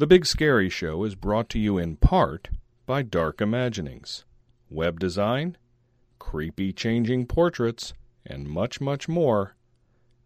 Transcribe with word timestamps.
The 0.00 0.06
Big 0.06 0.24
Scary 0.24 0.70
Show 0.70 1.04
is 1.04 1.14
brought 1.14 1.50
to 1.50 1.58
you 1.58 1.76
in 1.76 1.96
part 1.96 2.48
by 2.86 3.02
Dark 3.02 3.42
Imaginings, 3.42 4.24
web 4.70 4.98
design, 4.98 5.58
creepy 6.18 6.72
changing 6.72 7.26
portraits, 7.26 7.92
and 8.24 8.48
much, 8.48 8.80
much 8.80 9.10
more. 9.10 9.56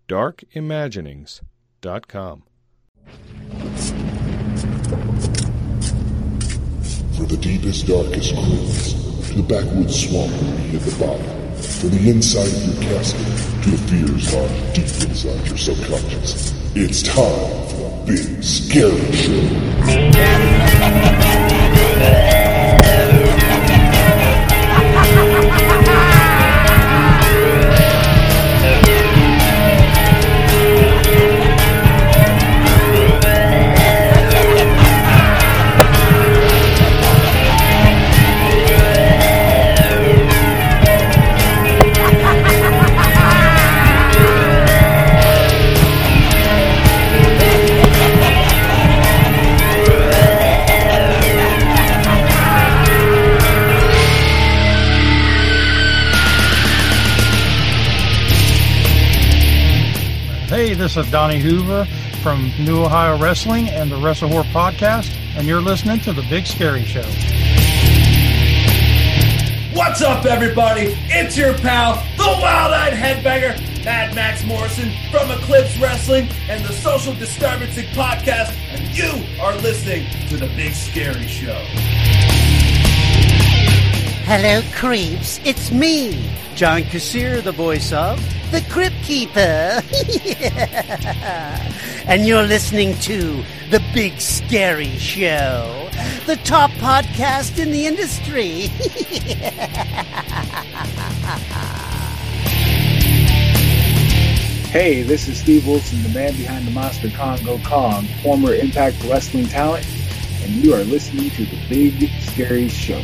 DarkImaginings.com. 0.06 2.44
For 7.16 7.26
the 7.26 7.36
deepest, 7.40 7.88
darkest 7.88 8.32
crypts, 8.32 8.92
to 9.26 9.34
the 9.34 9.42
backwoods 9.42 10.08
swamp 10.08 10.30
beneath 10.38 10.84
the 10.84 10.94
bottom, 11.04 11.26
from 11.56 11.90
the 11.90 12.10
inside 12.10 12.46
of 12.46 12.64
your 12.64 12.76
casket 12.80 13.26
to 13.64 13.70
the 13.70 13.78
fears 13.88 14.32
lying 14.32 14.72
deep 14.72 14.86
inside 15.10 15.48
your 15.48 15.58
subconscious, 15.58 16.54
it's 16.76 17.02
time 17.02 17.66
for 17.70 17.83
Big 18.06 18.42
Scary 18.42 19.12
Show. 19.12 21.33
This 60.94 61.06
is 61.06 61.10
Donnie 61.10 61.40
Hoover 61.40 61.86
from 62.22 62.52
New 62.56 62.84
Ohio 62.84 63.18
Wrestling 63.18 63.68
and 63.68 63.90
the 63.90 63.96
Wrestle 63.96 64.28
Horror 64.28 64.44
Podcast, 64.44 65.12
and 65.36 65.44
you're 65.44 65.60
listening 65.60 65.98
to 66.00 66.12
The 66.12 66.22
Big 66.30 66.46
Scary 66.46 66.84
Show. 66.84 67.02
What's 69.76 70.02
up, 70.02 70.24
everybody? 70.24 70.94
It's 71.08 71.36
your 71.36 71.54
pal, 71.54 71.94
the 72.16 72.38
Wild-Eyed 72.40 72.92
Headbanger, 72.92 73.84
Mad 73.84 74.14
Max 74.14 74.44
Morrison 74.44 74.92
from 75.10 75.32
Eclipse 75.32 75.76
Wrestling 75.78 76.28
and 76.48 76.64
the 76.64 76.72
Social 76.72 77.12
Disturbancing 77.14 77.86
Podcast, 77.86 78.56
and 78.70 78.96
you 78.96 79.42
are 79.42 79.56
listening 79.56 80.08
to 80.28 80.36
the 80.36 80.46
Big 80.54 80.74
Scary 80.74 81.26
Show. 81.26 81.60
Hello, 84.26 84.62
creeps. 84.72 85.38
It's 85.44 85.70
me, 85.70 86.30
John 86.54 86.80
Kassir, 86.84 87.42
the 87.42 87.52
voice 87.52 87.92
of 87.92 88.18
the 88.52 88.62
Crypt 88.70 88.96
Keeper. 89.02 89.38
and 92.08 92.26
you're 92.26 92.42
listening 92.42 92.94
to 93.00 93.44
The 93.68 93.82
Big 93.92 94.18
Scary 94.18 94.96
Show, 94.96 95.90
the 96.24 96.36
top 96.36 96.70
podcast 96.80 97.58
in 97.62 97.70
the 97.70 97.84
industry. 97.84 98.70
Hey, 104.74 105.02
this 105.02 105.28
is 105.28 105.38
Steve 105.38 105.68
Wilson, 105.68 106.02
the 106.02 106.08
man 106.08 106.32
behind 106.32 106.66
the 106.66 106.72
monster 106.72 107.08
Congo 107.10 107.58
Kong, 107.58 108.06
former 108.24 108.54
Impact 108.54 109.04
Wrestling 109.04 109.46
talent, 109.46 109.86
and 110.42 110.50
you 110.50 110.74
are 110.74 110.82
listening 110.82 111.30
to 111.30 111.44
The 111.44 111.58
Big 111.68 112.10
Scary 112.22 112.68
Show. 112.68 113.00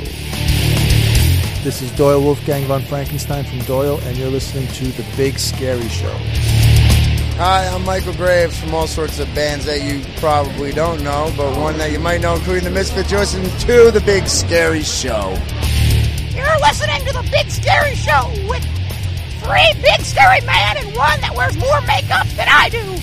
This 1.62 1.82
is 1.82 1.90
Doyle 1.90 2.22
Wolfgang 2.22 2.64
von 2.64 2.80
Frankenstein 2.80 3.44
from 3.44 3.58
Doyle, 3.60 4.00
and 4.04 4.16
you're 4.16 4.30
listening 4.30 4.66
to 4.68 4.84
The 4.92 5.04
Big 5.14 5.38
Scary 5.38 5.86
Show. 5.88 6.16
Hi, 7.36 7.66
I'm 7.66 7.84
Michael 7.84 8.14
Graves 8.14 8.58
from 8.58 8.74
all 8.74 8.86
sorts 8.86 9.18
of 9.18 9.26
bands 9.34 9.66
that 9.66 9.82
you 9.82 10.02
probably 10.16 10.72
don't 10.72 11.04
know, 11.04 11.30
but 11.36 11.54
one 11.58 11.76
that 11.76 11.92
you 11.92 11.98
might 11.98 12.22
know, 12.22 12.36
including 12.36 12.64
the 12.64 12.70
Misfit 12.70 13.08
Joyce 13.08 13.34
and 13.34 13.44
to 13.60 13.90
The 13.90 14.02
Big 14.06 14.26
Scary 14.26 14.80
Show. 14.82 15.36
You're 16.30 16.58
listening 16.60 17.04
to 17.04 17.12
the 17.12 17.28
Big 17.30 17.50
Scary 17.50 17.94
Show 17.94 18.30
with 18.48 18.64
three 19.42 19.82
big 19.82 20.00
scary 20.00 20.40
men 20.40 20.78
and 20.78 20.96
one 20.96 21.20
that 21.20 21.34
wears 21.36 21.58
more 21.58 21.82
makeup 21.82 22.26
than 22.36 22.48
I 22.48 22.70
do. 22.70 22.96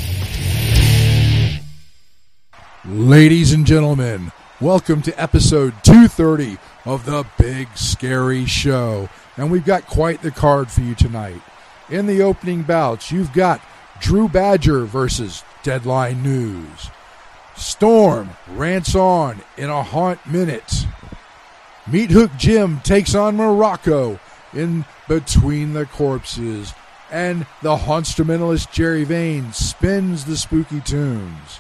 Ladies 2.92 3.54
and 3.54 3.68
gentlemen, 3.68 4.32
welcome 4.60 5.04
to 5.04 5.22
episode 5.22 5.76
230 5.84 6.58
of 6.88 7.06
the 7.06 7.26
Big 7.38 7.68
Scary 7.76 8.46
Show. 8.46 9.10
And 9.36 9.52
we've 9.52 9.66
got 9.66 9.86
quite 9.86 10.22
the 10.22 10.32
card 10.32 10.72
for 10.72 10.82
you 10.82 10.96
tonight. 10.96 11.42
In 11.90 12.08
the 12.08 12.22
opening 12.22 12.64
bouts, 12.64 13.12
you've 13.12 13.34
got 13.34 13.62
Drew 14.00 14.30
Badger 14.30 14.86
versus 14.86 15.44
Deadline 15.64 16.24
News. 16.24 16.90
Storm 17.58 18.30
rants 18.50 18.96
on 18.96 19.42
in 19.58 19.70
a 19.70 19.84
haunt 19.84 20.26
minute. 20.26 20.88
Meat 21.92 22.12
Hook 22.12 22.32
Jim 22.38 22.80
takes 22.82 23.14
on 23.14 23.36
Morocco 23.36 24.18
in 24.54 24.86
Between 25.10 25.74
the 25.74 25.86
Corpses. 25.86 26.74
And 27.12 27.46
the 27.62 27.76
Haunstrumentalist 27.76 28.72
Jerry 28.72 29.04
Vane 29.04 29.52
spins 29.52 30.24
the 30.24 30.38
spooky 30.38 30.80
tunes. 30.80 31.60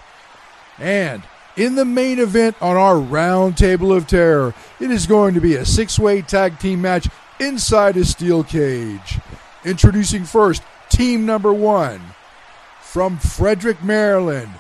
And 0.78 1.24
in 1.58 1.76
the 1.76 1.86
main 1.86 2.20
event 2.20 2.56
on 2.62 2.78
our 2.78 2.98
round 2.98 3.58
table 3.58 3.92
of 3.92 4.08
terror, 4.08 4.54
it 4.80 4.92
is 4.92 5.08
going 5.08 5.34
to 5.34 5.42
be 5.42 5.56
a 5.56 5.66
six 5.66 6.00
way 6.00 6.22
tag 6.22 6.60
team 6.60 6.82
match 6.82 7.10
inside 7.40 7.98
a 7.98 8.06
steel 8.06 8.44
cage. 8.44 9.20
Introducing 9.66 10.24
first 10.24 10.62
team 10.90 11.26
number 11.26 11.52
one 11.52 12.00
from 12.82 13.18
Frederick, 13.18 13.84
Maryland, 13.84 14.52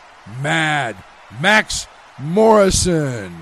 Mad 0.41 0.97
Max 1.39 1.87
Morrison. 2.19 3.33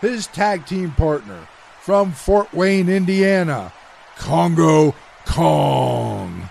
His 0.00 0.26
tag 0.26 0.66
team 0.66 0.92
partner 0.92 1.46
from 1.80 2.12
Fort 2.12 2.52
Wayne, 2.52 2.88
Indiana, 2.88 3.72
Congo 4.16 4.94
Kong. 5.26 6.48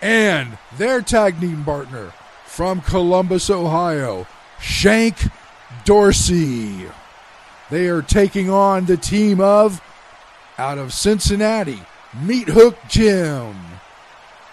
And 0.00 0.58
their 0.76 1.00
tag 1.00 1.40
team 1.40 1.64
partner 1.64 2.12
from 2.44 2.80
Columbus, 2.80 3.50
Ohio, 3.50 4.26
Shank 4.64 5.28
Dorsey. 5.84 6.86
They 7.70 7.86
are 7.88 8.00
taking 8.00 8.48
on 8.48 8.86
the 8.86 8.96
team 8.96 9.38
of, 9.38 9.82
out 10.56 10.78
of 10.78 10.94
Cincinnati, 10.94 11.80
Meat 12.18 12.48
Hook 12.48 12.78
Jim. 12.88 13.54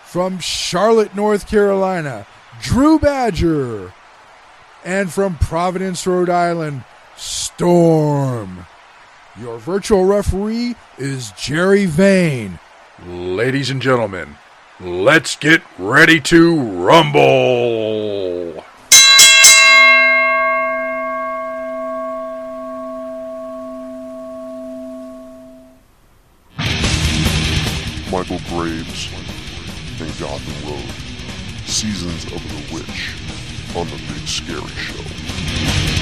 From 0.03 0.39
Charlotte, 0.39 1.15
North 1.15 1.47
Carolina, 1.47 2.27
Drew 2.61 2.99
Badger. 2.99 3.93
And 4.83 5.11
from 5.11 5.37
Providence, 5.37 6.05
Rhode 6.05 6.29
Island, 6.29 6.83
Storm. 7.15 8.65
Your 9.39 9.59
virtual 9.59 10.03
referee 10.03 10.75
is 10.97 11.31
Jerry 11.37 11.85
Vane. 11.85 12.59
Ladies 13.07 13.69
and 13.69 13.81
gentlemen, 13.81 14.35
let's 14.81 15.37
get 15.37 15.61
ready 15.77 16.19
to 16.19 16.59
rumble. 16.59 18.60
Graves 28.49 29.09
and 29.99 30.19
Gotham 30.19 30.69
Road. 30.69 30.89
Seasons 31.65 32.25
of 32.25 32.41
the 32.49 32.73
Witch 32.73 33.15
on 33.75 33.87
the 33.87 34.01
Big 34.13 34.27
Scary 34.27 34.67
Show. 34.75 36.00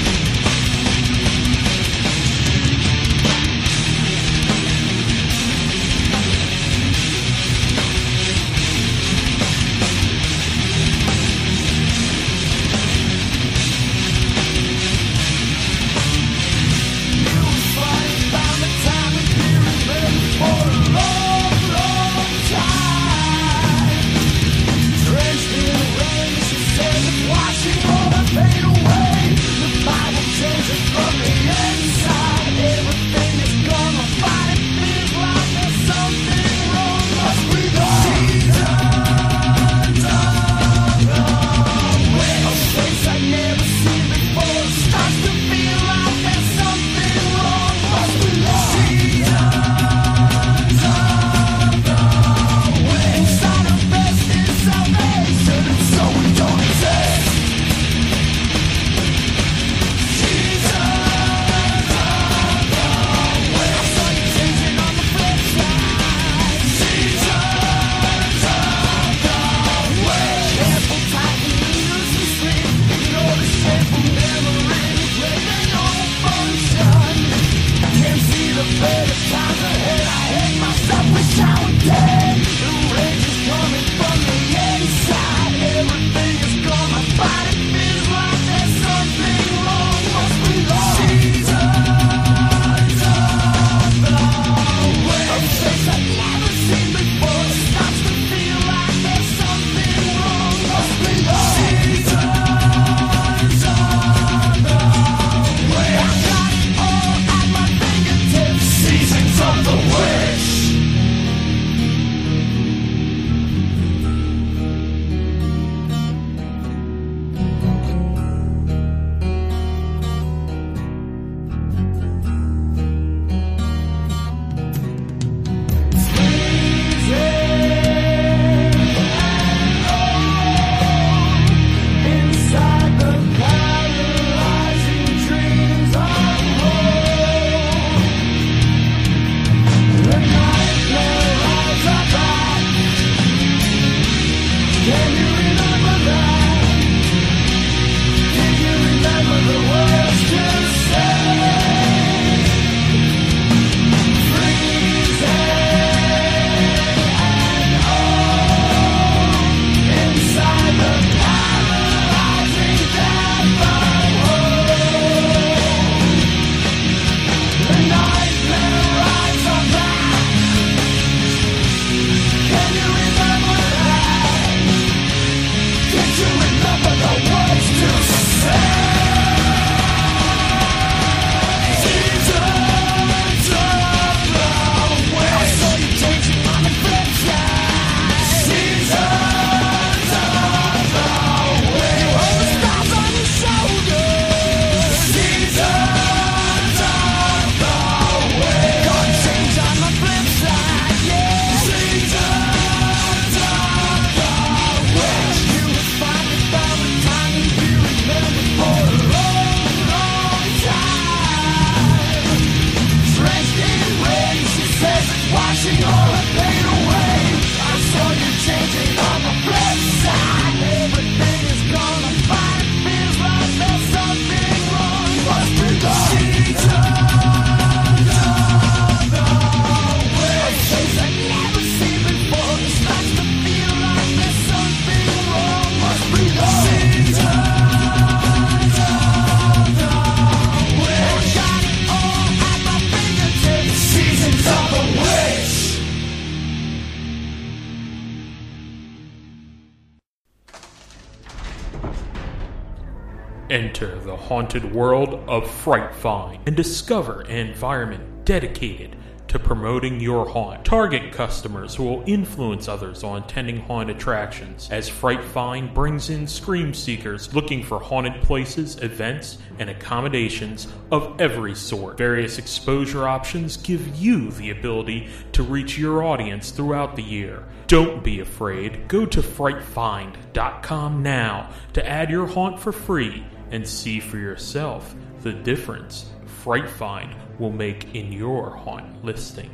World 254.80 255.22
of 255.28 255.46
Fright 255.46 255.94
Find 255.94 256.40
and 256.46 256.56
discover 256.56 257.20
an 257.28 257.36
environment 257.36 258.24
dedicated 258.24 258.96
to 259.28 259.38
promoting 259.38 260.00
your 260.00 260.26
haunt. 260.26 260.64
Target 260.64 261.12
customers 261.12 261.74
who 261.74 261.84
will 261.84 262.02
influence 262.06 262.66
others 262.66 263.04
on 263.04 263.22
attending 263.22 263.60
haunt 263.60 263.90
attractions, 263.90 264.70
as 264.70 264.88
Fright 264.88 265.22
Find 265.22 265.74
brings 265.74 266.08
in 266.08 266.26
scream 266.26 266.72
seekers 266.72 267.34
looking 267.34 267.62
for 267.62 267.78
haunted 267.78 268.22
places, 268.22 268.78
events, 268.78 269.36
and 269.58 269.68
accommodations 269.68 270.66
of 270.90 271.20
every 271.20 271.54
sort. 271.54 271.98
Various 271.98 272.38
exposure 272.38 273.06
options 273.06 273.58
give 273.58 273.96
you 273.96 274.30
the 274.30 274.48
ability 274.48 275.10
to 275.32 275.42
reach 275.42 275.76
your 275.76 276.02
audience 276.02 276.52
throughout 276.52 276.96
the 276.96 277.02
year. 277.02 277.44
Don't 277.66 278.02
be 278.02 278.20
afraid. 278.20 278.88
Go 278.88 279.04
to 279.04 279.20
frightfind.com 279.20 281.02
now 281.02 281.50
to 281.74 281.86
add 281.86 282.08
your 282.08 282.26
haunt 282.28 282.58
for 282.58 282.72
free 282.72 283.26
and 283.50 283.66
see 283.66 284.00
for 284.00 284.18
yourself 284.18 284.94
the 285.22 285.32
difference 285.32 286.10
Fright 286.26 286.68
Find 286.68 287.14
will 287.38 287.52
make 287.52 287.94
in 287.94 288.12
your 288.12 288.50
haunt 288.50 289.04
listing. 289.04 289.50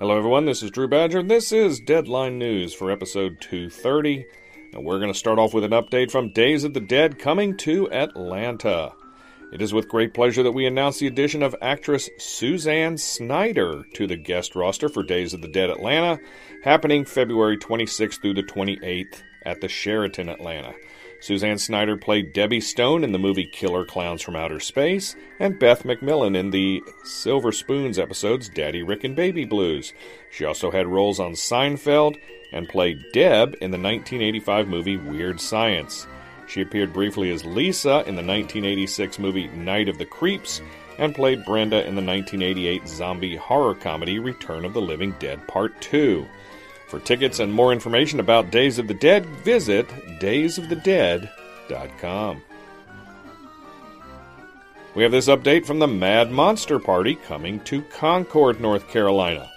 Hello, 0.00 0.16
everyone. 0.16 0.44
This 0.44 0.62
is 0.62 0.70
Drew 0.70 0.86
Badger. 0.86 1.24
This 1.24 1.50
is 1.50 1.80
Deadline 1.80 2.38
News 2.38 2.72
for 2.72 2.90
episode 2.90 3.40
230. 3.40 4.24
And 4.72 4.84
we're 4.84 5.00
going 5.00 5.12
to 5.12 5.18
start 5.18 5.40
off 5.40 5.52
with 5.52 5.64
an 5.64 5.72
update 5.72 6.12
from 6.12 6.32
Days 6.32 6.62
of 6.62 6.72
the 6.72 6.80
Dead 6.80 7.18
coming 7.18 7.56
to 7.58 7.90
Atlanta. 7.90 8.92
It 9.50 9.62
is 9.62 9.72
with 9.72 9.88
great 9.88 10.12
pleasure 10.12 10.42
that 10.42 10.52
we 10.52 10.66
announce 10.66 10.98
the 10.98 11.06
addition 11.06 11.42
of 11.42 11.56
actress 11.62 12.10
Suzanne 12.18 12.98
Snyder 12.98 13.84
to 13.94 14.06
the 14.06 14.16
guest 14.16 14.54
roster 14.54 14.90
for 14.90 15.02
Days 15.02 15.32
of 15.32 15.40
the 15.40 15.48
Dead 15.48 15.70
Atlanta, 15.70 16.18
happening 16.64 17.06
February 17.06 17.56
26th 17.56 18.20
through 18.20 18.34
the 18.34 18.42
28th 18.42 19.22
at 19.46 19.62
the 19.62 19.68
Sheraton 19.68 20.28
Atlanta. 20.28 20.74
Suzanne 21.20 21.58
Snyder 21.58 21.96
played 21.96 22.34
Debbie 22.34 22.60
Stone 22.60 23.02
in 23.04 23.12
the 23.12 23.18
movie 23.18 23.46
Killer 23.46 23.86
Clowns 23.86 24.20
from 24.20 24.36
Outer 24.36 24.60
Space, 24.60 25.16
and 25.40 25.58
Beth 25.58 25.82
McMillan 25.82 26.36
in 26.36 26.50
the 26.50 26.82
Silver 27.04 27.50
Spoons 27.50 27.98
episodes 27.98 28.50
Daddy 28.50 28.82
Rick 28.82 29.02
and 29.02 29.16
Baby 29.16 29.46
Blues. 29.46 29.94
She 30.30 30.44
also 30.44 30.70
had 30.70 30.86
roles 30.86 31.18
on 31.18 31.32
Seinfeld 31.32 32.20
and 32.52 32.68
played 32.68 33.02
Deb 33.12 33.54
in 33.62 33.70
the 33.70 33.78
1985 33.78 34.68
movie 34.68 34.96
Weird 34.98 35.40
Science. 35.40 36.06
She 36.48 36.62
appeared 36.62 36.94
briefly 36.94 37.30
as 37.30 37.44
Lisa 37.44 38.02
in 38.06 38.16
the 38.16 38.24
1986 38.24 39.18
movie 39.18 39.48
Night 39.48 39.88
of 39.88 39.98
the 39.98 40.06
Creeps 40.06 40.62
and 40.98 41.14
played 41.14 41.44
Brenda 41.44 41.86
in 41.86 41.94
the 41.94 42.02
1988 42.02 42.88
zombie 42.88 43.36
horror 43.36 43.74
comedy 43.74 44.18
Return 44.18 44.64
of 44.64 44.72
the 44.72 44.80
Living 44.80 45.14
Dead 45.18 45.46
Part 45.46 45.78
2. 45.82 46.26
For 46.88 47.00
tickets 47.00 47.38
and 47.38 47.52
more 47.52 47.70
information 47.72 48.18
about 48.18 48.50
Days 48.50 48.78
of 48.78 48.88
the 48.88 48.94
Dead, 48.94 49.26
visit 49.26 49.86
daysofthedead.com. 50.20 52.42
We 54.94 55.02
have 55.02 55.12
this 55.12 55.28
update 55.28 55.66
from 55.66 55.80
the 55.80 55.86
Mad 55.86 56.32
Monster 56.32 56.78
Party 56.78 57.14
coming 57.14 57.60
to 57.60 57.82
Concord, 57.82 58.58
North 58.58 58.88
Carolina. 58.88 59.50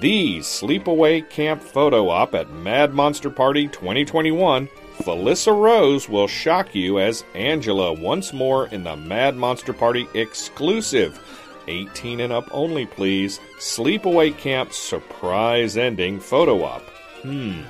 The 0.00 0.40
Sleepaway 0.40 1.30
Camp 1.30 1.62
photo 1.62 2.10
op 2.10 2.34
at 2.34 2.50
Mad 2.50 2.92
Monster 2.92 3.30
Party 3.30 3.68
2021 3.68 4.68
Felissa 4.98 5.56
Rose 5.56 6.08
will 6.08 6.26
shock 6.26 6.74
you 6.74 6.98
as 6.98 7.24
Angela 7.34 7.92
once 7.92 8.32
more 8.32 8.66
in 8.68 8.84
the 8.84 8.96
Mad 8.96 9.36
Monster 9.36 9.72
Party 9.72 10.08
exclusive. 10.14 11.20
18 11.68 12.20
and 12.20 12.32
up 12.32 12.48
only, 12.50 12.86
please. 12.86 13.40
Sleepaway 13.58 14.36
Camp 14.36 14.72
surprise 14.72 15.76
ending 15.76 16.20
photo 16.20 16.62
op. 16.64 16.82
Hmm. 17.22 17.62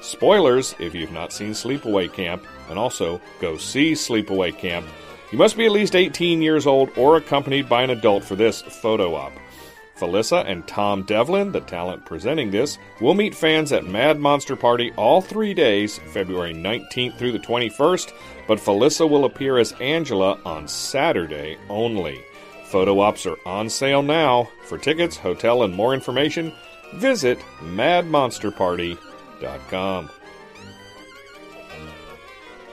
Spoilers 0.00 0.74
if 0.78 0.94
you've 0.94 1.12
not 1.12 1.32
seen 1.32 1.52
Sleepaway 1.52 2.12
Camp, 2.12 2.46
and 2.68 2.78
also 2.78 3.20
go 3.40 3.56
see 3.56 3.92
Sleepaway 3.92 4.56
Camp. 4.56 4.86
You 5.32 5.38
must 5.38 5.56
be 5.56 5.66
at 5.66 5.72
least 5.72 5.96
18 5.96 6.42
years 6.42 6.66
old 6.66 6.90
or 6.96 7.16
accompanied 7.16 7.68
by 7.68 7.82
an 7.82 7.90
adult 7.90 8.22
for 8.22 8.36
this 8.36 8.62
photo 8.62 9.14
op. 9.14 9.32
Felissa 9.98 10.44
and 10.46 10.66
Tom 10.66 11.04
Devlin, 11.04 11.52
the 11.52 11.60
talent 11.60 12.04
presenting 12.04 12.50
this, 12.50 12.78
will 13.00 13.14
meet 13.14 13.34
fans 13.34 13.72
at 13.72 13.86
Mad 13.86 14.18
Monster 14.18 14.56
Party 14.56 14.92
all 14.96 15.20
three 15.20 15.54
days, 15.54 15.98
February 16.12 16.52
19th 16.52 17.16
through 17.16 17.30
the 17.32 17.38
21st, 17.38 18.12
but 18.48 18.58
Felissa 18.58 19.08
will 19.08 19.24
appear 19.24 19.58
as 19.58 19.70
Angela 19.80 20.40
on 20.44 20.66
Saturday 20.66 21.56
only. 21.68 22.20
Photo 22.64 22.98
ops 23.00 23.26
are 23.26 23.38
on 23.46 23.70
sale 23.70 24.02
now. 24.02 24.50
For 24.64 24.78
tickets, 24.78 25.16
hotel, 25.16 25.62
and 25.62 25.72
more 25.72 25.94
information, 25.94 26.52
visit 26.94 27.38
madmonsterparty.com. 27.60 30.10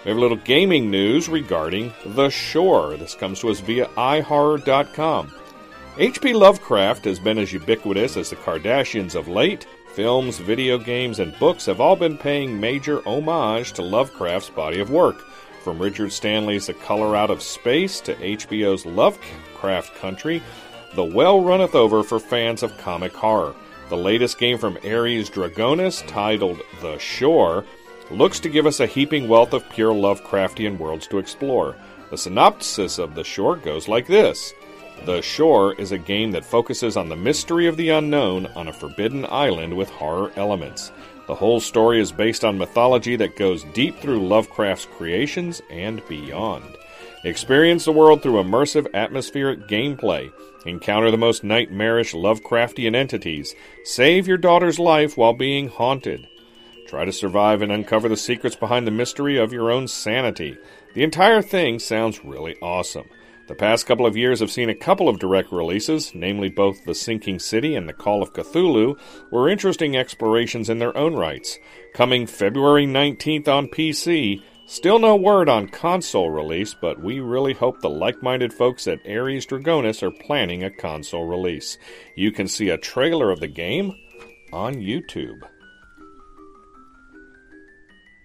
We 0.03 0.09
have 0.09 0.17
a 0.17 0.21
little 0.21 0.37
gaming 0.37 0.89
news 0.89 1.29
regarding 1.29 1.93
The 2.03 2.29
Shore. 2.29 2.97
This 2.97 3.13
comes 3.13 3.41
to 3.41 3.49
us 3.49 3.59
via 3.59 3.85
iHorror.com. 3.89 5.31
H.P. 6.01 6.33
Lovecraft 6.33 7.05
has 7.05 7.19
been 7.19 7.37
as 7.37 7.53
ubiquitous 7.53 8.17
as 8.17 8.31
the 8.31 8.35
Kardashians 8.35 9.13
of 9.13 9.27
late. 9.27 9.67
Films, 9.93 10.39
video 10.39 10.79
games, 10.79 11.19
and 11.19 11.37
books 11.37 11.67
have 11.67 11.79
all 11.79 11.95
been 11.95 12.17
paying 12.17 12.59
major 12.59 13.07
homage 13.07 13.73
to 13.73 13.83
Lovecraft's 13.83 14.49
body 14.49 14.79
of 14.79 14.89
work. 14.89 15.21
From 15.63 15.77
Richard 15.77 16.11
Stanley's 16.11 16.65
The 16.65 16.73
Color 16.73 17.15
Out 17.15 17.29
of 17.29 17.43
Space 17.43 17.99
to 17.99 18.15
HBO's 18.15 18.83
Lovecraft 18.83 19.93
Country, 19.97 20.41
the 20.95 21.03
well 21.03 21.43
runneth 21.43 21.75
over 21.75 22.01
for 22.01 22.19
fans 22.19 22.63
of 22.63 22.75
cosmic 22.79 23.13
horror. 23.13 23.53
The 23.89 23.97
latest 23.97 24.39
game 24.39 24.57
from 24.57 24.79
Ares 24.83 25.29
Dragonis, 25.29 26.03
titled 26.07 26.61
The 26.81 26.97
Shore, 26.97 27.63
looks 28.09 28.39
to 28.39 28.49
give 28.49 28.65
us 28.65 28.79
a 28.79 28.87
heaping 28.87 29.27
wealth 29.27 29.53
of 29.53 29.69
pure 29.69 29.93
Lovecraftian 29.93 30.79
worlds 30.79 31.05
to 31.09 31.19
explore. 31.19 31.75
The 32.09 32.17
synopsis 32.17 32.97
of 32.97 33.13
The 33.13 33.23
Shore 33.23 33.55
goes 33.55 33.87
like 33.87 34.07
this. 34.07 34.55
The 35.03 35.21
Shore 35.23 35.73
is 35.73 35.91
a 35.91 35.97
game 35.97 36.31
that 36.31 36.45
focuses 36.45 36.95
on 36.95 37.09
the 37.09 37.15
mystery 37.15 37.65
of 37.65 37.75
the 37.75 37.89
unknown 37.89 38.45
on 38.55 38.67
a 38.67 38.73
forbidden 38.73 39.25
island 39.25 39.75
with 39.75 39.89
horror 39.89 40.31
elements. 40.35 40.91
The 41.25 41.33
whole 41.33 41.59
story 41.59 41.99
is 41.99 42.11
based 42.11 42.45
on 42.45 42.59
mythology 42.59 43.15
that 43.15 43.35
goes 43.35 43.63
deep 43.73 43.97
through 43.97 44.27
Lovecraft's 44.27 44.85
creations 44.85 45.59
and 45.71 46.07
beyond. 46.07 46.77
Experience 47.23 47.85
the 47.85 47.91
world 47.91 48.21
through 48.21 48.43
immersive 48.43 48.93
atmospheric 48.93 49.67
gameplay. 49.67 50.31
Encounter 50.67 51.09
the 51.09 51.17
most 51.17 51.43
nightmarish 51.43 52.13
Lovecraftian 52.13 52.95
entities. 52.95 53.55
Save 53.83 54.27
your 54.27 54.37
daughter's 54.37 54.77
life 54.77 55.17
while 55.17 55.33
being 55.33 55.67
haunted. 55.67 56.27
Try 56.87 57.05
to 57.05 57.11
survive 57.11 57.63
and 57.63 57.71
uncover 57.71 58.07
the 58.07 58.17
secrets 58.17 58.55
behind 58.55 58.85
the 58.85 58.91
mystery 58.91 59.37
of 59.37 59.51
your 59.51 59.71
own 59.71 59.87
sanity. 59.87 60.57
The 60.93 61.03
entire 61.03 61.41
thing 61.41 61.79
sounds 61.79 62.23
really 62.23 62.55
awesome. 62.61 63.09
The 63.51 63.55
past 63.55 63.85
couple 63.85 64.05
of 64.05 64.15
years 64.15 64.39
have 64.39 64.49
seen 64.49 64.69
a 64.69 64.73
couple 64.73 65.09
of 65.09 65.19
direct 65.19 65.51
releases, 65.51 66.15
namely 66.15 66.47
both 66.47 66.85
The 66.85 66.95
Sinking 66.95 67.39
City 67.39 67.75
and 67.75 67.85
The 67.87 67.91
Call 67.91 68.23
of 68.23 68.31
Cthulhu, 68.31 68.97
were 69.29 69.49
interesting 69.49 69.97
explorations 69.97 70.69
in 70.69 70.79
their 70.79 70.95
own 70.95 71.15
rights. 71.15 71.59
Coming 71.93 72.27
February 72.27 72.87
19th 72.87 73.49
on 73.49 73.67
PC, 73.67 74.41
still 74.67 74.99
no 74.99 75.17
word 75.17 75.49
on 75.49 75.67
console 75.67 76.29
release, 76.29 76.73
but 76.73 77.01
we 77.01 77.19
really 77.19 77.51
hope 77.51 77.81
the 77.81 77.89
like 77.89 78.23
minded 78.23 78.53
folks 78.53 78.87
at 78.87 79.05
Ares 79.05 79.45
Dragonis 79.45 80.01
are 80.01 80.11
planning 80.11 80.63
a 80.63 80.71
console 80.71 81.25
release. 81.25 81.77
You 82.15 82.31
can 82.31 82.47
see 82.47 82.69
a 82.69 82.77
trailer 82.77 83.31
of 83.31 83.41
the 83.41 83.49
game 83.49 83.93
on 84.53 84.75
YouTube. 84.75 85.41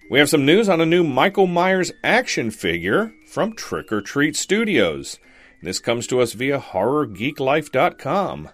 We 0.09 0.19
have 0.19 0.29
some 0.29 0.45
news 0.45 0.69
on 0.69 0.79
a 0.79 0.85
new 0.85 1.03
Michael 1.03 1.47
Myers 1.47 1.91
action 2.01 2.49
figure 2.49 3.13
from 3.37 3.53
Trick 3.53 3.91
or 3.91 4.01
Treat 4.01 4.35
Studios. 4.35 5.19
This 5.61 5.77
comes 5.77 6.07
to 6.07 6.21
us 6.21 6.33
via 6.33 6.57
HorrorGeekLife.com. 6.59 8.49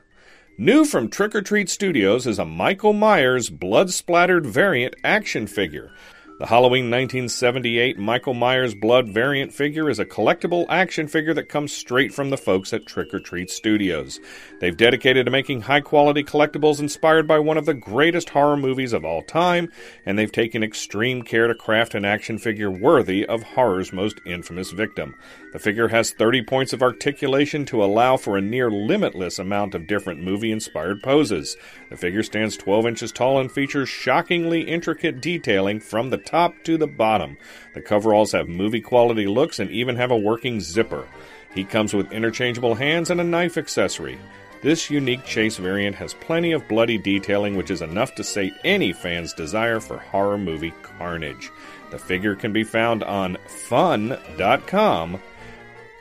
New 0.57 0.83
from 0.83 1.09
Trick 1.09 1.33
or 1.33 1.41
Treat 1.41 1.69
Studios 1.69 2.27
is 2.27 2.37
a 2.37 2.43
Michael 2.43 2.91
Myers 2.91 3.49
blood 3.49 3.91
splattered 3.91 4.45
variant 4.45 4.93
action 5.01 5.47
figure. 5.47 5.93
The 6.39 6.47
Halloween 6.47 6.85
1978 6.85 7.99
Michael 7.99 8.33
Myers 8.33 8.73
Blood 8.73 9.07
variant 9.07 9.53
figure 9.53 9.87
is 9.87 9.99
a 9.99 10.05
collectible 10.05 10.65
action 10.67 11.07
figure 11.07 11.33
that 11.35 11.47
comes 11.47 11.71
straight 11.71 12.11
from 12.11 12.31
the 12.31 12.37
folks 12.37 12.73
at 12.73 12.87
Trick 12.87 13.13
or 13.13 13.19
Treat 13.19 13.51
Studios. 13.51 14.19
They've 14.59 14.75
dedicated 14.75 15.25
to 15.25 15.31
making 15.31 15.61
high 15.61 15.81
quality 15.81 16.23
collectibles 16.23 16.79
inspired 16.79 17.27
by 17.27 17.37
one 17.37 17.59
of 17.59 17.67
the 17.67 17.75
greatest 17.75 18.29
horror 18.29 18.57
movies 18.57 18.93
of 18.93 19.05
all 19.05 19.21
time, 19.21 19.71
and 20.07 20.17
they've 20.17 20.31
taken 20.31 20.63
extreme 20.63 21.21
care 21.21 21.45
to 21.45 21.53
craft 21.53 21.93
an 21.93 22.03
action 22.03 22.39
figure 22.39 22.71
worthy 22.71 23.27
of 23.27 23.43
horror's 23.43 23.93
most 23.93 24.19
infamous 24.25 24.71
victim. 24.71 25.13
The 25.53 25.59
figure 25.59 25.89
has 25.89 26.13
30 26.13 26.41
points 26.45 26.73
of 26.73 26.81
articulation 26.81 27.63
to 27.65 27.83
allow 27.83 28.17
for 28.17 28.37
a 28.37 28.41
near 28.41 28.71
limitless 28.71 29.37
amount 29.37 29.75
of 29.75 29.85
different 29.85 30.23
movie 30.23 30.51
inspired 30.51 31.03
poses. 31.03 31.55
The 31.91 31.97
figure 31.97 32.23
stands 32.23 32.57
12 32.57 32.87
inches 32.87 33.11
tall 33.11 33.39
and 33.39 33.51
features 33.51 33.87
shockingly 33.87 34.61
intricate 34.61 35.21
detailing 35.21 35.79
from 35.79 36.09
the 36.09 36.22
top 36.25 36.55
to 36.63 36.77
the 36.77 36.87
bottom. 36.87 37.37
The 37.73 37.81
coveralls 37.81 38.31
have 38.31 38.47
movie 38.47 38.81
quality 38.81 39.27
looks 39.27 39.59
and 39.59 39.69
even 39.71 39.95
have 39.95 40.11
a 40.11 40.17
working 40.17 40.59
zipper. 40.59 41.07
He 41.53 41.63
comes 41.63 41.93
with 41.93 42.11
interchangeable 42.11 42.75
hands 42.75 43.09
and 43.09 43.21
a 43.21 43.23
knife 43.23 43.57
accessory. 43.57 44.17
This 44.61 44.89
unique 44.89 45.25
chase 45.25 45.57
variant 45.57 45.97
has 45.97 46.13
plenty 46.13 46.53
of 46.53 46.67
bloody 46.69 46.97
detailing, 46.97 47.57
which 47.57 47.69
is 47.69 47.81
enough 47.81 48.15
to 48.15 48.23
sate 48.23 48.53
any 48.63 48.93
fan's 48.93 49.33
desire 49.33 49.81
for 49.81 49.97
horror 49.97 50.37
movie 50.37 50.73
carnage. 50.81 51.51
The 51.91 51.99
figure 51.99 52.35
can 52.35 52.53
be 52.53 52.63
found 52.63 53.03
on 53.03 53.37
fun.com 53.47 55.19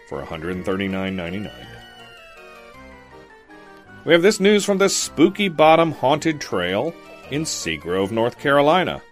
for 0.08 0.22
$139.99. 0.22 1.50
We 4.04 4.12
have 4.12 4.22
this 4.22 4.40
news 4.40 4.64
from 4.64 4.78
the 4.78 4.88
Spooky 4.88 5.48
Bottom 5.48 5.92
Haunted 5.92 6.40
Trail 6.40 6.94
in 7.30 7.42
Seagrove, 7.42 8.10
North 8.10 8.38
Carolina. 8.38 9.02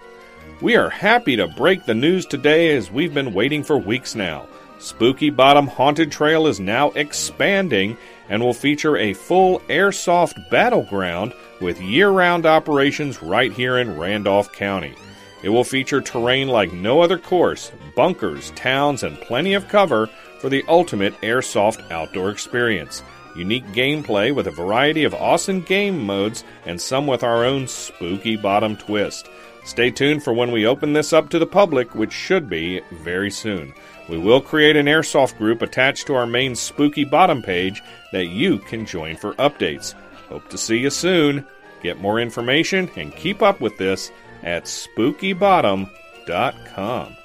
We 0.61 0.77
are 0.77 0.91
happy 0.91 1.37
to 1.37 1.49
break 1.49 1.87
the 1.87 1.95
news 1.95 2.27
today 2.27 2.77
as 2.77 2.91
we've 2.91 3.15
been 3.15 3.33
waiting 3.33 3.65
for 3.65 3.79
weeks 3.79 4.15
now. 4.15 4.47
Spooky 4.79 5.31
Bottom 5.31 5.67
Haunted 5.67 6.13
Trail 6.13 6.47
is 6.47 6.61
now 6.61 6.91
expanding 6.91 7.97
and 8.29 8.43
will 8.43 8.53
feature 8.53 8.99
a 8.99 9.15
full 9.15 9.61
airsoft 9.71 10.51
battleground 10.51 11.33
with 11.63 11.81
year 11.81 12.11
round 12.11 12.45
operations 12.45 13.23
right 13.23 13.51
here 13.51 13.79
in 13.79 13.99
Randolph 13.99 14.53
County. 14.53 14.95
It 15.43 15.49
will 15.49 15.65
feature 15.65 16.03
terrain 16.03 16.49
like 16.49 16.75
no 16.75 17.01
other 17.01 17.17
course, 17.17 17.73
bunkers, 17.97 18.51
towns, 18.51 19.03
and 19.03 19.19
plenty 19.23 19.55
of 19.55 19.67
cover 19.69 20.09
for 20.41 20.51
the 20.51 20.63
ultimate 20.69 21.19
airsoft 21.23 21.91
outdoor 21.91 22.29
experience 22.29 23.03
unique 23.37 23.67
gameplay 23.69 24.35
with 24.35 24.47
a 24.47 24.51
variety 24.51 25.05
of 25.05 25.15
awesome 25.15 25.61
game 25.61 26.05
modes 26.05 26.45
and 26.67 26.81
some 26.81 27.07
with 27.07 27.23
our 27.23 27.45
own 27.45 27.67
spooky 27.69 28.37
bottom 28.37 28.77
twist. 28.77 29.29
Stay 29.71 29.91
tuned 29.93 30.25
for 30.25 30.33
when 30.33 30.51
we 30.51 30.67
open 30.67 30.95
this 30.95 31.13
up 31.13 31.29
to 31.29 31.39
the 31.39 31.47
public, 31.47 31.95
which 31.95 32.13
should 32.13 32.51
be 32.51 32.81
very 32.91 33.31
soon. 33.31 33.73
We 34.09 34.19
will 34.19 34.41
create 34.41 34.75
an 34.75 34.87
airsoft 34.87 35.39
group 35.39 35.63
attached 35.63 36.09
to 36.09 36.17
our 36.17 36.27
main 36.27 36.57
spooky 36.57 37.05
bottom 37.05 37.41
page 37.41 37.81
that 38.11 38.27
you 38.27 38.59
can 38.59 38.85
join 38.85 39.17
for 39.17 39.35
updates. 39.35 39.95
Hope 40.29 40.49
to 40.49 40.59
see 40.59 40.79
you 40.79 40.91
soon. 40.91 41.47
Get 41.85 42.01
more 42.01 42.19
information 42.19 42.91
and 42.97 43.15
keep 43.15 43.43
up 43.43 43.61
with 43.61 43.79
this 43.79 44.11
at 44.43 44.65
spookybottom.com. 44.65 47.17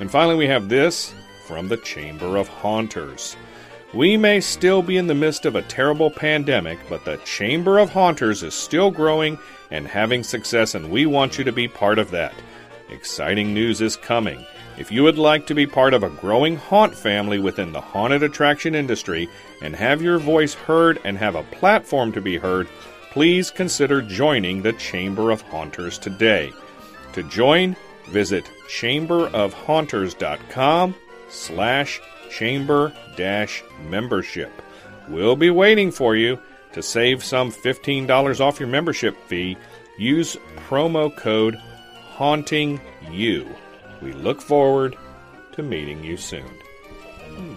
And 0.00 0.10
finally, 0.10 0.34
we 0.34 0.48
have 0.48 0.68
this 0.68 1.14
from 1.46 1.68
the 1.68 1.76
Chamber 1.76 2.36
of 2.36 2.48
Haunters. 2.48 3.36
We 3.94 4.16
may 4.16 4.40
still 4.40 4.82
be 4.82 4.96
in 4.96 5.06
the 5.06 5.14
midst 5.14 5.46
of 5.46 5.54
a 5.54 5.62
terrible 5.62 6.10
pandemic, 6.10 6.80
but 6.88 7.04
the 7.04 7.18
Chamber 7.18 7.78
of 7.78 7.90
Haunters 7.90 8.42
is 8.42 8.54
still 8.54 8.90
growing 8.90 9.38
and 9.70 9.86
having 9.86 10.22
success, 10.22 10.74
and 10.74 10.90
we 10.90 11.06
want 11.06 11.38
you 11.38 11.44
to 11.44 11.52
be 11.52 11.68
part 11.68 11.98
of 11.98 12.10
that. 12.10 12.34
Exciting 12.90 13.52
news 13.52 13.80
is 13.80 13.96
coming. 13.96 14.44
If 14.78 14.92
you 14.92 15.02
would 15.02 15.18
like 15.18 15.46
to 15.48 15.54
be 15.54 15.66
part 15.66 15.92
of 15.92 16.04
a 16.04 16.10
growing 16.10 16.56
haunt 16.56 16.94
family 16.94 17.38
within 17.38 17.72
the 17.72 17.80
haunted 17.80 18.22
attraction 18.22 18.74
industry 18.74 19.28
and 19.60 19.74
have 19.74 20.00
your 20.00 20.18
voice 20.18 20.54
heard 20.54 21.00
and 21.04 21.18
have 21.18 21.34
a 21.34 21.42
platform 21.42 22.12
to 22.12 22.20
be 22.20 22.38
heard, 22.38 22.68
please 23.10 23.50
consider 23.50 24.00
joining 24.00 24.62
the 24.62 24.72
Chamber 24.74 25.32
of 25.32 25.42
Haunters 25.42 25.98
today. 25.98 26.52
To 27.14 27.24
join, 27.24 27.74
visit 28.06 28.48
chamberofhaunters.com 28.68 30.94
slash 31.28 32.00
chamber 32.30 32.92
dash 33.16 33.64
membership. 33.88 34.62
We'll 35.08 35.36
be 35.36 35.50
waiting 35.50 35.90
for 35.90 36.14
you 36.14 36.38
to 36.72 36.82
save 36.82 37.24
some 37.24 37.50
$15 37.50 38.40
off 38.40 38.60
your 38.60 38.68
membership 38.68 39.16
fee. 39.26 39.56
Use 39.98 40.36
promo 40.68 41.14
code 41.16 41.54
Haunting 41.54 42.80
You. 43.10 43.48
We 44.00 44.12
look 44.12 44.40
forward 44.40 44.96
to 45.52 45.62
meeting 45.62 46.04
you 46.04 46.16
soon. 46.16 46.50
Hmm. 47.34 47.54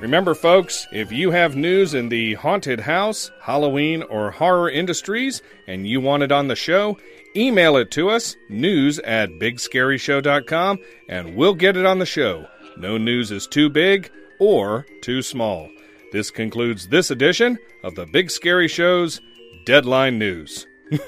Remember, 0.00 0.34
folks, 0.34 0.86
if 0.92 1.10
you 1.10 1.32
have 1.32 1.56
news 1.56 1.92
in 1.92 2.08
the 2.08 2.34
haunted 2.34 2.78
house, 2.78 3.32
Halloween, 3.40 4.02
or 4.04 4.30
horror 4.30 4.70
industries 4.70 5.42
and 5.66 5.88
you 5.88 6.00
want 6.00 6.22
it 6.22 6.30
on 6.30 6.46
the 6.46 6.54
show, 6.54 6.98
email 7.34 7.76
it 7.76 7.90
to 7.92 8.08
us, 8.08 8.36
news 8.48 9.00
at 9.00 9.30
bigscaryshow.com, 9.30 10.78
and 11.08 11.34
we'll 11.34 11.54
get 11.54 11.76
it 11.76 11.84
on 11.84 11.98
the 11.98 12.06
show. 12.06 12.46
No 12.76 12.96
news 12.96 13.32
is 13.32 13.48
too 13.48 13.68
big 13.68 14.10
or 14.38 14.86
too 15.02 15.20
small. 15.20 15.68
This 16.10 16.30
concludes 16.30 16.88
this 16.88 17.10
edition 17.10 17.58
of 17.84 17.94
the 17.94 18.06
Big 18.06 18.30
Scary 18.30 18.66
Show's 18.66 19.20
Deadline 19.66 20.18
News. 20.18 20.66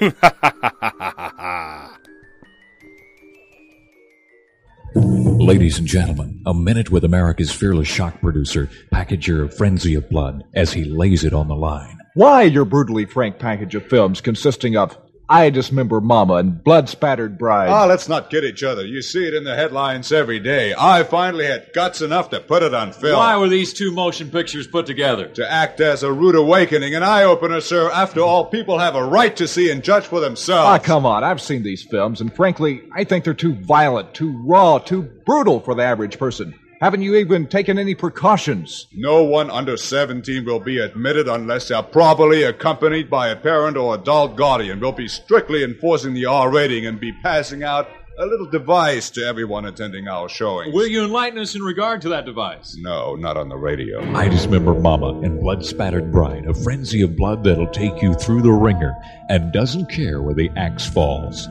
Ladies 4.93 5.79
and 5.79 5.87
gentlemen, 5.87 6.43
a 6.45 6.53
minute 6.53 6.91
with 6.91 7.03
America's 7.03 7.51
fearless 7.51 7.87
shock 7.87 8.21
producer, 8.21 8.69
packager 8.93 9.43
of 9.43 9.57
frenzy 9.57 9.95
of 9.95 10.07
blood, 10.07 10.43
as 10.53 10.71
he 10.71 10.83
lays 10.83 11.23
it 11.23 11.33
on 11.33 11.47
the 11.47 11.55
line. 11.55 11.97
Why 12.13 12.43
your 12.43 12.65
brutally 12.65 13.05
frank 13.05 13.39
package 13.39 13.73
of 13.73 13.87
films 13.87 14.21
consisting 14.21 14.77
of 14.77 14.95
I 15.31 15.49
Dismember 15.49 16.01
Mama 16.01 16.33
and 16.35 16.61
Blood 16.61 16.89
Spattered 16.89 17.37
Bride? 17.37 17.69
Ah, 17.69 17.85
let's 17.85 18.09
not 18.09 18.29
kid 18.29 18.43
each 18.43 18.63
other. 18.63 18.85
You 18.85 19.01
see 19.01 19.25
it 19.25 19.33
in 19.33 19.45
the 19.45 19.55
headlines 19.55 20.11
every 20.11 20.39
day. 20.39 20.73
I 20.77 21.03
finally 21.03 21.45
had 21.45 21.71
guts 21.73 22.01
enough 22.01 22.29
to 22.31 22.41
put 22.41 22.63
it 22.63 22.73
on 22.73 22.91
film. 22.91 23.17
Why 23.17 23.37
were 23.37 23.47
these 23.47 23.71
two 23.71 23.93
motion 23.93 24.29
pictures 24.29 24.67
put 24.67 24.85
together? 24.85 25.27
To 25.27 25.49
act 25.49 25.79
as 25.79 26.03
a 26.03 26.11
rude 26.11 26.35
awakening, 26.35 26.95
an 26.95 27.03
eye 27.03 27.23
opener, 27.23 27.61
sir. 27.61 27.89
After 27.91 28.19
all, 28.19 28.47
people 28.47 28.79
have 28.79 28.95
a 28.95 29.05
right 29.05 29.33
to 29.37 29.47
see 29.47 29.71
and 29.71 29.81
judge 29.81 30.03
for 30.03 30.19
themselves. 30.19 30.67
Ah, 30.67 30.79
come 30.79 31.05
on. 31.05 31.23
I've 31.23 31.41
seen 31.41 31.63
these 31.63 31.83
films, 31.83 32.19
and 32.19 32.35
frankly, 32.35 32.81
I 32.93 33.05
think 33.05 33.23
they're 33.23 33.33
too 33.33 33.53
violent, 33.53 34.13
too 34.13 34.37
raw, 34.45 34.79
too 34.79 35.03
brutal 35.25 35.61
for 35.61 35.75
the 35.75 35.83
average 35.83 36.19
person. 36.19 36.53
Haven't 36.81 37.03
you 37.03 37.15
even 37.17 37.45
taken 37.45 37.77
any 37.77 37.93
precautions? 37.93 38.87
No 38.91 39.23
one 39.23 39.51
under 39.51 39.77
17 39.77 40.43
will 40.45 40.59
be 40.59 40.79
admitted 40.79 41.27
unless 41.27 41.67
they're 41.67 41.83
properly 41.83 42.41
accompanied 42.41 43.07
by 43.07 43.27
a 43.27 43.35
parent 43.35 43.77
or 43.77 43.93
adult 43.93 44.35
guardian. 44.35 44.79
We'll 44.79 44.91
be 44.91 45.07
strictly 45.07 45.63
enforcing 45.63 46.15
the 46.15 46.25
R 46.25 46.49
rating 46.49 46.87
and 46.87 46.99
be 46.99 47.13
passing 47.21 47.61
out 47.61 47.87
a 48.17 48.25
little 48.25 48.47
device 48.47 49.11
to 49.11 49.23
everyone 49.23 49.65
attending 49.65 50.07
our 50.07 50.27
showing. 50.27 50.73
Will 50.73 50.87
you 50.87 51.03
enlighten 51.03 51.37
us 51.37 51.53
in 51.53 51.61
regard 51.61 52.01
to 52.01 52.09
that 52.09 52.25
device? 52.25 52.75
No, 52.79 53.15
not 53.15 53.37
on 53.37 53.49
the 53.49 53.57
radio. 53.57 54.01
I 54.15 54.27
Dismember 54.27 54.73
Mama 54.73 55.19
and 55.21 55.39
Blood 55.39 55.63
Spattered 55.63 56.11
Bride, 56.11 56.47
a 56.47 56.53
frenzy 56.55 57.03
of 57.03 57.15
blood 57.15 57.43
that'll 57.43 57.67
take 57.67 58.01
you 58.01 58.15
through 58.15 58.41
the 58.41 58.51
ringer 58.51 58.95
and 59.29 59.53
doesn't 59.53 59.91
care 59.91 60.23
where 60.23 60.33
the 60.33 60.49
axe 60.57 60.89
falls. 60.89 61.47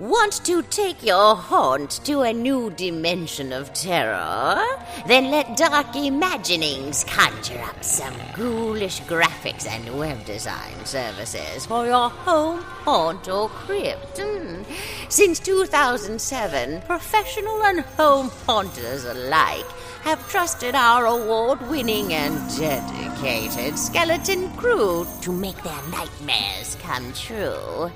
Want 0.00 0.42
to 0.46 0.62
take 0.62 1.02
your 1.04 1.36
haunt 1.36 2.00
to 2.06 2.22
a 2.22 2.32
new 2.32 2.70
dimension 2.70 3.52
of 3.52 3.70
terror? 3.74 4.58
Then 5.06 5.30
let 5.30 5.58
Dark 5.58 5.94
Imaginings 5.94 7.04
conjure 7.04 7.60
up 7.60 7.84
some 7.84 8.14
ghoulish 8.34 9.02
graphics 9.02 9.66
and 9.68 9.98
web 9.98 10.24
design 10.24 10.86
services 10.86 11.66
for 11.66 11.84
your 11.84 12.08
home, 12.08 12.62
haunt, 12.62 13.28
or 13.28 13.50
crypt. 13.50 14.18
Hmm. 14.18 14.62
Since 15.10 15.38
2007, 15.40 16.80
professional 16.86 17.62
and 17.64 17.80
home 17.80 18.30
haunters 18.46 19.04
alike 19.04 19.66
have 20.04 20.26
trusted 20.30 20.74
our 20.74 21.04
award 21.04 21.60
winning 21.68 22.14
and 22.14 22.34
dedicated 22.56 23.78
skeleton 23.78 24.50
crew 24.56 25.06
to 25.20 25.30
make 25.30 25.62
their 25.62 25.82
nightmares 25.90 26.78
come 26.80 27.12
true. 27.12 27.92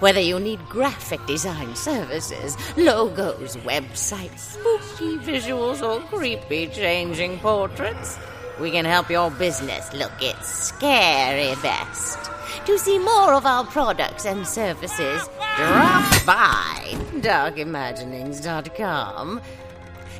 Whether 0.00 0.20
you 0.20 0.38
need 0.38 0.60
graphic 0.68 1.24
design 1.26 1.74
services, 1.74 2.56
logos, 2.76 3.56
websites, 3.56 4.54
spooky 4.54 5.18
visuals, 5.18 5.82
or 5.82 5.98
creepy 6.06 6.68
changing 6.68 7.40
portraits, 7.40 8.16
we 8.60 8.70
can 8.70 8.84
help 8.84 9.10
your 9.10 9.28
business 9.32 9.92
look 9.92 10.12
its 10.20 10.46
scary 10.46 11.56
best. 11.62 12.30
To 12.66 12.78
see 12.78 13.00
more 13.00 13.34
of 13.34 13.44
our 13.44 13.64
products 13.64 14.24
and 14.24 14.46
services, 14.46 15.28
drop 15.56 16.24
by 16.24 16.94
darkimaginings.com. 17.16 19.40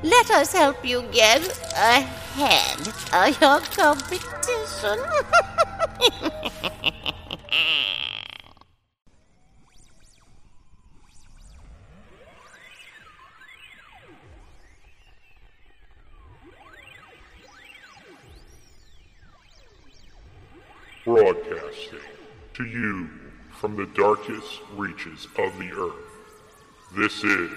Let 0.02 0.30
us 0.32 0.52
help 0.52 0.84
you 0.84 1.02
get 1.12 1.46
ahead 1.76 2.80
of 3.12 3.40
your 3.40 3.60
competition. 3.60 4.98
Broadcasting 21.09 22.01
to 22.53 22.66
you 22.66 23.09
from 23.53 23.77
the 23.77 23.87
darkest 23.94 24.61
reaches 24.75 25.27
of 25.38 25.59
the 25.59 25.73
earth. 25.73 25.94
This 26.94 27.25
is 27.25 27.51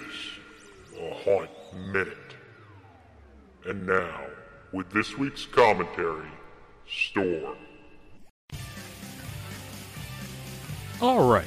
a 0.97 1.13
Haunt 1.15 1.49
Minute. 1.91 2.17
And 3.65 3.85
now, 3.85 4.21
with 4.71 4.89
this 4.91 5.17
week's 5.17 5.45
commentary, 5.45 6.29
Storm. 6.89 7.57
All 11.01 11.29
right. 11.29 11.43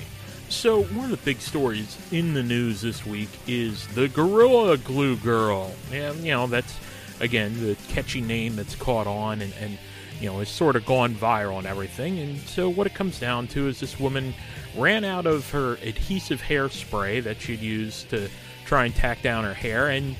So, 0.50 0.82
one 0.82 1.06
of 1.06 1.10
the 1.10 1.24
big 1.24 1.40
stories 1.40 1.96
in 2.12 2.34
the 2.34 2.42
news 2.42 2.82
this 2.82 3.06
week 3.06 3.30
is 3.46 3.86
the 3.94 4.08
Gorilla 4.08 4.76
Glue 4.76 5.16
Girl. 5.16 5.72
And, 5.90 6.18
you 6.18 6.32
know, 6.32 6.48
that's, 6.48 6.76
again, 7.20 7.58
the 7.64 7.76
catchy 7.88 8.20
name 8.20 8.56
that's 8.56 8.76
caught 8.76 9.06
on 9.06 9.40
and, 9.40 9.54
and 9.58 9.78
you 10.20 10.28
know, 10.30 10.38
has 10.38 10.48
sort 10.48 10.76
of 10.76 10.86
gone 10.86 11.14
viral 11.14 11.58
and 11.58 11.66
everything. 11.66 12.18
And 12.18 12.38
so, 12.40 12.68
what 12.68 12.86
it 12.86 12.94
comes 12.94 13.18
down 13.18 13.46
to 13.48 13.68
is 13.68 13.80
this 13.80 13.98
woman 13.98 14.34
ran 14.76 15.04
out 15.04 15.26
of 15.26 15.50
her 15.50 15.74
adhesive 15.82 16.42
hairspray 16.42 17.22
that 17.24 17.40
she'd 17.40 17.60
used 17.60 18.10
to 18.10 18.28
try 18.64 18.84
and 18.84 18.94
tack 18.94 19.22
down 19.22 19.44
her 19.44 19.54
hair 19.54 19.88
and 19.88 20.16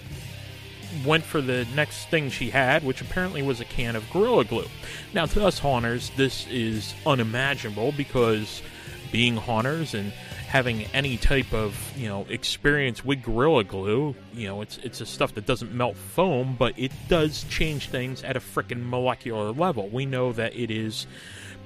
went 1.05 1.25
for 1.25 1.41
the 1.41 1.67
next 1.75 2.09
thing 2.09 2.31
she 2.31 2.51
had, 2.51 2.85
which 2.85 3.01
apparently 3.01 3.43
was 3.43 3.61
a 3.61 3.65
can 3.65 3.97
of 3.97 4.09
Gorilla 4.11 4.45
Glue. 4.45 4.69
Now, 5.13 5.27
to 5.27 5.45
us 5.45 5.59
haunters, 5.59 6.11
this 6.17 6.47
is 6.49 6.95
unimaginable 7.07 7.93
because 7.93 8.63
being 9.11 9.37
haunters 9.37 9.95
and 9.95 10.13
having 10.55 10.85
any 10.95 11.17
type 11.17 11.53
of 11.53 11.77
you 11.97 12.09
know 12.09 12.25
experience 12.29 13.05
with 13.05 13.21
Gorilla 13.25 13.65
Glue, 13.65 14.15
you 14.33 14.47
know, 14.47 14.63
it's 14.63 14.79
it's 14.79 15.01
a 15.01 15.07
stuff 15.07 15.35
that 15.35 15.47
doesn't 15.47 15.75
melt 15.75 15.97
foam, 15.97 16.55
but 16.57 16.79
it 16.79 16.93
does 17.09 17.45
change 17.51 17.89
things 17.89 18.23
at 18.23 18.37
a 18.37 18.41
freaking 18.41 18.89
molecular 18.89 19.51
level. 19.51 19.89
We 19.89 20.07
know 20.07 20.33
that 20.33 20.55
it 20.55 20.71
is 20.71 21.09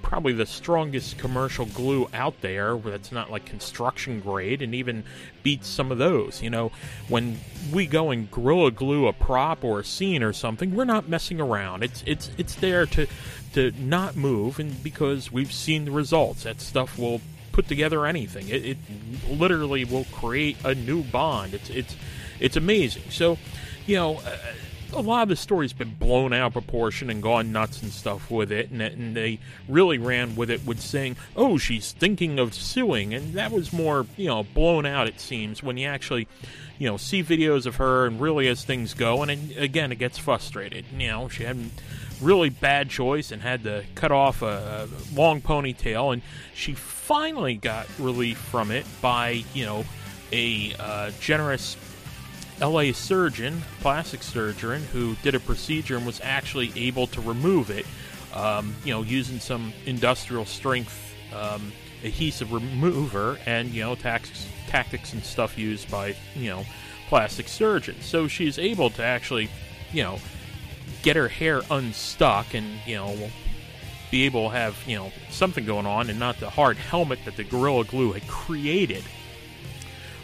probably 0.01 0.33
the 0.33 0.47
strongest 0.47 1.19
commercial 1.19 1.67
glue 1.67 2.09
out 2.15 2.41
there 2.41 2.79
that's 2.79 3.13
not 3.13 3.31
like 3.31 3.45
construction 3.45 4.21
grade 4.21 4.63
and 4.63 4.75
even 4.75 5.05
beats 5.43 5.69
some 5.69 5.93
of 5.93 5.99
those. 5.99 6.41
You 6.41 6.49
know, 6.49 6.73
when 7.09 7.39
we 7.71 7.87
go 7.87 8.11
and 8.11 8.31
gorilla 8.31 8.71
glue 8.71 9.07
a 9.07 9.13
prop 9.13 9.65
or 9.65 9.81
a 9.81 9.85
scene 9.85 10.23
or 10.23 10.33
something, 10.33 10.75
we're 10.75 10.87
not 10.87 11.11
messing 11.11 11.43
around. 11.43 11.83
It's 11.83 12.03
it's 12.07 12.31
it's 12.39 12.55
there 12.55 12.87
to 12.87 13.07
to 13.53 13.71
not 13.73 14.17
move 14.17 14.59
and 14.59 14.83
because 14.83 15.31
we've 15.31 15.53
seen 15.53 15.85
the 15.85 15.91
results. 15.91 16.45
That 16.45 16.63
stuff 16.63 16.99
will 16.99 17.21
put 17.59 17.67
together 17.67 18.07
anything. 18.07 18.49
It, 18.49 18.65
it 18.65 18.79
literally 19.29 19.85
will 19.85 20.05
create 20.13 20.57
a 20.65 20.77
new 20.77 21.03
bond. 21.03 21.55
It's 21.55 21.69
it's 21.71 21.97
it's 22.39 22.57
amazing. 22.57 23.11
So, 23.11 23.37
you 23.85 23.97
know, 23.97 24.21
a 24.93 25.01
lot 25.01 25.25
of 25.25 25.29
the 25.29 25.35
story's 25.35 25.73
been 25.73 25.93
blown 25.97 26.33
out 26.33 26.47
of 26.47 26.53
proportion 26.53 27.11
and 27.11 27.21
gone 27.21 27.51
nuts 27.51 27.83
and 27.83 27.91
stuff 27.91 28.31
with 28.31 28.53
it, 28.53 28.71
and, 28.71 28.81
and 28.81 29.17
they 29.17 29.41
really 29.69 29.99
ran 29.99 30.37
with 30.37 30.53
it 30.53 30.65
with 30.65 30.81
saying, 30.81 31.17
"Oh, 31.35 31.59
she's 31.59 31.91
thinking 31.91 32.39
of 32.39 32.55
suing," 32.55 33.13
and 33.13 33.35
that 33.35 33.51
was 33.51 33.73
more, 33.73 34.07
you 34.17 34.29
know, 34.29 34.45
blown 34.45 34.87
out. 34.87 35.09
It 35.09 35.19
seems 35.19 35.61
when 35.61 35.77
you 35.77 35.89
actually, 35.89 36.29
you 36.79 36.89
know, 36.89 36.97
see 36.97 37.25
videos 37.25 37.67
of 37.67 37.75
her 37.77 38.07
and 38.07 38.21
really 38.21 38.47
as 38.47 38.63
things 38.63 38.95
go, 38.95 39.21
and 39.23 39.33
it, 39.33 39.61
again, 39.61 39.91
it 39.91 39.99
gets 39.99 40.17
frustrated. 40.17 40.85
You 40.97 41.09
know, 41.09 41.29
she 41.29 41.43
had 41.43 41.57
a 41.57 42.25
really 42.25 42.51
bad 42.51 42.89
choice 42.89 43.33
and 43.33 43.43
had 43.43 43.65
to 43.65 43.83
cut 43.97 44.13
off 44.13 44.43
a 44.43 44.89
long 45.13 45.41
ponytail, 45.41 46.13
and 46.13 46.23
she 46.55 46.77
finally 47.09 47.55
got 47.55 47.87
relief 47.99 48.37
from 48.37 48.71
it 48.71 48.85
by, 49.01 49.43
you 49.55 49.65
know, 49.65 49.83
a 50.31 50.75
uh, 50.79 51.11
generous 51.19 51.75
LA 52.61 52.93
surgeon, 52.93 53.63
plastic 53.81 54.23
surgeon, 54.23 54.83
who 54.93 55.15
did 55.23 55.35
a 55.35 55.41
procedure 55.41 55.97
and 55.97 56.05
was 56.05 56.21
actually 56.23 56.71
able 56.77 57.07
to 57.07 57.23
remove 57.23 57.71
it, 57.71 57.87
um, 58.35 58.75
you 58.85 58.93
know, 58.93 59.01
using 59.01 59.41
some 59.41 59.73
industrial 59.87 60.45
strength 60.45 61.15
um, 61.35 61.73
adhesive 62.05 62.53
remover 62.53 63.39
and, 63.47 63.71
you 63.71 63.81
know, 63.81 63.95
tax- 63.95 64.47
tactics 64.67 65.15
and 65.15 65.25
stuff 65.25 65.57
used 65.57 65.91
by, 65.91 66.15
you 66.37 66.51
know, 66.51 66.63
plastic 67.09 67.49
surgeons. 67.49 68.05
So 68.05 68.29
she's 68.29 68.59
able 68.59 68.91
to 68.91 69.03
actually, 69.03 69.49
you 69.95 70.03
know, 70.03 70.19
get 71.03 71.17
her 71.17 71.29
hair 71.29 71.63
unstuck 71.71 72.53
and, 72.53 72.67
you 72.87 72.97
know, 72.97 73.31
be 74.11 74.25
able 74.25 74.49
to 74.51 74.57
have, 74.57 74.77
you 74.87 74.97
know, 74.97 75.13
something 75.31 75.65
going 75.65 75.87
on 75.87 76.09
and 76.09 76.19
not 76.19 76.39
the 76.41 76.51
hard 76.51 76.77
helmet 76.77 77.19
that 77.25 77.37
the 77.37 77.45
Gorilla 77.45 77.85
Glue 77.85 78.13
had 78.13 78.27
created. 78.27 79.05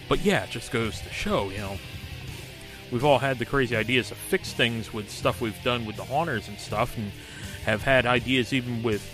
But 0.08 0.20
yeah, 0.20 0.44
it 0.44 0.50
just 0.50 0.70
goes 0.70 1.00
to 1.00 1.10
show, 1.10 1.50
you 1.50 1.58
know, 1.58 1.78
we've 2.90 3.04
all 3.04 3.18
had 3.18 3.38
the 3.38 3.44
crazy 3.44 3.76
ideas 3.76 4.08
to 4.08 4.14
fix 4.14 4.52
things 4.52 4.92
with 4.92 5.10
stuff 5.10 5.40
we've 5.40 5.62
done 5.62 5.86
with 5.86 5.96
the 5.96 6.04
haunters 6.04 6.48
and 6.48 6.58
stuff, 6.58 6.96
and 6.96 7.10
have 7.64 7.82
had 7.82 8.06
ideas 8.06 8.52
even 8.52 8.82
with 8.82 9.10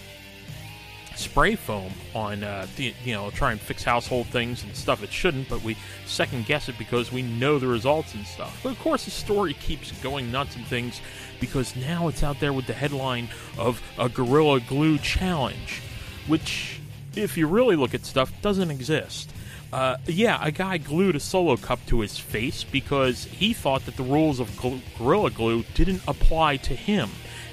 spray 1.21 1.55
foam 1.55 1.93
on, 2.15 2.43
uh, 2.43 2.67
you 2.77 2.95
know, 3.07 3.31
try 3.31 3.53
and 3.53 3.61
fix 3.61 3.85
household 3.85 4.27
things 4.29 4.65
and 4.65 4.75
stuff 4.75 5.03
it 5.03 5.13
shouldn't, 5.13 5.49
but 5.49 5.63
we 5.63 5.77
second 6.07 6.47
guess 6.47 6.69
it 6.69 6.79
because 6.79 7.13
we 7.13 7.23
know 7.23 7.59
the 7.59 7.67
results 7.67 8.15
and 8.15 8.27
stuff. 8.27 8.59
But 8.63 8.71
of 8.71 8.79
course, 8.81 9.05
the 9.05 9.11
story 9.11 9.55
keeps 9.55 9.93
going 10.03 10.33
nuts 10.33 10.57
and 10.57 10.67
things 10.67 11.01
because 11.39 11.77
now 11.77 12.09
it's 12.09 12.23
out 12.23 12.41
there 12.41 12.53
with 12.53 12.67
the 12.67 12.73
headline 12.73 13.29
of 13.59 13.83
a 13.99 14.09
Gorilla 14.09 14.61
Glue 14.61 14.99
Challenge, 14.99 15.83
which, 16.27 16.81
if 17.15 17.37
you 17.37 17.47
really 17.47 17.77
look 17.77 17.95
at 17.95 18.05
stuff, 18.05 18.33
doesn't 18.43 18.71
exist. 18.71 19.31
Uh, 19.73 19.97
yeah, 20.07 20.39
a 20.43 20.51
guy 20.51 20.79
glued 20.79 21.15
a 21.15 21.21
solo 21.21 21.57
cup 21.57 21.79
to 21.87 22.01
his 22.01 22.19
face 22.19 22.65
because 22.65 23.25
he 23.27 23.53
thought 23.53 23.87
that 23.87 23.97
the 23.97 24.03
rules 24.03 24.41
of 24.41 24.51
gl- 24.51 24.81
Gorilla 24.99 25.31
Glue 25.31 25.65
didn't 25.75 26.03
apply 26.09 26.57
to 26.59 26.75
him 26.75 27.09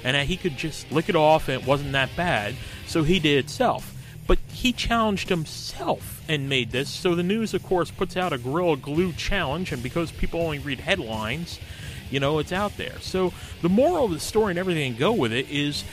and 0.08 0.14
that 0.14 0.26
he 0.26 0.38
could 0.38 0.56
just 0.56 0.90
lick 0.90 1.10
it 1.10 1.14
off 1.14 1.50
and 1.50 1.60
it 1.60 1.68
wasn't 1.68 1.92
that 1.92 2.08
bad, 2.16 2.54
so 2.86 3.02
he 3.02 3.18
did 3.18 3.44
it 3.44 3.50
self. 3.50 3.94
But 4.26 4.38
he 4.50 4.72
challenged 4.72 5.28
himself 5.28 6.22
and 6.26 6.48
made 6.48 6.70
this, 6.70 6.88
so 6.88 7.14
the 7.14 7.22
news, 7.22 7.52
of 7.52 7.62
course, 7.62 7.90
puts 7.90 8.16
out 8.16 8.32
a 8.32 8.38
Gorilla 8.38 8.78
Glue 8.78 9.12
challenge, 9.12 9.70
and 9.70 9.82
because 9.82 10.10
people 10.10 10.40
only 10.40 10.60
read 10.60 10.80
headlines, 10.80 11.60
you 12.10 12.20
know, 12.20 12.38
it's 12.38 12.52
out 12.52 12.78
there. 12.78 12.98
So 13.02 13.34
the 13.60 13.68
moral 13.68 14.06
of 14.06 14.12
the 14.12 14.18
story 14.18 14.52
and 14.52 14.58
everything 14.58 14.96
go 14.96 15.12
with 15.12 15.30
it 15.30 15.50
is 15.50 15.84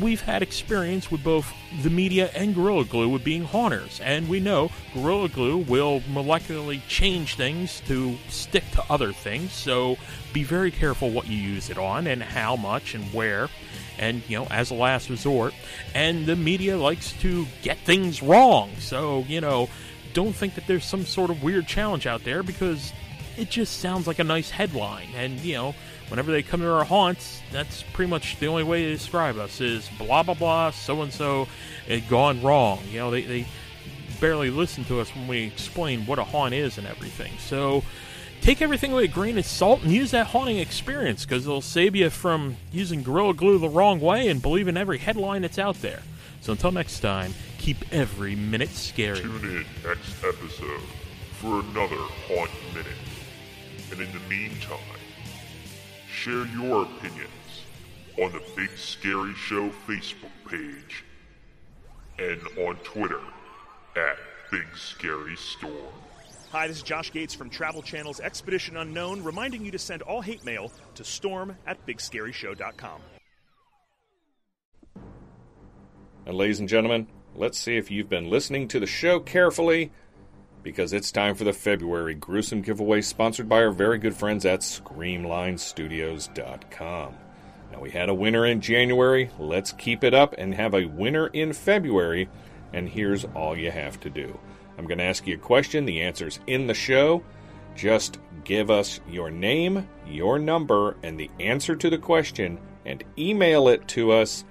we've 0.00 0.20
had 0.20 0.42
experience 0.42 1.10
with 1.10 1.22
both 1.24 1.52
the 1.82 1.90
media 1.90 2.30
and 2.34 2.54
Gorilla 2.54 2.84
Glue 2.84 3.08
with 3.08 3.24
being 3.24 3.44
haunters, 3.44 4.00
and 4.00 4.28
we 4.28 4.40
know 4.40 4.70
Gorilla 4.94 5.28
Glue 5.28 5.58
will 5.58 6.00
molecularly 6.02 6.80
change 6.88 7.36
things 7.36 7.80
to 7.86 8.16
stick 8.28 8.64
to 8.72 8.84
other 8.90 9.12
things, 9.12 9.52
so 9.52 9.96
be 10.32 10.44
very 10.44 10.70
careful 10.70 11.10
what 11.10 11.26
you 11.26 11.36
use 11.36 11.70
it 11.70 11.78
on 11.78 12.06
and 12.06 12.22
how 12.22 12.56
much 12.56 12.94
and 12.94 13.04
where, 13.12 13.48
and, 13.98 14.22
you 14.28 14.38
know, 14.38 14.46
as 14.50 14.70
a 14.70 14.74
last 14.74 15.08
resort. 15.08 15.54
And 15.94 16.26
the 16.26 16.36
media 16.36 16.76
likes 16.76 17.12
to 17.20 17.46
get 17.62 17.78
things 17.78 18.22
wrong, 18.22 18.70
so, 18.78 19.24
you 19.28 19.40
know, 19.40 19.68
don't 20.12 20.34
think 20.34 20.54
that 20.56 20.66
there's 20.66 20.84
some 20.84 21.06
sort 21.06 21.30
of 21.30 21.42
weird 21.42 21.66
challenge 21.66 22.06
out 22.06 22.24
there 22.24 22.42
because 22.42 22.92
it 23.38 23.48
just 23.48 23.80
sounds 23.80 24.06
like 24.06 24.18
a 24.18 24.24
nice 24.24 24.50
headline, 24.50 25.08
and, 25.16 25.40
you 25.40 25.54
know, 25.54 25.74
whenever 26.08 26.30
they 26.30 26.42
come 26.42 26.60
to 26.60 26.72
our 26.72 26.84
haunts, 26.84 27.40
that's 27.52 27.82
pretty 27.92 28.10
much 28.10 28.38
the 28.38 28.46
only 28.46 28.64
way 28.64 28.84
to 28.84 28.92
describe 28.92 29.38
us 29.38 29.60
is 29.60 29.88
blah 29.98 30.22
blah 30.22 30.34
blah, 30.34 30.70
so 30.70 31.02
and 31.02 31.12
so 31.12 31.48
had 31.86 32.08
gone 32.08 32.42
wrong. 32.42 32.80
You 32.90 32.98
know, 32.98 33.10
they, 33.10 33.22
they 33.22 33.46
barely 34.20 34.50
listen 34.50 34.84
to 34.84 35.00
us 35.00 35.14
when 35.14 35.26
we 35.26 35.44
explain 35.44 36.06
what 36.06 36.18
a 36.18 36.24
haunt 36.24 36.54
is 36.54 36.78
and 36.78 36.86
everything. 36.86 37.32
So 37.38 37.82
take 38.40 38.62
everything 38.62 38.92
with 38.92 39.04
a 39.04 39.08
grain 39.08 39.36
of 39.38 39.44
salt 39.44 39.82
and 39.82 39.92
use 39.92 40.12
that 40.12 40.28
haunting 40.28 40.58
experience 40.58 41.24
because 41.24 41.46
it'll 41.46 41.60
save 41.60 41.96
you 41.96 42.10
from 42.10 42.56
using 42.70 43.02
Gorilla 43.02 43.34
Glue 43.34 43.58
the 43.58 43.68
wrong 43.68 44.00
way 44.00 44.28
and 44.28 44.40
believing 44.40 44.76
every 44.76 44.98
headline 44.98 45.42
that's 45.42 45.58
out 45.58 45.80
there. 45.82 46.02
So 46.40 46.52
until 46.52 46.72
next 46.72 47.00
time, 47.00 47.34
keep 47.58 47.78
every 47.92 48.34
minute 48.34 48.70
scary. 48.70 49.20
Tune 49.20 49.44
in 49.44 49.66
next 49.84 50.22
episode 50.24 50.82
for 51.40 51.60
another 51.60 51.96
Haunt 52.28 52.50
Minute. 52.74 52.86
And 53.90 54.00
in 54.00 54.12
the 54.12 54.20
meantime, 54.28 54.78
share 56.22 56.46
your 56.54 56.84
opinions 56.84 57.64
on 58.18 58.30
the 58.30 58.40
Big 58.54 58.70
Scary 58.76 59.34
Show 59.34 59.70
Facebook 59.88 60.30
page 60.48 61.02
and 62.16 62.40
on 62.64 62.76
Twitter 62.84 63.18
at 63.96 64.16
Big 64.52 64.66
Scary 64.76 65.34
Storm. 65.34 65.92
Hi, 66.52 66.68
this 66.68 66.76
is 66.76 66.84
Josh 66.84 67.10
Gates 67.10 67.34
from 67.34 67.50
Travel 67.50 67.82
Channel's 67.82 68.20
Expedition 68.20 68.76
Unknown, 68.76 69.24
reminding 69.24 69.64
you 69.64 69.72
to 69.72 69.80
send 69.80 70.02
all 70.02 70.20
hate 70.20 70.44
mail 70.44 70.70
to 70.94 71.02
storm 71.02 71.56
at 71.66 71.84
bigscaryshow.com. 71.88 73.00
And, 76.26 76.36
ladies 76.36 76.60
and 76.60 76.68
gentlemen, 76.68 77.08
let's 77.34 77.58
see 77.58 77.76
if 77.76 77.90
you've 77.90 78.08
been 78.08 78.30
listening 78.30 78.68
to 78.68 78.78
the 78.78 78.86
show 78.86 79.18
carefully 79.18 79.90
because 80.62 80.92
it's 80.92 81.10
time 81.10 81.34
for 81.34 81.44
the 81.44 81.52
February 81.52 82.14
gruesome 82.14 82.62
giveaway 82.62 83.00
sponsored 83.00 83.48
by 83.48 83.62
our 83.62 83.70
very 83.70 83.98
good 83.98 84.14
friends 84.14 84.44
at 84.44 84.60
ScreamlineStudios.com. 84.60 87.14
Now, 87.72 87.80
we 87.80 87.90
had 87.90 88.08
a 88.08 88.14
winner 88.14 88.46
in 88.46 88.60
January. 88.60 89.30
Let's 89.38 89.72
keep 89.72 90.04
it 90.04 90.14
up 90.14 90.34
and 90.38 90.54
have 90.54 90.74
a 90.74 90.86
winner 90.86 91.26
in 91.28 91.52
February. 91.52 92.28
And 92.72 92.88
here's 92.88 93.24
all 93.24 93.56
you 93.56 93.70
have 93.70 94.00
to 94.00 94.10
do 94.10 94.38
I'm 94.78 94.86
going 94.86 94.98
to 94.98 95.04
ask 95.04 95.26
you 95.26 95.34
a 95.34 95.38
question. 95.38 95.84
The 95.84 96.02
answer's 96.02 96.40
in 96.46 96.66
the 96.66 96.74
show. 96.74 97.22
Just 97.74 98.18
give 98.44 98.70
us 98.70 99.00
your 99.08 99.30
name, 99.30 99.88
your 100.06 100.38
number, 100.38 100.96
and 101.02 101.18
the 101.18 101.30
answer 101.40 101.74
to 101.74 101.88
the 101.88 101.96
question, 101.96 102.58
and 102.84 103.02
email 103.16 103.68
it 103.68 103.88
to 103.88 104.12
us 104.12 104.44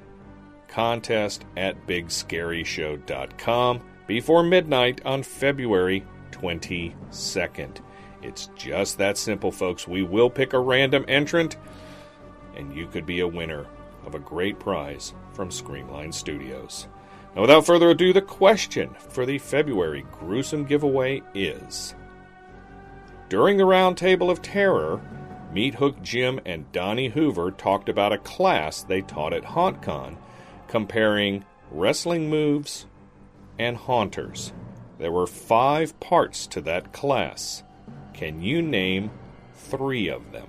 contest 0.68 1.46
at 1.56 1.86
bigscaryshow.com 1.86 3.82
before 4.12 4.44
midnight 4.44 5.00
on 5.06 5.24
February 5.24 6.06
22nd. 6.32 7.78
It's 8.22 8.50
just 8.58 8.98
that 8.98 9.18
simple, 9.18 9.54
folks. 9.54 9.88
We 9.88 10.04
will 10.04 10.30
pick 10.30 10.52
a 10.52 10.60
random 10.60 11.06
entrant, 11.08 11.56
and 12.58 12.76
you 12.76 12.88
could 12.88 13.06
be 13.06 13.22
a 13.22 13.28
winner 13.28 13.68
of 14.06 14.14
a 14.14 14.20
great 14.20 14.60
prize 14.60 15.14
from 15.32 15.48
Screamline 15.48 16.14
Studios. 16.14 16.90
Now, 17.34 17.44
without 17.44 17.66
further 17.66 17.92
ado, 17.92 18.12
the 18.12 18.22
question 18.22 18.94
for 18.96 19.26
the 19.26 19.38
February 19.38 20.06
gruesome 20.12 20.66
giveaway 20.66 21.24
is 21.34 21.96
During 23.30 23.56
the 23.56 23.64
Roundtable 23.64 24.30
of 24.30 24.42
Terror, 24.42 25.00
Meat 25.54 25.76
Hook 25.76 26.02
Jim 26.02 26.42
and 26.46 26.70
Donnie 26.74 27.08
Hoover 27.08 27.50
talked 27.50 27.88
about 27.88 28.12
a 28.12 28.18
class 28.18 28.84
they 28.84 29.04
taught 29.04 29.32
at 29.32 29.44
HauntCon 29.44 30.18
comparing 30.68 31.46
wrestling 31.72 32.30
moves 32.30 32.88
and 33.58 33.78
haunters. 33.78 34.54
There 35.00 35.12
were 35.12 35.28
five 35.28 36.00
parts 36.00 36.48
to 36.48 36.62
that 36.62 36.94
class. 36.94 37.64
Can 38.14 38.42
you 38.42 38.62
name 38.62 39.12
three 39.54 40.08
of 40.08 40.32
them? 40.32 40.48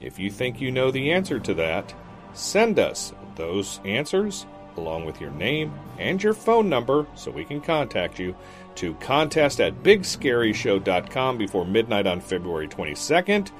If 0.00 0.18
you 0.18 0.30
think 0.30 0.60
you 0.60 0.70
know 0.70 0.90
the 0.90 1.12
answer 1.12 1.38
to 1.40 1.54
that, 1.54 1.94
send 2.32 2.78
us 2.78 3.12
those 3.36 3.80
answers 3.84 4.46
along 4.76 5.04
with 5.04 5.20
your 5.20 5.30
name 5.32 5.72
and 5.98 6.22
your 6.22 6.32
phone 6.32 6.68
number 6.68 7.06
so 7.14 7.30
we 7.30 7.44
can 7.44 7.60
contact 7.60 8.18
you 8.18 8.34
to 8.76 8.94
contest 8.94 9.60
at 9.60 9.82
bigscaryshow.com 9.82 11.38
before 11.38 11.66
midnight 11.66 12.06
on 12.06 12.20
February 12.20 12.68
22nd, 12.68 13.50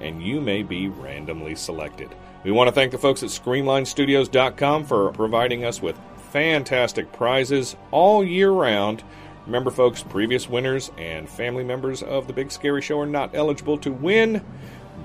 and 0.00 0.22
you 0.22 0.40
may 0.40 0.62
be 0.62 0.88
randomly 0.88 1.54
selected. 1.54 2.14
We 2.44 2.52
want 2.52 2.68
to 2.68 2.72
thank 2.72 2.92
the 2.92 2.98
folks 2.98 3.22
at 3.22 3.28
ScreamlineStudios.com 3.28 4.84
for 4.84 5.12
providing 5.12 5.64
us 5.64 5.82
with 5.82 5.98
fantastic 6.32 7.12
prizes 7.12 7.76
all 7.90 8.24
year 8.24 8.50
round. 8.50 9.04
Remember, 9.44 9.70
folks, 9.70 10.02
previous 10.02 10.48
winners 10.48 10.90
and 10.96 11.28
family 11.28 11.62
members 11.62 12.02
of 12.02 12.26
the 12.26 12.32
Big 12.32 12.50
Scary 12.50 12.80
Show 12.80 12.98
are 13.00 13.06
not 13.06 13.34
eligible 13.34 13.76
to 13.78 13.92
win. 13.92 14.42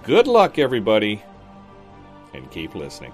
Good 0.03 0.25
luck, 0.25 0.57
everybody, 0.57 1.21
and 2.33 2.49
keep 2.49 2.75
listening. 2.75 3.11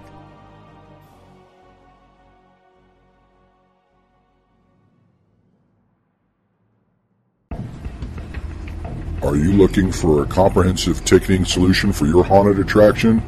Are 9.23 9.38
you 9.38 9.54
looking 9.54 9.91
for 9.91 10.21
a 10.21 10.28
comprehensive 10.28 11.04
ticketing 11.06 11.45
solution 11.45 11.91
for 11.91 12.06
your 12.06 12.23
haunted 12.23 12.60
attraction? 12.60 13.23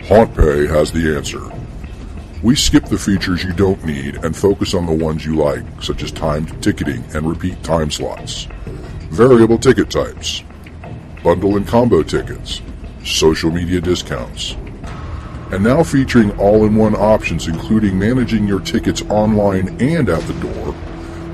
HauntPay 0.00 0.68
has 0.68 0.92
the 0.92 1.16
answer. 1.16 1.61
We 2.42 2.56
skip 2.56 2.86
the 2.86 2.98
features 2.98 3.44
you 3.44 3.52
don't 3.52 3.84
need 3.84 4.16
and 4.24 4.36
focus 4.36 4.74
on 4.74 4.84
the 4.84 4.92
ones 4.92 5.24
you 5.24 5.36
like, 5.36 5.62
such 5.80 6.02
as 6.02 6.10
timed 6.10 6.60
ticketing 6.60 7.04
and 7.14 7.28
repeat 7.28 7.62
time 7.62 7.88
slots, 7.88 8.48
variable 9.10 9.58
ticket 9.58 9.90
types, 9.90 10.42
bundle 11.22 11.56
and 11.56 11.64
combo 11.68 12.02
tickets, 12.02 12.60
social 13.04 13.52
media 13.52 13.80
discounts, 13.80 14.56
and 15.52 15.62
now 15.62 15.84
featuring 15.84 16.36
all-in-one 16.36 16.96
options 16.96 17.46
including 17.46 17.96
managing 17.96 18.48
your 18.48 18.58
tickets 18.58 19.02
online 19.02 19.68
and 19.80 20.08
at 20.08 20.22
the 20.22 20.34
door, 20.40 20.74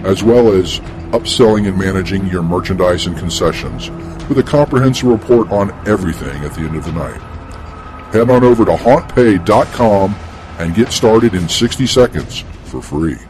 as 0.07 0.23
well 0.23 0.53
as 0.53 0.81
upselling 1.13 1.67
and 1.67 1.79
managing 1.79 2.27
your 2.27 2.43
merchandise 2.43 3.07
and 3.07 3.17
concessions 3.17 3.89
with 4.29 4.39
a 4.39 4.43
comprehensive 4.43 5.09
report 5.09 5.51
on 5.51 5.71
everything 5.89 6.45
at 6.45 6.53
the 6.53 6.61
end 6.61 6.77
of 6.77 6.85
the 6.85 6.93
night. 6.93 7.21
Head 8.13 8.29
on 8.29 8.45
over 8.45 8.67
to 8.67 8.73
hauntpay.com 8.73 10.15
and 10.59 10.75
get 10.75 10.93
started 10.93 11.35
in 11.35 11.49
60 11.49 11.87
seconds 11.87 12.45
for 12.65 12.83
free. 12.83 13.28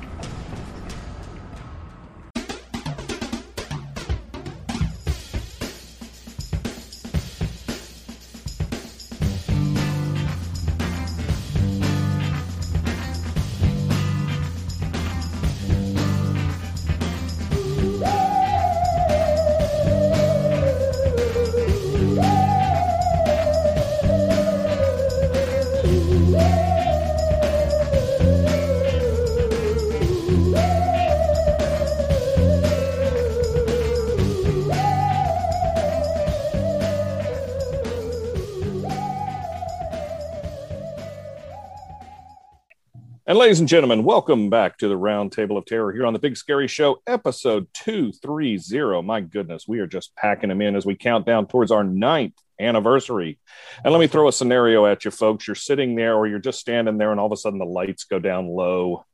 Ladies 43.49 43.61
and 43.61 43.69
gentlemen, 43.71 44.05
welcome 44.05 44.51
back 44.51 44.77
to 44.77 44.89
the 44.89 44.97
Round 44.99 45.33
Table 45.33 45.57
of 45.57 45.65
Terror 45.65 45.91
here 45.91 46.05
on 46.05 46.13
the 46.13 46.19
Big 46.19 46.37
Scary 46.37 46.69
Show, 46.69 47.01
episode 47.07 47.67
230. 47.73 49.01
My 49.01 49.23
goodness, 49.23 49.67
we 49.67 49.79
are 49.79 49.87
just 49.87 50.15
packing 50.17 50.51
them 50.51 50.61
in 50.61 50.77
as 50.77 50.85
we 50.85 50.95
count 50.95 51.25
down 51.25 51.47
towards 51.47 51.71
our 51.71 51.83
ninth 51.83 52.35
anniversary. 52.61 53.39
And 53.83 53.91
let 53.91 54.01
me 54.01 54.07
throw 54.07 54.29
a 54.29 54.33
scenario 54.35 54.85
at 54.85 55.07
you, 55.07 55.11
folks. 55.11 55.47
You're 55.47 55.55
sitting 55.55 55.95
there 55.95 56.15
or 56.15 56.27
you're 56.27 56.39
just 56.39 56.61
standing 56.61 56.99
there, 56.99 57.11
and 57.11 57.19
all 57.19 57.25
of 57.25 57.33
a 57.33 57.39
sudden 57.39 57.59
the 57.59 57.65
lights 57.65 58.05
go 58.05 58.19
down 58.19 58.49
low 58.49 59.07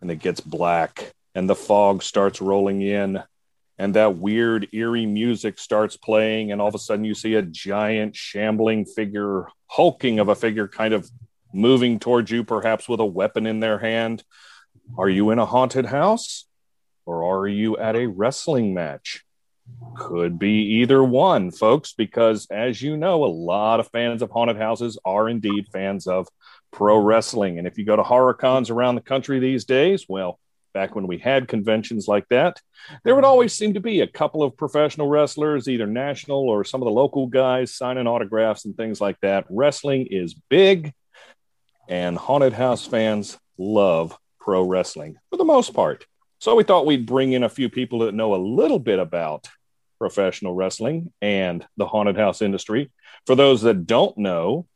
and 0.00 0.10
it 0.10 0.16
gets 0.16 0.40
black 0.40 1.12
and 1.36 1.48
the 1.48 1.54
fog 1.54 2.02
starts 2.02 2.40
rolling 2.40 2.82
in 2.82 3.22
and 3.78 3.94
that 3.94 4.16
weird, 4.16 4.66
eerie 4.72 5.06
music 5.06 5.60
starts 5.60 5.96
playing. 5.96 6.50
And 6.50 6.60
all 6.60 6.66
of 6.66 6.74
a 6.74 6.80
sudden 6.80 7.04
you 7.04 7.14
see 7.14 7.34
a 7.36 7.42
giant, 7.42 8.16
shambling 8.16 8.84
figure, 8.84 9.46
hulking 9.68 10.18
of 10.18 10.28
a 10.28 10.34
figure, 10.34 10.66
kind 10.66 10.92
of 10.92 11.08
moving 11.52 11.98
towards 11.98 12.30
you, 12.30 12.44
perhaps 12.44 12.88
with 12.88 13.00
a 13.00 13.04
weapon 13.04 13.46
in 13.46 13.60
their 13.60 13.78
hand. 13.78 14.24
Are 14.96 15.08
you 15.08 15.30
in 15.30 15.38
a 15.38 15.46
haunted 15.46 15.86
house 15.86 16.46
or 17.04 17.24
are 17.24 17.48
you 17.48 17.76
at 17.76 17.96
a 17.96 18.06
wrestling 18.06 18.74
match? 18.74 19.24
Could 19.96 20.38
be 20.38 20.80
either 20.80 21.02
one, 21.02 21.50
folks, 21.50 21.92
because 21.92 22.46
as 22.50 22.80
you 22.80 22.96
know, 22.96 23.24
a 23.24 23.26
lot 23.26 23.80
of 23.80 23.88
fans 23.88 24.22
of 24.22 24.30
haunted 24.30 24.56
houses 24.56 24.98
are 25.04 25.28
indeed 25.28 25.66
fans 25.72 26.06
of 26.06 26.28
pro 26.70 26.98
wrestling. 26.98 27.58
And 27.58 27.66
if 27.66 27.76
you 27.76 27.84
go 27.84 27.96
to 27.96 28.02
horror 28.02 28.34
cons 28.34 28.70
around 28.70 28.94
the 28.94 29.00
country 29.00 29.40
these 29.40 29.64
days, 29.64 30.06
well, 30.08 30.38
back 30.72 30.94
when 30.94 31.06
we 31.06 31.18
had 31.18 31.48
conventions 31.48 32.06
like 32.06 32.28
that, 32.28 32.60
there 33.02 33.14
would 33.14 33.24
always 33.24 33.54
seem 33.54 33.74
to 33.74 33.80
be 33.80 34.02
a 34.02 34.06
couple 34.06 34.42
of 34.42 34.56
professional 34.56 35.08
wrestlers, 35.08 35.68
either 35.68 35.86
national 35.86 36.48
or 36.48 36.64
some 36.64 36.82
of 36.82 36.84
the 36.86 36.92
local 36.92 37.26
guys 37.26 37.74
signing 37.74 38.06
autographs 38.06 38.66
and 38.66 38.76
things 38.76 39.00
like 39.00 39.18
that. 39.20 39.46
Wrestling 39.48 40.06
is 40.10 40.34
big 40.34 40.92
and 41.88 42.16
haunted 42.16 42.52
house 42.52 42.86
fans 42.86 43.38
love 43.58 44.16
pro 44.40 44.62
wrestling 44.62 45.16
for 45.30 45.36
the 45.36 45.44
most 45.44 45.74
part. 45.74 46.06
So 46.38 46.54
we 46.54 46.64
thought 46.64 46.86
we'd 46.86 47.06
bring 47.06 47.32
in 47.32 47.42
a 47.42 47.48
few 47.48 47.68
people 47.68 48.00
that 48.00 48.14
know 48.14 48.34
a 48.34 48.36
little 48.36 48.78
bit 48.78 48.98
about 48.98 49.48
professional 49.98 50.54
wrestling 50.54 51.12
and 51.22 51.66
the 51.76 51.86
haunted 51.86 52.16
house 52.16 52.42
industry. 52.42 52.90
For 53.26 53.34
those 53.34 53.62
that 53.62 53.86
don't 53.86 54.16
know, 54.18 54.66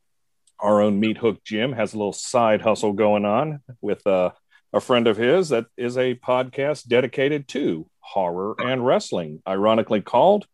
our 0.59 0.81
own 0.81 1.01
Meat 1.01 1.18
Hook 1.18 1.42
Jim 1.44 1.73
has 1.73 1.94
a 1.94 1.99
little 1.99 2.12
side 2.12 2.61
hustle 2.61 2.92
going 2.92 3.25
on 3.25 3.61
with 3.81 4.07
uh, 4.07 4.31
a 4.73 4.81
friend 4.81 5.07
of 5.07 5.16
his 5.16 5.51
that 5.51 5.66
is 5.77 5.96
a 5.96 6.14
podcast 6.14 6.87
dedicated 6.87 7.49
to 7.49 7.88
horror 8.01 8.55
and 8.59 8.85
wrestling, 8.85 9.42
ironically 9.46 10.01
called 10.01 10.46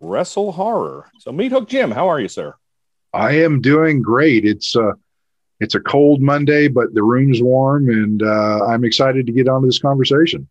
Wrestle 0.00 0.52
Horror. 0.52 1.10
So, 1.20 1.32
Meat 1.32 1.52
Hook 1.52 1.68
Jim, 1.68 1.90
how 1.90 2.08
are 2.08 2.20
you, 2.20 2.28
sir? 2.28 2.54
I 3.12 3.32
am 3.42 3.60
doing 3.60 4.02
great. 4.02 4.44
It's 4.44 4.74
uh, 4.74 4.92
it's 5.62 5.76
a 5.76 5.80
cold 5.80 6.20
Monday, 6.20 6.66
but 6.66 6.92
the 6.92 7.04
room's 7.04 7.40
warm, 7.40 7.88
and 7.88 8.20
uh, 8.20 8.66
I'm 8.66 8.84
excited 8.84 9.26
to 9.26 9.32
get 9.32 9.48
onto 9.48 9.68
this 9.68 9.78
conversation. 9.78 10.48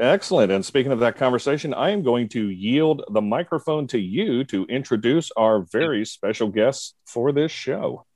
Excellent. 0.00 0.50
And 0.50 0.64
speaking 0.64 0.90
of 0.90 1.00
that 1.00 1.16
conversation, 1.16 1.74
I 1.74 1.90
am 1.90 2.02
going 2.02 2.30
to 2.30 2.48
yield 2.48 3.04
the 3.12 3.20
microphone 3.20 3.86
to 3.88 3.98
you 3.98 4.42
to 4.44 4.64
introduce 4.64 5.30
our 5.36 5.60
very 5.70 6.06
special 6.06 6.48
guests 6.48 6.94
for 7.06 7.30
this 7.30 7.52
show. 7.52 8.06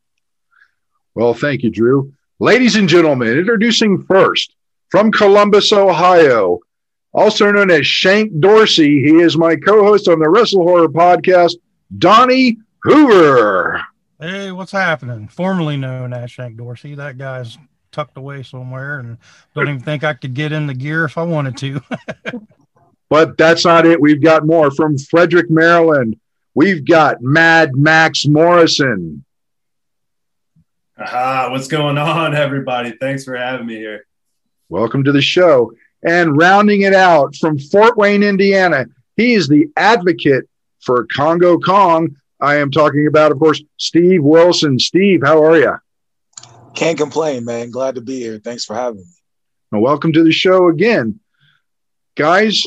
Well, 1.14 1.34
thank 1.34 1.62
you, 1.62 1.70
Drew. 1.70 2.14
Ladies 2.40 2.76
and 2.76 2.88
gentlemen, 2.88 3.38
introducing 3.38 4.04
first 4.04 4.54
from 4.90 5.12
Columbus, 5.12 5.70
Ohio, 5.70 6.60
also 7.12 7.52
known 7.52 7.70
as 7.70 7.86
Shank 7.86 8.40
Dorsey. 8.40 9.02
He 9.02 9.16
is 9.16 9.36
my 9.36 9.54
co 9.54 9.84
host 9.84 10.08
on 10.08 10.18
the 10.18 10.30
Wrestle 10.30 10.62
Horror 10.62 10.88
podcast, 10.88 11.56
Donnie 11.98 12.56
Hoover. 12.84 13.82
Hey, 14.20 14.50
what's 14.50 14.72
happening? 14.72 15.28
Formerly 15.28 15.76
known 15.76 16.12
as 16.12 16.32
Shank 16.32 16.56
Dorsey. 16.56 16.96
That 16.96 17.18
guy's 17.18 17.56
tucked 17.92 18.16
away 18.16 18.42
somewhere 18.42 18.98
and 18.98 19.16
don't 19.54 19.68
even 19.68 19.80
think 19.80 20.02
I 20.02 20.14
could 20.14 20.34
get 20.34 20.50
in 20.50 20.66
the 20.66 20.74
gear 20.74 21.04
if 21.04 21.16
I 21.16 21.22
wanted 21.22 21.56
to. 21.58 21.80
but 23.08 23.38
that's 23.38 23.64
not 23.64 23.86
it. 23.86 24.00
We've 24.00 24.20
got 24.20 24.44
more 24.44 24.72
from 24.72 24.98
Frederick, 24.98 25.50
Maryland. 25.50 26.18
We've 26.56 26.84
got 26.84 27.22
Mad 27.22 27.76
Max 27.76 28.26
Morrison. 28.26 29.24
Aha, 30.98 31.50
what's 31.52 31.68
going 31.68 31.96
on, 31.96 32.34
everybody? 32.34 32.96
Thanks 33.00 33.22
for 33.22 33.36
having 33.36 33.68
me 33.68 33.76
here. 33.76 34.04
Welcome 34.68 35.04
to 35.04 35.12
the 35.12 35.22
show. 35.22 35.72
And 36.02 36.36
rounding 36.36 36.80
it 36.82 36.94
out 36.94 37.36
from 37.36 37.56
Fort 37.56 37.96
Wayne, 37.96 38.24
Indiana, 38.24 38.86
he 39.16 39.34
is 39.34 39.46
the 39.46 39.68
advocate 39.76 40.48
for 40.80 41.06
Congo 41.06 41.56
Kong. 41.60 42.16
I 42.40 42.56
am 42.56 42.70
talking 42.70 43.06
about, 43.06 43.32
of 43.32 43.38
course, 43.38 43.62
Steve 43.78 44.22
Wilson. 44.22 44.78
Steve, 44.78 45.22
how 45.24 45.42
are 45.44 45.58
you? 45.58 45.74
Can't 46.74 46.96
complain, 46.96 47.44
man. 47.44 47.70
Glad 47.70 47.96
to 47.96 48.00
be 48.00 48.20
here. 48.20 48.38
Thanks 48.38 48.64
for 48.64 48.74
having 48.74 49.00
me. 49.00 49.04
Now, 49.72 49.80
welcome 49.80 50.12
to 50.12 50.22
the 50.22 50.32
show 50.32 50.68
again. 50.68 51.20
Guys, 52.16 52.62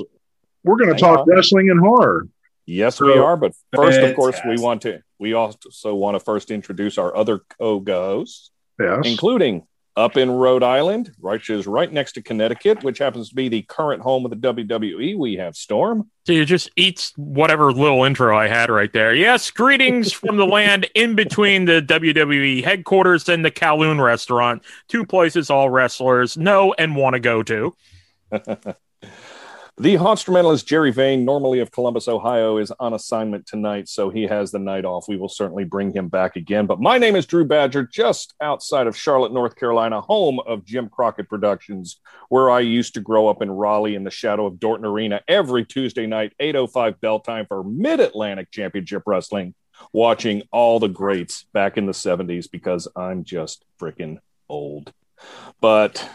we're 0.63 0.77
going 0.77 0.93
to 0.93 0.99
talk 0.99 1.19
on. 1.19 1.27
wrestling 1.29 1.69
and 1.69 1.79
horror. 1.79 2.27
Yes, 2.65 2.99
we 3.01 3.13
are. 3.17 3.37
But 3.37 3.53
first, 3.73 3.99
of 3.99 4.15
course, 4.15 4.39
we 4.45 4.57
want 4.57 4.83
to. 4.83 5.01
We 5.19 5.33
also 5.33 5.95
want 5.95 6.15
to 6.15 6.19
first 6.19 6.51
introduce 6.51 6.97
our 6.97 7.15
other 7.15 7.39
co-hosts, 7.59 8.51
Yes. 8.79 9.05
including 9.05 9.67
up 9.95 10.17
in 10.17 10.31
Rhode 10.31 10.63
Island, 10.63 11.11
which 11.19 11.49
is 11.49 11.67
right 11.67 11.91
next 11.91 12.13
to 12.13 12.21
Connecticut, 12.21 12.83
which 12.83 12.99
happens 12.99 13.29
to 13.29 13.35
be 13.35 13.49
the 13.49 13.63
current 13.63 14.01
home 14.01 14.25
of 14.25 14.31
the 14.31 14.37
WWE. 14.37 15.17
We 15.17 15.35
have 15.35 15.55
Storm. 15.55 16.09
So 16.25 16.33
you 16.33 16.45
just 16.45 16.69
eats 16.75 17.13
whatever 17.17 17.71
little 17.71 18.03
intro 18.03 18.37
I 18.37 18.47
had 18.47 18.69
right 18.69 18.91
there. 18.93 19.13
Yes, 19.13 19.51
greetings 19.51 20.11
from 20.13 20.37
the 20.37 20.45
land 20.45 20.87
in 20.95 21.15
between 21.15 21.65
the 21.65 21.81
WWE 21.81 22.63
headquarters 22.63 23.27
and 23.27 23.43
the 23.43 23.51
Kowloon 23.51 24.03
restaurant. 24.03 24.63
Two 24.87 25.05
places 25.05 25.49
all 25.49 25.69
wrestlers 25.69 26.37
know 26.37 26.73
and 26.77 26.95
want 26.95 27.15
to 27.15 27.19
go 27.19 27.43
to. 27.43 27.75
The 29.81 29.95
instrumentalist 29.95 30.67
Jerry 30.67 30.91
Vane, 30.91 31.25
normally 31.25 31.59
of 31.59 31.71
Columbus, 31.71 32.07
Ohio, 32.07 32.57
is 32.57 32.71
on 32.79 32.93
assignment 32.93 33.47
tonight, 33.47 33.89
so 33.89 34.11
he 34.11 34.27
has 34.27 34.51
the 34.51 34.59
night 34.59 34.85
off. 34.85 35.07
We 35.07 35.17
will 35.17 35.27
certainly 35.27 35.63
bring 35.63 35.91
him 35.91 36.07
back 36.07 36.35
again. 36.35 36.67
But 36.67 36.79
my 36.79 36.99
name 36.99 37.15
is 37.15 37.25
Drew 37.25 37.45
Badger, 37.45 37.87
just 37.91 38.35
outside 38.41 38.85
of 38.85 38.95
Charlotte, 38.95 39.33
North 39.33 39.55
Carolina, 39.55 39.99
home 39.99 40.39
of 40.45 40.65
Jim 40.65 40.87
Crockett 40.87 41.27
Productions, 41.27 41.99
where 42.29 42.51
I 42.51 42.59
used 42.59 42.93
to 42.93 43.01
grow 43.01 43.27
up 43.27 43.41
in 43.41 43.49
Raleigh 43.49 43.95
in 43.95 44.03
the 44.03 44.11
shadow 44.11 44.45
of 44.45 44.59
Dorton 44.59 44.85
Arena 44.85 45.21
every 45.27 45.65
Tuesday 45.65 46.05
night, 46.05 46.33
8.05 46.39 46.99
bell 46.99 47.19
time 47.19 47.47
for 47.47 47.63
Mid-Atlantic 47.63 48.51
Championship 48.51 49.01
Wrestling, 49.07 49.55
watching 49.93 50.43
all 50.51 50.79
the 50.79 50.89
greats 50.89 51.45
back 51.53 51.79
in 51.79 51.87
the 51.87 51.91
70s 51.91 52.51
because 52.51 52.87
I'm 52.95 53.23
just 53.23 53.65
freaking 53.79 54.19
old. 54.47 54.93
But 55.59 56.07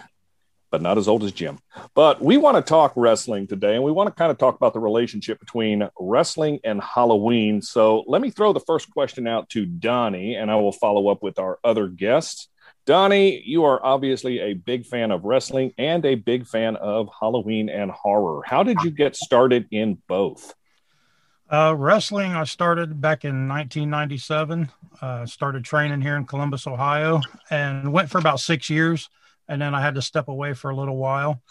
but 0.76 0.82
not 0.82 0.98
as 0.98 1.08
old 1.08 1.24
as 1.24 1.32
Jim. 1.32 1.58
But 1.94 2.20
we 2.20 2.36
want 2.36 2.58
to 2.58 2.62
talk 2.62 2.92
wrestling 2.96 3.46
today, 3.46 3.76
and 3.76 3.82
we 3.82 3.90
want 3.90 4.08
to 4.08 4.14
kind 4.14 4.30
of 4.30 4.36
talk 4.36 4.56
about 4.56 4.74
the 4.74 4.78
relationship 4.78 5.40
between 5.40 5.88
wrestling 5.98 6.60
and 6.64 6.82
Halloween. 6.82 7.62
So 7.62 8.04
let 8.06 8.20
me 8.20 8.28
throw 8.28 8.52
the 8.52 8.60
first 8.60 8.90
question 8.90 9.26
out 9.26 9.48
to 9.50 9.64
Donnie, 9.64 10.34
and 10.34 10.50
I 10.50 10.56
will 10.56 10.72
follow 10.72 11.08
up 11.08 11.22
with 11.22 11.38
our 11.38 11.58
other 11.64 11.88
guests. 11.88 12.48
Donnie, 12.84 13.42
you 13.42 13.64
are 13.64 13.82
obviously 13.82 14.38
a 14.38 14.52
big 14.52 14.84
fan 14.84 15.12
of 15.12 15.24
wrestling 15.24 15.72
and 15.78 16.04
a 16.04 16.14
big 16.14 16.46
fan 16.46 16.76
of 16.76 17.08
Halloween 17.18 17.70
and 17.70 17.90
horror. 17.90 18.42
How 18.44 18.62
did 18.62 18.76
you 18.84 18.90
get 18.90 19.16
started 19.16 19.68
in 19.70 19.96
both? 20.06 20.52
Uh, 21.50 21.74
wrestling, 21.74 22.34
I 22.34 22.44
started 22.44 23.00
back 23.00 23.24
in 23.24 23.48
1997. 23.48 24.70
Uh, 25.00 25.24
started 25.24 25.64
training 25.64 26.02
here 26.02 26.16
in 26.16 26.26
Columbus, 26.26 26.66
Ohio, 26.66 27.22
and 27.48 27.94
went 27.94 28.10
for 28.10 28.18
about 28.18 28.40
six 28.40 28.68
years. 28.68 29.08
And 29.48 29.60
then 29.60 29.74
I 29.74 29.80
had 29.80 29.94
to 29.94 30.02
step 30.02 30.28
away 30.28 30.54
for 30.54 30.70
a 30.70 30.76
little 30.76 30.96
while. 30.96 31.42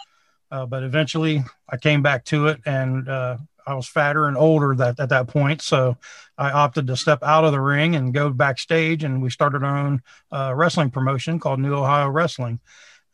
Uh, 0.51 0.65
but 0.65 0.83
eventually 0.83 1.43
I 1.69 1.77
came 1.77 2.01
back 2.01 2.23
to 2.25 2.47
it, 2.47 2.61
and 2.65 3.09
uh, 3.09 3.37
I 3.65 3.73
was 3.73 3.87
fatter 3.87 4.27
and 4.27 4.37
older 4.37 4.75
that, 4.75 4.99
at 4.99 5.09
that 5.09 5.27
point. 5.27 5.61
So 5.61 5.97
I 6.37 6.51
opted 6.51 6.87
to 6.87 6.95
step 6.95 7.23
out 7.23 7.45
of 7.45 7.51
the 7.51 7.59
ring 7.59 7.95
and 7.95 8.13
go 8.13 8.29
backstage. 8.29 9.03
And 9.03 9.21
we 9.21 9.29
started 9.29 9.63
our 9.63 9.77
own 9.77 10.01
uh, 10.31 10.53
wrestling 10.55 10.91
promotion 10.91 11.39
called 11.39 11.59
New 11.59 11.73
Ohio 11.73 12.09
Wrestling 12.09 12.59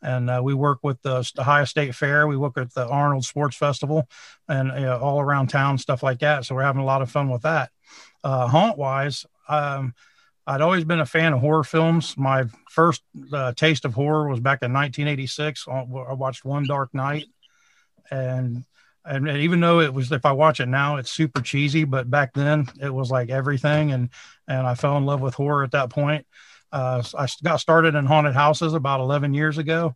and 0.02 0.28
uh, 0.28 0.40
we 0.42 0.52
work 0.52 0.80
with 0.82 1.00
the 1.02 1.28
Ohio 1.38 1.64
State 1.64 1.94
Fair. 1.94 2.26
We 2.26 2.36
work 2.36 2.58
at 2.58 2.74
the 2.74 2.86
Arnold 2.86 3.24
Sports 3.24 3.56
Festival, 3.56 4.08
and 4.48 4.70
all 4.86 5.20
around 5.20 5.48
town 5.48 5.78
stuff 5.78 6.02
like 6.02 6.18
that. 6.20 6.44
So 6.44 6.54
we're 6.54 6.62
having 6.62 6.82
a 6.82 6.86
lot 6.86 7.02
of 7.02 7.10
fun 7.10 7.30
with 7.30 7.42
that. 7.42 7.70
Uh, 8.24 8.48
haunt 8.48 8.76
wise, 8.76 9.24
um, 9.48 9.94
I'd 10.46 10.60
always 10.60 10.84
been 10.84 11.00
a 11.00 11.06
fan 11.06 11.32
of 11.32 11.40
horror 11.40 11.64
films. 11.64 12.16
My 12.16 12.44
first 12.68 13.02
uh, 13.32 13.52
taste 13.52 13.84
of 13.84 13.94
horror 13.94 14.28
was 14.28 14.40
back 14.40 14.62
in 14.62 14.72
1986. 14.72 15.66
I 15.68 15.84
watched 16.14 16.44
One 16.44 16.66
Dark 16.66 16.92
Night, 16.94 17.26
and 18.10 18.64
and 19.04 19.28
even 19.28 19.60
though 19.60 19.80
it 19.80 19.92
was, 19.92 20.12
if 20.12 20.24
I 20.24 20.32
watch 20.32 20.60
it 20.60 20.66
now, 20.66 20.96
it's 20.96 21.10
super 21.10 21.40
cheesy, 21.40 21.84
but 21.84 22.10
back 22.10 22.34
then 22.34 22.68
it 22.80 22.92
was 22.92 23.10
like 23.10 23.30
everything, 23.30 23.92
and 23.92 24.10
and 24.48 24.66
I 24.66 24.74
fell 24.74 24.96
in 24.96 25.06
love 25.06 25.20
with 25.20 25.34
horror 25.34 25.64
at 25.64 25.72
that 25.72 25.90
point. 25.90 26.26
Uh, 26.72 27.02
I 27.16 27.26
got 27.42 27.56
started 27.58 27.94
in 27.94 28.06
haunted 28.06 28.34
houses 28.34 28.72
about 28.74 29.00
11 29.00 29.34
years 29.34 29.58
ago. 29.58 29.94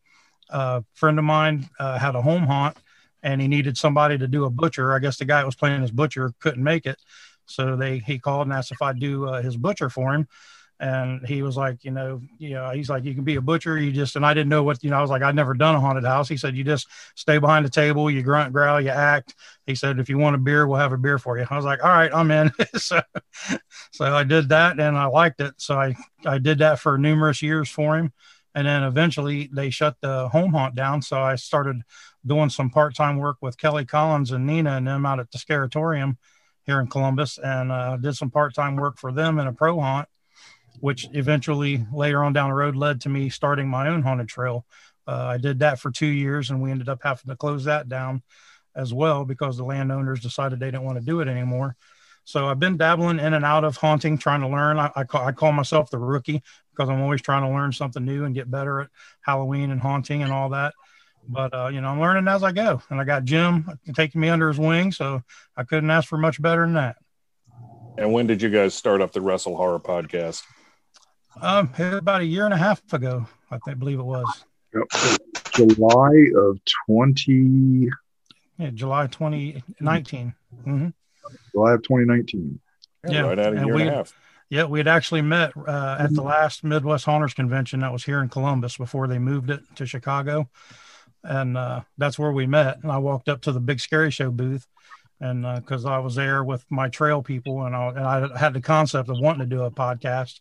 a 0.51 0.85
friend 0.95 1.19
of 1.19 1.25
mine 1.25 1.69
uh, 1.81 1.99
had 1.99 2.15
a 2.15 2.23
home 2.23 2.43
haunt 2.45 2.77
and 3.23 3.41
he 3.41 3.49
needed 3.49 3.77
somebody 3.77 4.17
to 4.17 4.29
do 4.29 4.45
a 4.45 4.51
butcher. 4.51 4.95
I 4.95 5.01
guess 5.01 5.17
the 5.17 5.25
guy 5.25 5.41
that 5.41 5.47
was 5.47 5.57
playing 5.57 5.83
his 5.83 5.91
butcher 5.91 6.33
couldn't 6.39 6.63
make 6.63 6.87
it. 6.87 6.97
So 7.47 7.77
they, 7.77 7.99
he 7.99 8.19
called 8.19 8.47
and 8.47 8.53
asked 8.53 8.73
if 8.73 8.83
I'd 8.83 9.01
do 9.01 9.27
uh, 9.27 9.43
his 9.43 9.57
butcher 9.57 9.91
for 9.91 10.15
him. 10.15 10.29
And 10.79 11.27
he 11.27 11.43
was 11.43 11.57
like, 11.57 11.85
you 11.85 11.91
know, 11.91 12.21
you 12.39 12.51
know, 12.51 12.71
he's 12.71 12.91
like, 12.91 13.05
you 13.05 13.15
can 13.15 13.25
be 13.25 13.37
a 13.37 13.41
butcher. 13.41 13.79
You 13.79 13.93
just, 13.93 14.15
and 14.15 14.27
I 14.27 14.35
didn't 14.35 14.51
know 14.51 14.63
what, 14.63 14.85
you 14.85 14.91
know, 14.91 14.99
I 14.99 15.01
was 15.01 15.11
like, 15.11 15.23
I'd 15.23 15.35
never 15.35 15.55
done 15.55 15.75
a 15.75 15.81
haunted 15.81 16.05
house. 16.05 16.29
He 16.29 16.37
said, 16.37 16.55
you 16.55 16.65
just 16.65 16.87
stay 17.15 17.39
behind 17.39 17.65
the 17.65 17.71
table, 17.71 18.11
you 18.11 18.23
grunt, 18.23 18.53
growl, 18.53 18.81
you 18.81 18.91
act. 18.91 19.35
He 19.65 19.75
said, 19.75 19.99
if 19.99 20.11
you 20.11 20.19
want 20.19 20.37
a 20.37 20.39
beer, 20.39 20.67
we'll 20.67 20.79
have 20.79 20.93
a 20.93 20.99
beer 20.99 21.19
for 21.19 21.39
you. 21.39 21.47
I 21.49 21.57
was 21.57 21.65
like, 21.65 21.83
all 21.83 21.91
right, 21.91 22.13
I'm 22.13 22.31
in. 22.31 22.53
so, 22.77 23.01
so 23.93 24.05
I 24.05 24.23
did 24.25 24.51
that 24.51 24.79
and 24.79 24.99
I 24.99 25.07
liked 25.07 25.41
it. 25.41 25.55
So 25.57 25.77
I, 25.79 25.97
I 26.27 26.37
did 26.39 26.59
that 26.59 26.79
for 26.79 26.99
numerous 26.99 27.41
years 27.41 27.71
for 27.71 27.97
him. 27.97 28.13
And 28.55 28.67
then 28.67 28.83
eventually 28.83 29.49
they 29.53 29.71
shut 29.71 29.97
the 30.03 30.29
home 30.29 30.53
haunt 30.53 30.75
down. 30.75 31.01
So 31.01 31.19
I 31.19 31.37
started 31.37 31.83
doing 32.27 32.51
some 32.51 32.69
part-time 32.69 33.17
work 33.17 33.39
with 33.41 33.59
Kelly 33.59 33.87
Collins 33.87 34.31
and 34.31 34.47
Nina 34.47 34.73
and 34.73 34.87
them 34.87 35.07
out 35.07 35.21
at 35.21 35.31
the 35.31 35.39
Scaratorium 35.39 36.17
here 36.67 36.81
in 36.81 36.89
Columbus 36.89 37.39
and 37.39 37.73
uh, 37.73 37.97
did 37.97 38.15
some 38.15 38.31
part-time 38.31 38.77
work 38.77 38.99
for 38.99 39.13
them 39.13 39.39
in 39.39 39.47
a 39.47 39.53
pro 39.53 39.81
haunt 39.81 40.09
which 40.81 41.09
eventually 41.13 41.87
later 41.93 42.23
on 42.25 42.33
down 42.33 42.51
the 42.51 42.55
road 42.55 42.77
led 42.77 43.01
to 43.03 43.09
me 43.09 43.29
starting 43.29 43.69
my 43.69 43.89
own 43.89 44.03
haunted 44.03 44.29
trail. 44.29 44.67
Uh, 45.07 45.27
I 45.27 45.39
did 45.39 45.61
that 45.61 45.79
for 45.79 45.91
two 45.91 46.07
years 46.07 46.51
and 46.51 46.61
we 46.61 46.71
ended 46.71 46.89
up 46.89 47.01
having 47.03 47.29
to 47.29 47.37
close 47.37 47.65
that 47.65 47.89
down 47.89 48.23
as 48.75 48.93
well 48.93 49.25
because 49.25 49.57
the 49.57 49.65
landowners 49.65 50.21
decided 50.21 50.61
they 50.61 50.67
didn't 50.67 50.85
want 50.85 50.99
to 50.99 51.05
do 51.05 51.21
it 51.21 51.29
anymore. 51.29 51.77
So 52.25 52.49
I've 52.49 52.59
been 52.59 52.77
dabbling 52.77 53.21
in 53.21 53.35
and 53.35 53.45
out 53.45 53.63
of 53.63 53.77
haunting, 53.77 54.19
trying 54.19 54.41
to 54.41 54.49
learn. 54.49 54.81
I, 54.81 54.91
I, 54.97 55.05
call, 55.05 55.25
I 55.25 55.31
call 55.31 55.53
myself 55.53 55.91
the 55.91 55.99
rookie 55.99 56.43
because 56.73 56.89
I'm 56.91 57.01
always 57.01 57.23
trying 57.23 57.43
to 57.43 57.57
learn 57.57 57.73
something 57.73 58.05
new 58.05 58.25
and 58.25 58.35
get 58.35 58.51
better 58.51 58.81
at 58.81 58.89
Halloween 59.21 59.71
and 59.71 59.81
haunting 59.81 60.25
and 60.25 60.33
all 60.33 60.51
that. 60.51 60.75
But, 61.29 61.55
uh, 61.55 61.69
you 61.69 61.81
know, 61.81 61.89
I'm 61.89 62.01
learning 62.01 62.29
as 62.29 62.43
I 62.43 62.53
go. 62.53 62.83
And 62.91 63.01
I 63.01 63.05
got 63.05 63.25
Jim 63.25 63.79
taking 63.95 64.21
me 64.21 64.29
under 64.29 64.49
his 64.49 64.59
wing. 64.59 64.93
So 64.93 65.23
I 65.57 65.65
couldn't 65.65 65.91
ask 65.91 66.09
for 66.09 66.19
much 66.19 66.41
better 66.41 66.63
than 66.63 66.75
that. 66.75 66.97
And 67.99 68.13
when 68.13 68.27
did 68.27 68.43
you 68.43 68.51
guys 68.51 68.75
start 68.75 69.01
up 69.01 69.13
the 69.13 69.21
Wrestle 69.21 69.57
Horror 69.57 69.81
podcast? 69.81 70.43
Um, 71.41 71.71
about 71.79 72.21
a 72.21 72.25
year 72.25 72.45
and 72.45 72.55
a 72.55 72.59
half 72.59 72.81
ago, 72.93 73.27
I 73.51 73.59
think, 73.59 73.79
believe 73.79 73.99
it 73.99 74.05
was. 74.05 74.27
Yep. 74.75 75.29
July 75.55 76.13
of 76.37 76.59
20, 76.87 77.89
Yeah, 78.59 78.71
July 78.71 79.07
2019. 79.07 80.35
Mm-hmm. 80.61 80.89
July 81.53 81.73
of 81.73 81.83
2019. 81.83 82.61
Yeah, 83.09 83.21
right 83.21 83.39
at 83.39 83.53
a 83.53 83.57
and 83.57 83.67
year 83.67 83.75
we, 83.75 83.83
and 83.83 83.91
a 83.91 83.95
half. 83.95 84.15
Yeah, 84.49 84.65
we 84.65 84.79
had 84.79 84.89
actually 84.89 85.23
met 85.23 85.53
uh, 85.57 85.97
at 85.99 86.15
the 86.15 86.23
last 86.23 86.63
Midwest 86.63 87.05
Haunters 87.05 87.35
convention 87.35 87.81
that 87.81 87.93
was 87.93 88.05
here 88.05 88.21
in 88.21 88.29
Columbus 88.29 88.77
before 88.77 89.09
they 89.09 89.19
moved 89.19 89.51
it 89.51 89.61
to 89.77 89.87
Chicago, 89.87 90.49
and 91.27 91.57
uh, 91.57 91.81
that's 91.99 92.19
where 92.19 92.33
we 92.33 92.47
met. 92.47 92.79
And 92.83 92.91
I 92.91 92.99
walked 92.99 93.29
up 93.29 93.43
to 93.43 93.53
the 93.53 93.61
Big 93.61 93.81
Scary 93.81 94.11
Show 94.11 94.31
booth, 94.31 94.67
and 95.21 95.43
because 95.57 95.85
I 95.85 95.99
was 95.99 96.15
there 96.15 96.45
with 96.45 96.65
my 96.71 96.89
trail 96.89 97.23
people, 97.23 97.65
and 97.65 97.75
I, 97.75 97.89
and 97.89 97.99
I 98.33 98.39
had 98.39 98.55
the 98.55 98.61
concept 98.61 99.09
of 99.09 99.19
wanting 99.19 99.49
to 99.49 99.57
do 99.57 99.63
a 99.63 99.71
podcast, 99.71 100.41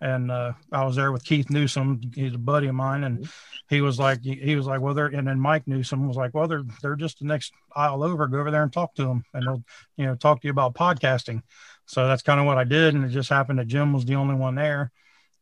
and 0.00 0.30
uh, 0.30 0.52
I 0.72 0.84
was 0.84 0.96
there 0.96 1.12
with 1.12 1.24
Keith 1.24 1.50
Newsom, 1.50 2.00
he's 2.14 2.34
a 2.34 2.38
buddy 2.38 2.68
of 2.68 2.74
mine, 2.74 3.04
and 3.04 3.28
he 3.68 3.80
was 3.80 3.98
like, 3.98 4.22
he 4.22 4.56
was 4.56 4.66
like, 4.66 4.80
well, 4.80 4.94
they're, 4.94 5.06
and 5.06 5.28
then 5.28 5.38
Mike 5.38 5.66
Newsom 5.66 6.08
was 6.08 6.16
like, 6.16 6.34
well, 6.34 6.48
they're 6.48 6.64
they're 6.82 6.96
just 6.96 7.18
the 7.18 7.26
next 7.26 7.52
aisle 7.76 8.02
over. 8.02 8.26
Go 8.26 8.40
over 8.40 8.50
there 8.50 8.62
and 8.62 8.72
talk 8.72 8.94
to 8.94 9.04
them, 9.04 9.24
and 9.34 9.46
they'll, 9.46 9.62
you 9.96 10.06
know, 10.06 10.14
talk 10.14 10.40
to 10.40 10.48
you 10.48 10.52
about 10.52 10.74
podcasting. 10.74 11.42
So 11.86 12.06
that's 12.06 12.22
kind 12.22 12.40
of 12.40 12.46
what 12.46 12.58
I 12.58 12.64
did, 12.64 12.94
and 12.94 13.04
it 13.04 13.10
just 13.10 13.28
happened 13.28 13.58
that 13.58 13.66
Jim 13.66 13.92
was 13.92 14.04
the 14.04 14.14
only 14.14 14.34
one 14.34 14.54
there. 14.54 14.90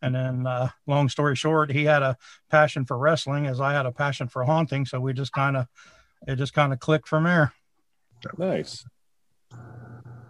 And 0.00 0.14
then, 0.14 0.46
uh, 0.46 0.68
long 0.86 1.08
story 1.08 1.34
short, 1.34 1.72
he 1.72 1.84
had 1.84 2.02
a 2.02 2.16
passion 2.50 2.84
for 2.84 2.96
wrestling, 2.96 3.46
as 3.46 3.60
I 3.60 3.72
had 3.72 3.86
a 3.86 3.92
passion 3.92 4.28
for 4.28 4.44
haunting. 4.44 4.86
So 4.86 5.00
we 5.00 5.12
just 5.12 5.32
kind 5.32 5.56
of, 5.56 5.66
it 6.26 6.36
just 6.36 6.54
kind 6.54 6.72
of 6.72 6.78
clicked 6.78 7.08
from 7.08 7.24
there. 7.24 7.52
Nice. 8.36 8.84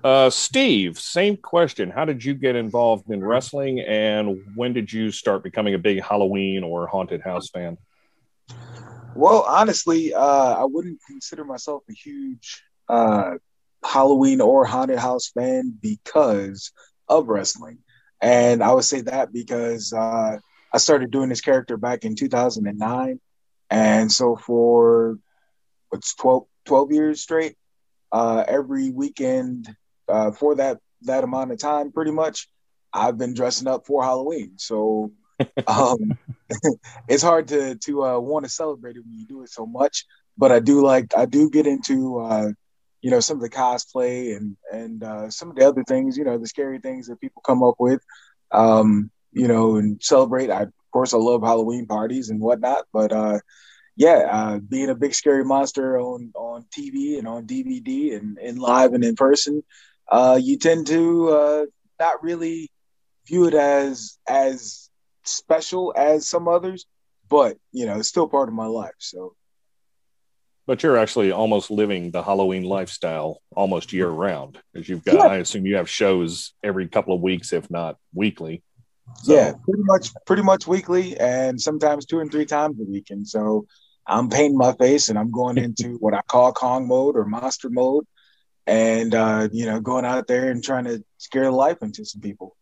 Uh, 0.04 0.31
Steve, 0.31 0.98
same 0.98 1.37
question. 1.37 1.90
How 1.90 2.04
did 2.04 2.24
you 2.24 2.35
get 2.35 2.54
involved 2.54 3.11
in 3.11 3.22
wrestling, 3.22 3.81
and 3.81 4.40
when 4.54 4.72
did 4.72 4.92
you 4.92 5.11
start 5.11 5.42
becoming 5.42 5.74
a 5.74 5.78
big 5.78 6.00
Halloween 6.02 6.62
or 6.62 6.87
haunted 6.87 7.20
house 7.20 7.50
fan? 7.50 7.76
Well, 9.14 9.44
honestly, 9.48 10.14
uh, 10.14 10.54
I 10.54 10.64
wouldn't 10.64 11.00
consider 11.07 11.44
myself 11.44 11.83
a 11.90 11.92
huge 11.92 12.62
uh, 12.88 13.33
Halloween 13.85 14.40
or 14.40 14.64
haunted 14.64 14.98
house 14.98 15.28
fan 15.28 15.76
because 15.83 16.72
of 17.09 17.28
wrestling, 17.28 17.78
and 18.20 18.62
I 18.62 18.72
would 18.72 18.85
say 18.85 19.02
that 19.02 19.33
because 19.33 19.92
uh, 19.92 20.38
I 20.72 20.78
started 20.78 21.11
doing 21.11 21.28
this 21.28 21.40
character 21.40 21.76
back 21.76 22.04
in 22.04 22.16
2009, 22.16 23.20
and 23.70 24.12
so 24.12 24.37
for 24.37 25.18
what's 25.90 26.14
12, 26.14 26.46
12 26.66 26.92
years 26.92 27.22
straight, 27.22 27.57
uh, 28.12 28.44
every 28.46 28.90
weekend 28.90 29.68
uh, 30.09 30.33
for 30.33 30.57
that 30.57 30.78
that 31.02 31.24
amount 31.24 31.52
of 31.52 31.59
time, 31.59 31.92
pretty 31.92 32.11
much, 32.11 32.48
I've 32.92 33.18
been 33.18 33.35
dressing 33.35 33.68
up 33.68 33.87
for 33.87 34.02
Halloween. 34.02 34.54
So 34.57 35.12
um, 35.66 36.18
it's 37.09 37.22
hard 37.22 37.48
to 37.48 37.76
to 37.76 38.04
uh, 38.04 38.18
want 38.18 38.44
to 38.44 38.50
celebrate 38.50 38.96
it 38.96 39.04
when 39.04 39.14
you 39.14 39.26
do 39.26 39.42
it 39.42 39.50
so 39.50 39.66
much. 39.66 40.04
But 40.37 40.52
I 40.52 40.61
do 40.61 40.85
like 40.85 41.16
I 41.16 41.26
do 41.26 41.50
get 41.50 41.66
into 41.66 42.18
uh, 42.18 42.50
you 43.02 43.11
know 43.11 43.20
some 43.20 43.37
of 43.37 43.42
the 43.42 43.50
cosplay 43.50 44.37
and 44.37 44.56
and 44.72 45.02
uh, 45.02 45.30
some 45.30 45.50
of 45.50 45.56
the 45.56 45.66
other 45.66 45.84
things. 45.84 46.16
You 46.16 46.24
know 46.24 46.38
the 46.38 46.46
scary 46.46 46.78
things 46.80 47.06
that 47.06 47.20
people 47.20 47.42
come 47.44 47.62
up 47.62 47.76
with. 47.78 48.00
Um, 48.52 49.11
you 49.32 49.48
know 49.48 49.76
and 49.76 50.02
celebrate. 50.02 50.50
I 50.50 50.62
of 50.62 50.72
course 50.92 51.14
I 51.14 51.18
love 51.18 51.42
Halloween 51.42 51.87
parties 51.87 52.30
and 52.30 52.40
whatnot. 52.40 52.84
But 52.92 53.12
uh, 53.12 53.38
yeah, 53.96 54.28
uh, 54.30 54.58
being 54.58 54.90
a 54.90 54.94
big 54.94 55.14
scary 55.14 55.44
monster 55.44 55.98
on 55.98 56.32
on 56.34 56.64
TV 56.76 57.18
and 57.18 57.26
on 57.28 57.46
DVD 57.46 58.16
and 58.16 58.38
in 58.38 58.56
live 58.56 58.92
and 58.94 59.04
in 59.04 59.16
person, 59.16 59.62
uh, 60.11 60.38
you 60.42 60.58
tend 60.58 60.87
to 60.88 61.28
uh, 61.30 61.66
not 62.00 62.22
really 62.22 62.70
view 63.26 63.46
it 63.46 63.54
as 63.54 64.18
as 64.28 64.90
special 65.24 65.92
as 65.96 66.28
some 66.28 66.48
others, 66.48 66.87
but 67.28 67.56
you 67.72 67.87
know, 67.87 67.98
it's 67.98 68.08
still 68.08 68.28
part 68.28 68.48
of 68.48 68.54
my 68.54 68.66
life. 68.66 68.94
So 68.98 69.34
But 70.68 70.83
you're 70.83 70.98
actually 70.98 71.33
almost 71.33 71.70
living 71.70 72.11
the 72.11 72.22
Halloween 72.22 72.62
lifestyle 72.62 73.40
almost 73.57 73.94
year 73.94 74.11
round, 74.11 74.59
because 74.70 74.87
you've 74.87 75.02
got. 75.02 75.14
Yeah. 75.14 75.22
I 75.22 75.37
assume 75.37 75.64
you 75.64 75.76
have 75.76 75.88
shows 75.88 76.52
every 76.62 76.87
couple 76.88 77.14
of 77.14 77.22
weeks, 77.22 77.54
if 77.54 77.70
not 77.70 77.96
weekly. 78.12 78.62
So- 79.22 79.35
yeah, 79.35 79.52
pretty 79.64 79.83
much 79.85 80.11
pretty 80.26 80.42
much 80.42 80.66
weekly 80.66 81.18
and 81.18 81.59
sometimes 81.59 82.04
two 82.04 82.20
and 82.20 82.31
three 82.31 82.44
times 82.44 82.78
a 82.83 82.85
week. 82.85 83.07
And 83.09 83.26
so 83.26 83.66
I'm 84.07 84.28
painting 84.28 84.59
my 84.59 84.74
face 84.74 85.09
and 85.09 85.18
I'm 85.18 85.30
going 85.30 85.57
into 85.57 85.95
what 86.01 86.12
I 86.12 86.20
call 86.28 86.53
Kong 86.53 86.86
mode 86.86 87.16
or 87.16 87.24
monster 87.24 87.70
mode. 87.70 88.05
And 88.66 89.14
uh, 89.14 89.49
you 89.51 89.64
know, 89.64 89.80
going 89.80 90.05
out 90.05 90.26
there 90.26 90.51
and 90.51 90.62
trying 90.62 90.84
to 90.84 91.03
scare 91.16 91.45
the 91.45 91.51
life 91.51 91.78
into 91.80 92.05
some 92.05 92.20
people. 92.20 92.55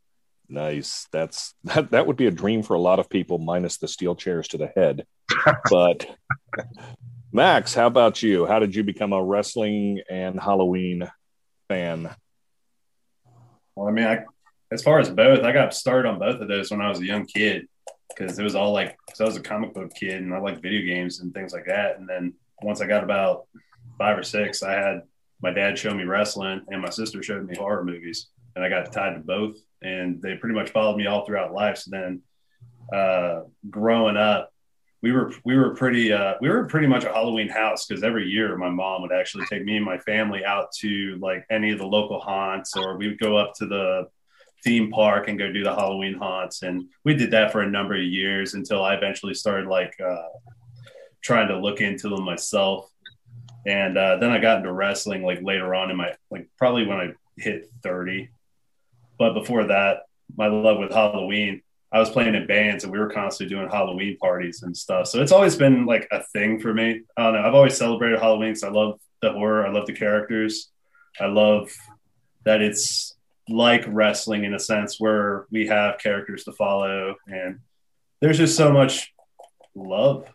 Nice. 0.49 1.09
That's 1.11 1.55
that. 1.65 1.91
That 1.91 2.07
would 2.07 2.17
be 2.17 2.29
a 2.29 2.31
dream 2.31 2.63
for 2.63 2.75
a 2.75 2.81
lot 2.81 3.01
of 3.01 3.11
people, 3.11 3.39
minus 3.39 3.79
the 3.79 3.89
steel 3.89 4.15
chairs 4.15 4.47
to 4.49 4.59
the 4.59 4.71
head. 4.77 5.05
but 5.71 6.07
Max, 7.37 7.75
how 7.75 7.87
about 7.87 8.23
you? 8.23 8.47
How 8.47 8.61
did 8.61 8.75
you 8.75 8.83
become 8.83 9.13
a 9.13 9.23
wrestling 9.23 10.01
and 10.09 10.41
Halloween 10.41 11.07
fan? 11.69 12.09
Well, 13.75 13.89
I 13.89 13.91
mean, 13.91 14.07
I, 14.07 14.25
as 14.73 14.83
far 14.83 15.01
as 15.01 15.11
both, 15.11 15.45
I 15.45 15.53
got 15.53 15.75
started 15.75 16.09
on 16.09 16.19
both 16.19 16.41
of 16.41 16.49
those 16.49 16.71
when 16.71 16.81
I 16.81 16.89
was 16.89 16.99
a 16.99 17.05
young 17.05 17.27
kid 17.27 17.69
because 18.09 18.39
it 18.39 18.43
was 18.43 18.55
all 18.55 18.73
like, 18.73 18.97
because 19.05 19.21
I 19.21 19.25
was 19.25 19.37
a 19.37 19.43
comic 19.43 19.75
book 19.75 19.93
kid 19.95 20.15
and 20.15 20.33
I 20.33 20.39
liked 20.39 20.63
video 20.63 20.81
games 20.87 21.21
and 21.21 21.35
things 21.35 21.53
like 21.53 21.67
that. 21.67 21.99
And 21.99 22.09
then 22.09 22.33
once 22.63 22.81
I 22.81 22.87
got 22.87 23.05
about 23.05 23.49
five 23.99 24.17
or 24.17 24.23
six, 24.23 24.63
I 24.63 24.73
had 24.73 25.03
my 25.43 25.51
dad 25.51 25.79
show 25.79 25.93
me 25.93 26.05
wrestling 26.05 26.63
and 26.69 26.81
my 26.81 26.89
sister 26.89 27.23
showed 27.23 27.47
me 27.47 27.55
horror 27.55 27.85
movies, 27.85 28.29
and 28.55 28.65
I 28.65 28.71
got 28.71 28.91
tied 28.95 29.13
to 29.13 29.21
both. 29.21 29.59
And 29.83 30.23
they 30.23 30.37
pretty 30.37 30.55
much 30.55 30.71
followed 30.71 30.97
me 30.97 31.07
all 31.07 31.27
throughout 31.27 31.53
life. 31.53 31.77
So 31.77 31.91
then, 31.91 32.23
uh, 32.91 33.43
growing 33.69 34.17
up, 34.17 34.55
we 35.07 35.13
were 35.13 35.33
we 35.45 35.57
were 35.57 35.71
pretty 35.71 36.13
uh, 36.13 36.35
we 36.41 36.49
were 36.49 36.65
pretty 36.65 36.89
much 36.89 37.05
a 37.05 37.13
Halloween 37.13 37.49
house 37.49 37.87
because 37.87 38.03
every 38.03 38.27
year 38.27 38.57
my 38.57 38.69
mom 38.69 39.03
would 39.03 39.13
actually 39.13 39.47
take 39.47 39.65
me 39.65 39.77
and 39.77 39.85
my 39.85 39.99
family 39.99 40.45
out 40.45 40.73
to 40.81 41.17
like 41.21 41.47
any 41.49 41.71
of 41.71 41.79
the 41.79 41.87
local 41.87 42.19
haunts, 42.19 42.77
or 42.77 42.97
we 42.97 43.07
would 43.07 43.21
go 43.21 43.37
up 43.37 43.55
to 43.55 43.67
the 43.67 44.09
theme 44.65 44.91
park 44.91 45.29
and 45.29 45.39
go 45.39 45.53
do 45.53 45.63
the 45.63 45.73
Halloween 45.73 46.15
haunts, 46.15 46.65
and 46.65 46.89
we 47.05 47.15
did 47.15 47.31
that 47.31 47.53
for 47.53 47.61
a 47.61 47.71
number 47.71 47.95
of 47.95 48.03
years 48.03 48.55
until 48.55 48.83
I 48.83 48.95
eventually 48.95 49.35
started 49.35 49.69
like 49.69 49.95
uh, 50.05 50.27
trying 51.23 51.47
to 51.49 51.57
look 51.57 51.81
into 51.81 52.09
them 52.09 52.25
myself, 52.25 52.91
and 53.65 53.97
uh, 53.97 54.17
then 54.17 54.31
I 54.31 54.39
got 54.39 54.59
into 54.59 54.73
wrestling 54.73 55.23
like 55.23 55.41
later 55.41 55.73
on 55.73 55.93
in 55.93 55.97
my 55.97 56.17
like 56.33 56.49
probably 56.59 56.85
when 56.85 56.99
I 56.99 57.13
hit 57.37 57.71
thirty, 57.81 58.31
but 59.21 59.35
before 59.35 59.67
that, 59.67 59.99
my 60.37 60.49
love 60.49 60.79
with 60.79 60.91
Halloween 60.91 61.63
I 61.93 62.01
was 62.01 62.11
playing 62.11 62.35
in 62.35 62.47
bands 62.47 62.85
and 62.85 62.93
we 62.93 62.99
were 62.99 63.11
constantly 63.11 63.55
doing 63.55 63.71
Halloween 63.71 64.17
parties 64.19 64.63
and 64.63 64.77
stuff. 64.77 65.07
So 65.07 65.23
it's 65.23 65.33
always 65.33 65.57
been 65.57 65.87
like 65.87 66.09
a 66.11 66.23
thing 66.23 66.59
for 66.59 66.75
me. 66.75 67.03
I 67.17 67.23
don't 67.25 67.35
know. 67.35 67.47
I've 67.47 67.55
always 67.55 67.77
celebrated 67.77 68.19
Halloween 68.19 68.51
because 68.51 68.65
I 68.65 68.71
love 68.71 69.01
the 69.23 69.33
horror. 69.33 69.67
I 69.67 69.71
love 69.71 69.87
the 69.87 69.93
characters. 69.93 70.71
I 71.21 71.27
love 71.27 71.73
that 72.45 72.61
it's 72.61 73.15
like 73.49 73.85
wrestling 73.87 74.45
in 74.45 74.55
a 74.55 74.59
sense 74.59 74.99
where 74.99 75.47
we 75.51 75.69
have 75.69 75.99
characters 75.99 76.45
to 76.45 76.53
follow 76.53 77.15
and 77.29 77.61
there's 78.21 78.39
just 78.39 78.57
so 78.57 78.73
much 78.73 79.15
love. 79.75 80.27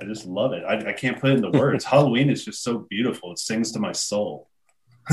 I 0.00 0.04
just 0.04 0.26
love 0.26 0.52
it. 0.52 0.64
I, 0.64 0.90
I 0.90 0.92
can't 0.92 1.20
put 1.20 1.30
it 1.30 1.44
into 1.44 1.56
words. 1.58 1.84
Halloween 1.86 2.30
is 2.30 2.44
just 2.44 2.62
so 2.62 2.78
beautiful. 2.78 3.32
It 3.32 3.38
sings 3.38 3.72
to 3.72 3.80
my 3.80 3.92
soul. 3.92 4.48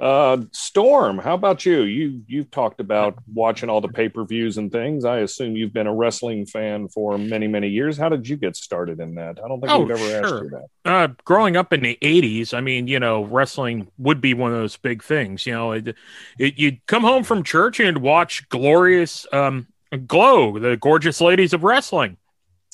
Uh, 0.00 0.38
Storm, 0.52 1.18
how 1.18 1.34
about 1.34 1.66
you? 1.66 1.82
You 1.82 2.22
you've 2.26 2.50
talked 2.50 2.80
about 2.80 3.18
watching 3.34 3.68
all 3.68 3.82
the 3.82 3.88
pay 3.88 4.08
per 4.08 4.24
views 4.24 4.56
and 4.56 4.72
things. 4.72 5.04
I 5.04 5.18
assume 5.18 5.56
you've 5.56 5.74
been 5.74 5.86
a 5.86 5.94
wrestling 5.94 6.46
fan 6.46 6.88
for 6.88 7.18
many 7.18 7.46
many 7.46 7.68
years. 7.68 7.98
How 7.98 8.08
did 8.08 8.26
you 8.26 8.38
get 8.38 8.56
started 8.56 8.98
in 8.98 9.14
that? 9.16 9.38
I 9.44 9.46
don't 9.46 9.60
think 9.60 9.70
Oh, 9.70 9.80
we've 9.80 9.90
ever 9.90 10.24
asked 10.24 10.42
you 10.42 10.50
that. 10.50 10.90
Uh, 10.90 11.08
growing 11.26 11.58
up 11.58 11.74
in 11.74 11.82
the 11.82 11.98
80s, 12.00 12.54
I 12.54 12.62
mean, 12.62 12.86
you 12.86 12.98
know, 12.98 13.24
wrestling 13.24 13.88
would 13.98 14.22
be 14.22 14.32
one 14.32 14.52
of 14.52 14.56
those 14.56 14.78
big 14.78 15.02
things. 15.02 15.44
You 15.44 15.52
know, 15.52 15.72
it, 15.72 15.94
it, 16.38 16.58
you'd 16.58 16.86
come 16.86 17.02
home 17.02 17.22
from 17.22 17.42
church 17.42 17.78
and 17.78 17.98
watch 17.98 18.48
glorious 18.48 19.26
um, 19.34 19.66
Glow, 20.06 20.58
the 20.58 20.76
gorgeous 20.76 21.20
ladies 21.20 21.52
of 21.52 21.64
wrestling. 21.64 22.16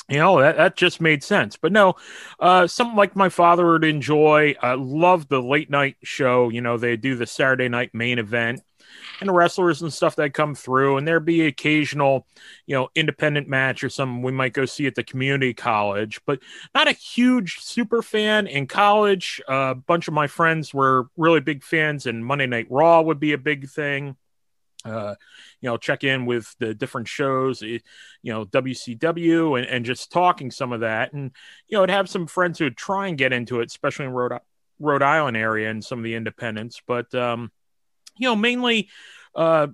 You 0.09 0.19
know, 0.19 0.41
that, 0.41 0.57
that 0.57 0.77
just 0.77 1.01
made 1.01 1.25
sense. 1.25 1.57
But 1.57 1.73
no, 1.73 1.95
uh, 2.39 2.69
something 2.69 2.97
like 2.97 3.17
my 3.17 3.29
father 3.29 3.73
would 3.73 3.85
enjoy. 3.85 4.55
I 4.63 4.75
love 4.75 5.29
the 5.29 5.43
late 5.43 5.69
night 5.69 5.97
show. 6.05 6.49
You 6.49 6.61
know, 6.61 6.77
they 6.77 6.97
do 6.97 7.17
the 7.17 7.27
Saturday 7.27 7.69
night 7.69 7.91
main 7.93 8.21
event 8.21 8.63
and 9.21 9.35
wrestlers 9.35 9.83
and 9.83 9.93
stuff 9.93 10.17
that 10.17 10.35
come 10.35 10.55
through, 10.55 10.97
and 10.97 11.07
there'd 11.09 11.25
be 11.25 11.47
occasional, 11.47 12.27
you 12.67 12.75
know, 12.75 12.89
independent 12.95 13.49
match 13.49 13.83
or 13.83 13.89
something 13.89 14.23
we 14.23 14.33
might 14.33 14.53
go 14.53 14.65
see 14.65 14.87
at 14.87 14.95
the 14.95 15.05
community 15.05 15.55
college, 15.55 16.21
but 16.27 16.41
not 16.75 16.89
a 16.89 16.93
huge 16.93 17.59
super 17.59 18.03
fan 18.03 18.47
in 18.47 18.67
college. 18.67 19.41
a 19.49 19.75
bunch 19.75 20.09
of 20.09 20.15
my 20.15 20.27
friends 20.27 20.73
were 20.73 21.09
really 21.17 21.41
big 21.41 21.65
fans, 21.65 22.07
and 22.07 22.25
Monday 22.25 22.47
Night 22.47 22.67
Raw 22.71 23.01
would 23.01 23.21
be 23.21 23.33
a 23.33 23.39
big 23.39 23.69
thing. 23.69 24.17
Uh, 24.85 25.17
you 25.61 25.69
know, 25.69 25.77
check 25.77 26.05
in 26.05 26.27
with 26.27 26.55
the 26.59 26.75
different 26.75 27.09
shows, 27.09 27.63
eh, 27.63 27.79
you 28.23 28.33
know, 28.33 28.45
WCW, 28.45 29.59
and, 29.59 29.67
and 29.67 29.85
just 29.85 30.13
talking 30.13 30.51
some 30.51 30.73
of 30.73 30.81
that, 30.81 31.13
and 31.13 31.31
you 31.69 31.77
know, 31.77 31.83
I'd 31.83 31.91
have 31.91 32.09
some 32.09 32.27
friends 32.27 32.59
who 32.59 32.67
would 32.67 32.77
try 32.77 33.09
and 33.09 33.19
get 33.19 33.33
into 33.33 33.61
it, 33.61 33.67
especially 33.67 34.07
in 34.07 34.13
Rhode 34.13 34.39
Rhode 34.79 35.03
Island 35.03 35.37
area 35.37 35.71
and 35.71 35.85
some 35.85 35.99
of 35.99 36.05
the 36.05 36.15
independents, 36.15 36.81
but 36.87 37.15
um, 37.15 37.51
you 38.19 38.29
know, 38.29 38.37
mainly 38.37 38.89
uh, 39.35 39.69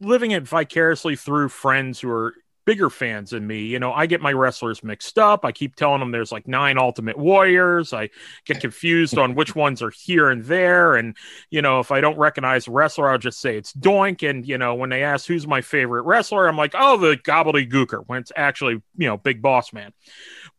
living 0.00 0.30
it 0.32 0.44
vicariously 0.44 1.16
through 1.16 1.48
friends 1.48 2.00
who 2.00 2.10
are 2.10 2.34
bigger 2.70 2.88
fans 2.88 3.30
than 3.30 3.44
me. 3.44 3.62
You 3.62 3.80
know, 3.80 3.92
I 3.92 4.06
get 4.06 4.20
my 4.20 4.32
wrestlers 4.32 4.84
mixed 4.84 5.18
up. 5.18 5.44
I 5.44 5.50
keep 5.50 5.74
telling 5.74 5.98
them 5.98 6.12
there's 6.12 6.30
like 6.30 6.46
nine 6.46 6.78
Ultimate 6.78 7.18
Warriors. 7.18 7.92
I 7.92 8.10
get 8.44 8.60
confused 8.60 9.18
on 9.18 9.34
which 9.34 9.56
ones 9.56 9.82
are 9.82 9.90
here 9.90 10.30
and 10.30 10.44
there. 10.44 10.94
And, 10.94 11.16
you 11.50 11.62
know, 11.62 11.80
if 11.80 11.90
I 11.90 12.00
don't 12.00 12.16
recognize 12.16 12.68
a 12.68 12.70
wrestler, 12.70 13.10
I'll 13.10 13.18
just 13.18 13.40
say 13.40 13.56
it's 13.56 13.72
Doink. 13.72 14.22
And, 14.22 14.46
you 14.46 14.56
know, 14.56 14.76
when 14.76 14.88
they 14.88 15.02
ask 15.02 15.26
who's 15.26 15.48
my 15.48 15.62
favorite 15.62 16.02
wrestler, 16.02 16.46
I'm 16.46 16.56
like, 16.56 16.76
oh, 16.78 16.96
the 16.96 17.16
Gobbledy 17.16 17.68
Gooker, 17.68 18.04
when 18.06 18.20
it's 18.20 18.30
actually, 18.36 18.74
you 18.96 19.08
know, 19.08 19.16
Big 19.16 19.42
Boss 19.42 19.72
Man. 19.72 19.92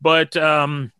But, 0.01 0.35
um, 0.35 0.91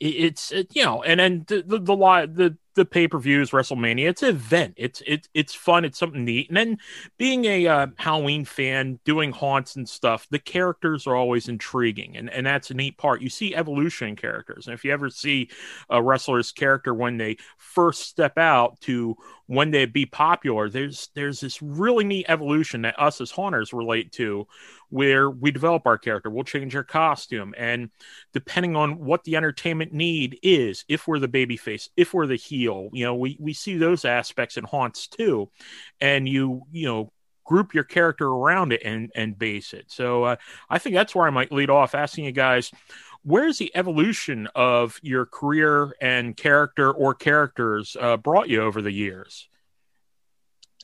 it's 0.00 0.50
it, 0.50 0.74
you 0.74 0.84
know, 0.84 1.02
and 1.02 1.20
then 1.20 1.44
the 1.46 1.62
the 1.62 1.78
the 1.78 1.96
the, 2.26 2.56
the 2.78 2.84
pay 2.84 3.06
per 3.06 3.18
views, 3.18 3.50
WrestleMania. 3.50 4.08
It's 4.08 4.22
an 4.22 4.30
event. 4.30 4.74
It's 4.76 5.02
it's 5.06 5.28
it's 5.34 5.54
fun. 5.54 5.84
It's 5.84 5.98
something 5.98 6.24
neat. 6.24 6.48
And 6.48 6.56
then 6.56 6.78
being 7.18 7.44
a 7.44 7.66
uh, 7.66 7.86
Halloween 7.96 8.44
fan, 8.44 8.98
doing 9.04 9.32
haunts 9.32 9.76
and 9.76 9.88
stuff, 9.88 10.26
the 10.30 10.38
characters 10.38 11.06
are 11.06 11.14
always 11.14 11.48
intriguing, 11.48 12.16
and 12.16 12.30
and 12.30 12.46
that's 12.46 12.70
a 12.70 12.74
neat 12.74 12.96
part. 12.96 13.20
You 13.20 13.28
see 13.28 13.54
evolution 13.54 14.08
in 14.08 14.16
characters, 14.16 14.66
and 14.66 14.74
if 14.74 14.84
you 14.84 14.92
ever 14.92 15.10
see 15.10 15.50
a 15.90 16.02
wrestler's 16.02 16.52
character 16.52 16.94
when 16.94 17.18
they 17.18 17.36
first 17.58 18.02
step 18.02 18.38
out 18.38 18.80
to 18.82 19.16
when 19.48 19.70
they 19.70 19.86
be 19.86 20.04
popular, 20.04 20.68
there's 20.68 21.08
there's 21.14 21.40
this 21.40 21.62
really 21.62 22.04
neat 22.04 22.26
evolution 22.28 22.82
that 22.82 23.00
us 23.00 23.18
as 23.20 23.30
haunters 23.30 23.72
relate 23.72 24.12
to, 24.12 24.46
where 24.90 25.30
we 25.30 25.50
develop 25.50 25.86
our 25.86 25.96
character. 25.96 26.28
We'll 26.28 26.44
change 26.44 26.76
our 26.76 26.84
costume, 26.84 27.54
and 27.56 27.88
depending 28.34 28.76
on 28.76 28.98
what 28.98 29.24
the 29.24 29.36
entertainment 29.36 29.94
need 29.94 30.38
is, 30.42 30.84
if 30.86 31.08
we're 31.08 31.18
the 31.18 31.28
baby 31.28 31.56
face, 31.56 31.88
if 31.96 32.12
we're 32.12 32.26
the 32.26 32.36
heel, 32.36 32.90
you 32.92 33.06
know, 33.06 33.14
we 33.14 33.38
we 33.40 33.54
see 33.54 33.78
those 33.78 34.04
aspects 34.04 34.58
in 34.58 34.64
haunts 34.64 35.08
too, 35.08 35.50
and 35.98 36.28
you 36.28 36.62
you 36.70 36.86
know 36.86 37.10
group 37.48 37.72
your 37.72 37.84
character 37.84 38.26
around 38.26 38.74
it 38.74 38.82
and 38.84 39.10
and 39.16 39.38
base 39.38 39.72
it. 39.72 39.86
So 39.88 40.24
uh, 40.24 40.36
I 40.68 40.78
think 40.78 40.94
that's 40.94 41.14
where 41.14 41.26
I 41.26 41.30
might 41.30 41.50
lead 41.50 41.70
off 41.70 41.94
asking 41.94 42.26
you 42.26 42.32
guys. 42.32 42.70
Where's 43.22 43.58
the 43.58 43.70
evolution 43.74 44.48
of 44.54 44.98
your 45.02 45.26
career 45.26 45.92
and 46.00 46.36
character 46.36 46.90
or 46.90 47.14
characters 47.14 47.96
uh, 48.00 48.16
brought 48.16 48.48
you 48.48 48.62
over 48.62 48.80
the 48.80 48.92
years? 48.92 49.48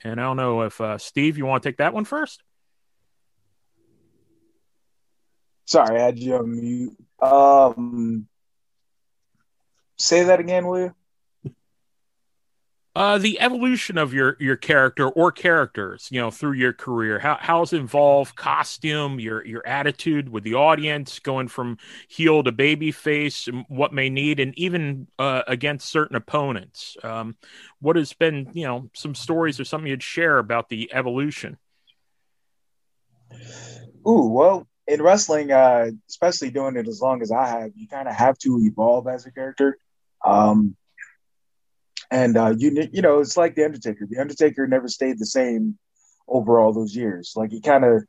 And 0.02 0.20
I 0.20 0.24
don't 0.24 0.36
know 0.36 0.62
if 0.62 0.80
uh, 0.80 0.98
Steve, 0.98 1.38
you 1.38 1.46
want 1.46 1.62
to 1.62 1.68
take 1.68 1.78
that 1.78 1.94
one 1.94 2.04
first? 2.04 2.42
Sorry, 5.64 5.98
I 5.98 6.04
had 6.04 6.18
you 6.18 6.36
on 6.36 6.50
mute. 6.50 6.96
Um, 7.20 8.28
say 9.96 10.24
that 10.24 10.40
again, 10.40 10.66
will 10.66 10.80
you? 10.80 10.94
Uh, 12.96 13.18
the 13.18 13.40
evolution 13.40 13.98
of 13.98 14.14
your 14.14 14.36
your 14.38 14.54
character 14.54 15.08
or 15.08 15.32
characters, 15.32 16.06
you 16.12 16.20
know, 16.20 16.30
through 16.30 16.52
your 16.52 16.72
career. 16.72 17.18
How 17.18 17.36
how's 17.40 17.72
involved 17.72 18.36
costume, 18.36 19.18
your 19.18 19.44
your 19.44 19.66
attitude 19.66 20.28
with 20.28 20.44
the 20.44 20.54
audience, 20.54 21.18
going 21.18 21.48
from 21.48 21.78
heel 22.06 22.44
to 22.44 22.52
baby 22.52 22.92
face, 22.92 23.48
and 23.48 23.64
what 23.68 23.92
may 23.92 24.08
need, 24.08 24.38
and 24.38 24.56
even 24.56 25.08
uh, 25.18 25.42
against 25.48 25.90
certain 25.90 26.14
opponents. 26.14 26.96
Um, 27.02 27.36
what 27.80 27.96
has 27.96 28.12
been, 28.12 28.50
you 28.52 28.64
know, 28.64 28.88
some 28.94 29.16
stories 29.16 29.58
or 29.58 29.64
something 29.64 29.90
you'd 29.90 30.02
share 30.02 30.38
about 30.38 30.68
the 30.68 30.88
evolution? 30.94 31.58
Ooh, 34.06 34.28
well, 34.28 34.68
in 34.86 35.02
wrestling, 35.02 35.50
uh, 35.50 35.90
especially 36.08 36.50
doing 36.50 36.76
it 36.76 36.86
as 36.86 37.00
long 37.00 37.22
as 37.22 37.32
I 37.32 37.48
have, 37.48 37.72
you 37.74 37.88
kind 37.88 38.06
of 38.06 38.14
have 38.14 38.38
to 38.38 38.60
evolve 38.60 39.08
as 39.08 39.26
a 39.26 39.32
character. 39.32 39.78
Um, 40.24 40.76
and 42.10 42.36
uh, 42.36 42.54
you 42.56 42.88
you 42.92 43.02
know, 43.02 43.20
it's 43.20 43.36
like 43.36 43.54
the 43.54 43.64
Undertaker. 43.64 44.06
The 44.08 44.20
Undertaker 44.20 44.66
never 44.66 44.88
stayed 44.88 45.18
the 45.18 45.26
same 45.26 45.78
over 46.28 46.58
all 46.58 46.72
those 46.72 46.94
years. 46.94 47.32
Like 47.36 47.50
he 47.50 47.60
kind 47.60 47.84
of 47.84 48.04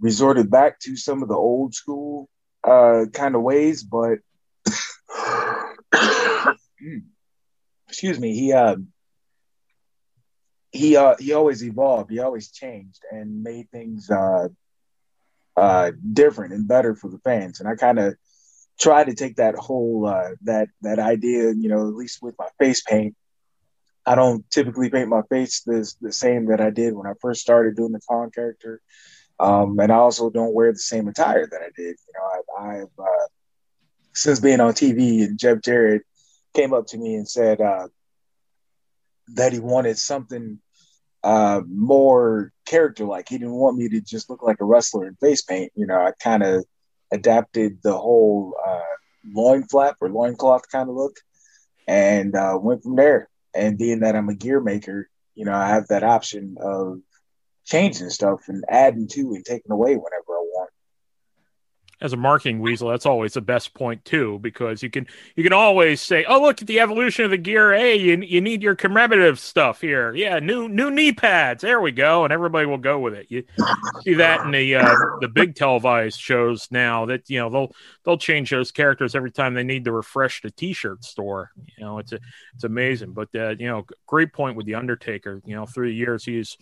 resorted 0.00 0.50
back 0.50 0.80
to 0.80 0.96
some 0.96 1.22
of 1.22 1.28
the 1.28 1.36
old 1.36 1.74
school 1.74 2.28
uh, 2.64 3.06
kind 3.12 3.34
of 3.34 3.42
ways, 3.42 3.82
but 3.82 4.18
excuse 7.88 8.18
me, 8.18 8.34
he 8.34 8.52
uh, 8.52 8.76
he 10.72 10.96
uh, 10.96 11.16
he 11.18 11.32
always 11.32 11.64
evolved. 11.64 12.10
He 12.10 12.18
always 12.18 12.50
changed 12.50 13.02
and 13.10 13.42
made 13.42 13.70
things 13.70 14.10
uh, 14.10 14.48
uh, 15.56 15.90
different 16.12 16.54
and 16.54 16.68
better 16.68 16.94
for 16.94 17.10
the 17.10 17.18
fans. 17.18 17.60
And 17.60 17.68
I 17.68 17.74
kind 17.74 17.98
of 17.98 18.14
try 18.78 19.04
to 19.04 19.14
take 19.14 19.36
that 19.36 19.56
whole 19.56 20.06
uh, 20.06 20.30
that 20.42 20.68
that 20.82 20.98
idea, 20.98 21.52
you 21.52 21.68
know, 21.68 21.88
at 21.88 21.94
least 21.94 22.22
with 22.22 22.34
my 22.38 22.48
face 22.58 22.82
paint. 22.82 23.14
I 24.06 24.14
don't 24.14 24.48
typically 24.50 24.90
paint 24.90 25.08
my 25.08 25.22
face 25.30 25.62
the, 25.62 25.92
the 26.00 26.12
same 26.12 26.46
that 26.46 26.60
I 26.60 26.70
did 26.70 26.94
when 26.94 27.06
I 27.06 27.12
first 27.20 27.40
started 27.40 27.76
doing 27.76 27.92
the 27.92 28.00
Kong 28.00 28.30
character. 28.30 28.80
Um, 29.38 29.78
and 29.78 29.90
I 29.90 29.96
also 29.96 30.30
don't 30.30 30.54
wear 30.54 30.72
the 30.72 30.78
same 30.78 31.08
attire 31.08 31.46
that 31.46 31.60
I 31.60 31.70
did. 31.76 31.96
You 31.96 32.12
know, 32.14 32.42
I, 32.58 32.74
have 32.74 32.88
uh, 32.98 33.26
since 34.12 34.40
being 34.40 34.60
on 34.60 34.72
TV 34.72 35.24
and 35.24 35.38
Jeff 35.38 35.62
Jarrett 35.62 36.02
came 36.54 36.74
up 36.74 36.86
to 36.88 36.98
me 36.98 37.14
and 37.14 37.28
said 37.28 37.60
uh, 37.60 37.88
that 39.34 39.52
he 39.52 39.58
wanted 39.58 39.96
something 39.98 40.60
uh, 41.22 41.62
more 41.66 42.52
character 42.66 43.04
like. 43.04 43.28
He 43.28 43.38
didn't 43.38 43.54
want 43.54 43.78
me 43.78 43.88
to 43.88 44.00
just 44.00 44.28
look 44.28 44.42
like 44.42 44.60
a 44.60 44.64
wrestler 44.64 45.06
in 45.06 45.14
face 45.16 45.42
paint. 45.42 45.72
You 45.74 45.86
know, 45.86 45.96
I 45.96 46.12
kind 46.22 46.42
of 46.42 46.64
adapted 47.10 47.78
the 47.82 47.96
whole 47.96 48.54
uh, 48.66 48.80
loin 49.34 49.64
flap 49.64 49.96
or 50.00 50.10
loincloth 50.10 50.68
kind 50.70 50.88
of 50.88 50.94
look 50.94 51.16
and 51.88 52.34
uh, 52.34 52.58
went 52.60 52.82
from 52.82 52.96
there. 52.96 53.29
And 53.54 53.78
being 53.78 54.00
that 54.00 54.16
I'm 54.16 54.28
a 54.28 54.34
gear 54.34 54.60
maker, 54.60 55.08
you 55.34 55.44
know, 55.44 55.54
I 55.54 55.68
have 55.68 55.88
that 55.88 56.02
option 56.04 56.56
of 56.60 57.00
changing 57.64 58.10
stuff 58.10 58.48
and 58.48 58.64
adding 58.68 59.08
to 59.08 59.34
and 59.34 59.44
taking 59.44 59.72
away 59.72 59.96
whenever 59.96 60.29
as 62.00 62.12
a 62.12 62.16
marketing 62.16 62.60
weasel, 62.60 62.88
that's 62.88 63.06
always 63.06 63.34
the 63.34 63.40
best 63.40 63.74
point 63.74 64.04
too, 64.04 64.38
because 64.40 64.82
you 64.82 64.90
can 64.90 65.06
you 65.36 65.44
can 65.44 65.52
always 65.52 66.00
say, 66.00 66.24
"Oh, 66.24 66.40
look 66.40 66.62
at 66.62 66.68
the 66.68 66.80
evolution 66.80 67.24
of 67.24 67.30
the 67.30 67.38
gear. 67.38 67.74
Hey, 67.74 67.96
you 67.96 68.16
you 68.16 68.40
need 68.40 68.62
your 68.62 68.74
commemorative 68.74 69.38
stuff 69.38 69.80
here. 69.80 70.14
Yeah, 70.14 70.38
new 70.38 70.68
new 70.68 70.90
knee 70.90 71.12
pads. 71.12 71.62
There 71.62 71.80
we 71.80 71.92
go, 71.92 72.24
and 72.24 72.32
everybody 72.32 72.66
will 72.66 72.78
go 72.78 72.98
with 72.98 73.14
it. 73.14 73.26
You 73.28 73.44
see 74.02 74.14
that 74.14 74.40
in 74.44 74.50
the 74.50 74.76
uh, 74.76 74.94
the 75.20 75.28
big 75.28 75.54
televised 75.54 76.18
shows 76.18 76.68
now 76.70 77.06
that 77.06 77.28
you 77.28 77.38
know 77.38 77.50
they'll 77.50 77.72
they'll 78.04 78.18
change 78.18 78.50
those 78.50 78.72
characters 78.72 79.14
every 79.14 79.30
time 79.30 79.54
they 79.54 79.64
need 79.64 79.84
to 79.84 79.92
refresh 79.92 80.40
the 80.42 80.50
T-shirt 80.50 81.04
store. 81.04 81.50
You 81.76 81.84
know, 81.84 81.98
it's 81.98 82.12
a, 82.12 82.20
it's 82.54 82.64
amazing. 82.64 83.12
But 83.12 83.28
uh, 83.34 83.54
you 83.58 83.66
know, 83.66 83.86
great 84.06 84.32
point 84.32 84.56
with 84.56 84.66
the 84.66 84.74
Undertaker. 84.76 85.40
You 85.44 85.56
know, 85.56 85.66
through 85.66 85.88
the 85.88 85.94
years 85.94 86.24
he's 86.24 86.56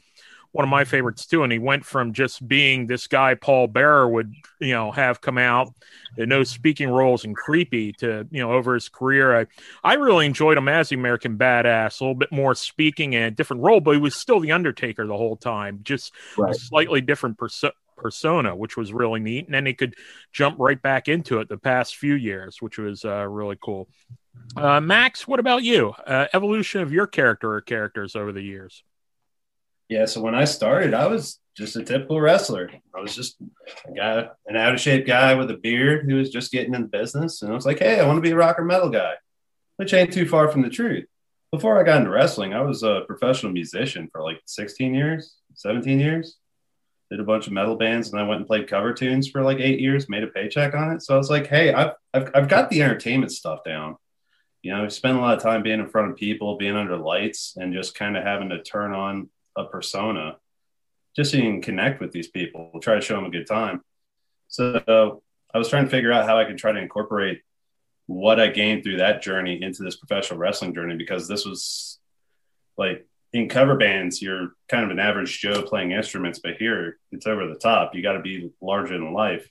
one 0.53 0.65
of 0.65 0.71
my 0.71 0.85
favorites 0.85 1.27
too. 1.27 1.43
And 1.43 1.53
he 1.53 1.59
went 1.59 1.85
from 1.85 2.13
just 2.13 2.47
being 2.47 2.87
this 2.87 3.07
guy 3.07 3.35
Paul 3.35 3.67
Bearer 3.67 4.09
would, 4.09 4.33
you 4.61 4.73
know, 4.73 4.91
have 4.91 5.21
come 5.21 5.39
out 5.39 5.75
no 6.17 6.43
speaking 6.43 6.89
roles 6.89 7.25
and 7.25 7.37
creepy 7.37 7.93
to, 7.93 8.27
you 8.31 8.41
know, 8.41 8.53
over 8.53 8.75
his 8.75 8.89
career. 8.89 9.39
I, 9.41 9.47
I 9.85 9.95
really 9.95 10.27
enjoyed 10.27 10.59
him 10.59 10.69
as 10.69 10.89
the 10.89 10.97
American 10.97 11.39
Badass, 11.39 12.01
a 12.01 12.05
little 12.05 12.15
bit 12.15 12.33
more 12.33 12.55
speaking 12.55 13.15
and 13.15 13.27
a 13.27 13.31
different 13.31 13.63
role, 13.63 13.81
but 13.81 13.93
he 13.93 14.01
was 14.01 14.17
still 14.17 14.41
the 14.41 14.53
Undertaker 14.53 15.07
the 15.07 15.17
whole 15.17 15.37
time, 15.37 15.81
just 15.83 16.13
right. 16.37 16.55
a 16.55 16.59
slightly 16.59 17.01
different 17.01 17.39
perso- 17.39 17.73
persona, 17.97 18.57
which 18.57 18.77
was 18.77 18.93
really 18.93 19.21
neat. 19.21 19.47
And 19.47 19.55
then 19.55 19.67
he 19.67 19.75
could 19.75 19.95
jump 20.33 20.57
right 20.59 20.81
back 20.81 21.09
into 21.09 21.39
it 21.41 21.49
the 21.49 21.59
past 21.59 21.97
few 21.97 22.15
years, 22.15 22.61
which 22.61 22.79
was 22.79 23.05
uh, 23.05 23.27
really 23.29 23.57
cool. 23.63 23.89
Uh, 24.57 24.81
Max, 24.81 25.27
what 25.29 25.41
about 25.41 25.63
you? 25.63 25.91
Uh, 26.07 26.27
evolution 26.33 26.81
of 26.81 26.93
your 26.93 27.07
character 27.07 27.53
or 27.53 27.61
characters 27.61 28.17
over 28.17 28.33
the 28.33 28.43
years? 28.43 28.83
Yeah, 29.89 30.05
so 30.05 30.21
when 30.21 30.35
I 30.35 30.45
started, 30.45 30.93
I 30.93 31.07
was 31.07 31.41
just 31.57 31.77
a 31.77 31.83
typical 31.83 32.21
wrestler. 32.21 32.71
I 32.95 33.01
was 33.01 33.17
just 33.17 33.37
a 33.87 33.93
guy, 33.93 34.29
an 34.47 34.57
out 34.57 34.75
of 34.75 34.81
shape 34.81 35.07
guy 35.07 35.35
with 35.35 35.51
a 35.51 35.57
beard 35.57 36.05
who 36.09 36.17
was 36.17 36.31
just 36.31 36.53
getting 36.53 36.75
in 36.75 36.83
the 36.83 36.89
business. 36.89 37.43
And 37.43 37.51
I 37.51 37.55
was 37.55 37.67
like, 37.67 37.79
hey, 37.79 37.99
I 37.99 38.07
want 38.07 38.19
to 38.19 38.23
be 38.23 38.31
a 38.31 38.37
rock 38.37 38.59
or 38.59 38.65
metal 38.65 38.91
guy, 38.91 39.15
which 39.77 39.95
ain't 39.95 40.13
too 40.13 40.29
far 40.29 40.49
from 40.49 40.63
the 40.63 40.69
truth. 40.69 41.07
Before 41.51 41.81
I 41.81 41.85
got 41.85 41.99
into 41.99 42.11
wrestling, 42.11 42.53
I 42.53 42.61
was 42.61 42.83
a 42.83 43.03
professional 43.07 43.53
musician 43.53 44.09
for 44.13 44.23
like 44.23 44.41
16 44.45 44.95
years, 44.95 45.35
17 45.55 45.99
years. 45.99 46.37
Did 47.11 47.21
a 47.21 47.25
bunch 47.25 47.47
of 47.47 47.55
metal 47.55 47.75
bands 47.75 48.11
and 48.11 48.21
I 48.21 48.25
went 48.25 48.41
and 48.41 48.47
played 48.47 48.69
cover 48.69 48.93
tunes 48.93 49.29
for 49.29 49.43
like 49.43 49.59
eight 49.59 49.81
years, 49.81 50.11
made 50.11 50.23
a 50.23 50.27
paycheck 50.27 50.75
on 50.75 50.93
it. 50.93 51.03
So 51.03 51.15
I 51.15 51.17
was 51.17 51.31
like, 51.31 51.47
hey, 51.47 51.73
I've, 51.73 51.93
I've, 52.13 52.31
I've 52.35 52.49
got 52.49 52.69
the 52.69 52.83
entertainment 52.83 53.33
stuff 53.33 53.65
down. 53.65 53.97
You 54.63 54.75
know, 54.75 54.85
I 54.85 54.89
spent 54.89 55.17
a 55.17 55.21
lot 55.21 55.37
of 55.37 55.43
time 55.43 55.63
being 55.63 55.81
in 55.81 55.89
front 55.89 56.11
of 56.11 56.17
people, 56.19 56.59
being 56.59 56.77
under 56.77 56.99
lights, 56.99 57.55
and 57.57 57.73
just 57.73 57.95
kind 57.95 58.17
of 58.17 58.25
having 58.25 58.51
to 58.51 58.63
turn 58.63 58.93
on 58.93 59.31
a 59.59 59.65
persona 59.67 60.37
just 61.17 61.33
so 61.33 61.37
you 61.37 61.43
can 61.43 61.61
connect 61.61 62.01
with 62.01 62.13
these 62.13 62.29
people, 62.29 62.71
try 62.81 62.95
to 62.95 63.01
show 63.01 63.17
them 63.17 63.25
a 63.25 63.31
good 63.31 63.47
time. 63.47 63.83
So 64.47 65.23
I 65.53 65.59
was 65.59 65.69
trying 65.69 65.85
to 65.85 65.91
figure 65.91 66.13
out 66.13 66.27
how 66.27 66.39
I 66.39 66.45
could 66.45 66.59
try 66.59 66.73
to 66.73 66.79
incorporate 66.79 67.43
what 68.07 68.41
I 68.41 68.49
gained 68.49 68.85
through 68.85 68.99
that 68.99 69.21
journey 69.21 69.63
into 69.63 69.83
this 69.83 69.97
professional 69.97 70.39
wrestling 70.39 70.75
journey 70.75 70.97
because 70.97 71.29
this 71.29 71.45
was 71.45 71.99
like 72.77 73.07
in 73.33 73.49
cover 73.49 73.77
bands, 73.77 74.23
you're 74.23 74.53
kind 74.69 74.85
of 74.85 74.91
an 74.91 74.99
average 74.99 75.41
Joe 75.41 75.63
playing 75.63 75.93
instruments, 75.93 76.39
but 76.39 76.57
here 76.57 76.99
it's 77.13 77.27
over 77.27 77.47
the 77.47 77.57
top. 77.57 77.95
You 77.95 78.03
got 78.03 78.13
to 78.13 78.21
be 78.21 78.51
larger 78.61 78.95
than 78.95 79.13
life. 79.13 79.51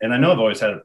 And 0.00 0.14
I 0.14 0.18
know 0.18 0.32
I've 0.32 0.38
always 0.38 0.60
had, 0.60 0.80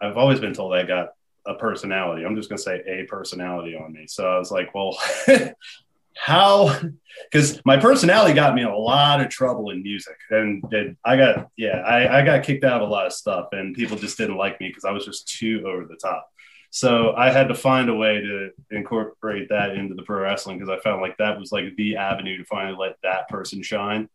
I've 0.00 0.16
always 0.16 0.40
been 0.40 0.54
told 0.54 0.74
I 0.74 0.82
got 0.82 1.10
a 1.46 1.54
personality. 1.54 2.24
I'm 2.24 2.36
just 2.36 2.48
going 2.48 2.56
to 2.56 2.62
say 2.62 2.82
a 2.86 3.04
personality 3.04 3.76
on 3.76 3.92
me. 3.92 4.06
So 4.08 4.28
I 4.28 4.38
was 4.38 4.50
like, 4.50 4.74
well, 4.74 4.98
how 6.18 6.78
because 7.30 7.60
my 7.64 7.76
personality 7.76 8.34
got 8.34 8.54
me 8.54 8.62
a 8.62 8.74
lot 8.74 9.20
of 9.20 9.28
trouble 9.28 9.70
in 9.70 9.82
music. 9.82 10.16
And, 10.30 10.62
and 10.72 10.96
i 11.04 11.16
got 11.16 11.48
yeah 11.56 11.78
I, 11.78 12.20
I, 12.20 12.24
got 12.24 12.44
kicked 12.44 12.64
out 12.64 12.82
of 12.82 12.88
a 12.88 12.90
lot 12.90 13.06
of 13.06 13.12
stuff 13.12 13.48
and 13.52 13.74
people 13.74 13.96
just 13.96 14.18
didn't 14.18 14.36
like 14.36 14.60
me 14.60 14.68
because 14.68 14.84
i 14.84 14.90
was 14.90 15.04
just 15.04 15.28
too 15.28 15.64
over 15.66 15.84
the 15.84 15.96
top. 15.96 16.28
So 16.70 17.14
i 17.16 17.30
had 17.30 17.48
to 17.48 17.54
find 17.54 17.88
a 17.88 17.94
way 17.94 18.20
to 18.20 18.50
incorporate 18.70 19.48
that 19.48 19.70
into 19.70 19.94
the 19.94 20.02
pro 20.02 20.20
wrestling 20.20 20.58
because 20.58 20.70
i 20.70 20.80
found 20.82 21.00
like 21.00 21.16
that 21.18 21.38
was 21.38 21.52
like 21.52 21.64
the 21.76 21.96
avenue 21.96 22.38
to 22.38 22.44
finally 22.44 22.76
let 22.76 22.96
that 23.02 23.28
person 23.28 23.62
shine 23.62 24.08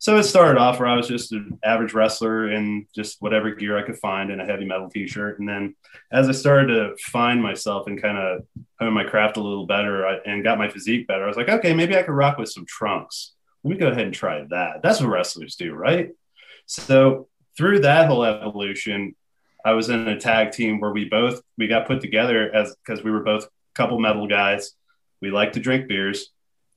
so 0.00 0.16
it 0.16 0.22
started 0.22 0.58
off 0.58 0.80
where 0.80 0.88
I 0.88 0.96
was 0.96 1.06
just 1.06 1.30
an 1.32 1.58
average 1.62 1.92
wrestler 1.92 2.50
in 2.50 2.86
just 2.94 3.20
whatever 3.20 3.54
gear 3.54 3.78
I 3.78 3.82
could 3.82 3.98
find 3.98 4.30
in 4.30 4.40
a 4.40 4.46
heavy 4.46 4.64
metal 4.64 4.88
t-shirt. 4.88 5.38
And 5.38 5.46
then 5.46 5.76
as 6.10 6.26
I 6.26 6.32
started 6.32 6.68
to 6.68 6.96
find 7.12 7.42
myself 7.42 7.86
and 7.86 8.00
kind 8.00 8.16
of 8.16 8.46
hone 8.80 8.94
my 8.94 9.04
craft 9.04 9.36
a 9.36 9.42
little 9.42 9.66
better 9.66 10.06
and 10.06 10.42
got 10.42 10.56
my 10.56 10.70
physique 10.70 11.06
better, 11.06 11.24
I 11.24 11.28
was 11.28 11.36
like, 11.36 11.50
okay, 11.50 11.74
maybe 11.74 11.98
I 11.98 12.02
could 12.02 12.14
rock 12.14 12.38
with 12.38 12.48
some 12.48 12.64
trunks. 12.66 13.34
Let 13.62 13.72
me 13.72 13.76
go 13.76 13.88
ahead 13.88 14.06
and 14.06 14.14
try 14.14 14.42
that. 14.48 14.80
That's 14.82 15.02
what 15.02 15.10
wrestlers 15.10 15.56
do, 15.56 15.74
right? 15.74 16.08
So 16.64 17.28
through 17.58 17.80
that 17.80 18.08
whole 18.08 18.24
evolution, 18.24 19.14
I 19.66 19.72
was 19.72 19.90
in 19.90 20.08
a 20.08 20.18
tag 20.18 20.52
team 20.52 20.80
where 20.80 20.92
we 20.92 21.10
both 21.10 21.42
we 21.58 21.68
got 21.68 21.86
put 21.86 22.00
together 22.00 22.50
as 22.54 22.74
because 22.76 23.04
we 23.04 23.10
were 23.10 23.20
both 23.20 23.46
couple 23.74 24.00
metal 24.00 24.26
guys. 24.26 24.72
We 25.20 25.30
like 25.30 25.52
to 25.52 25.60
drink 25.60 25.88
beers 25.88 26.30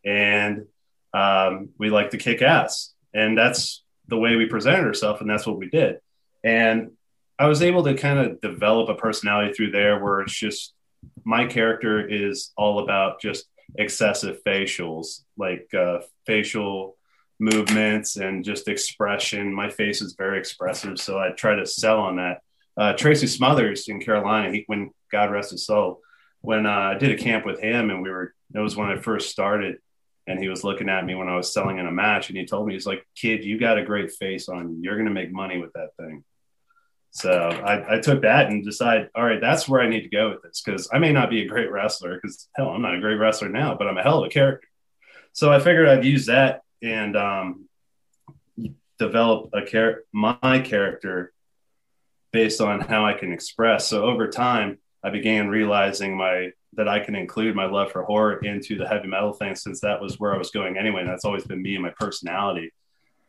and 0.04 0.66
um, 1.14 1.70
we 1.78 1.90
like 1.90 2.10
to 2.10 2.18
kick 2.18 2.42
ass 2.42 2.93
and 3.14 3.38
that's 3.38 3.84
the 4.08 4.18
way 4.18 4.36
we 4.36 4.46
presented 4.46 4.86
ourselves 4.86 5.22
and 5.22 5.30
that's 5.30 5.48
what 5.48 5.58
we 5.58 5.70
did. 5.70 5.98
And 6.44 6.92
i 7.40 7.48
was 7.48 7.62
able 7.62 7.84
to 7.84 7.96
kind 7.96 8.20
of 8.20 8.40
develop 8.42 8.90
a 8.90 8.96
personality 8.96 9.54
through 9.54 9.72
there 9.72 10.02
where 10.02 10.22
it's 10.22 10.34
just 10.34 10.74
my 11.26 11.46
character 11.46 12.08
is 12.08 12.52
all 12.56 12.80
about 12.84 13.20
just 13.20 13.46
excessive 13.76 14.38
facials 14.46 15.22
like 15.38 15.68
uh, 15.74 16.00
facial 16.26 16.96
movements 17.40 18.18
and 18.18 18.46
just 18.46 18.68
expression. 18.68 19.52
My 19.54 19.70
face 19.70 20.02
is 20.02 20.14
very 20.14 20.38
expressive 20.38 21.00
so 21.00 21.18
i 21.18 21.30
try 21.32 21.56
to 21.56 21.66
sell 21.66 22.00
on 22.00 22.18
that. 22.18 22.42
Uh, 22.76 22.94
tracy 22.94 23.28
smothers 23.28 23.88
in 23.88 24.00
carolina 24.00 24.52
he, 24.52 24.64
when 24.66 24.90
god 25.12 25.32
rest 25.32 25.52
his 25.52 25.64
soul 25.66 26.02
when 26.42 26.66
uh, 26.66 26.72
i 26.94 26.98
did 26.98 27.12
a 27.12 27.24
camp 27.24 27.46
with 27.46 27.60
him 27.60 27.92
and 27.92 28.02
we 28.02 28.10
were 28.10 28.34
it 28.56 28.60
was 28.60 28.76
when 28.76 28.90
i 28.90 28.98
first 28.98 29.30
started 29.30 29.78
and 30.28 30.40
he 30.40 30.48
was 30.48 30.64
looking 30.64 30.90
at 30.90 31.06
me 31.06 31.16
when 31.16 31.28
I 31.28 31.36
was 31.36 31.54
selling 31.54 31.80
in 31.80 31.86
a 31.86 31.92
match, 31.92 32.30
and 32.30 32.38
he 32.38 32.46
told 32.46 32.68
me, 32.68 32.74
"He's 32.74 32.88
like, 32.88 33.06
kid, 33.16 33.44
you 33.44 33.60
got 33.60 33.78
a 33.78 33.84
great 33.84 34.12
face 34.12 34.50
on. 34.50 34.82
You're 34.82 34.96
going 34.96 35.08
to 35.08 35.14
make 35.14 35.32
money 35.32 35.60
with 35.60 35.74
that 35.74 35.96
thing." 35.98 36.24
So 37.16 37.32
I, 37.32 37.98
I 37.98 38.00
took 38.00 38.24
that 38.24 38.48
and 38.48 38.66
decided, 38.66 39.10
all 39.14 39.24
right, 39.24 39.40
that's 39.40 39.70
where 39.70 39.82
I 39.82 39.88
need 39.88 40.02
to 40.02 40.10
go 40.10 40.32
with 40.32 40.42
this 40.42 40.64
because 40.66 40.90
I 40.92 40.98
may 40.98 41.12
not 41.12 41.30
be 41.30 41.44
a 41.44 41.48
great 41.48 41.72
wrestler 41.72 42.16
because 42.16 42.50
hell, 42.56 42.70
I'm 42.70 42.82
not 42.82 42.96
a 42.96 43.00
great 43.00 43.16
wrestler 43.16 43.50
now, 43.50 43.76
but 43.76 43.88
I'm 43.88 44.00
a 44.00 44.04
hell 44.04 44.24
of 44.24 44.28
a 44.28 44.30
character. 44.30 44.68
So 45.32 45.52
I 45.52 45.60
figured 45.60 45.88
I'd 45.88 46.06
use 46.06 46.26
that 46.26 46.62
and 46.82 47.16
um, 47.16 47.70
develop 48.98 49.52
a 49.54 49.64
char- 49.64 50.04
my 50.12 50.60
character 50.66 51.34
based 52.32 52.62
on 52.62 52.80
how 52.82 53.06
I 53.06 53.14
can 53.14 53.32
express. 53.32 53.88
So 53.88 54.06
over 54.06 54.28
time, 54.28 54.80
I 55.04 55.12
began 55.12 55.50
realizing 55.50 56.18
my 56.18 56.52
that 56.76 56.88
I 56.88 57.00
can 57.00 57.16
include 57.16 57.56
my 57.56 57.66
love 57.66 57.92
for 57.92 58.04
horror 58.04 58.38
into 58.40 58.78
the 58.78 58.88
heavy 58.88 59.08
metal 59.08 59.34
thing 59.34 59.56
since 59.56 59.80
that 59.82 60.02
was 60.02 60.20
where 60.20 60.34
I 60.34 60.38
was 60.38 60.52
going 60.52 60.78
anyway. 60.78 61.02
And 61.02 61.10
that's 61.10 61.26
always 61.26 61.44
been 61.44 61.62
me 61.62 61.76
and 61.76 61.84
my 61.84 61.92
personality. 61.92 62.72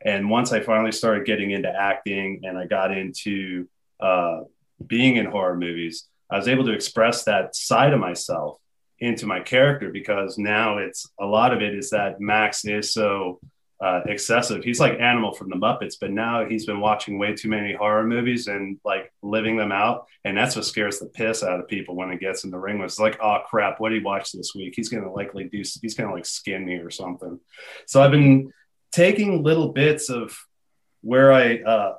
And 0.04 0.28
once 0.28 0.52
I 0.52 0.60
finally 0.60 0.92
started 0.92 1.26
getting 1.26 1.50
into 1.50 1.68
acting 1.68 2.42
and 2.44 2.58
I 2.58 2.66
got 2.66 2.96
into 2.96 3.66
uh, 4.00 4.42
being 4.86 5.16
in 5.16 5.26
horror 5.26 5.56
movies, 5.56 6.06
I 6.30 6.36
was 6.36 6.48
able 6.48 6.64
to 6.64 6.72
express 6.72 7.24
that 7.24 7.54
side 7.54 7.92
of 7.92 8.00
myself 8.00 8.58
into 8.98 9.26
my 9.26 9.40
character 9.40 9.90
because 9.90 10.38
now 10.38 10.78
it's 10.78 11.08
a 11.20 11.26
lot 11.26 11.52
of 11.52 11.62
it 11.62 11.74
is 11.74 11.90
that 11.90 12.20
Max 12.20 12.64
is 12.64 12.92
so 12.92 13.40
uh, 13.80 14.00
excessive. 14.06 14.62
He's 14.62 14.80
like 14.80 15.00
Animal 15.00 15.32
from 15.32 15.50
the 15.50 15.56
Muppets, 15.56 15.96
but 16.00 16.10
now 16.10 16.46
he's 16.46 16.66
been 16.66 16.80
watching 16.80 17.18
way 17.18 17.34
too 17.34 17.48
many 17.48 17.74
horror 17.74 18.04
movies 18.04 18.46
and 18.46 18.78
like 18.84 19.12
living 19.22 19.56
them 19.56 19.72
out, 19.72 20.06
and 20.24 20.36
that's 20.36 20.56
what 20.56 20.64
scares 20.64 20.98
the 20.98 21.06
piss 21.06 21.42
out 21.42 21.60
of 21.60 21.68
people 21.68 21.96
when 21.96 22.10
it 22.10 22.20
gets 22.20 22.44
in 22.44 22.50
the 22.50 22.58
ring. 22.58 22.80
It's 22.80 22.98
like, 22.98 23.18
oh 23.20 23.38
crap, 23.48 23.80
what 23.80 23.90
did 23.90 23.98
he 23.98 24.04
watch 24.04 24.32
this 24.32 24.54
week? 24.54 24.74
He's 24.76 24.88
gonna 24.88 25.12
likely 25.12 25.44
do. 25.44 25.58
He's 25.58 25.94
gonna 25.94 26.12
like 26.12 26.26
skin 26.26 26.64
me 26.64 26.76
or 26.76 26.90
something. 26.90 27.40
So 27.86 28.02
I've 28.02 28.12
been 28.12 28.52
taking 28.92 29.42
little 29.42 29.72
bits 29.72 30.08
of 30.08 30.36
where 31.02 31.32
I. 31.32 31.58
Uh, 31.58 31.94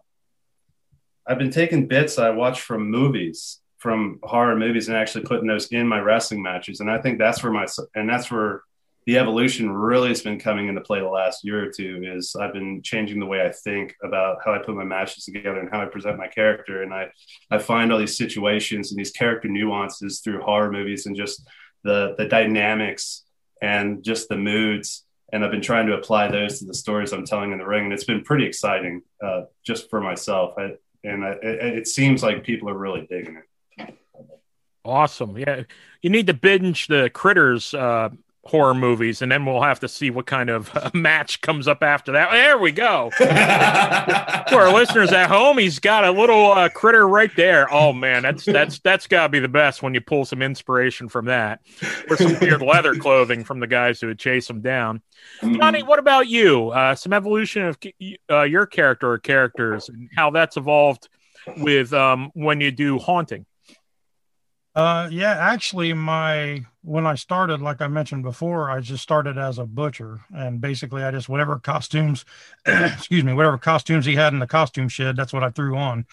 I've 1.27 1.39
been 1.39 1.51
taking 1.51 1.87
bits 1.87 2.19
I 2.19 2.29
watch 2.29 2.61
from 2.61 2.91
movies, 2.91 3.59
from 3.79 4.19
horror 4.21 4.55
movies, 4.55 4.89
and 4.89 4.97
actually 4.97 5.25
putting 5.25 5.47
those 5.47 5.67
in 5.67 5.87
my 5.87 5.99
wrestling 5.99 6.41
matches. 6.41 6.79
And 6.79 6.89
I 6.89 6.99
think 6.99 7.17
that's 7.17 7.43
where 7.43 7.51
my 7.51 7.65
and 7.95 8.07
that's 8.07 8.31
where 8.31 8.61
the 9.05 9.19
evolution 9.19 9.71
really 9.71 10.09
has 10.09 10.21
been 10.21 10.39
coming 10.39 10.67
into 10.67 10.81
play 10.81 10.99
the 10.99 11.07
last 11.07 11.43
year 11.43 11.63
or 11.63 11.69
two 11.69 12.01
is 12.03 12.35
I've 12.35 12.53
been 12.53 12.81
changing 12.81 13.19
the 13.19 13.25
way 13.27 13.45
I 13.45 13.51
think 13.51 13.95
about 14.03 14.37
how 14.43 14.53
I 14.53 14.57
put 14.57 14.75
my 14.75 14.83
matches 14.83 15.25
together 15.25 15.59
and 15.59 15.69
how 15.69 15.81
I 15.81 15.85
present 15.85 16.17
my 16.17 16.27
character. 16.27 16.81
And 16.81 16.91
I, 16.91 17.11
I 17.51 17.59
find 17.59 17.91
all 17.91 17.99
these 17.99 18.17
situations 18.17 18.91
and 18.91 18.99
these 18.99 19.11
character 19.11 19.47
nuances 19.47 20.21
through 20.21 20.41
horror 20.41 20.71
movies 20.71 21.05
and 21.05 21.15
just 21.15 21.47
the, 21.83 22.15
the 22.17 22.27
dynamics 22.27 23.23
and 23.61 24.03
just 24.03 24.27
the 24.27 24.37
moods. 24.37 25.05
And 25.31 25.45
I've 25.45 25.51
been 25.51 25.61
trying 25.61 25.85
to 25.87 25.93
apply 25.93 26.29
those 26.29 26.59
to 26.59 26.65
the 26.65 26.73
stories 26.73 27.13
I'm 27.13 27.25
telling 27.25 27.51
in 27.51 27.59
the 27.59 27.67
ring. 27.67 27.83
And 27.83 27.93
it's 27.93 28.05
been 28.05 28.23
pretty 28.23 28.45
exciting 28.45 29.03
uh, 29.23 29.43
just 29.63 29.87
for 29.91 30.01
myself. 30.01 30.55
I, 30.57 30.71
and 31.03 31.23
I, 31.23 31.31
it, 31.43 31.77
it 31.77 31.87
seems 31.87 32.23
like 32.23 32.43
people 32.43 32.69
are 32.71 32.77
really 32.77 33.05
digging 33.07 33.37
it. 33.37 33.95
Awesome. 34.83 35.37
Yeah. 35.37 35.63
You 36.01 36.09
need 36.09 36.27
to 36.27 36.33
binge 36.33 36.87
the 36.87 37.09
Critters 37.11 37.73
uh, 37.73 38.09
horror 38.45 38.75
movies, 38.75 39.23
and 39.23 39.31
then 39.31 39.45
we'll 39.45 39.61
have 39.61 39.79
to 39.79 39.87
see 39.87 40.11
what 40.11 40.27
kind 40.27 40.49
of 40.49 40.75
uh, 40.75 40.91
match 40.93 41.41
comes 41.41 41.67
up 41.67 41.81
after 41.81 42.11
that. 42.11 42.31
There 42.31 42.57
we 42.57 42.71
go. 42.71 43.09
For 43.17 43.25
our 43.25 44.73
listeners 44.73 45.11
at 45.11 45.29
home, 45.29 45.57
he's 45.57 45.79
got 45.79 46.05
a 46.05 46.11
little 46.11 46.51
uh, 46.51 46.69
critter 46.69 47.07
right 47.07 47.31
there. 47.35 47.71
Oh 47.73 47.91
man, 47.91 48.23
that's 48.23 48.45
that's 48.45 48.79
that's 48.79 49.07
got 49.07 49.23
to 49.23 49.29
be 49.29 49.39
the 49.39 49.47
best 49.47 49.81
when 49.81 49.93
you 49.93 50.01
pull 50.01 50.25
some 50.25 50.41
inspiration 50.41 51.09
from 51.09 51.25
that, 51.25 51.61
or 52.09 52.17
some 52.17 52.37
weird 52.39 52.61
leather 52.61 52.95
clothing 52.99 53.43
from 53.43 53.59
the 53.59 53.67
guys 53.67 53.99
who 53.99 54.07
would 54.07 54.19
chase 54.19 54.49
him 54.49 54.61
down. 54.61 55.01
Mm-hmm. 55.41 55.55
Johnny, 55.55 55.83
what 55.83 55.99
about 55.99 56.27
you? 56.27 56.69
Uh, 56.69 56.93
some 56.93 57.13
evolution 57.13 57.63
of 57.63 57.77
uh, 58.29 58.43
your 58.43 58.65
character 58.67 59.11
or 59.11 59.17
characters, 59.17 59.89
and 59.89 60.09
how 60.15 60.29
that's 60.29 60.57
evolved 60.57 61.09
with 61.57 61.93
um, 61.93 62.31
when 62.33 62.61
you 62.61 62.71
do 62.71 62.99
haunting. 62.99 63.45
Uh, 64.75 65.07
yeah, 65.09 65.31
actually, 65.39 65.93
my 65.93 66.65
when 66.81 67.07
I 67.07 67.15
started, 67.15 67.61
like 67.61 67.81
I 67.81 67.87
mentioned 67.87 68.23
before, 68.23 68.69
I 68.69 68.81
just 68.81 69.01
started 69.01 69.37
as 69.37 69.57
a 69.57 69.65
butcher, 69.65 70.19
and 70.35 70.59
basically, 70.59 71.01
I 71.01 71.11
just 71.11 71.29
whatever 71.29 71.57
costumes, 71.59 72.25
excuse 72.65 73.23
me, 73.23 73.31
whatever 73.31 73.57
costumes 73.57 74.05
he 74.05 74.15
had 74.15 74.33
in 74.33 74.39
the 74.39 74.47
costume 74.47 74.89
shed, 74.89 75.15
that's 75.15 75.31
what 75.31 75.43
I 75.45 75.49
threw 75.49 75.77
on. 75.77 76.05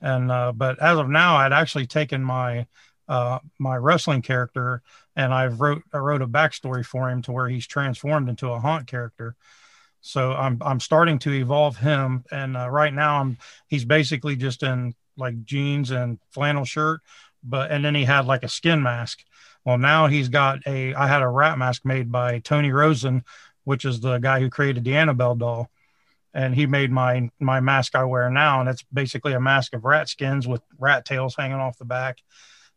And 0.00 0.30
uh, 0.30 0.52
but 0.52 0.80
as 0.80 0.98
of 0.98 1.08
now, 1.08 1.36
I'd 1.36 1.52
actually 1.52 1.86
taken 1.86 2.22
my 2.22 2.66
uh, 3.08 3.40
my 3.58 3.76
wrestling 3.76 4.22
character, 4.22 4.82
and 5.16 5.34
I've 5.34 5.60
wrote 5.60 5.82
I 5.92 5.98
wrote 5.98 6.22
a 6.22 6.28
backstory 6.28 6.86
for 6.86 7.10
him 7.10 7.20
to 7.22 7.32
where 7.32 7.48
he's 7.48 7.66
transformed 7.66 8.28
into 8.28 8.48
a 8.50 8.60
haunt 8.60 8.86
character. 8.86 9.34
So 10.00 10.32
I'm 10.32 10.58
I'm 10.62 10.80
starting 10.80 11.18
to 11.20 11.32
evolve 11.32 11.78
him, 11.78 12.24
and 12.30 12.56
uh, 12.56 12.68
right 12.70 12.92
now 12.92 13.20
I'm 13.20 13.38
he's 13.68 13.84
basically 13.84 14.36
just 14.36 14.62
in 14.62 14.94
like 15.16 15.44
jeans 15.44 15.90
and 15.90 16.18
flannel 16.30 16.64
shirt 16.64 17.00
but 17.44 17.70
and 17.70 17.84
then 17.84 17.94
he 17.94 18.04
had 18.04 18.26
like 18.26 18.42
a 18.42 18.48
skin 18.48 18.82
mask. 18.82 19.22
Well, 19.64 19.78
now 19.78 20.06
he's 20.06 20.28
got 20.28 20.66
a. 20.66 20.94
I 20.94 21.06
had 21.06 21.22
a 21.22 21.28
rat 21.28 21.58
mask 21.58 21.84
made 21.84 22.10
by 22.10 22.38
Tony 22.40 22.72
Rosen, 22.72 23.24
which 23.64 23.84
is 23.84 24.00
the 24.00 24.18
guy 24.18 24.40
who 24.40 24.50
created 24.50 24.84
the 24.84 24.96
Annabelle 24.96 25.36
doll, 25.36 25.70
and 26.32 26.54
he 26.54 26.66
made 26.66 26.90
my 26.90 27.30
my 27.40 27.60
mask 27.60 27.94
I 27.94 28.04
wear 28.04 28.28
now, 28.30 28.60
and 28.60 28.68
it's 28.68 28.84
basically 28.92 29.32
a 29.34 29.40
mask 29.40 29.74
of 29.74 29.84
rat 29.84 30.08
skins 30.08 30.48
with 30.48 30.62
rat 30.78 31.04
tails 31.04 31.36
hanging 31.36 31.58
off 31.58 31.78
the 31.78 31.84
back, 31.84 32.18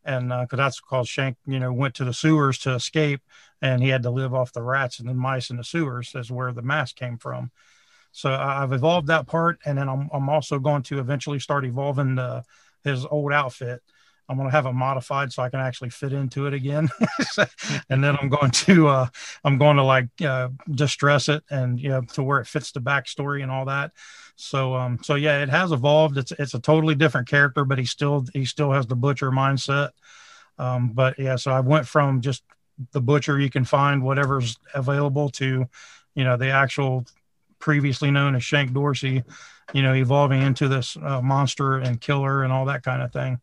and 0.05 0.29
because 0.29 0.59
uh, 0.59 0.63
that's 0.63 0.79
called 0.79 1.07
Shank, 1.07 1.37
you 1.45 1.59
know, 1.59 1.73
went 1.73 1.95
to 1.95 2.05
the 2.05 2.13
sewers 2.13 2.57
to 2.59 2.73
escape, 2.73 3.21
and 3.61 3.81
he 3.81 3.89
had 3.89 4.03
to 4.03 4.09
live 4.09 4.33
off 4.33 4.53
the 4.53 4.63
rats 4.63 4.99
and 4.99 5.09
the 5.09 5.13
mice 5.13 5.49
in 5.49 5.57
the 5.57 5.63
sewers. 5.63 6.13
Is 6.15 6.31
where 6.31 6.53
the 6.53 6.61
mask 6.61 6.95
came 6.95 7.17
from. 7.17 7.51
So 8.13 8.33
I've 8.33 8.73
evolved 8.73 9.07
that 9.07 9.27
part, 9.27 9.59
and 9.65 9.77
then 9.77 9.89
I'm 9.89 10.09
I'm 10.13 10.29
also 10.29 10.59
going 10.59 10.83
to 10.83 10.99
eventually 10.99 11.39
start 11.39 11.65
evolving 11.65 12.15
the 12.15 12.43
his 12.83 13.05
old 13.05 13.33
outfit 13.33 13.81
I'm 14.29 14.37
going 14.37 14.47
to 14.47 14.55
have 14.55 14.65
it 14.65 14.73
modified 14.73 15.31
so 15.31 15.41
I 15.41 15.49
can 15.49 15.59
actually 15.59 15.89
fit 15.89 16.13
into 16.13 16.47
it 16.47 16.53
again. 16.53 16.89
and 17.89 18.03
then 18.03 18.17
I'm 18.21 18.29
going 18.29 18.51
to, 18.51 18.87
uh, 18.87 19.07
I'm 19.43 19.57
going 19.57 19.77
to 19.77 19.83
like, 19.83 20.07
uh, 20.21 20.49
distress 20.69 21.29
it 21.29 21.43
and, 21.49 21.79
you 21.79 21.89
know, 21.89 22.01
to 22.13 22.23
where 22.23 22.39
it 22.39 22.47
fits 22.47 22.71
the 22.71 22.81
backstory 22.81 23.41
and 23.41 23.51
all 23.51 23.65
that. 23.65 23.91
So, 24.35 24.75
um, 24.75 24.99
so 25.01 25.15
yeah, 25.15 25.41
it 25.41 25.49
has 25.49 25.71
evolved. 25.71 26.17
It's, 26.17 26.31
it's 26.33 26.53
a 26.53 26.59
totally 26.59 26.95
different 26.95 27.27
character, 27.27 27.65
but 27.65 27.79
he 27.79 27.85
still, 27.85 28.25
he 28.33 28.45
still 28.45 28.71
has 28.71 28.85
the 28.85 28.95
butcher 28.95 29.31
mindset. 29.31 29.91
Um, 30.59 30.89
but 30.93 31.17
yeah, 31.19 31.35
so 31.35 31.51
I 31.51 31.59
went 31.59 31.87
from 31.87 32.21
just 32.21 32.43
the 32.91 33.01
butcher, 33.01 33.39
you 33.39 33.49
can 33.49 33.65
find 33.65 34.03
whatever's 34.03 34.57
available 34.73 35.29
to, 35.29 35.67
you 36.15 36.23
know, 36.23 36.37
the 36.37 36.49
actual 36.49 37.05
previously 37.59 38.11
known 38.11 38.35
as 38.35 38.43
Shank 38.43 38.73
Dorsey, 38.73 39.23
you 39.73 39.81
know, 39.81 39.93
evolving 39.93 40.41
into 40.41 40.67
this 40.67 40.97
uh, 41.01 41.21
monster 41.21 41.77
and 41.77 41.99
killer 41.99 42.43
and 42.43 42.53
all 42.53 42.65
that 42.65 42.83
kind 42.83 43.01
of 43.01 43.11
thing. 43.11 43.39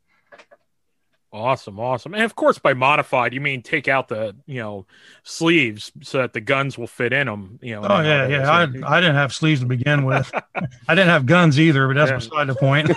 Awesome, 1.34 1.78
awesome. 1.80 2.14
And 2.14 2.22
of 2.22 2.36
course, 2.36 2.60
by 2.60 2.74
modified, 2.74 3.34
you 3.34 3.40
mean 3.40 3.60
take 3.60 3.88
out 3.88 4.06
the 4.06 4.36
you 4.46 4.60
know 4.60 4.86
sleeves 5.24 5.90
so 6.00 6.18
that 6.18 6.32
the 6.32 6.40
guns 6.40 6.78
will 6.78 6.86
fit 6.86 7.12
in 7.12 7.26
them. 7.26 7.58
You 7.60 7.74
know. 7.74 7.88
Oh 7.90 8.00
yeah, 8.02 8.28
yeah. 8.28 8.48
I, 8.48 8.62
I 8.86 9.00
didn't 9.00 9.16
have 9.16 9.34
sleeves 9.34 9.58
to 9.58 9.66
begin 9.66 10.04
with. 10.04 10.32
I 10.88 10.94
didn't 10.94 11.08
have 11.08 11.26
guns 11.26 11.58
either, 11.58 11.88
but 11.88 11.94
that's 11.94 12.12
yeah. 12.12 12.18
beside 12.18 12.46
the 12.46 12.54
point. 12.54 12.92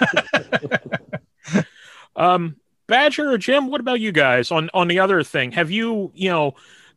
um, 2.15 2.57
Badger 2.85 3.31
or 3.31 3.39
Jim, 3.39 3.69
what 3.69 3.81
about 3.81 4.01
you 4.01 4.11
guys 4.11 4.51
on 4.51 4.69
on 4.71 4.87
the 4.87 4.99
other 4.99 5.23
thing? 5.23 5.53
Have 5.53 5.71
you 5.71 6.11
you 6.13 6.29
know 6.29 6.53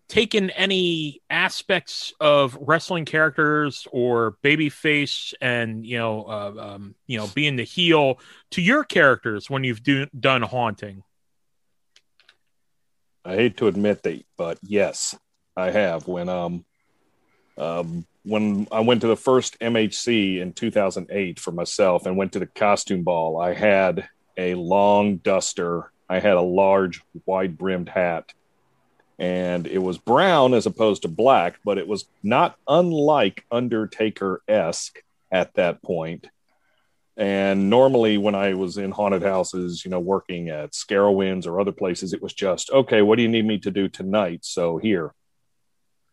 taken 0.08 0.50
any 0.50 1.22
aspects 1.30 2.12
of 2.20 2.54
wrestling 2.60 3.06
characters 3.06 3.88
or 3.92 4.36
babyface 4.44 5.32
and 5.40 5.86
you 5.86 5.96
know 5.96 6.24
uh, 6.24 6.74
um, 6.74 6.94
you 7.06 7.16
know 7.16 7.28
being 7.28 7.56
the 7.56 7.64
heel 7.64 8.18
to 8.50 8.60
your 8.60 8.84
characters 8.84 9.48
when 9.48 9.64
you've 9.64 9.82
do, 9.82 10.04
done 10.18 10.42
haunting? 10.42 11.02
I 13.24 13.34
hate 13.34 13.58
to 13.58 13.66
admit 13.66 14.02
that, 14.02 14.24
but 14.36 14.58
yes, 14.62 15.16
I 15.56 15.70
have. 15.70 16.08
When 16.08 16.28
um, 16.28 16.64
um, 17.58 18.06
when 18.24 18.66
I 18.72 18.80
went 18.80 19.02
to 19.02 19.06
the 19.06 19.16
first 19.16 19.58
MHC 19.60 20.40
in 20.40 20.52
2008 20.52 21.38
for 21.38 21.52
myself 21.52 22.06
and 22.06 22.16
went 22.16 22.32
to 22.32 22.38
the 22.38 22.46
costume 22.46 23.02
ball, 23.02 23.40
I 23.40 23.54
had 23.54 24.08
a 24.36 24.54
long 24.54 25.16
duster. 25.16 25.90
I 26.08 26.18
had 26.18 26.36
a 26.36 26.42
large, 26.42 27.02
wide 27.26 27.56
brimmed 27.56 27.88
hat, 27.88 28.32
and 29.18 29.66
it 29.66 29.78
was 29.78 29.98
brown 29.98 30.54
as 30.54 30.66
opposed 30.66 31.02
to 31.02 31.08
black, 31.08 31.60
but 31.64 31.78
it 31.78 31.86
was 31.86 32.06
not 32.22 32.56
unlike 32.66 33.44
Undertaker 33.50 34.42
esque 34.48 34.98
at 35.30 35.54
that 35.54 35.82
point. 35.82 36.26
And 37.20 37.68
normally, 37.68 38.16
when 38.16 38.34
I 38.34 38.54
was 38.54 38.78
in 38.78 38.92
haunted 38.92 39.22
houses, 39.22 39.84
you 39.84 39.90
know, 39.90 40.00
working 40.00 40.48
at 40.48 40.72
Scarowinds 40.72 41.46
or 41.46 41.60
other 41.60 41.70
places, 41.70 42.14
it 42.14 42.22
was 42.22 42.32
just, 42.32 42.70
okay, 42.70 43.02
what 43.02 43.16
do 43.16 43.22
you 43.22 43.28
need 43.28 43.44
me 43.44 43.58
to 43.58 43.70
do 43.70 43.90
tonight? 43.90 44.40
So 44.42 44.78
here, 44.78 45.12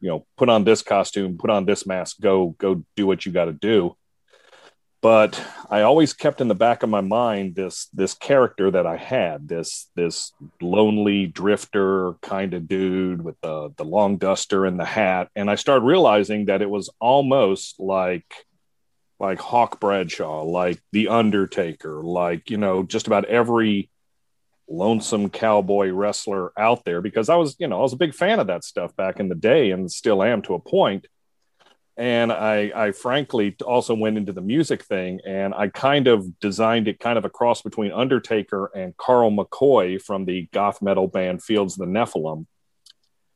you 0.01 0.10
know, 0.10 0.26
put 0.36 0.49
on 0.49 0.66
this 0.66 0.82
costume, 0.82 1.38
put 1.38 1.49
on 1.49 1.64
this 1.64 1.88
mask, 1.88 2.18
go, 2.20 2.49
go 2.58 2.84
do 2.97 3.08
what 3.08 3.26
you 3.26 3.32
got 3.32 3.45
to 3.45 3.53
do. 3.53 3.95
But 5.01 5.41
I 5.70 5.84
always 5.84 6.12
kept 6.12 6.41
in 6.41 6.49
the 6.49 6.55
back 6.55 6.84
of 6.84 6.89
my 6.89 6.99
mind 6.99 7.55
this 7.55 7.88
this 7.93 8.14
character 8.14 8.70
that 8.72 8.86
I 8.86 8.97
had, 8.97 9.47
this 9.47 9.89
this 9.95 10.34
lonely 10.60 11.26
drifter 11.26 12.16
kind 12.22 12.53
of 12.53 12.68
dude 12.68 13.22
with 13.24 13.39
the 13.41 13.70
the 13.78 13.86
long 13.86 14.18
duster 14.18 14.66
and 14.66 14.78
the 14.78 14.86
hat. 14.86 15.30
And 15.38 15.49
I 15.49 15.55
started 15.55 15.86
realizing 15.86 16.45
that 16.45 16.62
it 16.62 16.70
was 16.70 16.89
almost 16.99 17.80
like 17.80 18.26
like 19.20 19.39
Hawk 19.39 19.80
Bradshaw, 19.80 20.43
like 20.43 20.82
The 20.91 21.07
Undertaker, 21.07 22.03
like, 22.03 22.49
you 22.49 22.57
know, 22.57 22.84
just 22.84 23.07
about 23.07 23.26
every 23.26 23.89
lonesome 24.70 25.30
cowboy 25.30 25.89
wrestler 25.89 26.51
out 26.59 26.84
there 26.86 27.01
because 27.01 27.30
I 27.30 27.36
was, 27.36 27.55
you 27.57 27.68
know, 27.68 27.80
I 27.80 27.82
was 27.82 27.93
a 27.93 27.97
big 27.97 28.13
fan 28.13 28.39
of 28.39 28.47
that 28.47 28.63
stuff 28.63 28.95
back 28.95 29.20
in 29.20 29.30
the 29.30 29.36
day 29.36 29.72
and 29.72 29.91
still 29.91 30.22
am 30.22 30.41
to 30.43 30.55
a 30.55 30.59
point. 30.59 31.07
And 31.95 32.32
I, 32.32 32.72
I 32.76 32.91
frankly 32.91 33.55
also 33.65 33.95
went 33.95 34.18
into 34.18 34.34
the 34.34 34.41
music 34.41 34.84
thing 34.84 35.22
and 35.26 35.55
I 35.55 35.70
kind 35.70 36.07
of 36.07 36.39
designed 36.39 36.88
it 36.88 36.99
kind 36.99 37.18
of 37.18 37.26
a 37.26 37.30
cross 37.30 37.63
between 37.63 37.91
Undertaker 37.91 38.70
and 38.76 38.95
Carl 38.97 39.32
McCoy 39.32 39.99
from 39.99 40.26
the 40.26 40.47
goth 40.53 40.82
metal 40.84 41.07
band 41.07 41.43
Fields 41.43 41.74
of 41.74 41.88
the 41.88 41.91
Nephilim. 41.91 42.45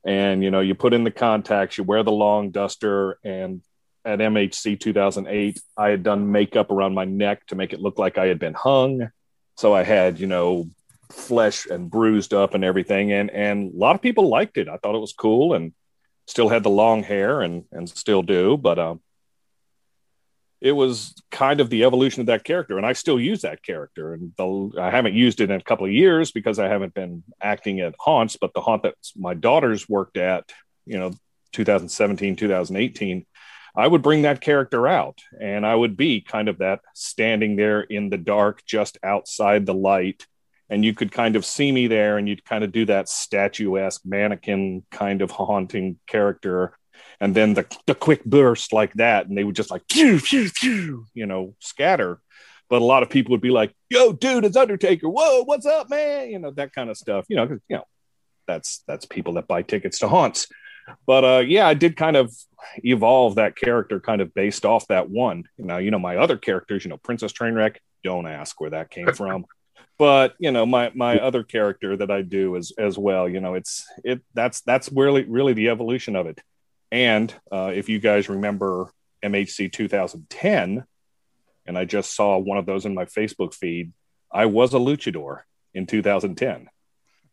And, 0.05 0.43
you 0.43 0.51
know, 0.51 0.59
you 0.59 0.75
put 0.75 0.93
in 0.93 1.03
the 1.03 1.11
contacts, 1.11 1.77
you 1.77 1.83
wear 1.83 2.03
the 2.03 2.11
long 2.11 2.51
duster, 2.51 3.17
and 3.23 3.61
at 4.03 4.19
MHC 4.19 4.79
2008, 4.79 5.61
I 5.77 5.89
had 5.89 6.03
done 6.03 6.31
makeup 6.31 6.71
around 6.71 6.93
my 6.93 7.05
neck 7.05 7.45
to 7.47 7.55
make 7.55 7.73
it 7.73 7.79
look 7.79 7.99
like 7.99 8.17
I 8.17 8.27
had 8.27 8.39
been 8.39 8.53
hung. 8.53 9.09
So 9.57 9.73
I 9.73 9.83
had, 9.83 10.19
you 10.19 10.27
know, 10.27 10.69
flesh 11.11 11.67
and 11.67 11.89
bruised 11.89 12.33
up 12.33 12.53
and 12.53 12.63
everything. 12.63 13.11
And, 13.11 13.29
and 13.29 13.73
a 13.73 13.77
lot 13.77 13.95
of 13.95 14.01
people 14.01 14.29
liked 14.29 14.57
it. 14.57 14.67
I 14.67 14.77
thought 14.77 14.95
it 14.95 14.99
was 14.99 15.13
cool 15.13 15.53
and 15.53 15.73
still 16.27 16.49
had 16.49 16.63
the 16.63 16.69
long 16.69 17.03
hair 17.03 17.41
and, 17.41 17.65
and 17.71 17.87
still 17.87 18.23
do. 18.23 18.57
But 18.57 18.79
um, 18.79 19.01
it 20.61 20.71
was 20.71 21.13
kind 21.29 21.59
of 21.59 21.69
the 21.69 21.83
evolution 21.83 22.21
of 22.21 22.27
that 22.27 22.43
character. 22.43 22.77
And 22.77 22.85
I 22.85 22.93
still 22.93 23.19
use 23.19 23.41
that 23.41 23.61
character. 23.61 24.13
And 24.13 24.31
the, 24.37 24.71
I 24.79 24.89
haven't 24.89 25.13
used 25.13 25.41
it 25.41 25.51
in 25.51 25.59
a 25.59 25.63
couple 25.63 25.85
of 25.85 25.91
years 25.91 26.31
because 26.31 26.57
I 26.57 26.67
haven't 26.67 26.93
been 26.93 27.23
acting 27.41 27.81
at 27.81 27.95
haunts. 27.99 28.37
But 28.39 28.53
the 28.53 28.61
haunt 28.61 28.83
that 28.83 28.95
my 29.15 29.33
daughters 29.33 29.87
worked 29.87 30.17
at, 30.17 30.51
you 30.85 30.97
know, 30.97 31.13
2017, 31.51 32.35
2018 32.35 33.25
I 33.75 33.87
would 33.87 34.01
bring 34.01 34.23
that 34.23 34.41
character 34.41 34.87
out 34.87 35.19
and 35.39 35.65
I 35.65 35.73
would 35.73 35.95
be 35.95 36.21
kind 36.21 36.49
of 36.49 36.57
that 36.57 36.81
standing 36.93 37.55
there 37.55 37.81
in 37.81 38.09
the 38.09 38.17
dark, 38.17 38.65
just 38.65 38.97
outside 39.03 39.65
the 39.65 39.73
light. 39.73 40.25
And 40.69 40.85
you 40.85 40.93
could 40.93 41.11
kind 41.11 41.35
of 41.35 41.45
see 41.45 41.71
me 41.71 41.87
there 41.87 42.17
and 42.17 42.27
you'd 42.27 42.45
kind 42.45 42.63
of 42.63 42.71
do 42.71 42.85
that 42.85 43.09
statuesque 43.09 44.01
mannequin 44.05 44.83
kind 44.91 45.21
of 45.21 45.31
haunting 45.31 45.99
character. 46.07 46.77
And 47.19 47.35
then 47.35 47.53
the, 47.53 47.65
the 47.87 47.95
quick 47.95 48.23
burst 48.25 48.73
like 48.73 48.93
that. 48.93 49.27
And 49.27 49.37
they 49.37 49.43
would 49.43 49.55
just 49.55 49.71
like, 49.71 49.83
phew, 49.89 50.19
phew, 50.19 50.49
phew, 50.49 51.05
you 51.13 51.25
know, 51.25 51.55
scatter. 51.59 52.19
But 52.69 52.81
a 52.81 52.85
lot 52.85 53.03
of 53.03 53.09
people 53.09 53.31
would 53.31 53.41
be 53.41 53.49
like, 53.49 53.73
yo, 53.89 54.13
dude, 54.13 54.45
it's 54.45 54.55
Undertaker. 54.55 55.09
Whoa, 55.09 55.43
what's 55.43 55.65
up, 55.65 55.89
man? 55.89 56.29
You 56.29 56.39
know, 56.39 56.51
that 56.51 56.73
kind 56.73 56.89
of 56.89 56.97
stuff, 56.97 57.25
you 57.27 57.35
know, 57.35 57.43
you 57.43 57.59
know, 57.69 57.83
that's, 58.47 58.83
that's 58.87 59.05
people 59.05 59.33
that 59.33 59.47
buy 59.47 59.61
tickets 59.61 59.99
to 59.99 60.07
haunts 60.07 60.47
but 61.05 61.23
uh, 61.23 61.43
yeah, 61.45 61.67
I 61.67 61.73
did 61.73 61.95
kind 61.95 62.15
of 62.15 62.33
evolve 62.83 63.35
that 63.35 63.55
character 63.55 63.99
kind 63.99 64.21
of 64.21 64.33
based 64.33 64.65
off 64.65 64.87
that 64.87 65.09
one. 65.09 65.43
Now, 65.57 65.77
you 65.77 65.91
know, 65.91 65.99
my 65.99 66.17
other 66.17 66.37
characters, 66.37 66.83
you 66.83 66.89
know, 66.89 66.97
Princess 66.97 67.33
Trainwreck, 67.33 67.77
don't 68.03 68.27
ask 68.27 68.59
where 68.59 68.71
that 68.71 68.89
came 68.89 69.13
from. 69.13 69.45
but 69.97 70.35
you 70.39 70.51
know, 70.51 70.65
my 70.65 70.91
my 70.95 71.19
other 71.19 71.43
character 71.43 71.97
that 71.97 72.11
I 72.11 72.21
do 72.21 72.55
as 72.55 72.71
as 72.77 72.97
well, 72.97 73.27
you 73.29 73.39
know, 73.39 73.53
it's 73.55 73.85
it 74.03 74.21
that's 74.33 74.61
that's 74.61 74.91
really 74.91 75.23
really 75.23 75.53
the 75.53 75.69
evolution 75.69 76.15
of 76.15 76.27
it. 76.27 76.41
And 76.91 77.33
uh, 77.51 77.71
if 77.73 77.87
you 77.87 77.99
guys 77.99 78.27
remember 78.27 78.91
MHC 79.23 79.71
2010, 79.71 80.83
and 81.65 81.77
I 81.77 81.85
just 81.85 82.15
saw 82.15 82.37
one 82.37 82.57
of 82.57 82.65
those 82.65 82.85
in 82.85 82.93
my 82.93 83.05
Facebook 83.05 83.53
feed, 83.53 83.93
I 84.31 84.47
was 84.47 84.73
a 84.73 84.77
luchador 84.77 85.41
in 85.73 85.85
2010 85.85 86.67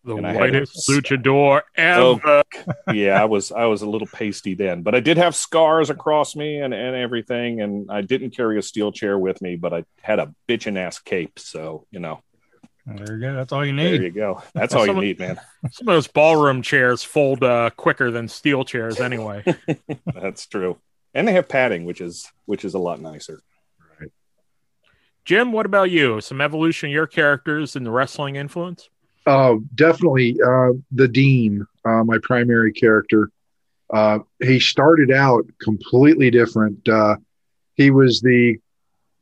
the 0.08 0.16
whitest 0.16 0.88
luchador 0.88 1.62
ever. 1.76 2.42
Oh, 2.66 2.92
yeah, 2.92 3.20
I 3.20 3.26
was 3.26 3.52
I 3.52 3.66
was 3.66 3.82
a 3.82 3.88
little 3.88 4.08
pasty 4.08 4.54
then, 4.54 4.82
but 4.82 4.94
I 4.94 5.00
did 5.00 5.16
have 5.16 5.36
scars 5.36 5.90
across 5.90 6.34
me 6.34 6.60
and, 6.60 6.74
and 6.74 6.96
everything, 6.96 7.60
and 7.60 7.90
I 7.90 8.00
didn't 8.00 8.30
carry 8.30 8.58
a 8.58 8.62
steel 8.62 8.90
chair 8.90 9.18
with 9.18 9.40
me, 9.40 9.56
but 9.56 9.72
I 9.72 9.84
had 10.00 10.18
a 10.18 10.34
bitchin' 10.48 10.78
ass 10.78 10.98
cape, 10.98 11.38
so 11.38 11.86
you 11.90 12.00
know. 12.00 12.22
There 12.86 13.16
you 13.16 13.20
go. 13.20 13.34
That's 13.34 13.52
all 13.52 13.66
you 13.66 13.74
need. 13.74 13.98
There 13.98 14.02
you 14.02 14.10
go. 14.10 14.42
That's 14.54 14.74
all 14.74 14.86
you 14.86 14.94
need, 14.94 15.18
man. 15.18 15.38
Some 15.70 15.88
of 15.88 15.94
those 15.94 16.08
ballroom 16.08 16.62
chairs 16.62 17.04
fold 17.04 17.44
uh, 17.44 17.68
quicker 17.76 18.10
than 18.10 18.28
steel 18.28 18.64
chairs, 18.64 18.98
anyway. 18.98 19.44
That's 20.14 20.46
true, 20.46 20.78
and 21.12 21.28
they 21.28 21.32
have 21.32 21.48
padding, 21.48 21.84
which 21.84 22.00
is 22.00 22.30
which 22.46 22.64
is 22.64 22.74
a 22.74 22.78
lot 22.78 23.00
nicer. 23.00 23.42
Right. 24.00 24.10
Jim, 25.26 25.52
what 25.52 25.66
about 25.66 25.90
you? 25.90 26.22
Some 26.22 26.40
evolution 26.40 26.88
of 26.88 26.94
your 26.94 27.06
characters 27.06 27.76
and 27.76 27.84
the 27.84 27.90
wrestling 27.90 28.36
influence? 28.36 28.88
Oh, 29.28 29.60
definitely 29.74 30.38
uh, 30.42 30.70
the 30.90 31.06
dean, 31.06 31.66
uh, 31.84 32.02
my 32.02 32.16
primary 32.22 32.72
character. 32.72 33.30
Uh, 33.92 34.20
he 34.42 34.58
started 34.58 35.10
out 35.12 35.44
completely 35.60 36.30
different. 36.30 36.88
Uh, 36.88 37.16
he 37.74 37.90
was 37.90 38.22
the 38.22 38.56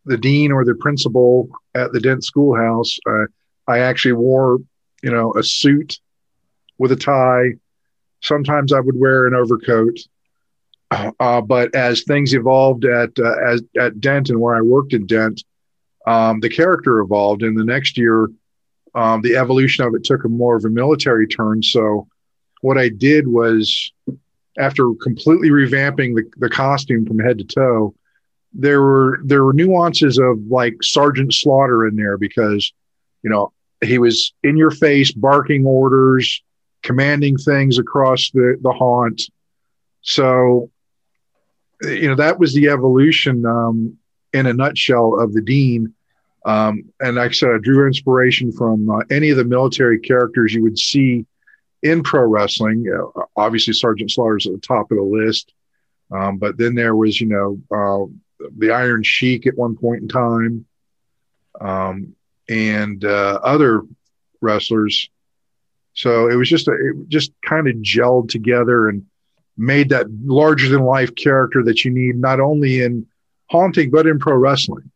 the 0.04 0.16
dean 0.16 0.52
or 0.52 0.64
the 0.64 0.76
principal 0.76 1.48
at 1.74 1.90
the 1.90 1.98
Dent 1.98 2.22
Schoolhouse. 2.22 2.96
Uh, 3.04 3.24
I 3.66 3.80
actually 3.80 4.12
wore, 4.12 4.60
you 5.02 5.10
know, 5.10 5.34
a 5.34 5.42
suit 5.42 5.98
with 6.78 6.92
a 6.92 6.96
tie. 6.96 7.54
Sometimes 8.22 8.72
I 8.72 8.78
would 8.78 8.96
wear 8.96 9.26
an 9.26 9.34
overcoat. 9.34 9.98
But 11.18 11.74
as 11.74 12.04
things 12.04 12.32
evolved 12.32 12.84
at 12.84 13.18
as 13.18 13.60
at 13.76 14.00
Dent 14.00 14.30
and 14.30 14.40
where 14.40 14.54
I 14.54 14.60
worked 14.60 14.94
at 14.94 15.08
Dent, 15.08 15.42
um, 16.06 16.38
the 16.38 16.48
character 16.48 17.00
evolved. 17.00 17.42
And 17.42 17.58
the 17.58 17.64
next 17.64 17.98
year, 17.98 18.28
um, 18.96 19.20
the 19.22 19.36
evolution 19.36 19.84
of 19.84 19.94
it 19.94 20.04
took 20.04 20.24
a 20.24 20.28
more 20.28 20.56
of 20.56 20.64
a 20.64 20.70
military 20.70 21.28
turn. 21.28 21.62
So 21.62 22.08
what 22.62 22.78
I 22.78 22.88
did 22.88 23.28
was, 23.28 23.92
after 24.58 24.92
completely 25.02 25.50
revamping 25.50 26.14
the, 26.16 26.24
the 26.38 26.48
costume 26.48 27.04
from 27.06 27.18
head 27.18 27.38
to 27.38 27.44
toe, 27.44 27.94
there 28.54 28.80
were 28.80 29.20
there 29.22 29.44
were 29.44 29.52
nuances 29.52 30.18
of 30.18 30.38
like 30.48 30.82
Sergeant 30.82 31.34
Slaughter 31.34 31.86
in 31.86 31.94
there 31.94 32.16
because, 32.16 32.72
you 33.22 33.28
know, 33.28 33.52
he 33.84 33.98
was 33.98 34.32
in 34.42 34.56
your 34.56 34.70
face, 34.70 35.12
barking 35.12 35.66
orders, 35.66 36.42
commanding 36.82 37.36
things 37.36 37.78
across 37.78 38.30
the 38.30 38.56
the 38.62 38.72
haunt. 38.72 39.20
So, 40.00 40.70
you 41.82 42.08
know, 42.08 42.14
that 42.14 42.38
was 42.38 42.54
the 42.54 42.68
evolution 42.68 43.44
um, 43.44 43.98
in 44.32 44.46
a 44.46 44.54
nutshell 44.54 45.20
of 45.20 45.34
the 45.34 45.42
dean. 45.42 45.92
Um, 46.46 46.84
and 47.00 47.16
like 47.16 47.30
I 47.30 47.34
said, 47.34 47.50
I 47.50 47.58
drew 47.58 47.86
inspiration 47.86 48.52
from 48.52 48.88
uh, 48.88 49.00
any 49.10 49.30
of 49.30 49.36
the 49.36 49.44
military 49.44 49.98
characters 49.98 50.54
you 50.54 50.62
would 50.62 50.78
see 50.78 51.26
in 51.82 52.04
pro 52.04 52.22
wrestling. 52.22 52.86
Uh, 52.88 53.22
obviously, 53.36 53.74
Sergeant 53.74 54.12
Slaughter's 54.12 54.46
at 54.46 54.52
the 54.52 54.60
top 54.60 54.90
of 54.92 54.96
the 54.96 55.02
list. 55.02 55.52
Um, 56.12 56.38
but 56.38 56.56
then 56.56 56.76
there 56.76 56.94
was, 56.94 57.20
you 57.20 57.26
know, 57.26 57.60
uh, 57.76 58.46
the 58.58 58.70
Iron 58.70 59.02
Sheik 59.02 59.46
at 59.48 59.56
one 59.56 59.76
point 59.76 60.02
in 60.02 60.08
time, 60.08 60.66
um, 61.60 62.14
and 62.48 63.04
uh, 63.04 63.40
other 63.42 63.82
wrestlers. 64.40 65.10
So 65.94 66.28
it 66.28 66.36
was 66.36 66.48
just 66.48 66.68
a, 66.68 66.72
it 66.72 67.08
just 67.08 67.32
kind 67.44 67.66
of 67.66 67.74
gelled 67.76 68.28
together 68.28 68.88
and 68.88 69.04
made 69.56 69.88
that 69.88 70.06
larger 70.22 70.68
than 70.68 70.82
life 70.82 71.14
character 71.16 71.64
that 71.64 71.84
you 71.84 71.90
need 71.90 72.16
not 72.16 72.38
only 72.38 72.82
in 72.82 73.06
haunting 73.46 73.90
but 73.90 74.06
in 74.06 74.20
pro 74.20 74.36
wrestling. 74.36 74.92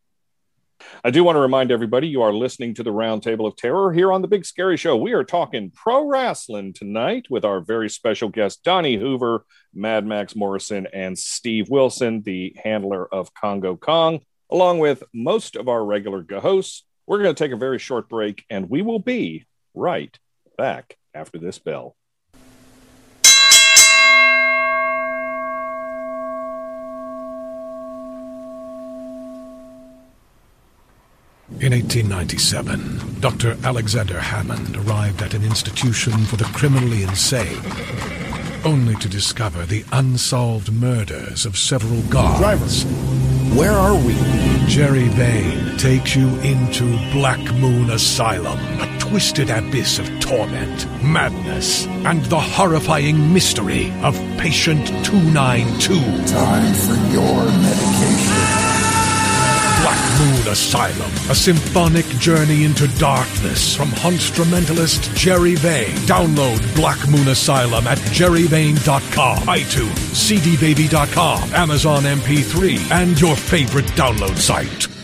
I 1.02 1.10
do 1.10 1.24
want 1.24 1.36
to 1.36 1.40
remind 1.40 1.72
everybody 1.72 2.08
you 2.08 2.20
are 2.20 2.32
listening 2.32 2.74
to 2.74 2.82
the 2.82 2.92
Roundtable 2.92 3.46
of 3.46 3.56
Terror 3.56 3.90
here 3.90 4.12
on 4.12 4.20
the 4.20 4.28
Big 4.28 4.44
Scary 4.44 4.76
Show. 4.76 4.96
We 4.96 5.14
are 5.14 5.24
talking 5.24 5.70
pro 5.70 6.06
wrestling 6.06 6.74
tonight 6.74 7.24
with 7.30 7.42
our 7.42 7.60
very 7.60 7.88
special 7.88 8.28
guest, 8.28 8.62
Donnie 8.64 8.98
Hoover, 8.98 9.46
Mad 9.72 10.04
Max 10.04 10.36
Morrison, 10.36 10.86
and 10.92 11.18
Steve 11.18 11.70
Wilson, 11.70 12.20
the 12.20 12.54
handler 12.62 13.06
of 13.14 13.32
Congo 13.32 13.76
Kong, 13.76 14.20
along 14.50 14.80
with 14.80 15.02
most 15.14 15.56
of 15.56 15.68
our 15.68 15.82
regular 15.82 16.22
hosts. 16.38 16.84
We're 17.06 17.22
going 17.22 17.34
to 17.34 17.44
take 17.44 17.52
a 17.52 17.56
very 17.56 17.78
short 17.78 18.10
break, 18.10 18.44
and 18.50 18.68
we 18.68 18.82
will 18.82 18.98
be 18.98 19.46
right 19.72 20.14
back 20.58 20.98
after 21.14 21.38
this 21.38 21.58
bell. 21.58 21.96
In 31.58 31.72
1897, 31.72 33.20
Dr. 33.20 33.56
Alexander 33.64 34.18
Hammond 34.18 34.76
arrived 34.78 35.20
at 35.20 35.34
an 35.34 35.44
institution 35.44 36.12
for 36.24 36.36
the 36.36 36.44
criminally 36.44 37.02
insane, 37.02 37.58
only 38.64 38.94
to 38.94 39.08
discover 39.10 39.66
the 39.66 39.84
unsolved 39.92 40.72
murders 40.72 41.44
of 41.44 41.58
several 41.58 42.00
guards. 42.02 42.38
Drivers, 42.38 42.84
Where 43.54 43.72
are 43.72 43.94
we? 43.94 44.14
Jerry 44.68 45.08
Vane 45.08 45.76
takes 45.76 46.16
you 46.16 46.28
into 46.40 46.96
Black 47.12 47.40
Moon 47.56 47.90
Asylum, 47.90 48.58
a 48.80 48.98
twisted 48.98 49.50
abyss 49.50 49.98
of 49.98 50.08
torment, 50.20 50.86
madness, 51.02 51.84
and 52.06 52.24
the 52.26 52.40
horrifying 52.40 53.34
mystery 53.34 53.92
of 54.02 54.14
Patient 54.38 54.86
292. 55.04 55.94
Time 56.32 56.74
for 56.74 56.94
your 57.12 57.44
medication. 57.44 58.59
Moon 60.20 60.48
Asylum, 60.48 61.10
a 61.30 61.34
symphonic 61.34 62.04
journey 62.18 62.64
into 62.64 62.86
darkness 62.98 63.74
from 63.74 63.90
instrumentalist 64.04 65.10
Jerry 65.14 65.54
Vane. 65.54 65.96
Download 66.06 66.60
Black 66.74 67.08
Moon 67.08 67.28
Asylum 67.28 67.86
at 67.86 67.96
jerryvane.com, 68.12 69.38
iTunes, 69.38 69.96
cdbaby.com, 70.12 71.54
Amazon 71.54 72.02
MP3, 72.02 72.90
and 72.90 73.18
your 73.18 73.34
favorite 73.34 73.86
download 73.96 74.36
site. 74.36 74.99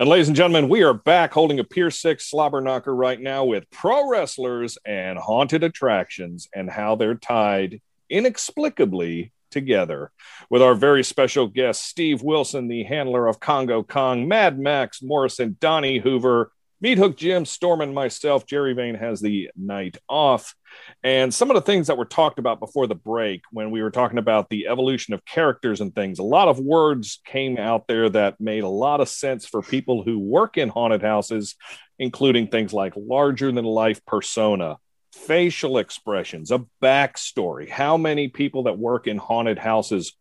And 0.00 0.08
ladies 0.08 0.28
and 0.28 0.36
gentlemen, 0.36 0.70
we 0.70 0.82
are 0.82 0.94
back 0.94 1.30
holding 1.30 1.58
a 1.60 1.64
Pier 1.64 1.90
6 1.90 2.24
slobber 2.24 2.62
knocker 2.62 2.94
right 2.94 3.20
now 3.20 3.44
with 3.44 3.70
pro 3.70 4.08
wrestlers 4.08 4.78
and 4.86 5.18
haunted 5.18 5.62
attractions 5.62 6.48
and 6.54 6.70
how 6.70 6.96
they're 6.96 7.16
tied 7.16 7.82
inexplicably 8.08 9.30
together. 9.50 10.10
With 10.48 10.62
our 10.62 10.74
very 10.74 11.04
special 11.04 11.48
guest, 11.48 11.84
Steve 11.84 12.22
Wilson, 12.22 12.66
the 12.66 12.84
handler 12.84 13.26
of 13.26 13.40
Congo 13.40 13.82
Kong, 13.82 14.26
Mad 14.26 14.58
Max 14.58 15.02
Morrison, 15.02 15.58
Donnie 15.60 15.98
Hoover, 15.98 16.50
Meat 16.82 16.96
Hook 16.96 17.16
Jim, 17.18 17.44
Storm, 17.44 17.82
and 17.82 17.94
myself. 17.94 18.46
Jerry 18.46 18.72
Vane 18.72 18.94
has 18.94 19.20
the 19.20 19.50
night 19.54 19.98
off. 20.08 20.54
And 21.02 21.32
some 21.32 21.50
of 21.50 21.54
the 21.54 21.60
things 21.60 21.88
that 21.88 21.98
were 21.98 22.06
talked 22.06 22.38
about 22.38 22.58
before 22.58 22.86
the 22.86 22.94
break, 22.94 23.42
when 23.52 23.70
we 23.70 23.82
were 23.82 23.90
talking 23.90 24.16
about 24.16 24.48
the 24.48 24.66
evolution 24.66 25.12
of 25.12 25.24
characters 25.26 25.82
and 25.82 25.94
things, 25.94 26.18
a 26.18 26.22
lot 26.22 26.48
of 26.48 26.58
words 26.58 27.20
came 27.26 27.58
out 27.58 27.86
there 27.86 28.08
that 28.08 28.40
made 28.40 28.62
a 28.62 28.68
lot 28.68 29.02
of 29.02 29.10
sense 29.10 29.44
for 29.46 29.60
people 29.60 30.02
who 30.02 30.18
work 30.18 30.56
in 30.56 30.70
haunted 30.70 31.02
houses, 31.02 31.54
including 31.98 32.48
things 32.48 32.72
like 32.72 32.94
larger 32.96 33.52
than 33.52 33.66
life 33.66 34.02
persona, 34.06 34.78
facial 35.12 35.76
expressions, 35.76 36.50
a 36.50 36.64
backstory. 36.82 37.68
How 37.68 37.98
many 37.98 38.28
people 38.28 38.62
that 38.62 38.78
work 38.78 39.06
in 39.06 39.18
haunted 39.18 39.58
houses 39.58 40.14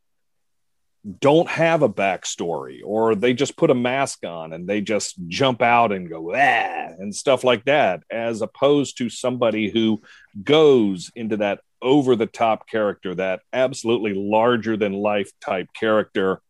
don't 1.19 1.47
have 1.47 1.81
a 1.81 1.89
backstory 1.89 2.81
or 2.83 3.15
they 3.15 3.33
just 3.33 3.55
put 3.55 3.69
a 3.69 3.75
mask 3.75 4.25
on 4.25 4.51
and 4.51 4.67
they 4.67 4.81
just 4.81 5.15
jump 5.27 5.61
out 5.61 5.93
and 5.93 6.09
go 6.09 6.33
ah 6.35 6.89
and 6.99 7.15
stuff 7.15 7.43
like 7.43 7.63
that 7.65 8.03
as 8.11 8.41
opposed 8.41 8.97
to 8.97 9.09
somebody 9.09 9.69
who 9.69 10.01
goes 10.43 11.09
into 11.15 11.37
that 11.37 11.61
over 11.81 12.17
the 12.17 12.25
top 12.25 12.67
character 12.67 13.15
that 13.15 13.41
absolutely 13.53 14.13
larger 14.13 14.75
than 14.75 14.91
life 14.91 15.31
type 15.39 15.69
character 15.73 16.41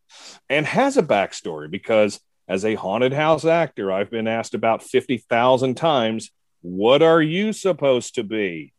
and 0.50 0.66
has 0.66 0.98
a 0.98 1.04
backstory. 1.04 1.70
Because 1.70 2.20
as 2.48 2.66
a 2.66 2.74
haunted 2.74 3.14
house 3.14 3.46
actor 3.46 3.92
I've 3.92 4.10
been 4.10 4.28
asked 4.28 4.56
about 4.56 4.82
50,000 4.82 5.76
times 5.76 6.32
what 6.62 7.02
are 7.04 7.22
you 7.22 7.54
supposed 7.54 8.16
to 8.16 8.24
be? 8.24 8.74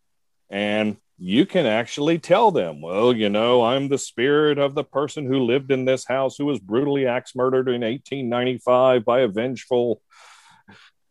And 0.51 0.97
you 1.23 1.45
can 1.45 1.67
actually 1.67 2.19
tell 2.19 2.51
them, 2.51 2.81
well, 2.81 3.15
you 3.15 3.29
know, 3.29 3.63
I'm 3.63 3.89
the 3.89 3.99
spirit 3.99 4.59
of 4.59 4.75
the 4.75 4.83
person 4.83 5.27
who 5.27 5.41
lived 5.41 5.71
in 5.71 5.85
this 5.85 6.07
house 6.07 6.37
who 6.39 6.47
was 6.47 6.59
brutally 6.59 7.07
axe 7.07 7.37
murdered 7.37 7.69
in 7.69 7.83
1895 7.83 9.05
by 9.05 9.21
a 9.21 9.29
vengeful 9.29 10.01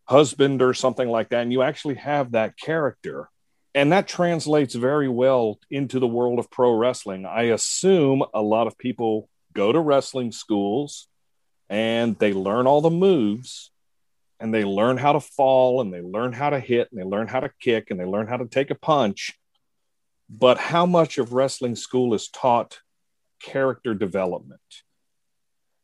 husband 0.05 0.63
or 0.63 0.73
something 0.73 1.07
like 1.07 1.29
that. 1.29 1.43
And 1.43 1.53
you 1.53 1.61
actually 1.61 1.95
have 1.95 2.31
that 2.31 2.57
character. 2.57 3.29
And 3.75 3.91
that 3.91 4.07
translates 4.07 4.73
very 4.73 5.07
well 5.07 5.59
into 5.69 5.99
the 5.99 6.07
world 6.07 6.39
of 6.39 6.49
pro 6.49 6.71
wrestling. 6.73 7.27
I 7.27 7.43
assume 7.43 8.23
a 8.33 8.41
lot 8.41 8.65
of 8.65 8.79
people 8.79 9.29
go 9.53 9.71
to 9.71 9.79
wrestling 9.79 10.31
schools 10.31 11.07
and 11.69 12.17
they 12.17 12.33
learn 12.33 12.65
all 12.65 12.81
the 12.81 12.89
moves 12.89 13.69
and 14.39 14.51
they 14.51 14.63
learn 14.63 14.97
how 14.97 15.13
to 15.13 15.19
fall 15.19 15.81
and 15.81 15.93
they 15.93 16.01
learn 16.01 16.33
how 16.33 16.49
to 16.49 16.59
hit 16.59 16.87
and 16.91 16.99
they 16.99 17.05
learn 17.05 17.27
how 17.27 17.41
to 17.41 17.51
kick 17.59 17.91
and 17.91 17.99
they 17.99 18.05
learn 18.05 18.25
how 18.25 18.37
to 18.37 18.47
take 18.47 18.71
a 18.71 18.75
punch 18.75 19.35
but 20.29 20.57
how 20.57 20.85
much 20.85 21.17
of 21.17 21.33
wrestling 21.33 21.75
school 21.75 22.13
is 22.13 22.29
taught 22.29 22.79
character 23.41 23.93
development? 23.93 24.61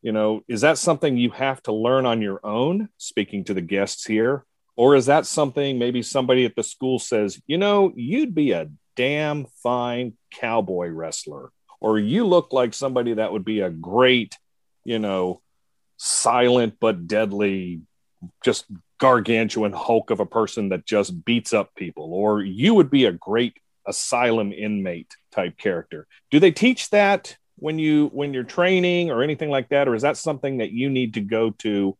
You 0.01 0.11
know, 0.11 0.43
is 0.47 0.61
that 0.61 0.77
something 0.77 1.17
you 1.17 1.31
have 1.31 1.63
to 1.63 1.73
learn 1.73 2.05
on 2.05 2.21
your 2.21 2.39
own, 2.45 2.89
speaking 2.97 3.43
to 3.45 3.55
the 3.55 3.61
guests 3.61 4.05
here? 4.05 4.45
Or 4.75 4.95
is 4.95 5.07
that 5.07 5.25
something 5.25 5.79
maybe 5.79 6.03
somebody 6.03 6.45
at 6.45 6.55
the 6.55 6.61
school 6.63 6.99
says, 6.99 7.41
you 7.47 7.57
know, 7.57 7.91
you'd 7.95 8.35
be 8.35 8.51
a 8.51 8.69
damn 8.95 9.45
fine 9.63 10.13
cowboy 10.31 10.89
wrestler, 10.89 11.51
or 11.79 11.97
you 11.97 12.25
look 12.25 12.53
like 12.53 12.73
somebody 12.73 13.15
that 13.15 13.31
would 13.31 13.45
be 13.45 13.61
a 13.61 13.69
great, 13.69 14.37
you 14.83 14.99
know, 14.99 15.41
silent 15.97 16.75
but 16.79 17.07
deadly, 17.07 17.81
just 18.43 18.65
gargantuan 18.99 19.71
hulk 19.71 20.09
of 20.11 20.19
a 20.19 20.25
person 20.25 20.69
that 20.69 20.85
just 20.85 21.25
beats 21.25 21.53
up 21.53 21.73
people, 21.75 22.13
or 22.13 22.41
you 22.41 22.73
would 22.75 22.89
be 22.89 23.05
a 23.05 23.11
great 23.11 23.57
asylum 23.87 24.51
inmate 24.51 25.15
type 25.31 25.57
character. 25.57 26.07
Do 26.31 26.39
they 26.39 26.51
teach 26.51 26.89
that 26.89 27.37
when 27.57 27.79
you 27.79 28.07
when 28.07 28.33
you're 28.33 28.43
training 28.43 29.11
or 29.11 29.23
anything 29.23 29.49
like 29.49 29.69
that, 29.69 29.87
or 29.87 29.95
is 29.95 30.01
that 30.01 30.17
something 30.17 30.57
that 30.57 30.71
you 30.71 30.89
need 30.89 31.13
to 31.15 31.21
go 31.21 31.51
to? 31.51 31.97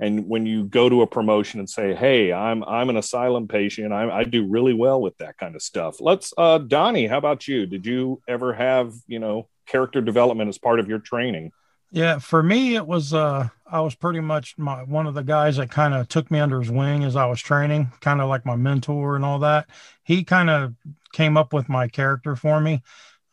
And 0.00 0.28
when 0.28 0.44
you 0.44 0.64
go 0.64 0.88
to 0.88 1.02
a 1.02 1.06
promotion 1.06 1.60
and 1.60 1.70
say, 1.70 1.94
"Hey, 1.94 2.32
I'm 2.32 2.64
I'm 2.64 2.90
an 2.90 2.96
asylum 2.96 3.46
patient. 3.46 3.92
I, 3.92 4.10
I 4.10 4.24
do 4.24 4.46
really 4.46 4.74
well 4.74 5.00
with 5.00 5.16
that 5.18 5.38
kind 5.38 5.54
of 5.54 5.62
stuff." 5.62 6.00
Let's, 6.00 6.32
uh, 6.36 6.58
Donnie. 6.58 7.06
How 7.06 7.18
about 7.18 7.46
you? 7.46 7.66
Did 7.66 7.86
you 7.86 8.20
ever 8.26 8.52
have 8.54 8.92
you 9.06 9.18
know 9.18 9.48
character 9.66 10.00
development 10.00 10.48
as 10.48 10.58
part 10.58 10.80
of 10.80 10.88
your 10.88 10.98
training? 10.98 11.52
Yeah, 11.94 12.18
for 12.18 12.42
me, 12.42 12.74
it 12.74 12.88
was 12.88 13.14
uh, 13.14 13.50
I 13.70 13.80
was 13.80 13.94
pretty 13.94 14.18
much 14.18 14.58
my 14.58 14.82
one 14.82 15.06
of 15.06 15.14
the 15.14 15.22
guys 15.22 15.58
that 15.58 15.70
kind 15.70 15.94
of 15.94 16.08
took 16.08 16.28
me 16.28 16.40
under 16.40 16.60
his 16.60 16.68
wing 16.68 17.04
as 17.04 17.14
I 17.14 17.26
was 17.26 17.40
training, 17.40 17.92
kind 18.00 18.20
of 18.20 18.28
like 18.28 18.44
my 18.44 18.56
mentor 18.56 19.14
and 19.14 19.24
all 19.24 19.38
that. 19.38 19.68
He 20.02 20.24
kind 20.24 20.50
of 20.50 20.74
came 21.12 21.36
up 21.36 21.52
with 21.52 21.68
my 21.68 21.86
character 21.86 22.34
for 22.34 22.60
me, 22.60 22.82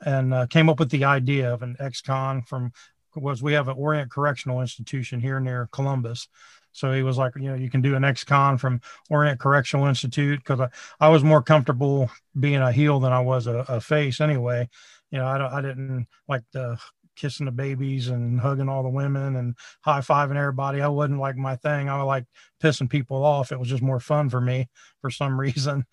and 0.05 0.31
uh, 0.31 0.45
came 0.45 0.69
up 0.69 0.77
with 0.79 0.91
the 0.91 1.05
idea 1.05 1.51
of 1.51 1.63
an 1.63 1.75
ex-con 1.79 2.43
from 2.43 2.71
was 3.15 3.41
we 3.41 3.53
have 3.53 3.67
an 3.67 3.77
Orient 3.79 4.11
Correctional 4.11 4.61
Institution 4.61 5.19
here 5.19 5.39
near 5.39 5.67
Columbus. 5.71 6.27
So 6.71 6.93
he 6.93 7.01
was 7.01 7.17
like, 7.17 7.33
you 7.37 7.49
know, 7.49 7.55
you 7.55 7.71
can 7.71 7.81
do 7.81 7.95
an 7.95 8.03
ex-con 8.03 8.59
from 8.59 8.79
Orient 9.09 9.39
Correctional 9.39 9.87
Institute 9.87 10.37
because 10.37 10.59
I, 10.59 10.69
I 10.99 11.09
was 11.09 11.23
more 11.23 11.41
comfortable 11.41 12.11
being 12.39 12.61
a 12.61 12.71
heel 12.71 12.99
than 12.99 13.11
I 13.11 13.21
was 13.21 13.47
a, 13.47 13.65
a 13.67 13.81
face 13.81 14.21
anyway. 14.21 14.69
You 15.09 15.17
know, 15.17 15.25
I, 15.25 15.57
I 15.57 15.61
didn't 15.61 16.05
like 16.27 16.43
the 16.53 16.77
kissing 17.21 17.45
the 17.45 17.51
babies 17.51 18.07
and 18.07 18.39
hugging 18.39 18.67
all 18.67 18.81
the 18.81 18.89
women 18.89 19.35
and 19.35 19.55
high 19.81 19.99
fiving 19.99 20.35
everybody. 20.35 20.81
I 20.81 20.87
wasn't 20.87 21.19
like 21.19 21.37
my 21.37 21.55
thing. 21.55 21.87
I 21.87 21.97
was 21.97 22.07
like 22.07 22.25
pissing 22.61 22.89
people 22.89 23.23
off. 23.23 23.51
It 23.51 23.59
was 23.59 23.69
just 23.69 23.83
more 23.83 23.99
fun 23.99 24.29
for 24.29 24.41
me 24.41 24.67
for 25.01 25.11
some 25.11 25.39
reason. 25.39 25.85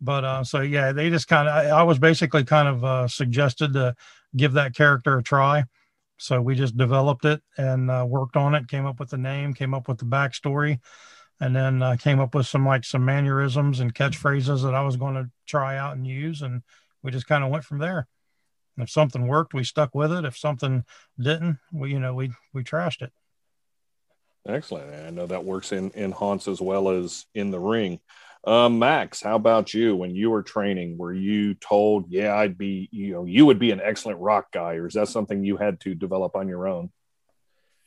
But 0.00 0.24
uh, 0.24 0.42
so 0.42 0.60
yeah, 0.60 0.90
they 0.90 1.08
just 1.10 1.28
kind 1.28 1.48
of. 1.48 1.54
I, 1.54 1.68
I, 1.68 1.82
was 1.84 2.00
basically 2.00 2.42
kind 2.42 2.66
of 2.66 2.84
uh, 2.84 3.06
suggested 3.06 3.72
to 3.74 3.94
give 4.36 4.54
that 4.54 4.74
character 4.74 5.16
a 5.16 5.22
try. 5.22 5.64
So 6.18 6.42
we 6.42 6.56
just 6.56 6.76
developed 6.76 7.24
it 7.24 7.40
and 7.56 7.88
uh, 7.88 8.04
worked 8.08 8.36
on 8.36 8.56
it. 8.56 8.66
Came 8.66 8.84
up 8.84 8.98
with 8.98 9.10
the 9.10 9.18
name. 9.18 9.54
Came 9.54 9.74
up 9.74 9.86
with 9.86 9.98
the 9.98 10.04
backstory, 10.04 10.80
and 11.40 11.54
then 11.54 11.82
uh, 11.82 11.96
came 11.96 12.18
up 12.18 12.34
with 12.34 12.48
some 12.48 12.66
like 12.66 12.84
some 12.84 13.04
mannerisms 13.04 13.78
and 13.78 13.94
catchphrases 13.94 14.64
that 14.64 14.74
I 14.74 14.82
was 14.82 14.96
going 14.96 15.14
to 15.14 15.30
try 15.46 15.78
out 15.78 15.94
and 15.94 16.04
use. 16.04 16.42
And 16.42 16.62
we 17.04 17.12
just 17.12 17.28
kind 17.28 17.44
of 17.44 17.50
went 17.50 17.64
from 17.64 17.78
there. 17.78 18.08
If 18.78 18.90
something 18.90 19.26
worked, 19.26 19.54
we 19.54 19.64
stuck 19.64 19.94
with 19.94 20.12
it. 20.12 20.24
If 20.24 20.36
something 20.36 20.84
didn't, 21.18 21.58
we 21.72 21.92
you 21.92 22.00
know 22.00 22.14
we 22.14 22.32
we 22.52 22.64
trashed 22.64 23.02
it. 23.02 23.12
Excellent. 24.46 24.92
I 24.92 25.10
know 25.10 25.26
that 25.26 25.44
works 25.44 25.72
in 25.72 25.90
in 25.90 26.12
haunts 26.12 26.48
as 26.48 26.60
well 26.60 26.88
as 26.88 27.26
in 27.34 27.50
the 27.50 27.60
ring. 27.60 28.00
Um, 28.44 28.80
Max, 28.80 29.22
how 29.22 29.36
about 29.36 29.72
you? 29.72 29.94
When 29.94 30.16
you 30.16 30.30
were 30.30 30.42
training, 30.42 30.98
were 30.98 31.12
you 31.12 31.54
told, 31.54 32.06
"Yeah, 32.08 32.34
I'd 32.34 32.58
be," 32.58 32.88
you 32.90 33.12
know, 33.12 33.24
you 33.24 33.46
would 33.46 33.60
be 33.60 33.70
an 33.70 33.80
excellent 33.80 34.18
rock 34.18 34.50
guy, 34.52 34.74
or 34.74 34.86
is 34.88 34.94
that 34.94 35.08
something 35.08 35.44
you 35.44 35.58
had 35.58 35.78
to 35.80 35.94
develop 35.94 36.34
on 36.34 36.48
your 36.48 36.66
own? 36.66 36.90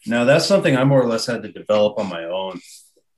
No, 0.08 0.24
that's 0.24 0.46
something 0.46 0.78
I 0.78 0.84
more 0.84 1.02
or 1.02 1.08
less 1.08 1.26
had 1.26 1.44
to 1.44 1.52
develop 1.52 2.00
on 2.00 2.08
my 2.08 2.24
own. 2.24 2.62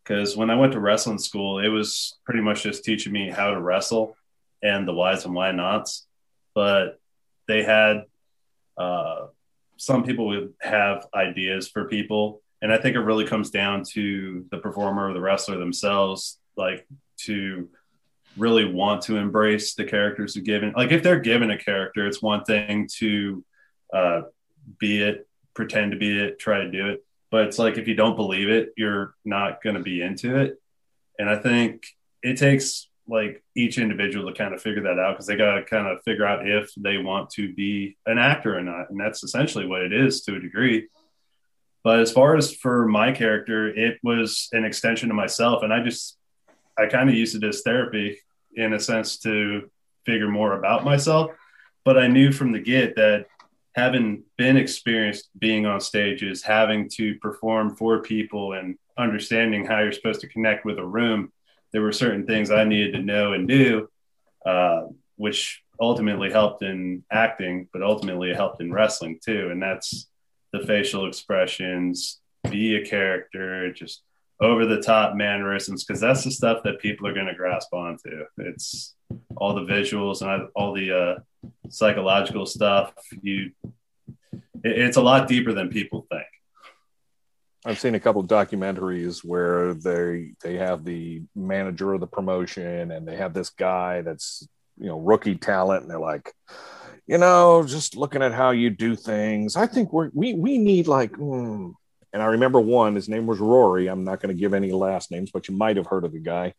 Because 0.03 0.37
when 0.37 0.49
I 0.49 0.55
went 0.55 0.71
to 0.73 0.79
wrestling 0.79 1.19
school, 1.19 1.59
it 1.59 1.67
was 1.67 2.17
pretty 2.25 2.41
much 2.41 2.63
just 2.63 2.85
teaching 2.85 3.11
me 3.11 3.29
how 3.29 3.51
to 3.51 3.59
wrestle 3.59 4.15
and 4.63 4.87
the 4.87 4.93
whys 4.93 5.25
and 5.25 5.35
why 5.35 5.51
nots. 5.51 6.07
But 6.55 6.99
they 7.47 7.63
had 7.63 8.03
uh, 8.77 9.27
some 9.77 10.03
people 10.03 10.27
would 10.27 10.53
have 10.59 11.07
ideas 11.13 11.67
for 11.67 11.85
people. 11.85 12.41
And 12.61 12.73
i 12.73 12.77
think 12.77 12.95
it 12.95 13.01
really 13.01 13.25
comes 13.25 13.51
down 13.51 13.83
to 13.93 14.45
the 14.49 14.57
performer 14.57 15.09
or 15.09 15.13
the 15.13 15.21
wrestler 15.21 15.57
themselves 15.57 16.39
like 16.55 16.87
to 17.17 17.69
really 18.35 18.65
want 18.65 19.03
to 19.03 19.17
embrace 19.17 19.75
the 19.75 19.83
characters 19.83 20.35
are 20.37 20.41
given 20.41 20.73
like 20.75 20.91
if 20.91 21.03
they're 21.03 21.19
given 21.19 21.51
a 21.51 21.57
character 21.57 22.07
it's 22.07 22.21
one 22.21 22.43
thing 22.43 22.87
to 22.97 23.43
uh, 23.93 24.21
be 24.79 25.01
it 25.01 25.27
pretend 25.53 25.91
to 25.91 25.97
be 25.97 26.19
it 26.19 26.39
try 26.39 26.59
to 26.59 26.71
do 26.71 26.89
it. 26.89 27.03
But 27.29 27.45
it's 27.45 27.59
like 27.59 27.77
if 27.77 27.87
you 27.87 27.93
don't 27.93 28.15
believe 28.15 28.49
it 28.49 28.73
you're 28.75 29.13
not 29.23 29.61
going 29.61 29.75
to 29.75 29.81
be 29.81 30.01
into 30.01 30.37
it. 30.37 30.59
And 31.19 31.29
i 31.29 31.37
think 31.37 31.85
it 32.23 32.37
takes 32.37 32.89
like 33.07 33.43
each 33.55 33.77
individual 33.77 34.31
to 34.31 34.37
kind 34.37 34.53
of 34.53 34.61
figure 34.61 34.83
that 34.83 34.99
out 34.99 35.13
because 35.13 35.27
they 35.27 35.35
got 35.35 35.55
to 35.55 35.63
kind 35.63 35.87
of 35.87 36.03
figure 36.03 36.25
out 36.25 36.47
if 36.47 36.71
they 36.75 36.97
want 36.97 37.29
to 37.31 37.53
be 37.53 37.97
an 38.05 38.17
actor 38.17 38.57
or 38.57 38.61
not. 38.61 38.89
And 38.89 38.99
that's 38.99 39.23
essentially 39.23 39.65
what 39.65 39.81
it 39.81 39.93
is 39.93 40.21
to 40.23 40.35
a 40.35 40.39
degree. 40.39 40.87
But 41.83 41.99
as 41.99 42.11
far 42.11 42.35
as 42.35 42.53
for 42.53 42.87
my 42.87 43.11
character, 43.11 43.67
it 43.67 43.99
was 44.03 44.49
an 44.51 44.65
extension 44.65 45.09
of 45.09 45.15
myself. 45.15 45.63
And 45.63 45.71
I 45.71 45.81
just, 45.81 46.17
I 46.77 46.87
kind 46.87 47.09
of 47.09 47.15
used 47.15 47.35
it 47.35 47.47
as 47.47 47.61
therapy 47.61 48.19
in 48.55 48.73
a 48.73 48.79
sense 48.79 49.17
to 49.19 49.69
figure 50.05 50.27
more 50.27 50.53
about 50.53 50.83
myself. 50.83 51.31
But 51.85 51.97
I 51.97 52.07
knew 52.07 52.33
from 52.33 52.51
the 52.51 52.59
get 52.59 52.95
that 52.97 53.27
having 53.75 54.23
been 54.37 54.57
experienced 54.57 55.29
being 55.37 55.65
on 55.65 55.79
stages, 55.79 56.43
having 56.43 56.89
to 56.89 57.15
perform 57.19 57.75
for 57.75 58.01
people 58.01 58.53
and 58.53 58.77
understanding 58.97 59.65
how 59.65 59.79
you're 59.79 59.91
supposed 59.91 60.19
to 60.21 60.27
connect 60.27 60.65
with 60.65 60.79
a 60.79 60.85
room, 60.85 61.31
there 61.77 61.83
were 61.83 61.91
certain 61.91 62.25
things 62.25 62.49
I 62.49 62.63
needed 62.63 62.93
to 62.93 63.03
know 63.03 63.33
and 63.33 63.47
do, 63.47 63.87
uh, 64.43 64.85
which 65.15 65.61
ultimately 65.79 66.31
helped 66.31 66.63
in 66.63 67.03
acting, 67.11 67.67
but 67.71 67.83
ultimately 67.83 68.31
it 68.31 68.35
helped 68.35 68.61
in 68.61 68.73
wrestling 68.73 69.19
too. 69.23 69.49
And 69.51 69.61
that's 69.61 70.09
the 70.51 70.65
facial 70.65 71.07
expressions, 71.07 72.19
be 72.49 72.77
a 72.77 72.83
character, 72.83 73.71
just 73.71 74.01
over 74.41 74.65
the 74.65 74.81
top 74.81 75.13
mannerisms, 75.13 75.85
because 75.85 76.01
that's 76.01 76.23
the 76.23 76.31
stuff 76.31 76.63
that 76.63 76.79
people 76.79 77.05
are 77.05 77.13
going 77.13 77.27
to 77.27 77.35
grasp 77.35 77.71
onto. 77.71 78.25
It's 78.39 78.95
all 79.35 79.53
the 79.53 79.71
visuals 79.71 80.23
and 80.23 80.49
all 80.55 80.73
the 80.73 80.91
uh, 80.91 81.49
psychological 81.69 82.47
stuff. 82.47 82.91
You, 83.21 83.51
it's 84.63 84.97
a 84.97 85.01
lot 85.03 85.27
deeper 85.27 85.53
than 85.53 85.69
people 85.69 86.07
think. 86.09 86.25
I've 87.67 87.79
seen 87.79 87.95
a 87.95 87.99
couple 87.99 88.21
of 88.21 88.27
documentaries 88.27 89.25
where 89.25 89.73
they 89.73 90.31
they 90.41 90.55
have 90.55 90.85
the 90.85 91.23
manager 91.35 91.93
of 91.93 91.99
the 91.99 92.07
promotion 92.07 92.91
and 92.91 93.05
they 93.05 93.17
have 93.17 93.33
this 93.33 93.49
guy 93.49 94.01
that's 94.03 94.47
you 94.77 94.85
know 94.85 94.97
rookie 94.97 95.35
talent. 95.35 95.81
And 95.81 95.91
they're 95.91 95.99
like 95.99 96.31
you 97.07 97.17
know 97.17 97.65
just 97.65 97.97
looking 97.97 98.23
at 98.23 98.33
how 98.33 98.51
you 98.51 98.69
do 98.69 98.95
things. 98.95 99.57
I 99.57 99.67
think 99.67 99.91
we're 99.91 100.09
we 100.13 100.33
we 100.33 100.57
need 100.57 100.87
like 100.87 101.11
mm. 101.11 101.73
and 102.13 102.23
i 102.23 102.25
remember 102.27 102.61
one 102.61 102.95
his 102.95 103.09
name 103.09 103.27
was 103.27 103.39
rory. 103.39 103.87
I'm 103.87 104.05
not 104.05 104.21
going 104.21 104.33
to 104.33 104.39
give 104.39 104.53
any 104.53 104.71
last 104.71 105.11
names 105.11 105.31
but 105.31 105.49
you 105.49 105.55
might 105.55 105.75
have 105.75 105.87
heard 105.87 106.05
of 106.05 106.13
the 106.13 106.19
guy. 106.19 106.53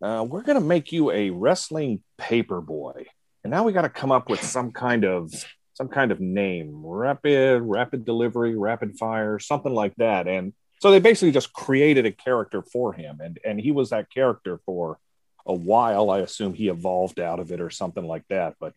Uh, 0.00 0.24
we're 0.26 0.42
going 0.42 0.58
to 0.58 0.64
make 0.64 0.92
you 0.92 1.10
a 1.10 1.28
wrestling 1.28 2.02
paper 2.16 2.62
boy 2.62 3.04
and 3.44 3.50
now 3.50 3.64
we 3.64 3.72
got 3.72 3.82
to 3.82 3.90
come 3.90 4.12
up 4.12 4.30
with 4.30 4.42
some 4.42 4.72
kind 4.72 5.04
of 5.04 5.30
some 5.78 5.88
kind 5.88 6.10
of 6.10 6.18
name 6.18 6.84
rapid 6.84 7.62
rapid 7.62 8.04
delivery 8.04 8.56
rapid 8.56 8.98
fire 8.98 9.38
something 9.38 9.72
like 9.72 9.94
that. 9.94 10.26
And 10.26 10.52
so 10.80 10.90
they 10.90 10.98
basically 10.98 11.30
just 11.30 11.52
created 11.52 12.04
a 12.04 12.10
character 12.10 12.62
for 12.62 12.92
him. 12.92 13.20
And 13.22 13.38
and 13.46 13.60
he 13.60 13.70
was 13.70 13.90
that 13.90 14.10
character 14.10 14.58
for 14.66 14.98
a 15.46 15.54
while. 15.54 16.10
I 16.10 16.18
assume 16.18 16.52
he 16.52 16.68
evolved 16.68 17.20
out 17.20 17.38
of 17.38 17.52
it 17.52 17.60
or 17.60 17.70
something 17.70 18.04
like 18.04 18.24
that. 18.28 18.56
But 18.58 18.74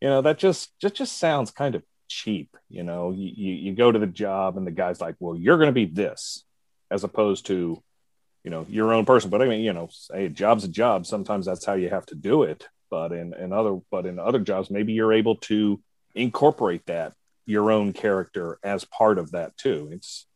you 0.00 0.08
know 0.08 0.22
that 0.22 0.38
just 0.38 0.72
just 0.80 0.94
just 0.94 1.18
sounds 1.18 1.50
kind 1.50 1.74
of 1.74 1.82
cheap 2.08 2.56
you 2.70 2.82
know. 2.82 3.10
You, 3.10 3.30
you, 3.36 3.54
you 3.54 3.74
go 3.74 3.92
to 3.92 3.98
the 3.98 4.06
job 4.06 4.56
and 4.56 4.66
the 4.66 4.70
guy's 4.70 5.02
like 5.02 5.16
well 5.20 5.36
you're 5.36 5.58
going 5.58 5.68
to 5.68 5.72
be 5.72 5.84
this 5.84 6.44
as 6.90 7.04
opposed 7.04 7.44
to 7.46 7.82
you 8.42 8.50
know 8.50 8.64
your 8.70 8.94
own 8.94 9.04
person. 9.04 9.28
But 9.28 9.42
i 9.42 9.46
mean 9.46 9.60
you 9.60 9.74
know 9.74 9.90
a 10.14 10.30
job's 10.30 10.64
a 10.64 10.68
job. 10.68 11.04
Sometimes 11.04 11.44
that's 11.44 11.66
how 11.66 11.74
you 11.74 11.90
have 11.90 12.06
to 12.06 12.14
do 12.14 12.44
it. 12.44 12.66
But 12.90 13.12
in, 13.12 13.34
in 13.34 13.52
other 13.52 13.78
but 13.90 14.06
in 14.06 14.18
other 14.18 14.38
jobs 14.38 14.70
maybe 14.70 14.94
you're 14.94 15.12
able 15.12 15.36
to 15.52 15.78
incorporate 16.14 16.86
that 16.86 17.14
your 17.46 17.70
own 17.70 17.92
character 17.92 18.58
as 18.62 18.84
part 18.84 19.18
of 19.18 19.32
that 19.32 19.56
too. 19.56 19.88
It's 19.92 20.26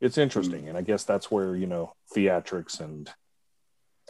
it's 0.00 0.18
interesting, 0.18 0.64
mm. 0.64 0.68
and 0.68 0.78
I 0.78 0.82
guess 0.82 1.04
that's 1.04 1.30
where 1.30 1.56
you 1.56 1.66
know 1.66 1.92
theatrics 2.14 2.80
and 2.80 3.10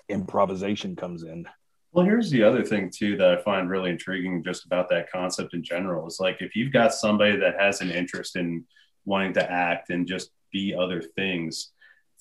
improvisation 0.08 0.96
comes 0.96 1.22
in. 1.22 1.46
Well, 1.92 2.04
here's 2.04 2.30
the 2.30 2.42
other 2.42 2.64
thing 2.64 2.90
too 2.94 3.16
that 3.16 3.38
I 3.38 3.42
find 3.42 3.70
really 3.70 3.90
intriguing 3.90 4.44
just 4.44 4.66
about 4.66 4.90
that 4.90 5.10
concept 5.10 5.54
in 5.54 5.62
general 5.62 6.06
is 6.06 6.18
like 6.20 6.38
if 6.40 6.54
you've 6.54 6.72
got 6.72 6.92
somebody 6.92 7.36
that 7.36 7.58
has 7.58 7.80
an 7.80 7.90
interest 7.90 8.36
in 8.36 8.64
wanting 9.04 9.32
to 9.34 9.50
act 9.50 9.90
and 9.90 10.06
just 10.06 10.30
be 10.52 10.74
other 10.74 11.00
things, 11.00 11.70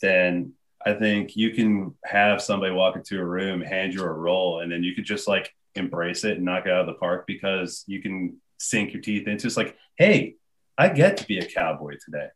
then 0.02 0.54
I 0.86 0.94
think 0.94 1.36
you 1.36 1.52
can 1.52 1.96
have 2.06 2.42
somebody 2.42 2.72
walk 2.72 2.96
into 2.96 3.20
a 3.20 3.26
room, 3.26 3.60
hand 3.60 3.94
you 3.94 4.04
a 4.04 4.12
role, 4.12 4.60
and 4.60 4.72
then 4.72 4.84
you 4.84 4.94
could 4.94 5.04
just 5.04 5.28
like 5.28 5.52
embrace 5.74 6.24
it 6.24 6.38
and 6.38 6.46
knock 6.46 6.68
it 6.68 6.72
out 6.72 6.82
of 6.82 6.88
the 6.88 6.94
park 6.94 7.26
because 7.28 7.84
you 7.88 8.02
can 8.02 8.38
sink 8.58 8.94
your 8.94 9.02
teeth 9.02 9.28
into. 9.28 9.48
It's 9.48 9.58
like, 9.58 9.78
hey, 9.98 10.36
I 10.78 10.90
get 10.90 11.18
to 11.18 11.28
be 11.28 11.40
a 11.40 11.46
cowboy 11.46 11.96
today. 12.04 12.28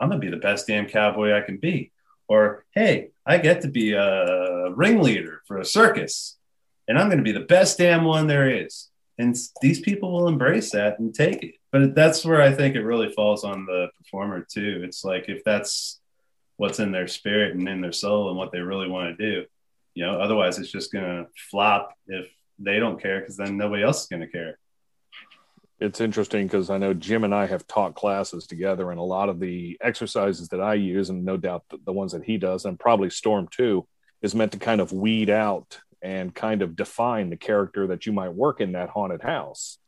I'm 0.00 0.08
gonna 0.08 0.20
be 0.20 0.30
the 0.30 0.36
best 0.36 0.66
damn 0.66 0.86
cowboy 0.86 1.32
I 1.32 1.40
can 1.40 1.58
be. 1.58 1.92
Or 2.28 2.64
hey, 2.74 3.10
I 3.26 3.38
get 3.38 3.62
to 3.62 3.68
be 3.68 3.92
a 3.92 4.70
ringleader 4.74 5.42
for 5.46 5.58
a 5.58 5.64
circus, 5.64 6.36
and 6.86 6.98
I'm 6.98 7.08
gonna 7.08 7.22
be 7.22 7.32
the 7.32 7.40
best 7.40 7.78
damn 7.78 8.04
one 8.04 8.26
there 8.26 8.48
is. 8.48 8.90
And 9.18 9.36
these 9.60 9.80
people 9.80 10.12
will 10.12 10.28
embrace 10.28 10.70
that 10.72 11.00
and 11.00 11.12
take 11.12 11.42
it. 11.42 11.54
But 11.72 11.94
that's 11.94 12.24
where 12.24 12.40
I 12.40 12.52
think 12.52 12.76
it 12.76 12.84
really 12.84 13.10
falls 13.12 13.42
on 13.42 13.66
the 13.66 13.88
performer 13.98 14.46
too. 14.48 14.82
It's 14.84 15.04
like 15.04 15.28
if 15.28 15.42
that's 15.42 16.00
what's 16.56 16.78
in 16.78 16.92
their 16.92 17.08
spirit 17.08 17.54
and 17.54 17.68
in 17.68 17.80
their 17.80 17.92
soul 17.92 18.28
and 18.28 18.38
what 18.38 18.52
they 18.52 18.60
really 18.60 18.88
want 18.88 19.16
to 19.18 19.30
do, 19.30 19.46
you 19.94 20.06
know, 20.06 20.20
otherwise 20.20 20.58
it's 20.58 20.70
just 20.70 20.92
gonna 20.92 21.26
flop 21.50 21.94
if 22.06 22.30
they 22.60 22.78
don't 22.78 23.02
care 23.02 23.20
because 23.20 23.36
then 23.36 23.56
nobody 23.56 23.82
else 23.82 24.02
is 24.02 24.08
gonna 24.08 24.28
care 24.28 24.58
it's 25.80 26.00
interesting 26.00 26.46
because 26.46 26.70
I 26.70 26.78
know 26.78 26.92
Jim 26.92 27.24
and 27.24 27.34
I 27.34 27.46
have 27.46 27.66
taught 27.66 27.94
classes 27.94 28.46
together, 28.46 28.90
and 28.90 28.98
a 28.98 29.04
lot 29.04 29.28
of 29.28 29.38
the 29.38 29.78
exercises 29.80 30.48
that 30.48 30.60
I 30.60 30.74
use, 30.74 31.08
and 31.10 31.24
no 31.24 31.36
doubt 31.36 31.64
the, 31.70 31.78
the 31.84 31.92
ones 31.92 32.12
that 32.12 32.24
he 32.24 32.36
does, 32.36 32.64
and 32.64 32.78
probably 32.78 33.10
Storm 33.10 33.48
too, 33.48 33.86
is 34.20 34.34
meant 34.34 34.52
to 34.52 34.58
kind 34.58 34.80
of 34.80 34.92
weed 34.92 35.30
out 35.30 35.80
and 36.02 36.34
kind 36.34 36.62
of 36.62 36.74
define 36.74 37.30
the 37.30 37.36
character 37.36 37.88
that 37.88 38.06
you 38.06 38.12
might 38.12 38.34
work 38.34 38.60
in 38.60 38.72
that 38.72 38.90
haunted 38.90 39.22
house. 39.22 39.78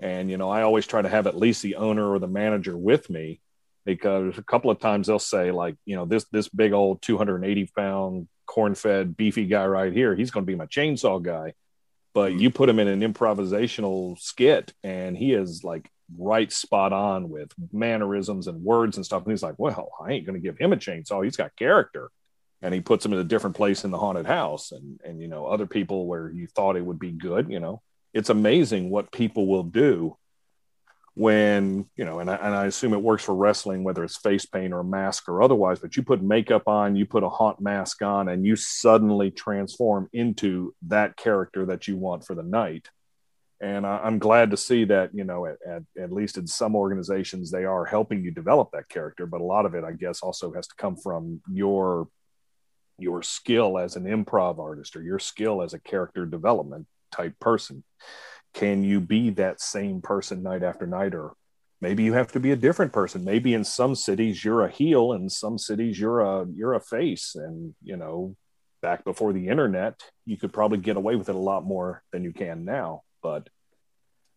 And 0.00 0.30
you 0.30 0.36
know, 0.36 0.50
I 0.50 0.62
always 0.62 0.86
try 0.86 1.00
to 1.00 1.08
have 1.08 1.26
at 1.26 1.36
least 1.36 1.62
the 1.62 1.76
owner 1.76 2.10
or 2.10 2.18
the 2.18 2.28
manager 2.28 2.76
with 2.76 3.08
me 3.08 3.40
because 3.84 4.36
a 4.36 4.42
couple 4.42 4.70
of 4.70 4.80
times 4.80 5.06
they'll 5.06 5.18
say 5.18 5.52
like, 5.52 5.76
you 5.84 5.94
know, 5.94 6.04
this 6.04 6.24
this 6.32 6.48
big 6.48 6.72
old 6.72 7.02
280 7.02 7.70
pound 7.76 8.28
corn-fed 8.46 9.16
beefy 9.16 9.46
guy 9.46 9.66
right 9.66 9.92
here, 9.92 10.14
he's 10.14 10.30
going 10.30 10.44
to 10.44 10.50
be 10.50 10.56
my 10.56 10.66
chainsaw 10.66 11.22
guy 11.22 11.54
but 12.16 12.32
hmm. 12.32 12.38
you 12.38 12.50
put 12.50 12.70
him 12.70 12.78
in 12.78 12.88
an 12.88 13.02
improvisational 13.02 14.18
skit 14.18 14.72
and 14.82 15.16
he 15.16 15.34
is 15.34 15.62
like 15.62 15.90
right 16.16 16.50
spot 16.50 16.94
on 16.94 17.28
with 17.28 17.52
mannerisms 17.72 18.46
and 18.46 18.64
words 18.64 18.96
and 18.96 19.04
stuff. 19.04 19.22
And 19.24 19.32
he's 19.32 19.42
like, 19.42 19.56
well, 19.58 19.90
I 20.02 20.12
ain't 20.12 20.24
going 20.24 20.40
to 20.40 20.42
give 20.42 20.56
him 20.56 20.72
a 20.72 20.76
chainsaw. 20.76 21.22
He's 21.22 21.36
got 21.36 21.54
character. 21.56 22.10
And 22.62 22.72
he 22.72 22.80
puts 22.80 23.04
him 23.04 23.12
in 23.12 23.18
a 23.18 23.24
different 23.24 23.54
place 23.54 23.84
in 23.84 23.90
the 23.90 23.98
haunted 23.98 24.24
house. 24.24 24.72
And, 24.72 24.98
and, 25.04 25.20
you 25.20 25.28
know, 25.28 25.44
other 25.44 25.66
people 25.66 26.06
where 26.06 26.30
you 26.30 26.46
thought 26.46 26.76
it 26.76 26.86
would 26.86 26.98
be 26.98 27.12
good, 27.12 27.50
you 27.50 27.60
know, 27.60 27.82
it's 28.14 28.30
amazing 28.30 28.88
what 28.88 29.12
people 29.12 29.46
will 29.46 29.64
do 29.64 30.16
when 31.16 31.86
you 31.96 32.04
know 32.04 32.18
and 32.18 32.30
I, 32.30 32.34
and 32.34 32.54
I 32.54 32.66
assume 32.66 32.92
it 32.92 33.00
works 33.00 33.24
for 33.24 33.34
wrestling 33.34 33.82
whether 33.82 34.04
it's 34.04 34.18
face 34.18 34.44
paint 34.44 34.74
or 34.74 34.80
a 34.80 34.84
mask 34.84 35.30
or 35.30 35.42
otherwise 35.42 35.78
but 35.78 35.96
you 35.96 36.02
put 36.02 36.22
makeup 36.22 36.68
on 36.68 36.94
you 36.94 37.06
put 37.06 37.24
a 37.24 37.28
haunt 37.28 37.58
mask 37.58 38.02
on 38.02 38.28
and 38.28 38.44
you 38.44 38.54
suddenly 38.54 39.30
transform 39.30 40.10
into 40.12 40.74
that 40.88 41.16
character 41.16 41.64
that 41.64 41.88
you 41.88 41.96
want 41.96 42.24
for 42.24 42.34
the 42.34 42.42
night. 42.42 42.90
And 43.62 43.86
I, 43.86 44.06
am 44.06 44.18
glad 44.18 44.50
to 44.50 44.58
see 44.58 44.84
that 44.84 45.14
you 45.14 45.24
know 45.24 45.46
at, 45.46 45.56
at, 45.66 45.82
at 45.98 46.12
least 46.12 46.36
in 46.36 46.46
some 46.46 46.76
organizations 46.76 47.50
they 47.50 47.64
are 47.64 47.86
helping 47.86 48.22
you 48.22 48.30
develop 48.30 48.72
that 48.72 48.90
character 48.90 49.24
but 49.24 49.40
a 49.40 49.44
lot 49.44 49.64
of 49.64 49.74
it 49.74 49.82
i 49.82 49.92
guess 49.92 50.20
also 50.20 50.52
has 50.52 50.66
to 50.66 50.74
come 50.76 50.96
from 50.96 51.40
your 51.50 52.08
your 52.98 53.22
skill 53.22 53.78
as 53.78 53.96
an 53.96 54.04
improv 54.04 54.58
artist 54.58 54.94
or 54.94 55.02
your 55.02 55.18
skill 55.18 55.62
as 55.62 55.72
a 55.72 55.78
character 55.78 56.26
development 56.26 56.86
type 57.10 57.38
person 57.40 57.82
can 58.56 58.82
you 58.82 59.02
be 59.02 59.28
that 59.30 59.60
same 59.60 60.00
person 60.00 60.42
night 60.42 60.62
after 60.62 60.86
night? 60.86 61.14
Or 61.14 61.34
maybe 61.82 62.02
you 62.02 62.14
have 62.14 62.32
to 62.32 62.40
be 62.40 62.52
a 62.52 62.56
different 62.56 62.92
person. 62.92 63.22
Maybe 63.22 63.52
in 63.52 63.64
some 63.64 63.94
cities 63.94 64.42
you're 64.42 64.64
a 64.64 64.70
heel 64.70 65.12
and 65.12 65.30
some 65.30 65.58
cities 65.58 66.00
you're 66.00 66.20
a 66.20 66.46
you're 66.52 66.72
a 66.72 66.80
face. 66.80 67.34
And 67.34 67.74
you 67.82 67.96
know 67.96 68.34
back 68.80 69.04
before 69.04 69.32
the 69.32 69.48
internet 69.48 70.00
you 70.24 70.38
could 70.38 70.52
probably 70.52 70.78
get 70.78 70.96
away 70.96 71.16
with 71.16 71.28
it 71.28 71.34
a 71.34 71.38
lot 71.38 71.64
more 71.64 72.02
than 72.12 72.24
you 72.24 72.32
can 72.32 72.64
now. 72.64 73.02
But 73.22 73.48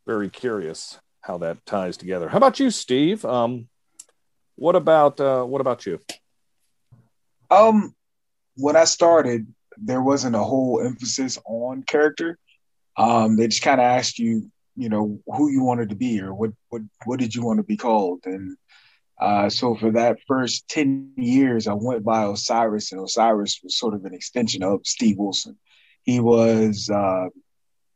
very 0.06 0.30
curious 0.30 1.00
how 1.22 1.38
that 1.40 1.66
ties 1.66 1.96
together. 1.96 2.28
How 2.28 2.38
about 2.38 2.60
you 2.60 2.72
steve? 2.72 3.24
Um 3.24 3.70
what 4.56 4.76
about 4.76 5.22
uh 5.22 5.46
what 5.46 5.62
about 5.62 5.86
you? 5.86 5.98
Um 7.50 7.96
when 8.58 8.76
i 8.76 8.84
started 8.84 9.48
there 9.78 10.02
wasn't 10.02 10.36
a 10.36 10.44
whole 10.44 10.82
emphasis 10.82 11.40
on 11.46 11.84
character 11.84 12.38
um, 12.98 13.38
they 13.38 13.48
just 13.48 13.62
kind 13.62 13.80
of 13.80 13.86
asked 13.86 14.20
you, 14.20 14.52
you 14.76 14.90
know, 14.90 15.20
who 15.26 15.50
you 15.50 15.64
wanted 15.64 15.90
to 15.90 15.96
be 15.96 16.22
or 16.22 16.34
what 16.34 16.52
what 16.70 16.82
what 17.06 17.20
did 17.20 17.36
you 17.36 17.44
want 17.44 17.58
to 17.58 17.64
be 17.64 17.78
called, 17.78 18.22
and 18.26 18.58
uh, 19.20 19.50
so 19.50 19.76
for 19.76 19.92
that 19.92 20.18
first 20.28 20.68
ten 20.68 21.12
years, 21.18 21.68
I 21.68 21.74
went 21.74 22.04
by 22.04 22.26
Osiris, 22.26 22.92
and 22.92 23.02
Osiris 23.02 23.60
was 23.64 23.78
sort 23.78 23.94
of 23.94 24.06
an 24.06 24.14
extension 24.14 24.64
of 24.64 24.82
Steve 24.86 25.18
Wilson. 25.18 25.58
He 26.04 26.20
was 26.20 26.90
uh, 26.90 27.28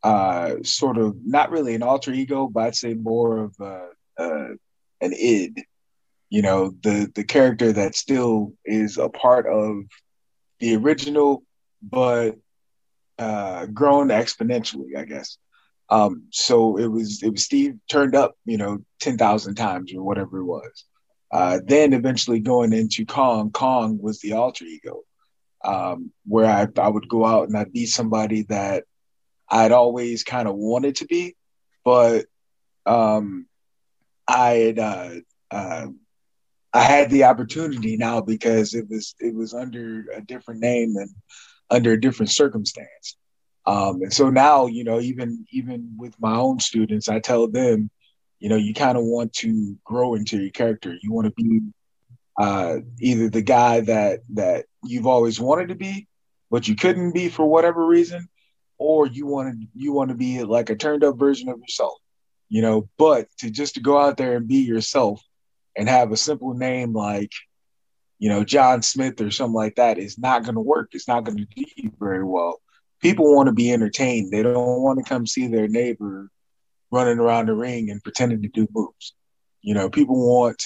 uh, 0.03 0.55
sort 0.63 0.97
of 0.97 1.15
not 1.25 1.49
really 1.49 1.75
an 1.75 1.83
alter 1.83 2.11
ego, 2.11 2.47
but 2.47 2.63
I'd 2.63 2.75
say 2.75 2.93
more 2.93 3.37
of 3.45 3.55
uh, 3.59 3.87
an 5.01 5.13
id. 5.13 5.63
You 6.29 6.41
know, 6.41 6.73
the 6.81 7.11
the 7.13 7.23
character 7.23 7.71
that 7.71 7.95
still 7.95 8.53
is 8.65 8.97
a 8.97 9.07
part 9.07 9.47
of 9.47 9.83
the 10.59 10.75
original, 10.75 11.43
but 11.81 12.35
uh, 13.19 13.65
grown 13.67 14.09
exponentially, 14.09 14.97
I 14.97 15.05
guess. 15.05 15.37
Um, 15.89 16.23
so 16.31 16.77
it 16.77 16.87
was 16.87 17.21
it 17.21 17.31
was 17.31 17.43
Steve 17.43 17.75
turned 17.89 18.15
up, 18.15 18.35
you 18.45 18.57
know, 18.57 18.79
ten 18.99 19.17
thousand 19.17 19.55
times 19.55 19.93
or 19.93 20.03
whatever 20.03 20.39
it 20.39 20.45
was. 20.45 20.85
Uh, 21.31 21.59
then 21.65 21.93
eventually 21.93 22.39
going 22.39 22.73
into 22.73 23.05
Kong, 23.05 23.51
Kong 23.51 23.99
was 24.01 24.19
the 24.19 24.33
alter 24.33 24.65
ego, 24.65 25.01
um, 25.65 26.11
where 26.25 26.45
I, 26.45 26.67
I 26.79 26.87
would 26.87 27.09
go 27.09 27.25
out 27.25 27.47
and 27.47 27.57
I'd 27.57 27.73
be 27.73 27.85
somebody 27.85 28.43
that 28.49 28.83
I'd 29.49 29.71
always 29.71 30.23
kind 30.23 30.47
of 30.47 30.55
wanted 30.55 30.97
to 30.97 31.05
be, 31.05 31.35
but 31.83 32.25
um, 32.85 33.47
I 34.27 34.49
had 34.51 34.79
uh, 34.79 35.09
uh, 35.51 35.87
I 36.73 36.81
had 36.81 37.09
the 37.09 37.25
opportunity 37.25 37.97
now 37.97 38.21
because 38.21 38.73
it 38.73 38.89
was 38.89 39.15
it 39.19 39.33
was 39.33 39.53
under 39.53 40.05
a 40.15 40.21
different 40.21 40.61
name 40.61 40.95
and 40.97 41.09
under 41.69 41.91
a 41.93 41.99
different 41.99 42.31
circumstance. 42.31 43.17
Um, 43.65 44.01
and 44.01 44.13
so 44.13 44.29
now, 44.29 44.65
you 44.65 44.83
know, 44.83 44.99
even 44.99 45.45
even 45.51 45.95
with 45.97 46.19
my 46.19 46.35
own 46.35 46.59
students, 46.59 47.07
I 47.07 47.19
tell 47.19 47.47
them, 47.47 47.89
you 48.39 48.49
know, 48.49 48.57
you 48.57 48.73
kind 48.73 48.97
of 48.97 49.05
want 49.05 49.33
to 49.33 49.77
grow 49.85 50.15
into 50.15 50.37
your 50.37 50.51
character. 50.51 50.95
You 51.01 51.13
want 51.13 51.27
to 51.27 51.33
be 51.43 51.61
uh, 52.39 52.77
either 52.99 53.29
the 53.29 53.41
guy 53.41 53.81
that 53.81 54.19
that 54.33 54.65
you've 54.83 55.07
always 55.07 55.39
wanted 55.39 55.69
to 55.69 55.75
be, 55.75 56.07
but 56.51 56.67
you 56.67 56.75
couldn't 56.75 57.13
be 57.13 57.29
for 57.29 57.45
whatever 57.45 57.85
reason, 57.85 58.27
or 58.77 59.07
you 59.07 59.25
want 59.25 59.53
to 59.53 59.67
you 59.73 59.93
want 59.93 60.09
to 60.09 60.15
be 60.15 60.43
like 60.43 60.69
a 60.69 60.75
turned 60.75 61.03
up 61.03 61.17
version 61.17 61.47
of 61.47 61.59
yourself, 61.59 61.97
you 62.49 62.61
know. 62.61 62.89
But 62.97 63.27
to 63.39 63.49
just 63.49 63.75
to 63.75 63.81
go 63.81 63.97
out 63.97 64.17
there 64.17 64.35
and 64.35 64.47
be 64.47 64.57
yourself 64.57 65.21
and 65.77 65.87
have 65.87 66.11
a 66.11 66.17
simple 66.17 66.53
name 66.53 66.93
like, 66.93 67.31
you 68.19 68.29
know, 68.29 68.43
John 68.43 68.81
Smith 68.81 69.19
or 69.21 69.31
something 69.31 69.53
like 69.53 69.75
that 69.75 69.97
is 69.97 70.17
not 70.17 70.43
going 70.43 70.55
to 70.55 70.61
work. 70.61 70.89
It's 70.91 71.07
not 71.07 71.23
going 71.23 71.37
to 71.37 71.45
do 71.45 71.65
you 71.75 71.91
very 71.99 72.23
well. 72.23 72.61
People 73.01 73.35
want 73.35 73.47
to 73.47 73.53
be 73.53 73.71
entertained. 73.71 74.31
They 74.31 74.43
don't 74.43 74.81
want 74.81 74.99
to 74.99 75.09
come 75.09 75.27
see 75.27 75.47
their 75.47 75.67
neighbor 75.67 76.29
running 76.91 77.19
around 77.19 77.47
the 77.47 77.55
ring 77.55 77.89
and 77.89 78.03
pretending 78.03 78.41
to 78.43 78.47
do 78.47 78.67
moves. 78.71 79.13
You 79.61 79.73
know, 79.73 79.89
people 79.89 80.15
want 80.15 80.63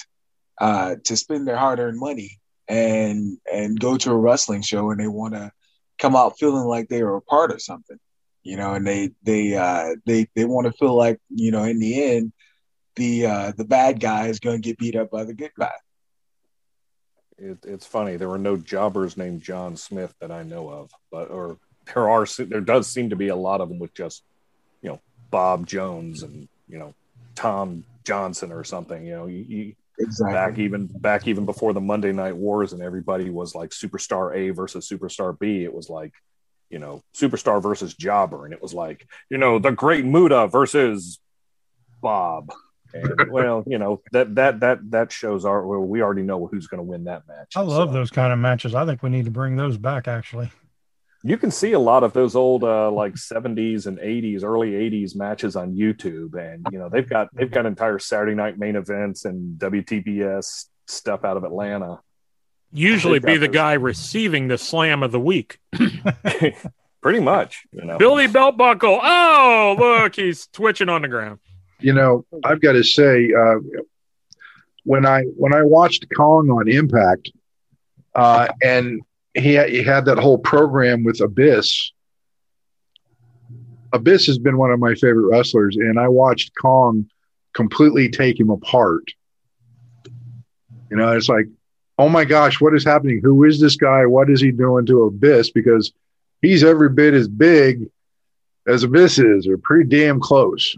uh, 0.60 0.96
to 1.04 1.16
spend 1.16 1.48
their 1.48 1.56
hard-earned 1.56 1.98
money 1.98 2.38
and 2.68 3.38
and 3.52 3.80
go 3.80 3.96
to 3.96 4.10
a 4.10 4.16
wrestling 4.16 4.62
show 4.62 4.90
and 4.90 5.00
they 5.00 5.08
want 5.08 5.34
to 5.34 5.50
come 5.98 6.14
out 6.14 6.38
feeling 6.38 6.64
like 6.64 6.88
they 6.88 7.00
are 7.00 7.16
a 7.16 7.22
part 7.22 7.50
of 7.50 7.62
something 7.62 7.98
you 8.42 8.56
know 8.56 8.74
and 8.74 8.86
they 8.86 9.10
they 9.22 9.54
uh 9.54 9.94
they 10.06 10.26
they 10.36 10.44
want 10.44 10.66
to 10.66 10.72
feel 10.72 10.94
like 10.94 11.18
you 11.30 11.50
know 11.50 11.64
in 11.64 11.78
the 11.78 12.02
end 12.02 12.32
the 12.96 13.26
uh 13.26 13.52
the 13.56 13.64
bad 13.64 14.00
guy 14.00 14.26
is 14.26 14.38
going 14.38 14.60
to 14.60 14.68
get 14.68 14.78
beat 14.78 14.96
up 14.96 15.10
by 15.10 15.24
the 15.24 15.34
good 15.34 15.50
guy 15.58 15.72
it, 17.38 17.58
it's 17.64 17.86
funny 17.86 18.16
there 18.16 18.28
were 18.28 18.38
no 18.38 18.56
jobbers 18.56 19.16
named 19.16 19.42
john 19.42 19.76
smith 19.76 20.14
that 20.20 20.30
i 20.30 20.42
know 20.42 20.68
of 20.68 20.90
but 21.10 21.30
or 21.30 21.58
there 21.94 22.08
are 22.08 22.26
there 22.38 22.60
does 22.60 22.88
seem 22.88 23.10
to 23.10 23.16
be 23.16 23.28
a 23.28 23.36
lot 23.36 23.60
of 23.60 23.68
them 23.68 23.78
with 23.78 23.94
just 23.94 24.22
you 24.82 24.90
know 24.90 25.00
bob 25.30 25.66
jones 25.66 26.22
and 26.22 26.48
you 26.68 26.78
know 26.78 26.94
tom 27.34 27.84
johnson 28.04 28.52
or 28.52 28.64
something 28.64 29.06
you 29.06 29.12
know 29.12 29.26
you, 29.26 29.44
you 29.48 29.74
Exactly. 30.00 30.34
Back 30.34 30.58
even 30.58 30.86
back 30.86 31.26
even 31.26 31.44
before 31.44 31.72
the 31.72 31.80
Monday 31.80 32.12
Night 32.12 32.36
Wars 32.36 32.72
and 32.72 32.82
everybody 32.82 33.30
was 33.30 33.54
like 33.54 33.70
Superstar 33.70 34.34
A 34.36 34.50
versus 34.50 34.88
Superstar 34.88 35.36
B. 35.38 35.64
It 35.64 35.74
was 35.74 35.90
like, 35.90 36.12
you 36.70 36.78
know, 36.78 37.02
Superstar 37.16 37.60
versus 37.60 37.94
Jobber, 37.94 38.44
and 38.44 38.54
it 38.54 38.62
was 38.62 38.74
like, 38.74 39.08
you 39.28 39.38
know, 39.38 39.58
the 39.58 39.72
Great 39.72 40.04
Muta 40.04 40.46
versus 40.46 41.18
Bob. 42.00 42.52
And 42.94 43.30
well, 43.30 43.64
you 43.66 43.78
know 43.78 44.02
that 44.12 44.34
that 44.36 44.60
that 44.60 44.90
that 44.90 45.12
shows 45.12 45.44
our 45.44 45.66
well, 45.66 45.80
we 45.80 46.02
already 46.02 46.22
know 46.22 46.46
who's 46.46 46.66
going 46.66 46.78
to 46.78 46.84
win 46.84 47.04
that 47.04 47.26
match. 47.28 47.52
I 47.56 47.60
love 47.60 47.92
those 47.92 48.10
kind 48.10 48.32
of 48.32 48.38
matches. 48.38 48.74
I 48.74 48.86
think 48.86 49.02
we 49.02 49.10
need 49.10 49.26
to 49.26 49.30
bring 49.30 49.56
those 49.56 49.76
back. 49.76 50.08
Actually, 50.08 50.50
you 51.22 51.36
can 51.36 51.50
see 51.50 51.72
a 51.72 51.78
lot 51.78 52.04
of 52.04 52.12
those 52.12 52.34
old 52.36 52.64
uh, 52.64 52.90
like 52.90 53.14
70s 53.14 53.86
and 53.86 53.98
80s 53.98 54.44
early 54.44 54.70
80s 54.70 55.16
matches 55.16 55.56
on 55.56 55.74
youtube 55.74 56.34
and 56.34 56.64
you 56.70 56.78
know 56.78 56.88
they've 56.88 57.08
got 57.08 57.28
they've 57.34 57.50
got 57.50 57.66
entire 57.66 57.98
saturday 57.98 58.34
night 58.34 58.56
main 58.56 58.76
events 58.76 59.24
and 59.24 59.58
wtbs 59.58 60.66
stuff 60.86 61.24
out 61.24 61.36
of 61.36 61.42
atlanta 61.42 62.00
Usually 62.72 63.18
be 63.18 63.36
the 63.38 63.46
those- 63.46 63.54
guy 63.54 63.72
receiving 63.74 64.48
the 64.48 64.58
slam 64.58 65.02
of 65.02 65.12
the 65.12 65.20
week. 65.20 65.58
pretty 67.00 67.20
much 67.20 67.64
you 67.72 67.84
know 67.84 67.96
Billy 67.98 68.26
Belt 68.26 68.56
Buckle. 68.56 69.00
Oh, 69.02 69.76
look, 69.78 70.16
he's 70.16 70.46
twitching 70.48 70.88
on 70.88 71.02
the 71.02 71.08
ground. 71.08 71.38
You 71.80 71.92
know, 71.92 72.24
I've 72.44 72.60
got 72.60 72.72
to 72.72 72.82
say, 72.82 73.32
uh, 73.32 73.56
when 74.84 75.04
I 75.04 75.22
when 75.36 75.54
I 75.54 75.62
watched 75.62 76.06
Kong 76.16 76.50
on 76.50 76.68
Impact, 76.68 77.30
uh, 78.14 78.48
and 78.62 79.00
he 79.34 79.62
he 79.68 79.82
had 79.82 80.06
that 80.06 80.18
whole 80.18 80.38
program 80.38 81.04
with 81.04 81.20
Abyss. 81.20 81.92
Abyss 83.92 84.26
has 84.26 84.38
been 84.38 84.58
one 84.58 84.70
of 84.70 84.80
my 84.80 84.94
favorite 84.94 85.28
wrestlers, 85.28 85.76
and 85.76 85.98
I 85.98 86.08
watched 86.08 86.52
Kong 86.60 87.08
completely 87.54 88.08
take 88.08 88.38
him 88.38 88.50
apart. 88.50 89.04
You 90.90 90.96
know, 90.96 91.12
it's 91.12 91.28
like, 91.28 91.46
oh 91.98 92.08
my 92.08 92.24
gosh, 92.24 92.60
what 92.60 92.74
is 92.74 92.84
happening? 92.84 93.20
Who 93.22 93.44
is 93.44 93.60
this 93.60 93.76
guy? 93.76 94.06
What 94.06 94.30
is 94.30 94.40
he 94.40 94.50
doing 94.52 94.86
to 94.86 95.04
Abyss? 95.04 95.50
Because 95.50 95.92
he's 96.42 96.64
every 96.64 96.88
bit 96.88 97.14
as 97.14 97.28
big 97.28 97.90
as 98.66 98.84
Abyss 98.84 99.18
is, 99.18 99.46
or 99.46 99.58
pretty 99.58 99.88
damn 99.88 100.20
close. 100.20 100.76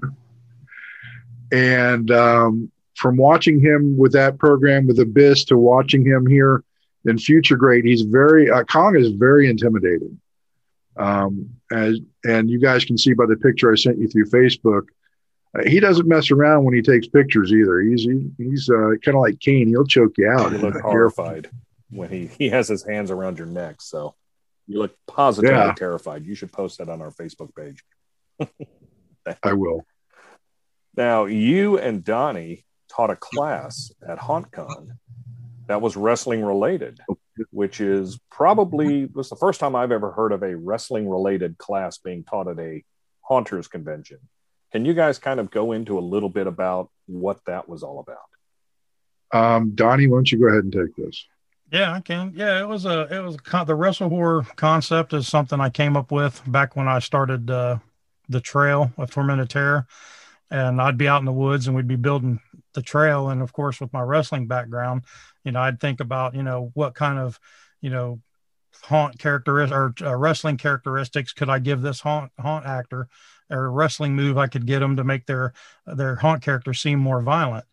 And 1.52 2.10
um, 2.10 2.70
from 2.94 3.16
watching 3.16 3.60
him 3.60 3.96
with 3.96 4.12
that 4.12 4.38
program 4.38 4.86
with 4.86 4.98
Abyss 5.00 5.44
to 5.46 5.56
watching 5.58 6.04
him 6.04 6.26
here 6.26 6.62
in 7.04 7.18
Future 7.18 7.56
Great, 7.56 7.84
he's 7.84 8.02
very 8.02 8.50
uh, 8.50 8.64
Kong 8.64 8.96
is 8.96 9.10
very 9.12 9.48
intimidating. 9.48 10.20
Um, 10.96 11.50
as 11.72 11.98
and 12.24 12.50
you 12.50 12.60
guys 12.60 12.84
can 12.84 12.98
see 12.98 13.14
by 13.14 13.26
the 13.26 13.36
picture 13.36 13.72
I 13.72 13.76
sent 13.76 13.98
you 13.98 14.08
through 14.08 14.26
Facebook, 14.26 14.82
uh, 15.58 15.68
he 15.68 15.80
doesn't 15.80 16.06
mess 16.06 16.30
around 16.30 16.64
when 16.64 16.74
he 16.74 16.82
takes 16.82 17.08
pictures 17.08 17.52
either. 17.52 17.80
He's 17.80 18.02
he, 18.02 18.30
he's 18.38 18.68
uh, 18.68 18.90
kind 19.02 19.16
of 19.16 19.22
like 19.22 19.40
Kane; 19.40 19.68
he'll 19.68 19.86
choke 19.86 20.12
you 20.18 20.28
out. 20.28 20.52
you 20.52 20.58
look 20.58 20.80
horrified 20.80 21.50
when 21.90 22.08
he 22.10 22.26
he 22.38 22.48
has 22.50 22.68
his 22.68 22.84
hands 22.84 23.10
around 23.10 23.38
your 23.38 23.46
neck 23.48 23.82
so 23.82 24.14
you 24.68 24.78
look 24.78 24.94
positively 25.08 25.56
Yeah. 25.56 25.74
terrified 25.76 26.24
you 26.24 26.36
should 26.36 26.52
post 26.52 26.78
that 26.78 26.88
on 26.88 27.02
our 27.02 27.10
facebook 27.10 27.52
page 27.56 27.82
I 29.42 29.52
will. 29.54 29.84
Now, 30.96 31.24
you 31.26 31.78
and 31.78 32.04
Donnie 32.04 32.64
taught 32.88 33.10
a 33.10 33.16
class 33.16 33.92
at 34.06 34.18
HauntCon 34.18 34.96
that 35.68 35.80
was 35.80 35.96
wrestling 35.96 36.44
related, 36.44 36.98
which 37.50 37.80
is 37.80 38.18
probably 38.30 39.06
was 39.06 39.30
the 39.30 39.36
first 39.36 39.60
time 39.60 39.76
I've 39.76 39.92
ever 39.92 40.10
heard 40.10 40.32
of 40.32 40.42
a 40.42 40.56
wrestling 40.56 41.08
related 41.08 41.58
class 41.58 41.98
being 41.98 42.24
taught 42.24 42.48
at 42.48 42.58
a 42.58 42.82
Haunters 43.20 43.68
convention. 43.68 44.18
Can 44.72 44.84
you 44.84 44.94
guys 44.94 45.18
kind 45.18 45.38
of 45.38 45.50
go 45.50 45.72
into 45.72 45.98
a 45.98 46.00
little 46.00 46.28
bit 46.28 46.46
about 46.46 46.90
what 47.06 47.40
that 47.46 47.68
was 47.68 47.82
all 47.82 48.00
about? 48.00 48.18
Um, 49.32 49.72
Donnie, 49.74 50.08
why 50.08 50.16
don't 50.16 50.32
you 50.32 50.38
go 50.38 50.48
ahead 50.48 50.64
and 50.64 50.72
take 50.72 50.96
this? 50.96 51.24
Yeah, 51.72 51.92
I 51.92 52.00
can. 52.00 52.32
Yeah, 52.34 52.60
it 52.60 52.66
was 52.66 52.84
a 52.84 53.02
it 53.16 53.20
was 53.20 53.36
a 53.36 53.64
the 53.64 53.76
wrestle 53.76 54.08
horror 54.08 54.44
concept 54.56 55.12
is 55.12 55.28
something 55.28 55.60
I 55.60 55.70
came 55.70 55.96
up 55.96 56.10
with 56.10 56.42
back 56.46 56.74
when 56.74 56.88
I 56.88 56.98
started 56.98 57.48
uh, 57.48 57.78
the 58.28 58.40
trail 58.40 58.92
of 58.96 59.12
tormented 59.12 59.50
terror, 59.50 59.86
and 60.50 60.80
I'd 60.80 60.98
be 60.98 61.08
out 61.08 61.20
in 61.20 61.26
the 61.26 61.32
woods 61.32 61.66
and 61.66 61.76
we'd 61.76 61.86
be 61.88 61.96
building 61.96 62.40
the 62.74 62.82
trail, 62.82 63.28
and 63.28 63.42
of 63.42 63.52
course 63.52 63.80
with 63.80 63.92
my 63.92 64.00
wrestling 64.00 64.46
background, 64.46 65.04
you 65.44 65.52
know, 65.52 65.60
I'd 65.60 65.80
think 65.80 66.00
about 66.00 66.34
you 66.34 66.42
know 66.42 66.70
what 66.74 66.94
kind 66.94 67.18
of 67.18 67.38
you 67.80 67.90
know 67.90 68.20
haunt 68.84 69.18
characteristics 69.18 69.72
or 69.72 69.94
uh, 70.02 70.16
wrestling 70.16 70.56
characteristics 70.56 71.32
could 71.32 71.50
I 71.50 71.58
give 71.58 71.82
this 71.82 72.00
haunt 72.00 72.32
haunt 72.38 72.66
actor 72.66 73.08
or 73.50 73.70
wrestling 73.70 74.14
move 74.14 74.38
I 74.38 74.46
could 74.46 74.66
get 74.66 74.78
them 74.78 74.96
to 74.96 75.04
make 75.04 75.26
their 75.26 75.52
their 75.86 76.16
haunt 76.16 76.42
character 76.42 76.72
seem 76.74 76.98
more 76.98 77.20
violent. 77.20 77.64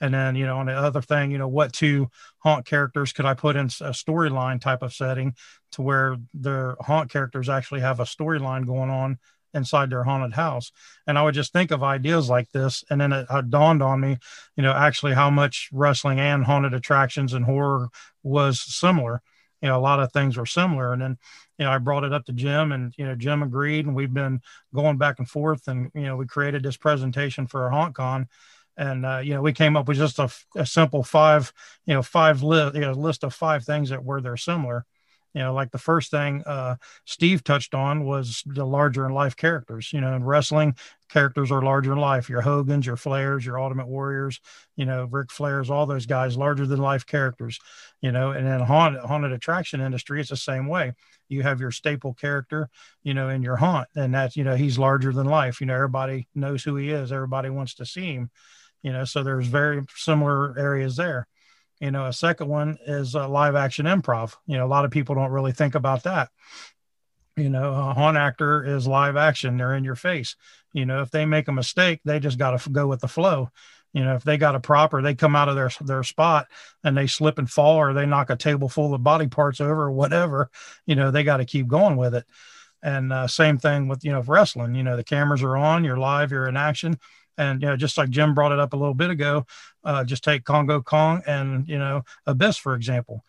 And 0.00 0.12
then, 0.12 0.36
you 0.36 0.44
know, 0.44 0.58
on 0.58 0.66
the 0.66 0.74
other 0.74 1.00
thing, 1.00 1.30
you 1.30 1.38
know, 1.38 1.48
what 1.48 1.72
two 1.72 2.10
haunt 2.40 2.66
characters 2.66 3.12
could 3.12 3.24
I 3.24 3.32
put 3.32 3.56
in 3.56 3.66
a 3.66 3.92
storyline 3.92 4.60
type 4.60 4.82
of 4.82 4.92
setting 4.92 5.34
to 5.72 5.82
where 5.82 6.18
their 6.34 6.76
haunt 6.80 7.10
characters 7.10 7.48
actually 7.48 7.80
have 7.80 7.98
a 7.98 8.04
storyline 8.04 8.66
going 8.66 8.90
on 8.90 9.18
inside 9.56 9.90
their 9.90 10.04
haunted 10.04 10.34
house? 10.34 10.70
And 11.06 11.18
I 11.18 11.22
would 11.22 11.34
just 11.34 11.52
think 11.52 11.70
of 11.70 11.82
ideas 11.82 12.28
like 12.28 12.50
this. 12.52 12.84
And 12.90 13.00
then 13.00 13.12
it, 13.12 13.26
it 13.28 13.50
dawned 13.50 13.82
on 13.82 14.00
me, 14.00 14.18
you 14.56 14.62
know, 14.62 14.72
actually 14.72 15.14
how 15.14 15.30
much 15.30 15.68
wrestling 15.72 16.20
and 16.20 16.44
haunted 16.44 16.74
attractions 16.74 17.32
and 17.32 17.44
horror 17.44 17.88
was 18.22 18.60
similar. 18.60 19.22
You 19.62 19.68
know, 19.68 19.78
a 19.78 19.80
lot 19.80 20.00
of 20.00 20.12
things 20.12 20.36
were 20.36 20.46
similar. 20.46 20.92
And 20.92 21.02
then, 21.02 21.18
you 21.58 21.64
know, 21.64 21.72
I 21.72 21.78
brought 21.78 22.04
it 22.04 22.12
up 22.12 22.26
to 22.26 22.32
Jim 22.32 22.70
and, 22.70 22.92
you 22.96 23.06
know, 23.06 23.16
Jim 23.16 23.42
agreed. 23.42 23.86
And 23.86 23.96
we've 23.96 24.12
been 24.12 24.40
going 24.74 24.98
back 24.98 25.18
and 25.18 25.28
forth. 25.28 25.66
And, 25.66 25.90
you 25.94 26.02
know, 26.02 26.16
we 26.16 26.26
created 26.26 26.62
this 26.62 26.76
presentation 26.76 27.46
for 27.46 27.68
HauntCon 27.70 28.26
and 28.76 29.06
uh, 29.06 29.18
you 29.18 29.34
know 29.34 29.40
we 29.40 29.52
came 29.52 29.76
up 29.76 29.88
with 29.88 29.96
just 29.96 30.18
a, 30.18 30.30
a 30.54 30.66
simple 30.66 31.02
five 31.02 31.52
you 31.86 31.94
know 31.94 32.02
five 32.02 32.42
list 32.42 32.74
you 32.74 32.82
know 32.82 32.92
list 32.92 33.24
of 33.24 33.34
five 33.34 33.64
things 33.64 33.90
that 33.90 34.04
were 34.04 34.20
they're 34.20 34.36
similar 34.36 34.84
you 35.36 35.42
know 35.42 35.52
like 35.52 35.70
the 35.70 35.78
first 35.78 36.10
thing 36.10 36.42
uh, 36.46 36.74
steve 37.04 37.44
touched 37.44 37.74
on 37.74 38.04
was 38.04 38.42
the 38.46 38.64
larger 38.64 39.06
in 39.06 39.12
life 39.12 39.36
characters 39.36 39.92
you 39.92 40.00
know 40.00 40.14
in 40.14 40.24
wrestling 40.24 40.74
characters 41.08 41.52
are 41.52 41.62
larger 41.62 41.92
in 41.92 41.98
life. 41.98 42.28
Your 42.28 42.40
hogans 42.40 42.86
your 42.86 42.96
flairs 42.96 43.44
your 43.44 43.60
ultimate 43.60 43.86
warriors 43.86 44.40
you 44.76 44.84
know 44.84 45.04
rick 45.10 45.28
flairs 45.28 45.70
all 45.70 45.86
those 45.86 46.06
guys 46.06 46.36
larger 46.36 46.66
than 46.66 46.80
life 46.80 47.06
characters 47.06 47.58
you 48.00 48.10
know 48.12 48.30
and 48.32 48.46
in 48.46 48.60
haunted, 48.60 49.02
haunted 49.02 49.32
attraction 49.32 49.80
industry 49.80 50.20
it's 50.20 50.30
the 50.30 50.36
same 50.36 50.66
way. 50.66 50.94
You 51.28 51.42
have 51.42 51.60
your 51.60 51.70
staple 51.70 52.14
character 52.14 52.68
you 53.02 53.14
know 53.14 53.28
in 53.28 53.42
your 53.42 53.56
haunt 53.56 53.88
and 53.94 54.14
that's 54.14 54.36
you 54.36 54.44
know 54.44 54.56
he's 54.56 54.78
larger 54.78 55.12
than 55.12 55.26
life. 55.26 55.60
You 55.60 55.66
know 55.66 55.74
everybody 55.74 56.28
knows 56.34 56.64
who 56.64 56.76
he 56.76 56.90
is. 56.90 57.12
Everybody 57.12 57.50
wants 57.50 57.74
to 57.74 57.86
see 57.86 58.14
him 58.14 58.30
you 58.82 58.92
know 58.92 59.04
so 59.04 59.22
there's 59.22 59.46
very 59.46 59.82
similar 59.94 60.58
areas 60.58 60.96
there 60.96 61.26
you 61.80 61.90
know 61.90 62.06
a 62.06 62.12
second 62.12 62.48
one 62.48 62.78
is 62.86 63.14
uh, 63.14 63.28
live 63.28 63.54
action 63.54 63.86
improv 63.86 64.36
you 64.46 64.56
know 64.56 64.66
a 64.66 64.68
lot 64.68 64.84
of 64.84 64.90
people 64.90 65.14
don't 65.14 65.30
really 65.32 65.52
think 65.52 65.74
about 65.74 66.02
that 66.04 66.30
You 67.36 67.50
know, 67.50 67.70
a 67.74 67.92
haunt 67.92 68.16
actor 68.16 68.64
is 68.64 68.86
live 68.86 69.16
action; 69.16 69.58
they're 69.58 69.74
in 69.74 69.84
your 69.84 69.94
face. 69.94 70.36
You 70.72 70.86
know, 70.86 71.02
if 71.02 71.10
they 71.10 71.26
make 71.26 71.48
a 71.48 71.52
mistake, 71.52 72.00
they 72.04 72.18
just 72.18 72.38
got 72.38 72.58
to 72.58 72.70
go 72.70 72.86
with 72.86 73.00
the 73.00 73.08
flow. 73.08 73.50
You 73.92 74.04
know, 74.04 74.14
if 74.14 74.24
they 74.24 74.38
got 74.38 74.54
a 74.54 74.60
proper, 74.60 75.02
they 75.02 75.14
come 75.14 75.36
out 75.36 75.48
of 75.48 75.54
their 75.54 75.70
their 75.82 76.02
spot 76.02 76.46
and 76.82 76.96
they 76.96 77.06
slip 77.06 77.38
and 77.38 77.48
fall 77.48 77.76
or 77.76 77.92
they 77.92 78.06
knock 78.06 78.30
a 78.30 78.36
table 78.36 78.68
full 78.70 78.94
of 78.94 79.02
body 79.02 79.26
parts 79.26 79.60
over 79.60 79.82
or 79.82 79.92
whatever, 79.92 80.50
you 80.86 80.94
know, 80.94 81.10
they 81.10 81.24
got 81.24 81.38
to 81.38 81.44
keep 81.44 81.66
going 81.68 81.96
with 81.96 82.14
it. 82.14 82.24
And 82.82 83.12
uh, 83.12 83.26
same 83.26 83.58
thing 83.58 83.88
with 83.88 84.04
you 84.04 84.12
know 84.12 84.22
wrestling. 84.22 84.74
You 84.74 84.82
know, 84.82 84.96
the 84.96 85.04
cameras 85.04 85.42
are 85.42 85.56
on, 85.56 85.84
you're 85.84 85.96
live, 85.98 86.30
you're 86.30 86.48
in 86.48 86.56
action, 86.56 86.98
and 87.38 87.62
you 87.62 87.68
know, 87.68 87.76
just 87.76 87.98
like 87.98 88.10
Jim 88.10 88.34
brought 88.34 88.52
it 88.52 88.58
up 88.58 88.72
a 88.72 88.76
little 88.76 88.94
bit 88.94 89.10
ago, 89.10 89.46
uh, 89.84 90.04
just 90.04 90.24
take 90.24 90.44
Kongo 90.44 90.80
Kong 90.82 91.22
and 91.26 91.68
you 91.68 91.78
know 91.78 92.02
Abyss 92.26 92.56
for 92.56 92.74
example. 92.74 93.24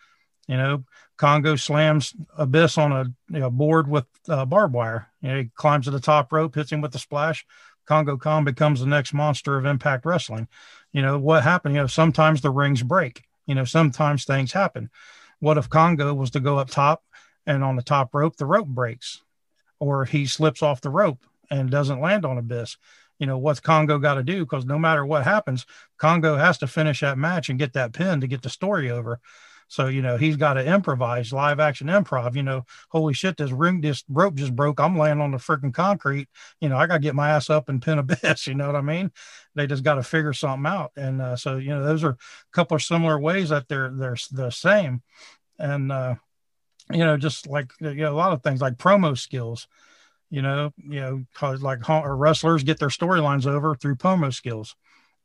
You 0.47 0.55
know, 0.55 0.83
Kongo 1.17 1.55
slams 1.57 2.15
Abyss 2.37 2.77
on 2.77 2.91
a 2.91 3.05
you 3.29 3.39
know, 3.39 3.49
board 3.49 3.89
with 3.89 4.05
uh, 4.29 4.45
barbed 4.45 4.73
wire. 4.73 5.07
You 5.21 5.29
know, 5.29 5.37
he 5.39 5.49
climbs 5.55 5.85
to 5.85 5.91
the 5.91 5.99
top 5.99 6.31
rope, 6.31 6.55
hits 6.55 6.71
him 6.71 6.81
with 6.81 6.93
the 6.93 6.99
splash. 6.99 7.45
Kongo 7.85 8.17
Kong 8.17 8.43
becomes 8.43 8.79
the 8.79 8.85
next 8.85 9.13
monster 9.13 9.57
of 9.57 9.65
Impact 9.65 10.05
Wrestling. 10.05 10.47
You 10.91 11.01
know 11.01 11.17
what 11.17 11.43
happened? 11.43 11.75
You 11.75 11.81
know, 11.81 11.87
sometimes 11.87 12.41
the 12.41 12.49
rings 12.49 12.83
break. 12.83 13.23
You 13.45 13.55
know, 13.55 13.65
sometimes 13.65 14.25
things 14.25 14.51
happen. 14.51 14.89
What 15.39 15.57
if 15.57 15.69
Kongo 15.69 16.13
was 16.13 16.31
to 16.31 16.39
go 16.39 16.57
up 16.57 16.69
top 16.69 17.03
and 17.45 17.63
on 17.63 17.75
the 17.75 17.83
top 17.83 18.13
rope 18.13 18.35
the 18.35 18.45
rope 18.45 18.67
breaks, 18.67 19.21
or 19.79 20.05
he 20.05 20.25
slips 20.25 20.61
off 20.61 20.81
the 20.81 20.89
rope 20.89 21.25
and 21.49 21.69
doesn't 21.69 22.01
land 22.01 22.25
on 22.25 22.37
Abyss? 22.37 22.77
You 23.19 23.27
know 23.27 23.37
what's 23.37 23.59
Kongo 23.59 23.97
got 23.99 24.15
to 24.15 24.23
do? 24.23 24.41
Because 24.45 24.65
no 24.65 24.77
matter 24.77 25.05
what 25.05 25.23
happens, 25.23 25.65
Kongo 25.97 26.35
has 26.37 26.57
to 26.59 26.67
finish 26.67 27.01
that 27.01 27.17
match 27.17 27.49
and 27.49 27.59
get 27.59 27.73
that 27.73 27.93
pin 27.93 28.21
to 28.21 28.27
get 28.27 28.41
the 28.41 28.49
story 28.49 28.91
over. 28.91 29.19
So, 29.69 29.87
you 29.87 30.01
know, 30.01 30.15
he's 30.15 30.37
got 30.37 30.53
to 30.53 30.65
improvise, 30.65 31.33
live 31.33 31.59
action 31.59 31.87
improv. 31.87 32.35
You 32.35 32.43
know, 32.43 32.65
holy 32.89 33.13
shit, 33.13 33.37
this 33.37 33.51
ring, 33.51 33.81
this 33.81 34.03
rope 34.07 34.35
just 34.35 34.55
broke. 34.55 34.79
I'm 34.79 34.97
laying 34.97 35.19
on 35.19 35.31
the 35.31 35.37
freaking 35.37 35.73
concrete. 35.73 36.29
You 36.61 36.69
know, 36.69 36.77
I 36.77 36.87
got 36.87 36.95
to 36.95 36.99
get 37.01 37.15
my 37.15 37.31
ass 37.31 37.49
up 37.49 37.67
and 37.69 37.81
pin 37.81 37.99
Abyss. 37.99 38.47
You 38.47 38.55
know 38.55 38.67
what 38.67 38.77
I 38.77 38.81
mean? 38.81 39.11
They 39.55 39.67
just 39.67 39.83
got 39.83 39.95
to 39.95 40.03
figure 40.03 40.33
something 40.33 40.71
out. 40.71 40.91
And 40.95 41.21
uh, 41.21 41.35
so, 41.35 41.57
you 41.57 41.69
know, 41.69 41.83
those 41.83 42.03
are 42.03 42.11
a 42.11 42.17
couple 42.53 42.75
of 42.75 42.83
similar 42.83 43.19
ways 43.19 43.49
that 43.49 43.67
they're 43.67 43.91
they're 43.93 44.17
the 44.31 44.51
same. 44.51 45.01
And 45.59 45.91
uh, 45.91 46.15
you 46.91 46.99
know, 46.99 47.17
just 47.17 47.47
like 47.47 47.71
you 47.81 47.93
know, 47.93 48.13
a 48.13 48.15
lot 48.15 48.31
of 48.31 48.43
things 48.43 48.61
like 48.61 48.77
promo 48.77 49.17
skills. 49.17 49.67
You 50.29 50.41
know, 50.41 50.71
you 50.77 50.99
know, 50.99 51.23
cause 51.33 51.61
like 51.61 51.89
or 51.89 52.17
wrestlers 52.17 52.63
get 52.63 52.79
their 52.79 52.89
storylines 52.89 53.45
over 53.45 53.75
through 53.75 53.95
promo 53.95 54.33
skills. 54.33 54.75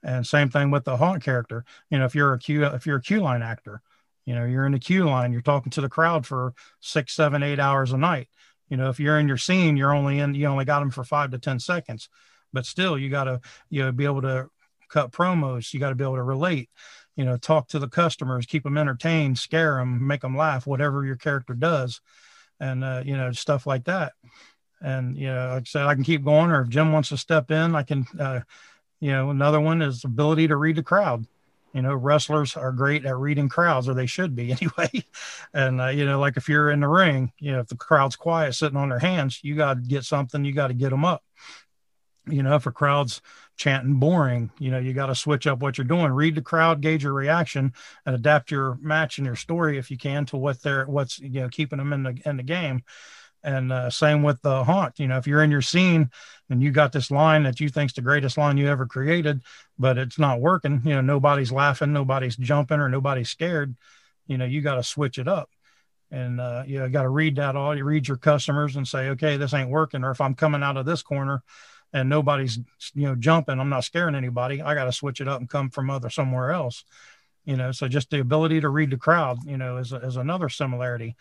And 0.04 0.26
same 0.26 0.48
thing 0.48 0.70
with 0.70 0.84
the 0.84 0.96
haunt 0.96 1.22
character. 1.22 1.64
You 1.90 1.98
know, 1.98 2.04
if 2.04 2.14
you're 2.14 2.32
a 2.32 2.38
Q, 2.38 2.64
if 2.64 2.86
you're 2.86 2.96
a 2.96 3.02
Q 3.02 3.20
line 3.20 3.42
actor, 3.42 3.82
you 4.24 4.34
know, 4.34 4.44
you're 4.44 4.66
in 4.66 4.72
the 4.72 4.78
Q 4.78 5.04
line, 5.04 5.32
you're 5.32 5.42
talking 5.42 5.70
to 5.70 5.80
the 5.80 5.88
crowd 5.88 6.26
for 6.26 6.54
six, 6.80 7.14
seven, 7.14 7.42
eight 7.42 7.58
hours 7.58 7.92
a 7.92 7.98
night. 7.98 8.28
You 8.68 8.76
know, 8.76 8.88
if 8.88 8.98
you're 8.98 9.18
in 9.18 9.28
your 9.28 9.36
scene, 9.36 9.76
you're 9.76 9.94
only 9.94 10.18
in, 10.18 10.34
you 10.34 10.46
only 10.46 10.64
got 10.64 10.80
them 10.80 10.90
for 10.90 11.04
five 11.04 11.30
to 11.32 11.38
10 11.38 11.58
seconds, 11.60 12.08
but 12.52 12.64
still 12.66 12.98
you 12.98 13.10
got 13.10 13.24
to, 13.24 13.40
you 13.68 13.82
know, 13.82 13.92
be 13.92 14.04
able 14.04 14.22
to 14.22 14.48
cut 14.88 15.12
promos. 15.12 15.72
You 15.72 15.80
got 15.80 15.90
to 15.90 15.94
be 15.94 16.04
able 16.04 16.16
to 16.16 16.22
relate, 16.22 16.70
you 17.16 17.24
know, 17.24 17.36
talk 17.36 17.68
to 17.68 17.78
the 17.78 17.88
customers, 17.88 18.46
keep 18.46 18.62
them 18.62 18.78
entertained, 18.78 19.38
scare 19.38 19.76
them, 19.76 20.06
make 20.06 20.20
them 20.20 20.36
laugh, 20.36 20.66
whatever 20.66 21.04
your 21.04 21.16
character 21.16 21.54
does. 21.54 22.00
And, 22.60 22.84
uh, 22.84 23.02
you 23.04 23.16
know, 23.16 23.32
stuff 23.32 23.66
like 23.66 23.84
that. 23.84 24.12
And, 24.82 25.16
you 25.16 25.28
know, 25.28 25.50
like 25.54 25.62
I 25.62 25.64
said, 25.64 25.86
I 25.86 25.94
can 25.94 26.04
keep 26.04 26.24
going, 26.24 26.50
or 26.50 26.62
if 26.62 26.68
Jim 26.68 26.92
wants 26.92 27.10
to 27.10 27.16
step 27.16 27.50
in, 27.50 27.74
I 27.74 27.82
can, 27.82 28.06
uh, 28.18 28.40
you 29.00 29.12
know, 29.12 29.30
another 29.30 29.60
one 29.60 29.80
is 29.80 30.04
ability 30.04 30.48
to 30.48 30.56
read 30.56 30.76
the 30.76 30.82
crowd. 30.82 31.26
You 31.72 31.80
know 31.80 31.94
wrestlers 31.94 32.56
are 32.56 32.72
great 32.72 33.06
at 33.06 33.16
reading 33.16 33.48
crowds 33.48 33.88
or 33.88 33.94
they 33.94 34.06
should 34.06 34.36
be 34.36 34.52
anyway. 34.60 35.04
And 35.54 35.80
uh, 35.80 35.88
you 35.88 36.04
know 36.04 36.20
like 36.20 36.36
if 36.36 36.48
you're 36.48 36.70
in 36.70 36.80
the 36.80 36.88
ring 36.88 37.32
you 37.38 37.52
know 37.52 37.60
if 37.60 37.68
the 37.68 37.76
crowd's 37.76 38.16
quiet 38.16 38.54
sitting 38.54 38.76
on 38.76 38.90
their 38.90 38.98
hands 38.98 39.40
you 39.42 39.56
got 39.56 39.74
to 39.74 39.80
get 39.80 40.04
something 40.04 40.44
you 40.44 40.52
got 40.52 40.68
to 40.68 40.74
get 40.74 40.90
them 40.90 41.04
up. 41.04 41.22
You 42.26 42.42
know 42.42 42.54
if 42.54 42.66
a 42.66 42.72
crowd's 42.72 43.20
chanting 43.56 43.94
boring 43.94 44.50
you 44.58 44.70
know 44.70 44.78
you 44.78 44.92
got 44.92 45.06
to 45.06 45.14
switch 45.14 45.46
up 45.46 45.60
what 45.60 45.78
you're 45.78 45.84
doing. 45.86 46.12
Read 46.12 46.34
the 46.34 46.42
crowd 46.42 46.82
gauge 46.82 47.04
your 47.04 47.14
reaction 47.14 47.72
and 48.04 48.14
adapt 48.14 48.50
your 48.50 48.78
match 48.82 49.18
and 49.18 49.26
your 49.26 49.36
story 49.36 49.78
if 49.78 49.90
you 49.90 49.96
can 49.96 50.26
to 50.26 50.36
what 50.36 50.62
they're 50.62 50.84
what's 50.84 51.18
you 51.20 51.40
know 51.40 51.48
keeping 51.48 51.78
them 51.78 51.92
in 51.92 52.02
the 52.02 52.20
in 52.26 52.36
the 52.36 52.42
game 52.42 52.82
and 53.44 53.72
uh, 53.72 53.90
same 53.90 54.22
with 54.22 54.40
the 54.42 54.64
haunt. 54.64 54.98
You 54.98 55.08
know, 55.08 55.18
if 55.18 55.26
you're 55.26 55.42
in 55.42 55.50
your 55.50 55.62
scene 55.62 56.10
and 56.48 56.62
you 56.62 56.70
got 56.70 56.92
this 56.92 57.10
line 57.10 57.42
that 57.44 57.60
you 57.60 57.68
think's 57.68 57.92
the 57.92 58.02
greatest 58.02 58.38
line 58.38 58.56
you 58.56 58.68
ever 58.68 58.86
created, 58.86 59.42
but 59.78 59.98
it's 59.98 60.18
not 60.18 60.40
working, 60.40 60.82
you 60.84 60.94
know, 60.94 61.00
nobody's 61.00 61.52
laughing, 61.52 61.92
nobody's 61.92 62.36
jumping, 62.36 62.80
or 62.80 62.88
nobody's 62.88 63.30
scared. 63.30 63.76
You 64.26 64.38
know, 64.38 64.44
you 64.44 64.60
got 64.60 64.76
to 64.76 64.82
switch 64.82 65.18
it 65.18 65.26
up, 65.26 65.50
and 66.10 66.40
uh, 66.40 66.62
you 66.66 66.86
got 66.88 67.02
to 67.02 67.08
read 67.08 67.36
that 67.36 67.56
all. 67.56 67.76
You 67.76 67.84
read 67.84 68.06
your 68.06 68.16
customers 68.16 68.76
and 68.76 68.86
say, 68.86 69.08
okay, 69.10 69.36
this 69.36 69.54
ain't 69.54 69.70
working. 69.70 70.04
Or 70.04 70.12
if 70.12 70.20
I'm 70.20 70.34
coming 70.34 70.62
out 70.62 70.76
of 70.76 70.86
this 70.86 71.02
corner 71.02 71.42
and 71.92 72.08
nobody's 72.08 72.58
you 72.94 73.06
know 73.06 73.16
jumping, 73.16 73.58
I'm 73.58 73.68
not 73.68 73.84
scaring 73.84 74.14
anybody. 74.14 74.62
I 74.62 74.74
got 74.74 74.84
to 74.84 74.92
switch 74.92 75.20
it 75.20 75.28
up 75.28 75.40
and 75.40 75.50
come 75.50 75.70
from 75.70 75.90
other 75.90 76.10
somewhere 76.10 76.52
else. 76.52 76.84
You 77.44 77.56
know, 77.56 77.72
so 77.72 77.88
just 77.88 78.10
the 78.10 78.20
ability 78.20 78.60
to 78.60 78.68
read 78.68 78.90
the 78.90 78.96
crowd, 78.96 79.38
you 79.44 79.56
know, 79.56 79.78
is 79.78 79.92
is 79.92 80.16
another 80.16 80.48
similarity 80.48 81.16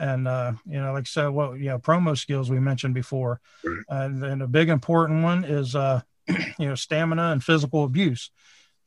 and 0.00 0.26
uh, 0.26 0.52
you 0.66 0.80
know, 0.80 0.92
like 0.94 1.06
so, 1.06 1.30
what 1.30 1.58
you 1.58 1.66
know, 1.66 1.78
promo 1.78 2.16
skills 2.16 2.50
we 2.50 2.58
mentioned 2.58 2.94
before, 2.94 3.40
and 3.88 4.22
then 4.22 4.40
a 4.40 4.48
big 4.48 4.70
important 4.70 5.22
one 5.22 5.44
is 5.44 5.76
uh, 5.76 6.00
you 6.58 6.68
know, 6.68 6.74
stamina 6.74 7.30
and 7.30 7.44
physical 7.44 7.84
abuse. 7.84 8.30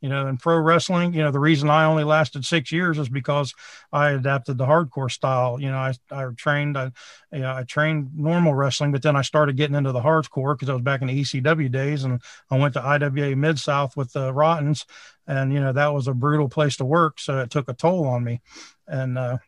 You 0.00 0.10
know, 0.10 0.26
in 0.26 0.36
pro 0.36 0.58
wrestling, 0.58 1.14
you 1.14 1.22
know, 1.22 1.30
the 1.30 1.40
reason 1.40 1.70
I 1.70 1.84
only 1.84 2.04
lasted 2.04 2.44
six 2.44 2.70
years 2.70 2.98
is 2.98 3.08
because 3.08 3.54
I 3.90 4.10
adapted 4.10 4.58
the 4.58 4.66
hardcore 4.66 5.10
style. 5.10 5.58
You 5.58 5.70
know, 5.70 5.78
I, 5.78 5.94
I 6.10 6.26
trained, 6.36 6.76
I, 6.76 6.90
you 7.32 7.38
know, 7.38 7.54
I 7.54 7.62
trained 7.62 8.10
normal 8.14 8.52
wrestling, 8.52 8.92
but 8.92 9.00
then 9.00 9.16
I 9.16 9.22
started 9.22 9.56
getting 9.56 9.76
into 9.76 9.92
the 9.92 10.02
hardcore 10.02 10.54
because 10.54 10.68
I 10.68 10.74
was 10.74 10.82
back 10.82 11.00
in 11.00 11.06
the 11.06 11.22
ECW 11.22 11.72
days 11.72 12.04
and 12.04 12.20
I 12.50 12.58
went 12.58 12.74
to 12.74 12.82
IWA 12.82 13.34
Mid 13.34 13.58
South 13.58 13.96
with 13.96 14.12
the 14.12 14.30
Rottens. 14.34 14.84
And, 15.26 15.54
you 15.54 15.60
know, 15.60 15.72
that 15.72 15.94
was 15.94 16.06
a 16.06 16.12
brutal 16.12 16.50
place 16.50 16.76
to 16.78 16.84
work. 16.84 17.18
So 17.18 17.38
it 17.38 17.48
took 17.48 17.70
a 17.70 17.72
toll 17.72 18.04
on 18.06 18.24
me. 18.24 18.42
And, 18.86 19.16
uh, 19.16 19.38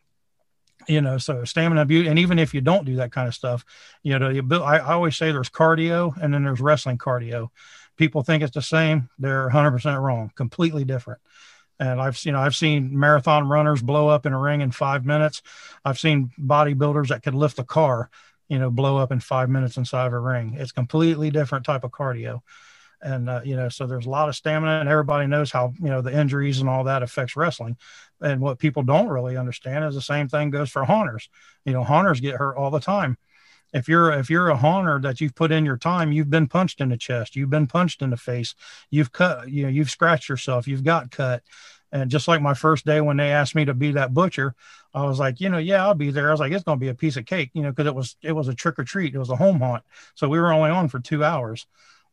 you 0.87 1.01
know 1.01 1.17
so 1.17 1.43
stamina 1.43 1.85
beauty 1.85 2.07
and 2.07 2.19
even 2.19 2.39
if 2.39 2.53
you 2.53 2.61
don't 2.61 2.85
do 2.85 2.95
that 2.97 3.11
kind 3.11 3.27
of 3.27 3.35
stuff 3.35 3.65
you 4.03 4.17
know 4.17 4.29
you 4.29 4.41
build, 4.41 4.63
I, 4.63 4.77
I 4.77 4.93
always 4.93 5.17
say 5.17 5.31
there's 5.31 5.49
cardio 5.49 6.15
and 6.21 6.33
then 6.33 6.43
there's 6.43 6.61
wrestling 6.61 6.97
cardio. 6.97 7.49
People 7.97 8.23
think 8.23 8.43
it's 8.43 8.53
the 8.53 8.61
same 8.61 9.09
they're 9.17 9.49
100% 9.49 10.01
wrong 10.01 10.31
completely 10.35 10.85
different. 10.85 11.19
And 11.79 12.01
i've 12.01 12.17
seen 12.17 12.35
i've 12.35 12.55
seen 12.55 12.97
marathon 12.97 13.47
runners 13.47 13.81
blow 13.81 14.07
up 14.07 14.25
in 14.25 14.33
a 14.33 14.39
ring 14.39 14.61
in 14.61 14.71
five 14.71 15.05
minutes. 15.05 15.41
I've 15.83 15.99
seen 15.99 16.31
bodybuilders 16.39 17.09
that 17.09 17.23
could 17.23 17.35
lift 17.35 17.59
a 17.59 17.63
car 17.63 18.09
you 18.47 18.59
know 18.59 18.71
blow 18.71 18.97
up 18.97 19.11
in 19.11 19.19
five 19.19 19.49
minutes 19.49 19.77
inside 19.77 20.07
of 20.07 20.13
a 20.13 20.19
ring. 20.19 20.55
It's 20.57 20.71
completely 20.71 21.31
different 21.31 21.65
type 21.65 21.83
of 21.83 21.91
cardio 21.91 22.41
and 23.01 23.29
uh, 23.29 23.41
you 23.43 23.55
know 23.55 23.69
so 23.69 23.85
there's 23.85 24.05
a 24.05 24.09
lot 24.09 24.29
of 24.29 24.35
stamina 24.35 24.79
and 24.79 24.89
everybody 24.89 25.27
knows 25.27 25.51
how 25.51 25.73
you 25.79 25.89
know 25.89 26.01
the 26.01 26.17
injuries 26.17 26.59
and 26.59 26.69
all 26.69 26.83
that 26.85 27.03
affects 27.03 27.35
wrestling. 27.35 27.77
And 28.19 28.41
what 28.41 28.57
people 28.57 28.81
don't 28.83 29.09
really 29.09 29.37
understand 29.37 29.85
is 29.85 29.93
the 29.93 30.01
same 30.01 30.27
thing 30.27 30.49
goes 30.49 30.71
for 30.71 30.83
haunters. 30.83 31.29
You 31.65 31.73
know 31.73 31.83
haunters 31.83 32.19
get 32.19 32.35
hurt 32.35 32.57
all 32.57 32.71
the 32.71 32.79
time. 32.79 33.17
If 33.73 33.87
you're 33.87 34.11
if 34.11 34.29
you're 34.29 34.49
a 34.49 34.57
haunter 34.57 34.99
that 35.01 35.21
you've 35.21 35.35
put 35.35 35.51
in 35.51 35.65
your 35.65 35.77
time 35.77 36.11
you've 36.11 36.29
been 36.29 36.47
punched 36.47 36.81
in 36.81 36.89
the 36.89 36.97
chest 36.97 37.35
you've 37.35 37.49
been 37.49 37.67
punched 37.67 38.01
in 38.01 38.09
the 38.09 38.17
face 38.17 38.55
you've 38.89 39.11
cut 39.11 39.49
you 39.49 39.63
know 39.63 39.69
you've 39.69 39.91
scratched 39.91 40.29
yourself 40.29 40.67
you've 40.67 40.83
got 40.83 41.11
cut. 41.11 41.43
And 41.91 42.11
just 42.11 42.27
like 42.27 42.41
my 42.41 42.53
first 42.53 42.85
day 42.85 42.99
when 42.99 43.17
they 43.17 43.31
asked 43.31 43.55
me 43.55 43.65
to 43.65 43.73
be 43.73 43.93
that 43.93 44.13
butcher 44.13 44.55
i 44.93 45.05
was 45.05 45.19
like 45.19 45.39
you 45.39 45.49
know 45.49 45.57
yeah 45.57 45.85
i'll 45.85 45.93
be 45.93 46.11
there. 46.11 46.29
I 46.29 46.31
was 46.31 46.39
like 46.39 46.51
it's 46.53 46.63
going 46.63 46.79
to 46.79 46.83
be 46.83 46.89
a 46.89 46.95
piece 46.95 47.17
of 47.17 47.25
cake 47.25 47.51
you 47.53 47.61
know 47.61 47.71
because 47.71 47.87
it 47.87 47.95
was 47.95 48.15
it 48.21 48.31
was 48.31 48.47
a 48.47 48.55
trick 48.55 48.79
or 48.79 48.83
treat. 48.83 49.13
It 49.13 49.19
was 49.19 49.29
a 49.29 49.35
home 49.35 49.59
haunt. 49.59 49.83
So 50.15 50.29
we 50.29 50.39
were 50.39 50.51
only 50.51 50.69
on 50.69 50.87
for 50.87 50.99
two 50.99 51.23
hours 51.23 51.67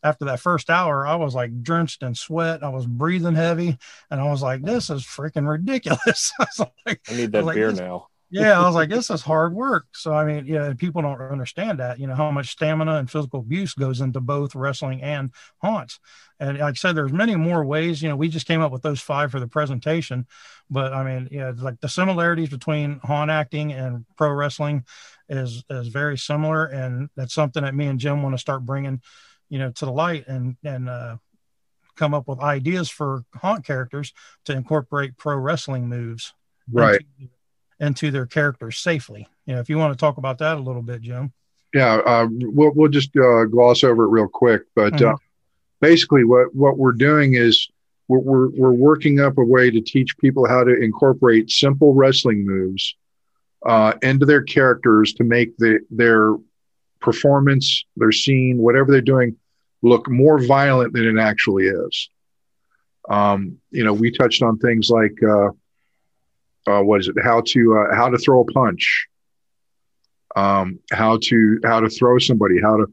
after 0.05 0.27
that 0.27 0.39
first 0.39 0.69
hour, 0.69 1.07
I 1.07 1.17
was 1.17 1.35
like 1.35 1.63
drenched 1.63 2.03
in 2.03 2.15
sweat. 2.15 2.63
I 2.63 2.69
was 2.69 2.87
breathing 2.87 3.35
heavy, 3.35 3.79
and 4.11 4.21
I 4.21 4.31
was 4.31 4.43
like, 4.43 4.63
"This 4.63 4.91
is 4.91 5.03
freaking 5.03 5.49
ridiculous." 5.49 6.33
I, 6.39 6.47
like, 6.87 7.01
I 7.09 7.15
need 7.15 7.33
that 7.33 7.39
I 7.39 7.47
like, 7.47 7.55
beer 7.55 7.73
now. 7.73 8.09
yeah, 8.31 8.61
I 8.61 8.67
was 8.67 8.75
like, 8.75 8.89
"This 8.91 9.09
is 9.09 9.23
hard 9.23 9.55
work." 9.55 9.87
So 9.93 10.13
I 10.13 10.27
mean, 10.27 10.47
yeah, 10.47 10.75
people 10.77 11.01
don't 11.01 11.21
understand 11.21 11.81
that. 11.81 11.99
You 11.99 12.07
know 12.07 12.15
how 12.15 12.31
much 12.31 12.51
stamina 12.51 12.97
and 12.97 13.11
physical 13.11 13.41
abuse 13.41 13.73
goes 13.73 14.03
into 14.03 14.21
both 14.21 14.55
wrestling 14.55 15.01
and 15.03 15.33
haunts. 15.63 15.99
And 16.39 16.59
like 16.59 16.73
I 16.73 16.75
said, 16.75 16.97
there's 16.97 17.13
many 17.13 17.35
more 17.35 17.65
ways. 17.65 18.03
You 18.03 18.11
know, 18.11 18.17
we 18.17 18.29
just 18.29 18.47
came 18.47 18.61
up 18.61 18.73
with 18.73 18.83
those 18.83 19.01
five 19.01 19.31
for 19.31 19.41
the 19.41 19.49
presentation, 19.49 20.27
but 20.69 20.93
I 20.93 21.03
mean, 21.03 21.29
yeah, 21.31 21.53
like 21.57 21.81
the 21.81 21.89
similarities 21.89 22.51
between 22.51 23.01
haunt 23.03 23.31
acting 23.31 23.73
and 23.73 24.05
pro 24.19 24.31
wrestling 24.33 24.85
is 25.31 25.65
is 25.71 25.89
very 25.89 26.19
similar, 26.19 26.67
and 26.67 27.09
that's 27.17 27.33
something 27.33 27.63
that 27.63 27.75
me 27.75 27.87
and 27.87 27.99
Jim 27.99 28.23
want 28.23 28.35
to 28.35 28.39
start 28.39 28.67
bringing 28.67 29.01
you 29.55 29.61
know 29.61 29.71
to 29.71 29.85
the 29.85 29.93
light 29.93 30.27
and 30.27 30.57
and 30.65 30.89
uh, 30.89 31.17
come 31.95 32.13
up 32.13 32.27
with 32.27 32.41
ideas 32.41 32.91
for 32.91 33.25
haunt 33.37 33.65
characters 33.65 34.13
to 34.45 34.53
incorporate 34.53 35.17
pro 35.17 35.37
wrestling 35.37 35.89
moves 35.89 36.35
right. 36.73 37.01
into, 37.21 37.33
into 37.79 38.11
their 38.11 38.27
characters 38.27 38.79
safely. 38.79 39.29
You 39.47 39.55
know 39.55 39.61
if 39.61 39.69
you 39.69 39.79
want 39.79 39.93
to 39.93 39.97
talk 39.97 40.17
about 40.17 40.39
that 40.39 40.57
a 40.57 40.61
little 40.61 40.83
bit 40.83 41.03
jim. 41.03 41.33
Yeah 41.73 42.01
uh, 42.05 42.27
we'll, 42.31 42.73
we'll 42.75 42.91
just 42.91 43.17
uh, 43.17 43.45
gloss 43.45 43.85
over 43.85 44.05
it 44.05 44.09
real 44.09 44.27
quick 44.27 44.63
but 44.75 44.95
mm-hmm. 44.95 45.15
uh, 45.15 45.17
basically 45.81 46.25
what 46.25 46.53
what 46.53 46.77
we're 46.77 46.93
doing 46.93 47.35
is 47.35 47.69
we're, 48.09 48.19
we're, 48.19 48.49
we're 48.51 48.73
working 48.73 49.21
up 49.21 49.39
a 49.39 49.45
way 49.45 49.71
to 49.71 49.81
teach 49.81 50.19
people 50.19 50.49
how 50.49 50.65
to 50.65 50.83
incorporate 50.83 51.49
simple 51.49 51.95
wrestling 51.95 52.45
moves 52.45 52.97
uh, 53.65 53.93
into 54.03 54.27
their 54.27 54.43
characters 54.43 55.15
to 55.15 55.25
make 55.25 55.57
the, 55.59 55.79
their 55.91 56.35
performance, 57.05 57.85
their 57.97 58.11
scene, 58.11 58.59
whatever 58.59 58.91
they're 58.91 59.01
doing, 59.01 59.37
look 59.85 60.09
more 60.09 60.39
violent 60.43 60.95
than 60.95 61.07
it 61.07 61.21
actually 61.21 61.67
is. 61.67 62.09
Um, 63.09 63.59
you 63.71 63.85
know, 63.85 63.93
we 63.93 64.11
touched 64.11 64.43
on 64.43 64.59
things 64.59 64.89
like 64.89 65.13
uh, 65.23 65.49
uh, 66.67 66.83
what 66.83 67.01
is 67.01 67.09
it? 67.09 67.17
How 67.23 67.43
to 67.49 67.79
uh, 67.79 67.95
how 67.95 68.09
to 68.09 68.17
throw 68.17 68.41
a 68.41 68.45
punch, 68.47 69.07
um, 70.35 70.79
how 70.91 71.19
to 71.25 71.61
how 71.65 71.81
to 71.81 71.91
throw 71.91 72.19
somebody, 72.19 72.61
how 72.61 72.79
to 72.79 72.87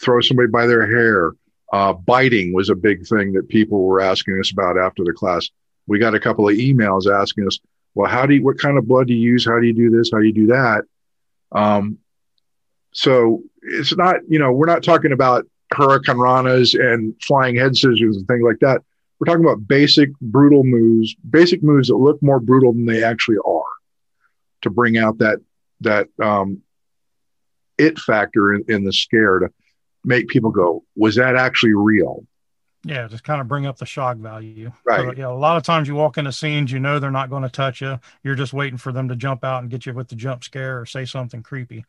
throw 0.00 0.20
somebody 0.20 0.48
by 0.48 0.66
their 0.66 0.86
hair. 0.86 1.32
Uh, 1.72 1.92
biting 1.92 2.52
was 2.52 2.68
a 2.68 2.74
big 2.74 3.06
thing 3.06 3.32
that 3.32 3.48
people 3.48 3.82
were 3.82 4.00
asking 4.00 4.38
us 4.40 4.50
about 4.50 4.78
after 4.78 5.04
the 5.04 5.12
class. 5.12 5.48
We 5.86 5.98
got 5.98 6.14
a 6.14 6.20
couple 6.20 6.48
of 6.48 6.54
emails 6.54 7.12
asking 7.12 7.46
us, 7.48 7.58
"Well, 7.94 8.08
how 8.08 8.26
do 8.26 8.34
you? 8.34 8.44
What 8.44 8.58
kind 8.58 8.78
of 8.78 8.86
blood 8.86 9.08
do 9.08 9.14
you 9.14 9.32
use? 9.32 9.44
How 9.44 9.58
do 9.58 9.66
you 9.66 9.72
do 9.72 9.90
this? 9.90 10.10
How 10.12 10.18
do 10.20 10.26
you 10.26 10.32
do 10.32 10.46
that?" 10.48 10.84
Um, 11.52 11.98
so 12.92 13.42
it's 13.62 13.96
not, 13.96 14.16
you 14.28 14.38
know, 14.38 14.52
we're 14.52 14.66
not 14.66 14.82
talking 14.82 15.12
about 15.12 15.46
hurricanranas 15.72 16.78
and 16.78 17.14
flying 17.22 17.56
head 17.56 17.76
scissors 17.76 18.16
and 18.16 18.26
things 18.26 18.42
like 18.44 18.58
that. 18.60 18.82
We're 19.18 19.26
talking 19.26 19.44
about 19.44 19.68
basic 19.68 20.10
brutal 20.20 20.64
moves, 20.64 21.14
basic 21.28 21.62
moves 21.62 21.88
that 21.88 21.96
look 21.96 22.22
more 22.22 22.40
brutal 22.40 22.72
than 22.72 22.86
they 22.86 23.04
actually 23.04 23.36
are, 23.46 23.62
to 24.62 24.70
bring 24.70 24.96
out 24.96 25.18
that 25.18 25.38
that 25.82 26.08
um, 26.22 26.62
it 27.78 27.98
factor 27.98 28.54
in, 28.54 28.64
in 28.68 28.84
the 28.84 28.92
scare 28.92 29.38
to 29.40 29.50
make 30.04 30.28
people 30.28 30.50
go, 30.50 30.84
"Was 30.96 31.16
that 31.16 31.36
actually 31.36 31.74
real?" 31.74 32.26
Yeah, 32.82 33.08
just 33.08 33.24
kind 33.24 33.42
of 33.42 33.48
bring 33.48 33.66
up 33.66 33.76
the 33.76 33.84
shock 33.84 34.16
value. 34.16 34.72
Right. 34.84 35.00
So, 35.00 35.12
yeah, 35.14 35.28
a 35.28 35.34
lot 35.34 35.58
of 35.58 35.62
times 35.64 35.86
you 35.86 35.94
walk 35.94 36.16
into 36.16 36.32
scenes, 36.32 36.72
you 36.72 36.80
know 36.80 36.98
they're 36.98 37.10
not 37.10 37.28
going 37.28 37.42
to 37.42 37.50
touch 37.50 37.82
you. 37.82 38.00
You're 38.22 38.36
just 38.36 38.54
waiting 38.54 38.78
for 38.78 38.90
them 38.90 39.08
to 39.08 39.16
jump 39.16 39.44
out 39.44 39.60
and 39.60 39.70
get 39.70 39.84
you 39.84 39.92
with 39.92 40.08
the 40.08 40.16
jump 40.16 40.44
scare 40.44 40.80
or 40.80 40.86
say 40.86 41.04
something 41.04 41.42
creepy. 41.42 41.84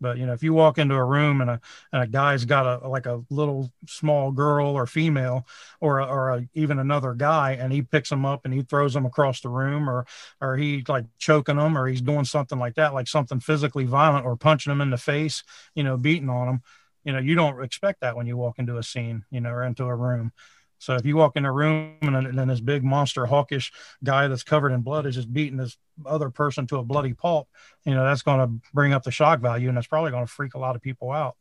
But 0.00 0.18
you 0.18 0.26
know, 0.26 0.32
if 0.32 0.42
you 0.42 0.52
walk 0.52 0.78
into 0.78 0.94
a 0.94 1.04
room 1.04 1.40
and 1.40 1.50
a 1.50 1.60
and 1.92 2.02
a 2.02 2.06
guy's 2.06 2.44
got 2.44 2.82
a 2.82 2.88
like 2.88 3.06
a 3.06 3.22
little 3.30 3.70
small 3.88 4.30
girl 4.32 4.68
or 4.68 4.86
female 4.86 5.46
or 5.80 6.00
or 6.00 6.30
a, 6.30 6.48
even 6.54 6.78
another 6.78 7.14
guy, 7.14 7.52
and 7.52 7.72
he 7.72 7.82
picks 7.82 8.10
them 8.10 8.24
up 8.26 8.44
and 8.44 8.52
he 8.52 8.62
throws 8.62 8.94
them 8.94 9.06
across 9.06 9.40
the 9.40 9.48
room, 9.48 9.88
or 9.88 10.06
or 10.40 10.56
he 10.56 10.84
like 10.88 11.06
choking 11.18 11.56
them, 11.56 11.76
or 11.76 11.86
he's 11.86 12.02
doing 12.02 12.24
something 12.24 12.58
like 12.58 12.74
that, 12.74 12.94
like 12.94 13.08
something 13.08 13.40
physically 13.40 13.84
violent, 13.84 14.26
or 14.26 14.36
punching 14.36 14.70
them 14.70 14.80
in 14.80 14.90
the 14.90 14.98
face, 14.98 15.42
you 15.74 15.82
know, 15.82 15.96
beating 15.96 16.28
on 16.30 16.46
them. 16.46 16.62
You 17.04 17.12
know, 17.12 17.18
you 17.20 17.34
don't 17.36 17.62
expect 17.62 18.00
that 18.00 18.16
when 18.16 18.26
you 18.26 18.36
walk 18.36 18.58
into 18.58 18.78
a 18.78 18.82
scene, 18.82 19.24
you 19.30 19.40
know, 19.40 19.50
or 19.50 19.62
into 19.62 19.84
a 19.84 19.94
room. 19.94 20.32
So 20.78 20.94
if 20.94 21.06
you 21.06 21.16
walk 21.16 21.36
in 21.36 21.44
a 21.44 21.52
room 21.52 21.96
and 22.02 22.38
then 22.38 22.48
this 22.48 22.60
big 22.60 22.84
monster 22.84 23.26
hawkish 23.26 23.72
guy 24.04 24.28
that's 24.28 24.42
covered 24.42 24.72
in 24.72 24.82
blood 24.82 25.06
is 25.06 25.14
just 25.14 25.32
beating 25.32 25.56
this 25.56 25.78
other 26.04 26.30
person 26.30 26.66
to 26.68 26.76
a 26.78 26.84
bloody 26.84 27.14
pulp, 27.14 27.48
you 27.84 27.94
know, 27.94 28.04
that's 28.04 28.22
going 28.22 28.40
to 28.40 28.68
bring 28.74 28.92
up 28.92 29.02
the 29.02 29.10
shock 29.10 29.40
value 29.40 29.68
and 29.68 29.76
that's 29.76 29.86
probably 29.86 30.10
going 30.10 30.26
to 30.26 30.32
freak 30.32 30.54
a 30.54 30.58
lot 30.58 30.76
of 30.76 30.82
people 30.82 31.10
out. 31.10 31.36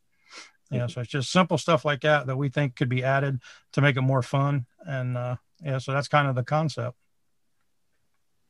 Know, 0.72 0.88
so 0.88 1.02
it's 1.02 1.10
just 1.10 1.32
simple 1.32 1.58
stuff 1.58 1.86
like 1.86 2.02
that 2.02 2.28
that 2.28 2.36
we 2.36 2.50
think 2.50 2.76
could 2.76 2.90
be 2.90 3.04
added 3.04 3.40
to 3.74 3.82
make 3.82 3.98
it 3.98 4.02
more 4.02 4.22
fun. 4.22 4.66
And 4.80 5.16
uh, 5.16 5.36
yeah, 5.64 5.78
so 5.78 5.94
that's 5.94 6.08
kind 6.08 6.28
of 6.28 6.36
the 6.36 6.44
concept. 6.44 6.98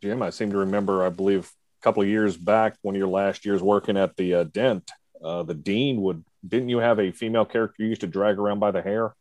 Jim, 0.01 0.21
I 0.21 0.29
seem 0.29 0.51
to 0.51 0.57
remember, 0.57 1.05
I 1.05 1.09
believe 1.09 1.51
a 1.81 1.83
couple 1.83 2.01
of 2.01 2.09
years 2.09 2.37
back, 2.37 2.77
one 2.81 2.95
of 2.95 2.99
your 2.99 3.09
last 3.09 3.45
years 3.45 3.61
working 3.61 3.97
at 3.97 4.15
the 4.15 4.33
uh, 4.33 4.43
Dent, 4.45 4.89
uh, 5.23 5.43
the 5.43 5.53
dean 5.53 6.01
would, 6.01 6.23
didn't 6.47 6.69
you 6.69 6.79
have 6.79 6.99
a 6.99 7.11
female 7.11 7.45
character 7.45 7.83
you 7.83 7.89
used 7.89 8.01
to 8.01 8.07
drag 8.07 8.37
around 8.37 8.59
by 8.59 8.71
the 8.71 8.81
hair? 8.81 9.13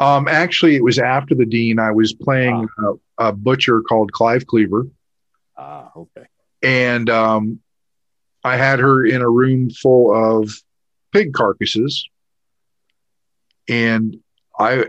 Um, 0.00 0.28
actually, 0.28 0.76
it 0.76 0.82
was 0.82 0.98
after 0.98 1.34
the 1.34 1.44
dean. 1.44 1.78
I 1.78 1.92
was 1.92 2.14
playing 2.14 2.66
ah. 2.78 2.94
a, 3.18 3.32
butcher 3.32 3.82
called 3.82 4.12
Clive 4.12 4.46
Cleaver. 4.46 4.86
Ah, 5.58 5.92
okay. 5.94 6.24
And 6.62 7.10
um, 7.10 7.60
I 8.42 8.56
had 8.56 8.78
her 8.78 9.04
in 9.04 9.20
a 9.20 9.28
room 9.28 9.68
full 9.68 10.14
of 10.14 10.50
pig 11.12 11.34
carcasses. 11.34 12.08
And 13.68 14.16
I, 14.58 14.86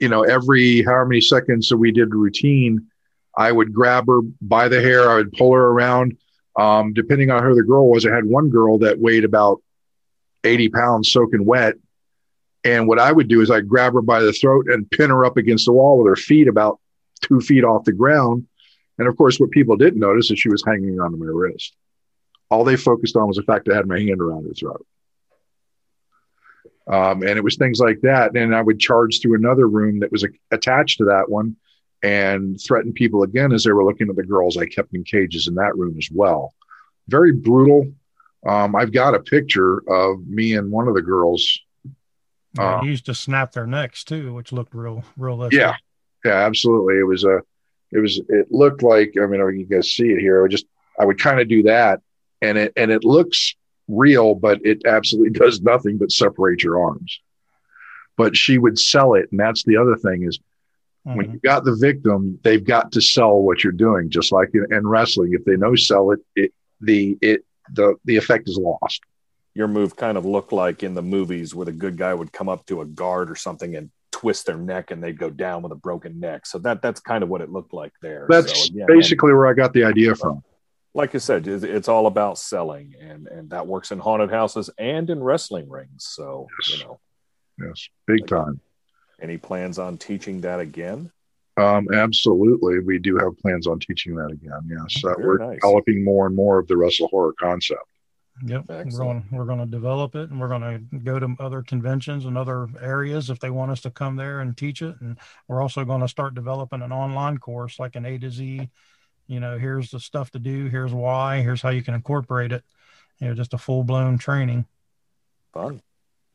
you 0.00 0.08
know, 0.08 0.24
every 0.24 0.82
however 0.82 1.06
many 1.06 1.20
seconds 1.20 1.68
that 1.68 1.76
we 1.76 1.92
did 1.92 2.12
routine, 2.12 2.88
I 3.36 3.52
would 3.52 3.72
grab 3.72 4.08
her 4.08 4.20
by 4.40 4.68
the 4.68 4.80
hair. 4.80 5.08
I 5.08 5.14
would 5.14 5.32
pull 5.32 5.54
her 5.54 5.68
around. 5.68 6.18
Um, 6.58 6.92
depending 6.92 7.30
on 7.30 7.44
who 7.44 7.54
the 7.54 7.62
girl 7.62 7.88
was, 7.88 8.04
I 8.04 8.12
had 8.12 8.24
one 8.24 8.50
girl 8.50 8.78
that 8.78 8.98
weighed 8.98 9.24
about 9.24 9.62
80 10.42 10.70
pounds 10.70 11.12
soaking 11.12 11.46
wet 11.46 11.76
and 12.64 12.86
what 12.86 12.98
I 12.98 13.10
would 13.10 13.28
do 13.28 13.40
is 13.40 13.50
I'd 13.50 13.68
grab 13.68 13.94
her 13.94 14.02
by 14.02 14.20
the 14.20 14.32
throat 14.32 14.66
and 14.68 14.90
pin 14.90 15.10
her 15.10 15.24
up 15.24 15.36
against 15.36 15.66
the 15.66 15.72
wall 15.72 15.98
with 15.98 16.08
her 16.08 16.16
feet 16.16 16.48
about 16.48 16.78
two 17.22 17.40
feet 17.40 17.64
off 17.64 17.84
the 17.84 17.92
ground. 17.92 18.46
And 18.98 19.08
of 19.08 19.16
course, 19.16 19.40
what 19.40 19.50
people 19.50 19.76
didn't 19.76 20.00
notice 20.00 20.30
is 20.30 20.38
she 20.38 20.50
was 20.50 20.64
hanging 20.64 21.00
onto 21.00 21.16
my 21.16 21.26
wrist. 21.26 21.74
All 22.50 22.64
they 22.64 22.76
focused 22.76 23.16
on 23.16 23.28
was 23.28 23.36
the 23.36 23.44
fact 23.44 23.64
that 23.66 23.72
I 23.72 23.76
had 23.76 23.86
my 23.86 23.98
hand 23.98 24.20
around 24.20 24.44
her 24.44 24.52
throat. 24.52 24.86
Um, 26.86 27.22
and 27.22 27.38
it 27.38 27.44
was 27.44 27.56
things 27.56 27.78
like 27.78 28.00
that. 28.02 28.36
And 28.36 28.54
I 28.54 28.60
would 28.60 28.80
charge 28.80 29.20
through 29.20 29.36
another 29.36 29.68
room 29.68 30.00
that 30.00 30.12
was 30.12 30.24
a- 30.24 30.28
attached 30.50 30.98
to 30.98 31.04
that 31.04 31.30
one 31.30 31.56
and 32.02 32.60
threaten 32.60 32.92
people 32.92 33.22
again 33.22 33.52
as 33.52 33.64
they 33.64 33.72
were 33.72 33.84
looking 33.84 34.08
at 34.10 34.16
the 34.16 34.24
girls 34.24 34.56
I 34.56 34.66
kept 34.66 34.94
in 34.94 35.04
cages 35.04 35.46
in 35.46 35.54
that 35.54 35.76
room 35.76 35.96
as 35.98 36.08
well. 36.12 36.54
Very 37.08 37.32
brutal. 37.32 37.92
Um, 38.46 38.74
I've 38.74 38.92
got 38.92 39.14
a 39.14 39.20
picture 39.20 39.82
of 39.88 40.26
me 40.26 40.54
and 40.54 40.72
one 40.72 40.88
of 40.88 40.94
the 40.94 41.02
girls 41.02 41.60
yeah, 42.56 42.78
uh, 42.78 42.82
used 42.82 43.06
to 43.06 43.14
snap 43.14 43.52
their 43.52 43.66
necks 43.66 44.04
too, 44.04 44.34
which 44.34 44.52
looked 44.52 44.74
real 44.74 45.04
realistic. 45.16 45.60
Yeah, 45.60 45.76
yeah, 46.24 46.46
absolutely. 46.46 46.98
It 46.98 47.06
was 47.06 47.24
a, 47.24 47.42
it 47.92 47.98
was, 47.98 48.20
it 48.28 48.50
looked 48.50 48.82
like. 48.82 49.14
I 49.20 49.26
mean, 49.26 49.40
you 49.58 49.66
guys 49.66 49.90
see 49.90 50.08
it 50.08 50.20
here. 50.20 50.38
I 50.38 50.42
would 50.42 50.50
just, 50.50 50.66
I 50.98 51.04
would 51.04 51.18
kind 51.18 51.40
of 51.40 51.48
do 51.48 51.64
that, 51.64 52.00
and 52.42 52.58
it 52.58 52.72
and 52.76 52.90
it 52.90 53.04
looks 53.04 53.54
real, 53.88 54.34
but 54.34 54.64
it 54.64 54.84
absolutely 54.84 55.30
does 55.38 55.60
nothing 55.60 55.98
but 55.98 56.12
separate 56.12 56.62
your 56.62 56.80
arms. 56.80 57.20
But 58.16 58.36
she 58.36 58.58
would 58.58 58.78
sell 58.78 59.14
it, 59.14 59.28
and 59.30 59.40
that's 59.40 59.64
the 59.64 59.76
other 59.76 59.96
thing 59.96 60.24
is 60.24 60.38
mm-hmm. 61.06 61.16
when 61.16 61.32
you 61.32 61.38
got 61.38 61.64
the 61.64 61.76
victim, 61.76 62.38
they've 62.42 62.64
got 62.64 62.92
to 62.92 63.00
sell 63.00 63.40
what 63.40 63.62
you're 63.62 63.72
doing, 63.72 64.10
just 64.10 64.32
like 64.32 64.50
in, 64.54 64.66
in 64.74 64.86
wrestling. 64.86 65.32
If 65.32 65.44
they 65.44 65.56
no 65.56 65.76
sell 65.76 66.10
it, 66.10 66.20
it 66.34 66.52
the 66.80 67.16
it 67.22 67.44
the 67.72 67.94
the 68.04 68.16
effect 68.16 68.48
is 68.48 68.58
lost 68.58 69.02
your 69.54 69.68
move 69.68 69.96
kind 69.96 70.16
of 70.16 70.24
looked 70.24 70.52
like 70.52 70.82
in 70.82 70.94
the 70.94 71.02
movies 71.02 71.54
where 71.54 71.66
the 71.66 71.72
good 71.72 71.96
guy 71.96 72.14
would 72.14 72.32
come 72.32 72.48
up 72.48 72.66
to 72.66 72.80
a 72.80 72.86
guard 72.86 73.30
or 73.30 73.36
something 73.36 73.74
and 73.76 73.90
twist 74.12 74.46
their 74.46 74.58
neck 74.58 74.90
and 74.90 75.02
they'd 75.02 75.18
go 75.18 75.30
down 75.30 75.62
with 75.62 75.72
a 75.72 75.76
broken 75.76 76.20
neck. 76.20 76.46
So 76.46 76.58
that 76.60 76.82
that's 76.82 77.00
kind 77.00 77.22
of 77.22 77.28
what 77.28 77.40
it 77.40 77.50
looked 77.50 77.72
like 77.72 77.92
there. 78.02 78.26
That's 78.28 78.68
so, 78.68 78.86
basically 78.86 79.32
where 79.32 79.46
I 79.46 79.54
got 79.54 79.72
the 79.72 79.84
idea 79.84 80.14
from. 80.14 80.42
Like 80.92 81.14
I 81.14 81.18
said, 81.18 81.46
it's 81.46 81.88
all 81.88 82.08
about 82.08 82.36
selling, 82.36 82.94
and 83.00 83.28
and 83.28 83.50
that 83.50 83.66
works 83.66 83.92
in 83.92 84.00
haunted 84.00 84.30
houses 84.30 84.70
and 84.76 85.08
in 85.08 85.22
wrestling 85.22 85.68
rings. 85.68 86.04
So 86.04 86.48
yes. 86.58 86.78
you 86.78 86.84
know, 86.84 87.00
yes, 87.64 87.88
big 88.06 88.26
time. 88.26 88.60
Any 89.22 89.36
plans 89.36 89.78
on 89.78 89.98
teaching 89.98 90.40
that 90.40 90.58
again? 90.58 91.12
Um, 91.56 91.88
absolutely, 91.92 92.80
we 92.80 92.98
do 92.98 93.16
have 93.18 93.38
plans 93.38 93.68
on 93.68 93.78
teaching 93.78 94.16
that 94.16 94.32
again. 94.32 94.68
Yes, 94.68 95.04
uh, 95.04 95.14
we're 95.18 95.38
nice. 95.38 95.60
developing 95.60 96.02
more 96.04 96.26
and 96.26 96.34
more 96.34 96.58
of 96.58 96.66
the 96.66 96.76
wrestle 96.76 97.08
horror 97.08 97.34
concept. 97.38 97.82
Yep, 98.42 98.70
Excellent. 98.70 98.90
we're 98.90 98.98
going 98.98 99.28
we're 99.32 99.44
going 99.44 99.58
to 99.58 99.66
develop 99.66 100.14
it, 100.14 100.30
and 100.30 100.40
we're 100.40 100.48
going 100.48 100.62
to 100.90 100.98
go 100.98 101.18
to 101.18 101.36
other 101.38 101.62
conventions 101.62 102.24
and 102.24 102.38
other 102.38 102.68
areas 102.80 103.28
if 103.28 103.38
they 103.38 103.50
want 103.50 103.70
us 103.70 103.82
to 103.82 103.90
come 103.90 104.16
there 104.16 104.40
and 104.40 104.56
teach 104.56 104.80
it. 104.80 104.94
And 105.00 105.18
we're 105.46 105.60
also 105.60 105.84
going 105.84 106.00
to 106.00 106.08
start 106.08 106.34
developing 106.34 106.80
an 106.80 106.92
online 106.92 107.38
course, 107.38 107.78
like 107.78 107.96
an 107.96 108.06
A 108.06 108.18
to 108.18 108.30
Z. 108.30 108.70
You 109.26 109.40
know, 109.40 109.58
here's 109.58 109.90
the 109.90 110.00
stuff 110.00 110.30
to 110.30 110.38
do. 110.38 110.68
Here's 110.68 110.92
why. 110.92 111.42
Here's 111.42 111.60
how 111.60 111.68
you 111.68 111.82
can 111.82 111.94
incorporate 111.94 112.52
it. 112.52 112.64
You 113.18 113.28
know, 113.28 113.34
just 113.34 113.52
a 113.52 113.58
full 113.58 113.84
blown 113.84 114.16
training. 114.16 114.64
Fun. 115.52 115.82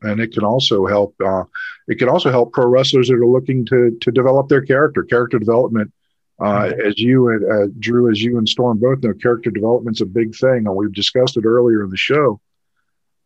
And 0.02 0.20
it 0.20 0.32
can 0.32 0.44
also 0.44 0.86
help. 0.86 1.14
Uh, 1.24 1.44
it 1.88 1.98
can 1.98 2.08
also 2.08 2.30
help 2.30 2.52
pro 2.52 2.66
wrestlers 2.66 3.08
that 3.08 3.14
are 3.14 3.26
looking 3.26 3.66
to 3.66 3.96
to 4.00 4.12
develop 4.12 4.48
their 4.48 4.62
character. 4.62 5.02
Character 5.02 5.38
development 5.38 5.92
uh, 6.38 6.70
as 6.84 6.98
you 6.98 7.30
and 7.30 7.44
uh, 7.44 7.72
Drew, 7.78 8.10
as 8.10 8.22
you 8.22 8.36
and 8.38 8.48
Storm 8.48 8.78
both 8.78 9.02
know, 9.02 9.14
character 9.14 9.50
development's 9.50 10.02
a 10.02 10.06
big 10.06 10.34
thing, 10.36 10.66
and 10.66 10.76
we've 10.76 10.92
discussed 10.92 11.36
it 11.36 11.44
earlier 11.44 11.82
in 11.82 11.90
the 11.90 11.96
show. 11.96 12.40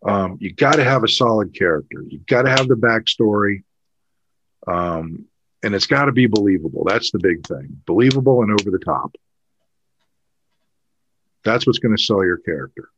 Um, 0.02 0.38
you 0.40 0.52
got 0.52 0.76
to 0.76 0.84
have 0.84 1.02
a 1.02 1.08
solid 1.08 1.54
character. 1.54 2.04
You 2.06 2.20
got 2.26 2.42
to 2.42 2.50
have 2.50 2.68
the 2.68 2.76
backstory, 2.76 3.64
um, 4.66 5.26
and 5.62 5.74
it's 5.74 5.86
got 5.86 6.04
to 6.04 6.12
be 6.12 6.26
believable. 6.26 6.84
That's 6.86 7.10
the 7.10 7.18
big 7.18 7.46
thing: 7.46 7.82
believable 7.84 8.42
and 8.42 8.52
over 8.52 8.70
the 8.70 8.78
top. 8.78 9.14
That's 11.44 11.66
what's 11.66 11.78
going 11.80 11.96
to 11.96 12.02
sell 12.02 12.24
your 12.24 12.38
character. 12.38 12.90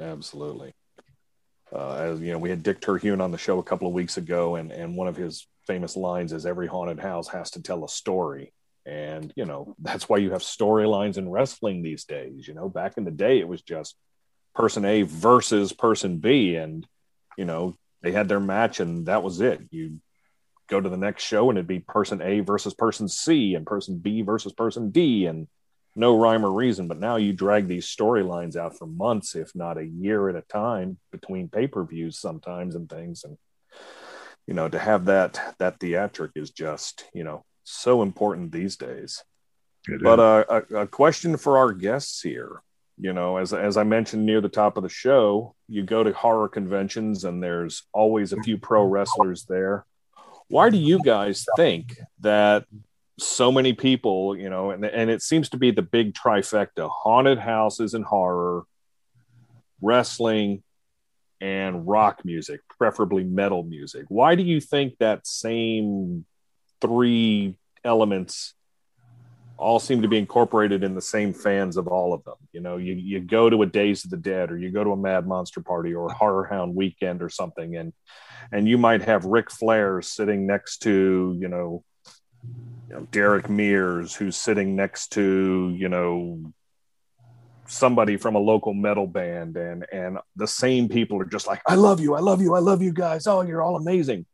Absolutely. 0.00 0.72
Uh, 1.70 1.96
as 1.96 2.20
you 2.20 2.32
know, 2.32 2.38
we 2.38 2.48
had 2.48 2.62
Dick 2.62 2.80
Terhune 2.80 3.20
on 3.20 3.32
the 3.32 3.38
show 3.38 3.58
a 3.58 3.64
couple 3.64 3.86
of 3.86 3.92
weeks 3.92 4.16
ago, 4.16 4.56
and 4.56 4.72
and 4.72 4.96
one 4.96 5.08
of 5.08 5.16
his 5.16 5.46
famous 5.66 5.94
lines 5.94 6.32
is, 6.32 6.46
"Every 6.46 6.66
haunted 6.66 6.98
house 6.98 7.28
has 7.28 7.50
to 7.50 7.62
tell 7.62 7.84
a 7.84 7.88
story." 7.88 8.54
And, 8.88 9.32
you 9.36 9.44
know, 9.44 9.74
that's 9.80 10.08
why 10.08 10.16
you 10.16 10.30
have 10.30 10.40
storylines 10.40 11.18
in 11.18 11.28
wrestling 11.28 11.82
these 11.82 12.04
days. 12.04 12.48
You 12.48 12.54
know, 12.54 12.70
back 12.70 12.94
in 12.96 13.04
the 13.04 13.10
day, 13.10 13.38
it 13.38 13.46
was 13.46 13.60
just 13.60 13.94
person 14.54 14.84
A 14.86 15.02
versus 15.02 15.74
person 15.74 16.18
B. 16.18 16.56
And, 16.56 16.86
you 17.36 17.44
know, 17.44 17.76
they 18.02 18.12
had 18.12 18.28
their 18.28 18.40
match 18.40 18.80
and 18.80 19.06
that 19.06 19.22
was 19.22 19.42
it. 19.42 19.60
You 19.70 20.00
go 20.68 20.80
to 20.80 20.88
the 20.88 20.96
next 20.96 21.24
show 21.24 21.50
and 21.50 21.58
it'd 21.58 21.68
be 21.68 21.80
person 21.80 22.22
A 22.22 22.40
versus 22.40 22.72
person 22.72 23.08
C 23.08 23.54
and 23.54 23.66
person 23.66 23.98
B 23.98 24.22
versus 24.22 24.54
person 24.54 24.90
D. 24.90 25.26
And 25.26 25.48
no 25.94 26.16
rhyme 26.16 26.46
or 26.46 26.52
reason. 26.52 26.88
But 26.88 27.00
now 27.00 27.16
you 27.16 27.32
drag 27.34 27.68
these 27.68 27.86
storylines 27.86 28.56
out 28.56 28.78
for 28.78 28.86
months, 28.86 29.34
if 29.34 29.54
not 29.54 29.76
a 29.76 29.84
year 29.84 30.28
at 30.30 30.36
a 30.36 30.42
time, 30.42 30.98
between 31.10 31.48
pay 31.48 31.66
per 31.66 31.84
views 31.84 32.18
sometimes 32.18 32.74
and 32.74 32.88
things. 32.88 33.24
And 33.24 33.36
you 34.46 34.54
know, 34.54 34.68
to 34.68 34.78
have 34.78 35.06
that 35.06 35.56
that 35.58 35.78
theatric 35.78 36.32
is 36.36 36.50
just 36.50 37.04
you 37.12 37.24
know 37.24 37.44
so 37.68 38.02
important 38.02 38.52
these 38.52 38.76
days. 38.76 39.22
It 39.86 40.02
but 40.02 40.20
uh, 40.20 40.44
a, 40.48 40.76
a 40.82 40.86
question 40.86 41.36
for 41.36 41.58
our 41.58 41.72
guests 41.72 42.20
here. 42.20 42.62
You 43.00 43.12
know, 43.12 43.36
as 43.36 43.52
as 43.52 43.76
I 43.76 43.84
mentioned 43.84 44.26
near 44.26 44.40
the 44.40 44.48
top 44.48 44.76
of 44.76 44.82
the 44.82 44.88
show, 44.88 45.54
you 45.68 45.84
go 45.84 46.02
to 46.02 46.12
horror 46.12 46.48
conventions 46.48 47.24
and 47.24 47.40
there's 47.42 47.84
always 47.92 48.32
a 48.32 48.42
few 48.42 48.58
pro 48.58 48.84
wrestlers 48.84 49.44
there. 49.44 49.86
Why 50.48 50.70
do 50.70 50.78
you 50.78 51.00
guys 51.04 51.46
think 51.56 51.96
that 52.20 52.64
so 53.18 53.52
many 53.52 53.72
people, 53.72 54.36
you 54.36 54.50
know, 54.50 54.70
and, 54.70 54.84
and 54.84 55.10
it 55.10 55.22
seems 55.22 55.50
to 55.50 55.56
be 55.56 55.70
the 55.70 55.82
big 55.82 56.14
trifecta 56.14 56.90
haunted 56.90 57.38
houses 57.38 57.94
and 57.94 58.04
horror, 58.04 58.64
wrestling, 59.80 60.62
and 61.40 61.86
rock 61.86 62.24
music, 62.24 62.60
preferably 62.78 63.24
metal 63.24 63.62
music. 63.62 64.06
Why 64.08 64.34
do 64.34 64.42
you 64.42 64.60
think 64.60 64.98
that 64.98 65.26
same 65.26 66.24
three 66.80 67.56
elements 67.84 68.54
all 69.56 69.80
seem 69.80 70.02
to 70.02 70.08
be 70.08 70.18
incorporated 70.18 70.84
in 70.84 70.94
the 70.94 71.02
same 71.02 71.32
fans 71.32 71.76
of 71.76 71.88
all 71.88 72.12
of 72.12 72.22
them? 72.24 72.36
You 72.52 72.60
know, 72.60 72.76
you, 72.76 72.94
you 72.94 73.20
go 73.20 73.50
to 73.50 73.62
a 73.62 73.66
Days 73.66 74.04
of 74.04 74.10
the 74.10 74.16
Dead 74.16 74.50
or 74.50 74.58
you 74.58 74.70
go 74.70 74.84
to 74.84 74.92
a 74.92 74.96
Mad 74.96 75.26
Monster 75.26 75.60
Party 75.60 75.94
or 75.94 76.08
Horror 76.10 76.44
Hound 76.44 76.74
weekend 76.74 77.22
or 77.22 77.28
something, 77.28 77.76
and 77.76 77.92
and 78.52 78.68
you 78.68 78.78
might 78.78 79.02
have 79.02 79.24
Ric 79.24 79.50
Flair 79.50 80.00
sitting 80.00 80.46
next 80.46 80.78
to, 80.78 81.36
you 81.38 81.48
know, 81.48 81.84
you 82.88 82.94
know, 82.94 83.08
Derek 83.10 83.50
Mears, 83.50 84.14
who's 84.14 84.36
sitting 84.36 84.74
next 84.74 85.08
to, 85.12 85.74
you 85.76 85.88
know, 85.88 86.40
somebody 87.66 88.16
from 88.16 88.34
a 88.34 88.38
local 88.38 88.72
metal 88.72 89.06
band, 89.06 89.56
and 89.56 89.84
and 89.92 90.18
the 90.36 90.46
same 90.46 90.88
people 90.88 91.20
are 91.20 91.26
just 91.26 91.46
like, 91.46 91.60
I 91.66 91.74
love 91.74 92.00
you, 92.00 92.14
I 92.14 92.20
love 92.20 92.40
you, 92.40 92.54
I 92.54 92.60
love 92.60 92.82
you 92.82 92.92
guys. 92.92 93.26
Oh, 93.26 93.42
you're 93.42 93.62
all 93.62 93.76
amazing. 93.76 94.24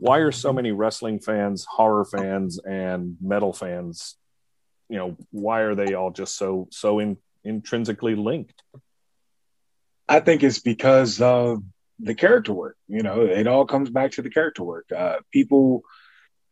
Why 0.00 0.18
are 0.18 0.32
so 0.32 0.50
many 0.50 0.72
wrestling 0.72 1.18
fans, 1.20 1.66
horror 1.70 2.06
fans, 2.06 2.58
and 2.58 3.18
metal 3.20 3.52
fans, 3.52 4.16
you 4.88 4.96
know, 4.96 5.16
why 5.30 5.60
are 5.60 5.74
they 5.74 5.92
all 5.92 6.10
just 6.10 6.36
so 6.36 6.68
so 6.70 6.98
in, 7.00 7.18
intrinsically 7.44 8.14
linked? 8.14 8.62
I 10.08 10.20
think 10.20 10.42
it's 10.42 10.58
because 10.58 11.20
of 11.20 11.62
the 11.98 12.14
character 12.14 12.54
work. 12.54 12.78
You 12.88 13.02
know, 13.02 13.20
it 13.26 13.46
all 13.46 13.66
comes 13.66 13.90
back 13.90 14.12
to 14.12 14.22
the 14.22 14.30
character 14.30 14.64
work. 14.64 14.86
Uh, 14.90 15.18
people, 15.30 15.82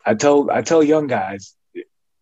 I 0.05 0.13
tell 0.15 0.51
I 0.51 0.61
tell 0.61 0.83
young 0.83 1.07
guys, 1.07 1.55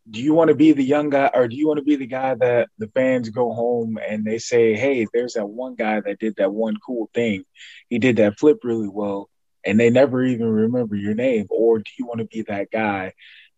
do 0.08 0.22
you 0.22 0.32
want 0.32 0.48
to 0.48 0.54
be 0.54 0.72
the 0.72 0.84
young 0.84 1.10
guy 1.10 1.30
or 1.34 1.48
do 1.48 1.56
you 1.56 1.66
want 1.66 1.78
to 1.78 1.84
be 1.84 1.96
the 1.96 2.06
guy 2.06 2.36
that 2.36 2.68
the 2.78 2.86
fans 2.94 3.30
go 3.30 3.52
home 3.52 3.98
and 3.98 4.24
they 4.24 4.38
say, 4.38 4.74
hey, 4.74 5.06
there's 5.12 5.34
that 5.34 5.46
one 5.46 5.74
guy 5.74 6.00
that 6.00 6.20
did 6.20 6.36
that 6.36 6.52
one 6.52 6.76
cool 6.76 7.10
thing. 7.12 7.44
He 7.90 7.98
did 7.98 8.16
that 8.16 8.38
flip 8.38 8.60
really 8.62 8.88
well, 8.88 9.28
and 9.66 9.78
they 9.78 9.90
never 9.90 10.24
even 10.24 10.46
remember 10.46 10.94
your 10.94 11.14
name. 11.14 11.46
Or 11.50 11.78
do 11.78 11.90
you 11.98 12.06
want 12.06 12.20
to 12.20 12.26
be 12.26 12.42
that 12.42 12.70
guy 12.70 13.12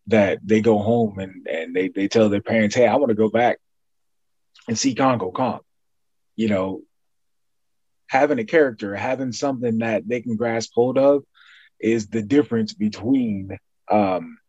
that 0.07 0.39
they 0.43 0.59
go 0.59 0.79
home 0.79 1.19
and, 1.19 1.47
and 1.47 1.75
they, 1.75 1.89
they 1.89 2.07
tell 2.07 2.29
their 2.29 2.41
parents, 2.41 2.75
hey, 2.75 2.87
I 2.87 2.95
want 2.95 3.09
to 3.09 3.15
go 3.15 3.29
back 3.29 3.59
and 4.67 4.77
see 4.77 4.95
Kongo 4.95 5.31
Kong? 5.31 5.59
You 6.35 6.49
know, 6.49 6.81
having 8.07 8.39
a 8.39 8.43
character, 8.43 8.95
having 8.95 9.31
something 9.31 9.79
that 9.79 10.07
they 10.07 10.21
can 10.21 10.35
grasp 10.35 10.71
hold 10.73 10.97
of 10.97 11.23
is 11.79 12.07
the 12.07 12.23
difference 12.23 12.73
between 12.73 13.57
um, 13.89 14.39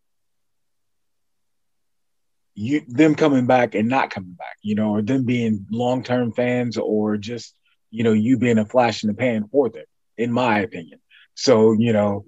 you 2.54 2.82
them 2.88 3.14
coming 3.14 3.46
back 3.46 3.74
and 3.74 3.88
not 3.88 4.10
coming 4.10 4.32
back, 4.32 4.56
you 4.62 4.74
know, 4.74 4.94
or 4.94 5.02
them 5.02 5.24
being 5.24 5.66
long 5.70 6.02
term 6.02 6.32
fans 6.32 6.76
or 6.78 7.16
just, 7.16 7.54
you 7.90 8.02
know, 8.02 8.12
you 8.12 8.38
being 8.38 8.58
a 8.58 8.66
flash 8.66 9.02
in 9.02 9.08
the 9.08 9.14
pan 9.14 9.48
for 9.50 9.68
them, 9.68 9.84
in 10.16 10.32
my 10.32 10.60
opinion. 10.60 11.00
So, 11.34 11.72
you 11.72 11.92
know, 11.92 12.24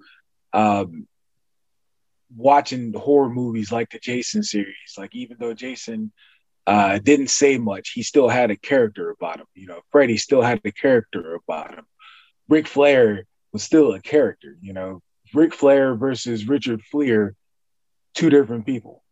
um, 0.53 1.07
watching 2.35 2.93
horror 2.93 3.29
movies 3.29 3.71
like 3.71 3.89
the 3.91 3.99
Jason 3.99 4.43
series, 4.43 4.95
like 4.97 5.13
even 5.13 5.37
though 5.39 5.53
Jason 5.53 6.11
uh, 6.65 6.99
didn't 6.99 7.29
say 7.29 7.57
much, 7.57 7.91
he 7.91 8.03
still 8.03 8.29
had 8.29 8.51
a 8.51 8.55
character 8.55 9.09
about 9.09 9.39
him. 9.39 9.45
You 9.53 9.67
know, 9.67 9.81
Freddy 9.91 10.17
still 10.17 10.41
had 10.41 10.61
a 10.65 10.71
character 10.71 11.35
about 11.35 11.75
him. 11.75 11.85
Ric 12.49 12.67
Flair 12.67 13.25
was 13.51 13.63
still 13.63 13.93
a 13.93 14.01
character. 14.01 14.57
You 14.61 14.73
know, 14.73 15.01
Ric 15.33 15.53
Flair 15.53 15.95
versus 15.95 16.47
Richard 16.47 16.81
Fliehr, 16.93 17.31
two 18.13 18.29
different 18.29 18.65
people, 18.65 19.03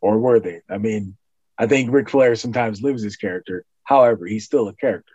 or 0.00 0.18
were 0.18 0.40
they? 0.40 0.60
I 0.68 0.78
mean, 0.78 1.16
I 1.58 1.66
think 1.66 1.92
Ric 1.92 2.10
Flair 2.10 2.34
sometimes 2.36 2.82
lives 2.82 3.02
his 3.02 3.16
character. 3.16 3.64
However, 3.84 4.26
he's 4.26 4.44
still 4.44 4.68
a 4.68 4.74
character. 4.74 5.12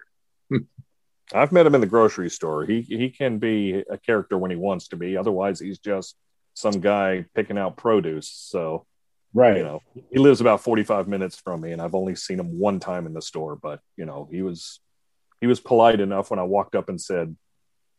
I've 1.34 1.52
met 1.52 1.66
him 1.66 1.76
in 1.76 1.82
the 1.82 1.88
grocery 1.88 2.30
store. 2.30 2.66
He 2.66 2.82
he 2.82 3.10
can 3.10 3.38
be 3.38 3.84
a 3.90 3.98
character 3.98 4.38
when 4.38 4.52
he 4.52 4.58
wants 4.58 4.90
to 4.90 4.96
be. 4.96 5.18
Otherwise, 5.18 5.60
he's 5.60 5.80
just 5.80 6.16
some 6.54 6.80
guy 6.82 7.26
picking 7.34 7.58
out 7.58 7.78
produce. 7.78 8.28
So 8.28 8.86
Right. 9.34 9.58
You 9.58 9.64
know, 9.64 9.82
he 10.12 10.20
lives 10.20 10.42
about 10.42 10.62
45 10.62 11.08
minutes 11.08 11.38
from 11.38 11.62
me 11.62 11.72
and 11.72 11.82
I've 11.82 11.96
only 11.96 12.16
seen 12.16 12.40
him 12.40 12.60
one 12.60 12.80
time 12.80 13.06
in 13.06 13.14
the 13.14 13.22
store, 13.22 13.56
but 13.56 13.80
you 13.96 14.06
know, 14.06 14.28
he 14.30 14.42
was 14.42 14.80
he 15.40 15.48
was 15.48 15.60
polite 15.60 16.00
enough 16.00 16.30
when 16.30 16.40
I 16.40 16.44
walked 16.44 16.76
up 16.76 16.90
and 16.90 17.02
said, 17.02 17.36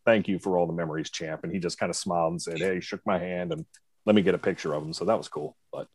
"Thank 0.05 0.29
you 0.29 0.39
for 0.39 0.57
all 0.57 0.67
the 0.67 0.73
memories, 0.73 1.11
champ." 1.11 1.43
And 1.43 1.53
he 1.53 1.59
just 1.59 1.79
kind 1.79 1.91
of 1.91 1.97
smiled 1.97 2.33
and 2.33 2.43
said, 2.43 2.59
"Hey," 2.59 2.81
shook 2.81 3.01
my 3.05 3.19
hand 3.19 3.53
and 3.53 3.65
let 4.07 4.15
me 4.15 4.23
get 4.23 4.35
a 4.35 4.39
picture 4.39 4.75
of 4.75 4.83
him. 4.83 4.93
So 4.93 5.07
that 5.07 5.19
was 5.19 5.29
cool. 5.29 5.57
But 5.73 5.89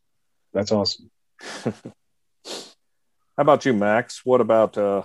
that's 0.53 0.71
awesome. 0.71 1.09
How 1.63 3.43
about 3.43 3.65
you, 3.65 3.73
Max? 3.73 4.25
What 4.25 4.41
about 4.41 4.77
uh 4.77 5.03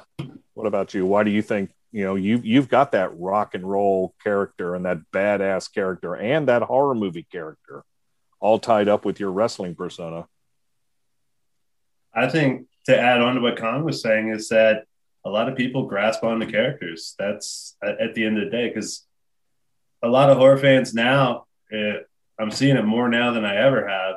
what 0.55 0.67
about 0.67 0.95
you? 0.95 1.05
Why 1.07 1.23
do 1.25 1.31
you 1.31 1.43
think, 1.43 1.71
you 1.93 2.05
know, 2.05 2.15
you 2.15 2.41
you've 2.43 2.69
got 2.69 2.93
that 2.93 3.17
rock 3.19 3.55
and 3.55 3.69
roll 3.69 4.15
character 4.25 4.75
and 4.75 4.87
that 4.87 4.99
badass 5.13 5.73
character 5.73 6.17
and 6.17 6.49
that 6.49 6.63
horror 6.63 6.95
movie 6.95 7.27
character 7.31 7.85
all 8.41 8.59
tied 8.59 8.89
up 8.89 9.05
with 9.05 9.21
your 9.21 9.31
wrestling 9.31 9.75
persona. 9.75 10.27
I 12.15 12.29
think 12.29 12.67
to 12.87 12.99
add 12.99 13.21
on 13.21 13.37
to 13.37 13.41
what 13.41 13.59
Kong 13.59 13.85
was 13.85 14.03
saying 14.03 14.31
is 14.31 14.49
that 14.49 14.85
a 15.25 15.31
lot 15.31 15.49
of 15.49 15.57
people 15.57 15.87
grasp 15.87 16.25
on 16.25 16.39
the 16.39 16.47
characters. 16.47 17.15
That's 17.19 17.77
at, 17.83 18.15
the 18.15 18.25
end 18.25 18.39
of 18.39 18.45
the 18.45 18.51
day 18.51 18.69
because 18.69 19.07
a 20.03 20.09
lot 20.09 20.31
of 20.31 20.39
horror 20.39 20.59
fans 20.59 20.95
now, 20.95 21.47
it, 21.71 22.09
I'm 22.41 22.51
seeing 22.51 22.77
it 22.77 22.85
more 22.85 23.09
now 23.09 23.33
than 23.33 23.45
I 23.45 23.57
ever 23.57 23.87
have, 23.87 24.17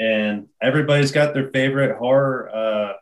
and 0.00 0.48
everybody's 0.60 1.12
got 1.12 1.32
their 1.32 1.50
favorite 1.50 1.96
horror 1.96 2.50
uh, 2.52 2.92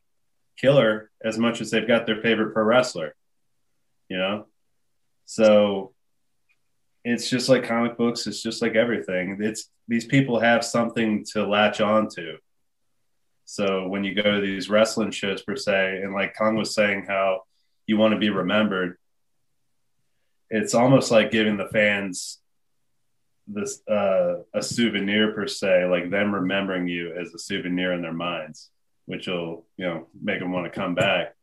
killer 0.59 1.11
as 1.25 1.39
much 1.39 1.61
as 1.61 1.71
they've 1.71 1.89
got 1.89 2.05
their 2.05 2.21
favorite 2.21 2.53
pro 2.53 2.65
wrestler. 2.65 3.15
You 4.11 4.19
know, 4.19 4.47
so 5.25 5.95
it's 7.05 7.31
just 7.31 7.49
like 7.49 7.65
comic 7.65 7.97
books. 7.97 8.27
It's 8.27 8.43
just 8.43 8.61
like 8.61 8.75
everything. 8.75 9.39
It's 9.41 9.71
these 9.89 10.05
people 10.05 10.41
have 10.41 10.65
something 10.65 11.25
to 11.33 11.47
latch 11.47 11.81
on 11.81 12.09
to. 12.17 12.37
So 13.45 13.89
when 13.89 14.05
you 14.05 14.15
go 14.15 14.23
to 14.23 14.41
these 14.41 14.69
wrestling 14.69 15.11
shows 15.11 15.43
per 15.43 15.57
se, 15.57 16.01
and 16.03 16.13
like 16.13 16.37
Kong 16.37 16.57
was 16.57 16.75
saying, 16.75 17.07
how 17.09 17.43
you 17.87 17.97
want 17.97 18.13
to 18.15 18.21
be 18.21 18.31
remembered, 18.31 18.97
it's 20.51 20.75
almost 20.75 21.11
like 21.11 21.31
giving 21.31 21.57
the 21.57 21.67
fans 21.69 22.39
this 23.49 23.83
uh, 23.89 24.37
a 24.55 24.63
souvenir 24.63 25.33
per 25.33 25.47
se, 25.47 25.87
like 25.87 26.11
them 26.11 26.35
remembering 26.35 26.87
you 26.87 27.13
as 27.15 27.35
a 27.35 27.39
souvenir 27.39 27.93
in 27.93 28.03
their 28.03 28.13
minds, 28.13 28.71
which 29.07 29.27
will 29.27 29.65
you 29.77 29.87
know 29.87 30.07
make 30.21 30.39
them 30.39 30.53
want 30.53 30.73
to 30.73 30.79
come 30.81 30.95
back. 30.95 31.35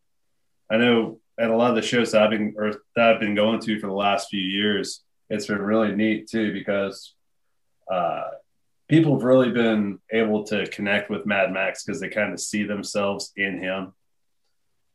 I 0.69 0.77
know 0.77 1.19
at 1.39 1.49
a 1.49 1.55
lot 1.55 1.69
of 1.69 1.75
the 1.75 1.81
shows 1.81 2.11
that 2.11 2.23
I've 2.23 2.31
been 2.31 2.55
or 2.57 2.73
that 2.95 3.09
I've 3.09 3.19
been 3.19 3.35
going 3.35 3.59
to 3.61 3.79
for 3.79 3.87
the 3.87 3.93
last 3.93 4.29
few 4.29 4.41
years, 4.41 5.03
it's 5.29 5.47
been 5.47 5.61
really 5.61 5.95
neat 5.95 6.27
too 6.29 6.51
because 6.53 7.13
uh, 7.91 8.23
people 8.87 9.15
have 9.15 9.23
really 9.23 9.51
been 9.51 9.99
able 10.11 10.43
to 10.45 10.67
connect 10.67 11.09
with 11.09 11.25
Mad 11.25 11.51
Max 11.51 11.83
because 11.83 11.99
they 11.99 12.09
kind 12.09 12.33
of 12.33 12.39
see 12.39 12.63
themselves 12.63 13.31
in 13.35 13.59
him. 13.59 13.93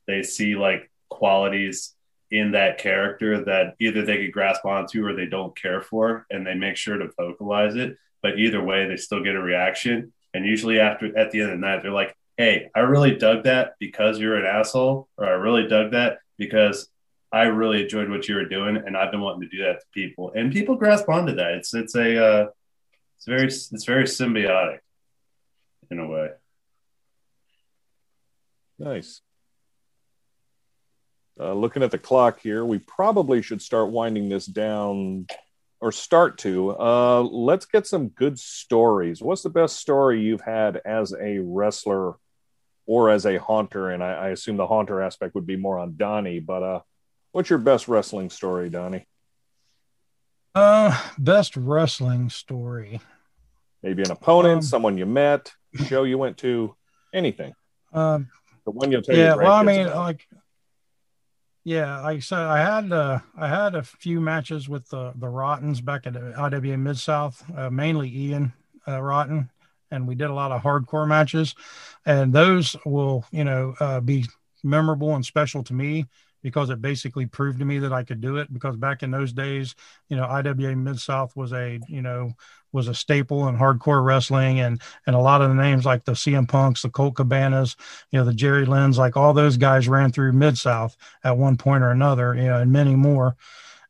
They 0.06 0.22
see 0.22 0.56
like 0.56 0.90
qualities 1.10 1.94
in 2.30 2.52
that 2.52 2.78
character 2.78 3.44
that 3.44 3.74
either 3.78 4.04
they 4.04 4.16
could 4.16 4.32
grasp 4.32 4.64
onto 4.64 5.06
or 5.06 5.14
they 5.14 5.26
don't 5.26 5.56
care 5.56 5.82
for, 5.82 6.26
and 6.30 6.46
they 6.46 6.54
make 6.54 6.76
sure 6.76 6.96
to 6.96 7.10
vocalize 7.18 7.76
it. 7.76 7.96
But 8.22 8.38
either 8.38 8.62
way, 8.62 8.88
they 8.88 8.96
still 8.96 9.22
get 9.22 9.34
a 9.34 9.42
reaction. 9.42 10.12
And 10.32 10.46
usually, 10.46 10.80
after 10.80 11.16
at 11.16 11.30
the 11.30 11.42
end 11.42 11.52
of 11.52 11.60
the 11.60 11.66
night, 11.66 11.82
they're 11.82 11.92
like, 11.92 12.16
"Hey, 12.38 12.70
I 12.74 12.80
really 12.80 13.16
dug 13.16 13.44
that 13.44 13.74
because 13.78 14.18
you're 14.18 14.36
an 14.36 14.46
asshole," 14.46 15.08
or 15.18 15.26
"I 15.26 15.32
really 15.32 15.68
dug 15.68 15.92
that 15.92 16.18
because 16.46 16.88
I 17.32 17.44
really 17.44 17.82
enjoyed 17.82 18.10
what 18.10 18.28
you 18.28 18.34
were 18.34 18.44
doing, 18.44 18.76
and 18.76 18.96
I've 18.96 19.10
been 19.10 19.20
wanting 19.20 19.48
to 19.48 19.56
do 19.56 19.62
that 19.64 19.80
to 19.80 19.86
people." 19.94 20.32
And 20.34 20.52
people 20.52 20.76
grasp 20.76 21.08
onto 21.08 21.34
that. 21.36 21.52
It's 21.54 21.74
it's 21.74 21.94
a 21.94 22.24
uh, 22.24 22.46
it's 23.16 23.26
very 23.26 23.46
it's 23.46 23.84
very 23.84 24.04
symbiotic 24.04 24.80
in 25.90 25.98
a 25.98 26.06
way. 26.06 26.30
Nice. 28.78 29.20
Uh, 31.40 31.54
looking 31.54 31.82
at 31.82 31.90
the 31.90 31.98
clock 31.98 32.40
here, 32.40 32.64
we 32.64 32.78
probably 32.78 33.40
should 33.40 33.62
start 33.62 33.90
winding 33.90 34.28
this 34.28 34.44
down 34.44 35.26
or 35.80 35.90
start 35.90 36.38
to. 36.38 36.70
Uh, 36.78 37.22
let's 37.22 37.64
get 37.64 37.86
some 37.86 38.08
good 38.08 38.38
stories. 38.38 39.22
What's 39.22 39.42
the 39.42 39.50
best 39.50 39.76
story 39.76 40.20
you've 40.20 40.42
had 40.42 40.80
as 40.84 41.14
a 41.18 41.38
wrestler 41.38 42.14
or 42.86 43.10
as 43.10 43.26
a 43.26 43.38
haunter. 43.38 43.90
And 43.90 44.02
I, 44.02 44.12
I 44.12 44.28
assume 44.28 44.56
the 44.56 44.66
haunter 44.66 45.00
aspect 45.02 45.34
would 45.34 45.46
be 45.46 45.56
more 45.56 45.78
on 45.78 45.96
Donnie. 45.96 46.40
But 46.40 46.62
uh, 46.62 46.80
what's 47.32 47.50
your 47.50 47.58
best 47.58 47.88
wrestling 47.88 48.30
story, 48.30 48.70
Donnie? 48.70 49.06
Uh, 50.54 50.98
best 51.18 51.56
wrestling 51.56 52.28
story. 52.28 53.00
Maybe 53.82 54.02
an 54.02 54.10
opponent, 54.10 54.56
Um, 54.56 54.62
someone 54.62 54.98
you 54.98 55.06
met, 55.06 55.52
show 55.86 56.04
you 56.04 56.18
went 56.18 56.38
to, 56.38 56.74
anything. 57.14 57.52
Um, 57.92 58.28
The 58.64 58.70
one 58.70 58.92
you'll 58.92 59.02
tell 59.02 59.16
yeah, 59.16 59.34
well, 59.34 59.52
I 59.52 59.62
mean, 59.62 59.86
about. 59.86 59.96
like, 59.96 60.26
yeah, 61.64 62.00
like 62.00 62.16
I 62.16 62.20
said, 62.20 62.38
I 62.38 62.58
had 62.58 62.92
uh, 62.92 63.20
I 63.36 63.48
had 63.48 63.74
a 63.74 63.82
few 63.82 64.20
matches 64.20 64.68
with 64.68 64.88
the 64.88 65.12
the 65.16 65.28
Rottens 65.28 65.80
back 65.80 66.06
at 66.06 66.16
IWA 66.16 66.76
Mid 66.76 66.98
South, 66.98 67.42
uh, 67.56 67.70
mainly 67.70 68.08
Ian 68.14 68.52
uh, 68.86 69.00
Rotten, 69.00 69.48
and 69.92 70.08
we 70.08 70.16
did 70.16 70.30
a 70.30 70.34
lot 70.34 70.50
of 70.50 70.62
hardcore 70.62 71.06
matches, 71.06 71.54
and 72.04 72.32
those 72.32 72.76
will 72.84 73.24
you 73.30 73.44
know 73.44 73.74
uh, 73.78 74.00
be 74.00 74.26
memorable 74.64 75.14
and 75.14 75.24
special 75.24 75.62
to 75.64 75.74
me 75.74 76.06
because 76.42 76.70
it 76.70 76.82
basically 76.82 77.26
proved 77.26 77.60
to 77.60 77.64
me 77.64 77.78
that 77.78 77.92
I 77.92 78.02
could 78.02 78.20
do 78.20 78.36
it. 78.38 78.52
Because 78.52 78.76
back 78.76 79.02
in 79.02 79.10
those 79.10 79.32
days, 79.32 79.74
you 80.08 80.16
know, 80.16 80.24
IWA 80.24 80.74
Mid 80.74 80.98
South 80.98 81.36
was 81.36 81.52
a 81.52 81.78
you 81.88 82.02
know 82.02 82.32
was 82.72 82.88
a 82.88 82.94
staple 82.94 83.48
in 83.48 83.56
hardcore 83.56 84.04
wrestling, 84.04 84.60
and 84.60 84.80
and 85.06 85.14
a 85.14 85.20
lot 85.20 85.42
of 85.42 85.48
the 85.48 85.54
names 85.54 85.86
like 85.86 86.04
the 86.04 86.12
CM 86.12 86.48
Punks, 86.48 86.82
the 86.82 86.90
Colt 86.90 87.14
Cabanas, 87.14 87.76
you 88.10 88.18
know, 88.18 88.24
the 88.24 88.34
Jerry 88.34 88.64
Lynn's, 88.64 88.98
like 88.98 89.16
all 89.16 89.32
those 89.32 89.56
guys 89.56 89.88
ran 89.88 90.10
through 90.10 90.32
Mid 90.32 90.58
South 90.58 90.96
at 91.22 91.36
one 91.36 91.56
point 91.56 91.84
or 91.84 91.90
another, 91.90 92.34
you 92.34 92.44
know, 92.44 92.58
and 92.58 92.72
many 92.72 92.96
more. 92.96 93.36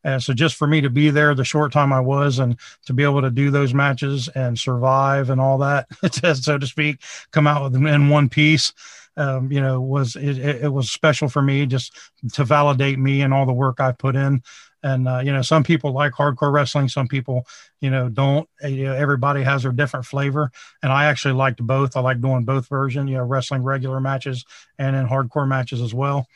And 0.03 0.21
so 0.21 0.33
just 0.33 0.55
for 0.55 0.67
me 0.67 0.81
to 0.81 0.89
be 0.89 1.09
there 1.09 1.33
the 1.33 1.45
short 1.45 1.71
time 1.71 1.93
I 1.93 1.99
was 1.99 2.39
and 2.39 2.57
to 2.85 2.93
be 2.93 3.03
able 3.03 3.21
to 3.21 3.31
do 3.31 3.51
those 3.51 3.73
matches 3.73 4.27
and 4.29 4.57
survive 4.59 5.29
and 5.29 5.39
all 5.39 5.57
that, 5.59 5.87
so 6.35 6.57
to 6.57 6.67
speak, 6.67 7.01
come 7.31 7.47
out 7.47 7.63
with 7.63 7.75
in 7.75 8.09
one 8.09 8.29
piece, 8.29 8.73
um, 9.15 9.51
you 9.51 9.61
know, 9.61 9.79
was 9.79 10.15
it, 10.15 10.37
it, 10.37 10.63
it 10.63 10.73
was 10.73 10.89
special 10.91 11.29
for 11.29 11.41
me 11.41 11.65
just 11.65 11.95
to 12.33 12.43
validate 12.43 12.99
me 12.99 13.21
and 13.21 13.33
all 13.33 13.45
the 13.45 13.53
work 13.53 13.79
I 13.79 13.91
put 13.91 14.15
in. 14.15 14.41
And 14.85 15.07
uh, 15.07 15.19
you 15.23 15.31
know, 15.31 15.41
some 15.41 15.63
people 15.63 15.93
like 15.93 16.11
hardcore 16.11 16.51
wrestling, 16.51 16.89
some 16.89 17.07
people, 17.07 17.47
you 17.79 17.89
know, 17.89 18.09
don't. 18.09 18.49
Uh, 18.61 18.67
You 18.67 18.85
know, 18.85 18.93
everybody 18.93 19.41
has 19.43 19.63
their 19.63 19.71
different 19.71 20.05
flavor, 20.05 20.51
and 20.81 20.91
I 20.91 21.05
actually 21.05 21.35
liked 21.35 21.65
both. 21.65 21.95
I 21.95 22.01
like 22.01 22.19
doing 22.19 22.43
both 22.43 22.67
version, 22.67 23.07
you 23.07 23.15
know, 23.15 23.23
wrestling 23.23 23.63
regular 23.63 24.01
matches 24.01 24.43
and 24.77 24.93
in 24.95 25.07
hardcore 25.07 25.47
matches 25.47 25.79
as 25.79 25.93
well 25.93 26.27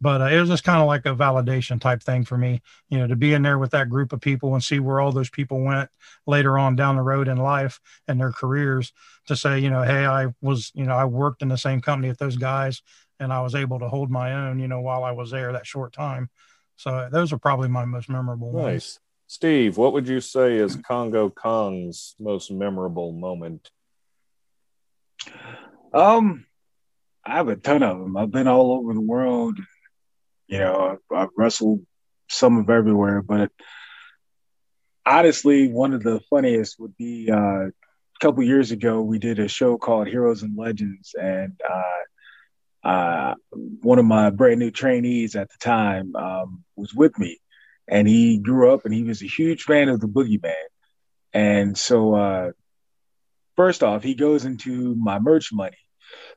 but 0.00 0.20
uh, 0.20 0.24
it 0.26 0.38
was 0.38 0.48
just 0.48 0.64
kind 0.64 0.80
of 0.80 0.86
like 0.86 1.06
a 1.06 1.14
validation 1.14 1.80
type 1.80 2.02
thing 2.02 2.24
for 2.24 2.36
me 2.36 2.60
you 2.88 2.98
know 2.98 3.06
to 3.06 3.16
be 3.16 3.32
in 3.32 3.42
there 3.42 3.58
with 3.58 3.70
that 3.70 3.88
group 3.88 4.12
of 4.12 4.20
people 4.20 4.54
and 4.54 4.62
see 4.62 4.78
where 4.78 5.00
all 5.00 5.12
those 5.12 5.30
people 5.30 5.60
went 5.62 5.88
later 6.26 6.58
on 6.58 6.76
down 6.76 6.96
the 6.96 7.02
road 7.02 7.28
in 7.28 7.36
life 7.36 7.80
and 8.08 8.20
their 8.20 8.32
careers 8.32 8.92
to 9.26 9.36
say 9.36 9.58
you 9.58 9.70
know 9.70 9.82
hey 9.82 10.04
i 10.06 10.26
was 10.40 10.70
you 10.74 10.84
know 10.84 10.94
i 10.94 11.04
worked 11.04 11.42
in 11.42 11.48
the 11.48 11.58
same 11.58 11.80
company 11.80 12.08
with 12.08 12.18
those 12.18 12.36
guys 12.36 12.82
and 13.20 13.32
i 13.32 13.40
was 13.40 13.54
able 13.54 13.78
to 13.78 13.88
hold 13.88 14.10
my 14.10 14.32
own 14.32 14.58
you 14.58 14.68
know 14.68 14.80
while 14.80 15.04
i 15.04 15.12
was 15.12 15.30
there 15.30 15.52
that 15.52 15.66
short 15.66 15.92
time 15.92 16.28
so 16.76 17.08
those 17.10 17.32
are 17.32 17.38
probably 17.38 17.68
my 17.68 17.84
most 17.84 18.08
memorable 18.08 18.50
ones 18.50 18.66
Nice. 18.66 19.00
Steve, 19.28 19.76
what 19.76 19.92
would 19.92 20.06
you 20.06 20.20
say 20.20 20.56
is 20.56 20.76
Kongo 20.76 21.30
Kong's 21.30 22.14
most 22.20 22.52
memorable 22.52 23.10
moment? 23.10 23.70
Um, 25.92 26.46
I 27.24 27.34
have 27.34 27.48
a 27.48 27.56
ton 27.56 27.82
of 27.82 27.98
them. 27.98 28.16
I've 28.16 28.30
been 28.30 28.46
all 28.46 28.72
over 28.72 28.94
the 28.94 29.00
world. 29.00 29.58
You 30.48 30.58
know, 30.58 30.98
I've, 31.12 31.28
wrestled 31.36 31.84
some 32.28 32.58
of 32.58 32.70
everywhere, 32.70 33.22
but 33.22 33.50
honestly, 35.04 35.68
one 35.68 35.92
of 35.92 36.02
the 36.02 36.20
funniest 36.30 36.78
would 36.78 36.96
be 36.96 37.30
uh, 37.30 37.36
a 37.36 37.72
couple 38.20 38.42
years 38.42 38.70
ago. 38.70 39.00
We 39.00 39.18
did 39.18 39.38
a 39.38 39.48
show 39.48 39.76
called 39.76 40.08
Heroes 40.08 40.42
and 40.42 40.56
Legends, 40.56 41.14
and 41.20 41.58
uh, 41.68 42.88
uh, 42.88 43.34
one 43.82 43.98
of 43.98 44.04
my 44.04 44.30
brand 44.30 44.60
new 44.60 44.70
trainees 44.70 45.34
at 45.34 45.48
the 45.50 45.58
time 45.58 46.14
um, 46.16 46.64
was 46.76 46.94
with 46.94 47.18
me, 47.18 47.38
and 47.88 48.06
he 48.06 48.38
grew 48.38 48.72
up 48.72 48.84
and 48.84 48.94
he 48.94 49.02
was 49.02 49.22
a 49.22 49.26
huge 49.26 49.64
fan 49.64 49.88
of 49.88 50.00
the 50.00 50.08
Boogeyman, 50.08 50.54
and 51.32 51.76
so 51.76 52.14
uh, 52.14 52.50
first 53.56 53.82
off, 53.82 54.02
he 54.02 54.14
goes 54.14 54.44
into 54.44 54.94
my 54.94 55.18
merch 55.18 55.52
money. 55.52 55.76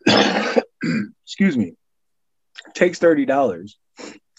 excuse 1.23 1.57
me, 1.57 1.73
takes 2.73 2.99
thirty 2.99 3.25
dollars 3.25 3.77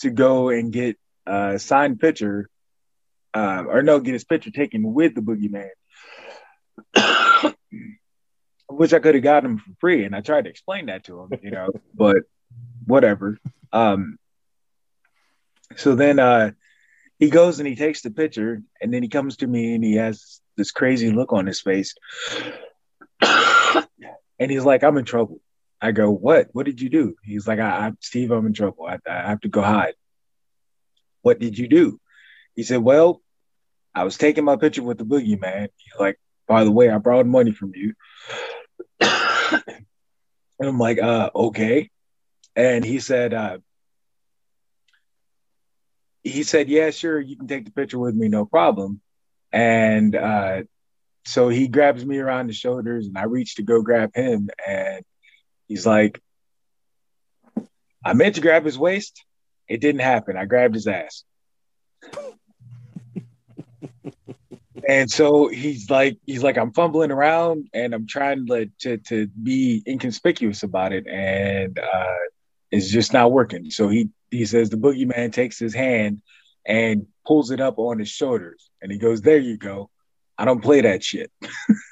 to 0.01 0.11
go 0.11 0.49
and 0.49 0.73
get 0.73 0.99
a 1.27 1.59
signed 1.59 2.01
picture, 2.01 2.49
uh, 3.35 3.65
or 3.67 3.83
no, 3.83 4.01
get 4.01 4.13
his 4.13 4.25
picture 4.25 4.51
taken 4.51 4.93
with 4.93 5.15
the 5.15 5.21
boogeyman, 5.21 5.71
which 8.69 8.93
I 8.93 8.99
could 8.99 9.15
have 9.15 9.25
gotten 9.25 9.53
him 9.53 9.59
for 9.59 9.71
free. 9.81 10.05
And 10.05 10.15
I 10.15 10.21
tried 10.21 10.45
to 10.45 10.51
explain 10.51 10.87
that 10.87 11.05
to 11.05 11.21
him, 11.21 11.31
you 11.43 11.51
know, 11.51 11.71
but 11.95 12.19
whatever. 12.85 13.39
Um, 13.73 14.19
so 15.77 15.95
then 15.95 16.19
uh, 16.19 16.53
he 17.19 17.31
goes 17.31 17.61
and 17.61 17.69
he 17.69 17.77
takes 17.77 18.03
the 18.03 18.11
picture, 18.11 18.63
and 18.81 18.93
then 18.93 19.03
he 19.03 19.09
comes 19.09 19.37
to 19.39 19.47
me 19.47 19.75
and 19.75 19.85
he 19.85 19.95
has 19.97 20.41
this 20.57 20.73
crazy 20.73 21.11
look 21.11 21.33
on 21.33 21.47
his 21.47 21.61
face. 21.61 21.95
and 23.21 24.51
he's 24.51 24.65
like, 24.65 24.83
I'm 24.83 24.97
in 24.99 25.05
trouble. 25.05 25.41
I 25.81 25.93
go, 25.93 26.11
what? 26.11 26.49
What 26.53 26.67
did 26.67 26.81
you 26.81 26.91
do? 26.91 27.17
He's 27.25 27.49
like, 27.49 27.59
I, 27.59 27.89
I 27.89 27.93
Steve, 28.01 28.31
I'm 28.31 28.47
in 28.47 28.53
trouble. 28.53 28.87
I, 28.87 28.99
I 29.09 29.29
have 29.29 29.41
to 29.41 29.49
go 29.49 29.63
hide. 29.63 29.95
What 31.23 31.39
did 31.39 31.59
you 31.59 31.69
do? 31.69 32.01
He 32.55 32.63
said, 32.63 32.83
well, 32.83 33.23
I 33.95 34.05
was 34.05 34.19
taking 34.19 34.45
my 34.45 34.57
picture 34.57 34.83
with 34.83 34.99
the 34.99 35.05
boogeyman. 35.05 35.69
He's 35.77 35.99
like, 35.99 36.19
by 36.47 36.65
the 36.65 36.71
way, 36.71 36.91
I 36.91 36.99
borrowed 36.99 37.27
money 37.27 37.53
from 37.53 37.73
you. 37.75 37.95
and 39.01 39.63
I'm 40.61 40.79
like, 40.79 41.01
uh, 41.01 41.31
okay. 41.35 41.91
And 42.57 42.85
he 42.85 43.01
said, 43.01 43.33
uh, 43.33 43.59
he 46.23 46.43
said, 46.43 46.69
yeah, 46.69 46.91
sure, 46.91 47.19
you 47.19 47.37
can 47.37 47.47
take 47.47 47.65
the 47.65 47.71
picture 47.71 47.99
with 47.99 48.15
me, 48.15 48.29
no 48.29 48.45
problem. 48.45 49.01
And 49.53 50.15
uh, 50.15 50.63
so 51.25 51.49
he 51.49 51.69
grabs 51.69 52.05
me 52.05 52.19
around 52.19 52.49
the 52.49 52.53
shoulders, 52.53 53.07
and 53.07 53.17
I 53.17 53.25
reach 53.25 53.57
to 53.57 53.63
go 53.63 53.83
grab 53.83 54.11
him, 54.15 54.51
and 54.67 55.05
he's 55.71 55.87
like, 55.87 56.21
I 58.05 58.13
meant 58.13 58.35
to 58.35 58.41
grab 58.41 58.65
his 58.65 58.77
waist. 58.77 59.25
It 59.69 59.81
didn't 59.81 60.01
happen. 60.01 60.37
I 60.37 60.45
grabbed 60.45 60.75
his 60.75 60.89
ass. 60.89 61.23
and 64.89 65.09
so 65.09 65.47
he's 65.47 65.89
like, 65.89 66.19
he's 66.27 66.43
like, 66.43 66.59
I'm 66.59 66.73
fumbling 66.73 67.13
around 67.13 67.69
and 67.73 67.95
I'm 67.95 68.09
trying 68.09 68.47
to 68.49 68.69
to, 68.81 68.97
to 68.97 69.29
be 69.29 69.85
inconspicuous 69.87 70.65
about 70.65 70.93
it, 70.93 71.07
and 71.07 71.79
uh, 71.79 72.17
it's 72.73 72.91
just 72.91 73.13
not 73.13 73.31
working. 73.31 73.71
So 73.71 73.89
he 73.89 74.09
he 74.33 74.47
says 74.47 74.71
the 74.71 74.77
boogeyman 74.77 75.33
takes 75.33 75.59
his 75.59 75.75
hand 75.75 76.21
and 76.67 77.07
pulls 77.25 77.53
it 77.53 77.61
up 77.61 77.79
on 77.79 78.01
his 78.01 78.09
shoulders, 78.09 78.71
and 78.83 78.91
he 78.91 78.99
goes, 78.99 79.21
"There 79.21 79.39
you 79.39 79.57
go. 79.57 79.89
I 80.37 80.47
don't 80.47 80.63
play 80.63 80.81
that 80.81 81.05
shit." 81.05 81.31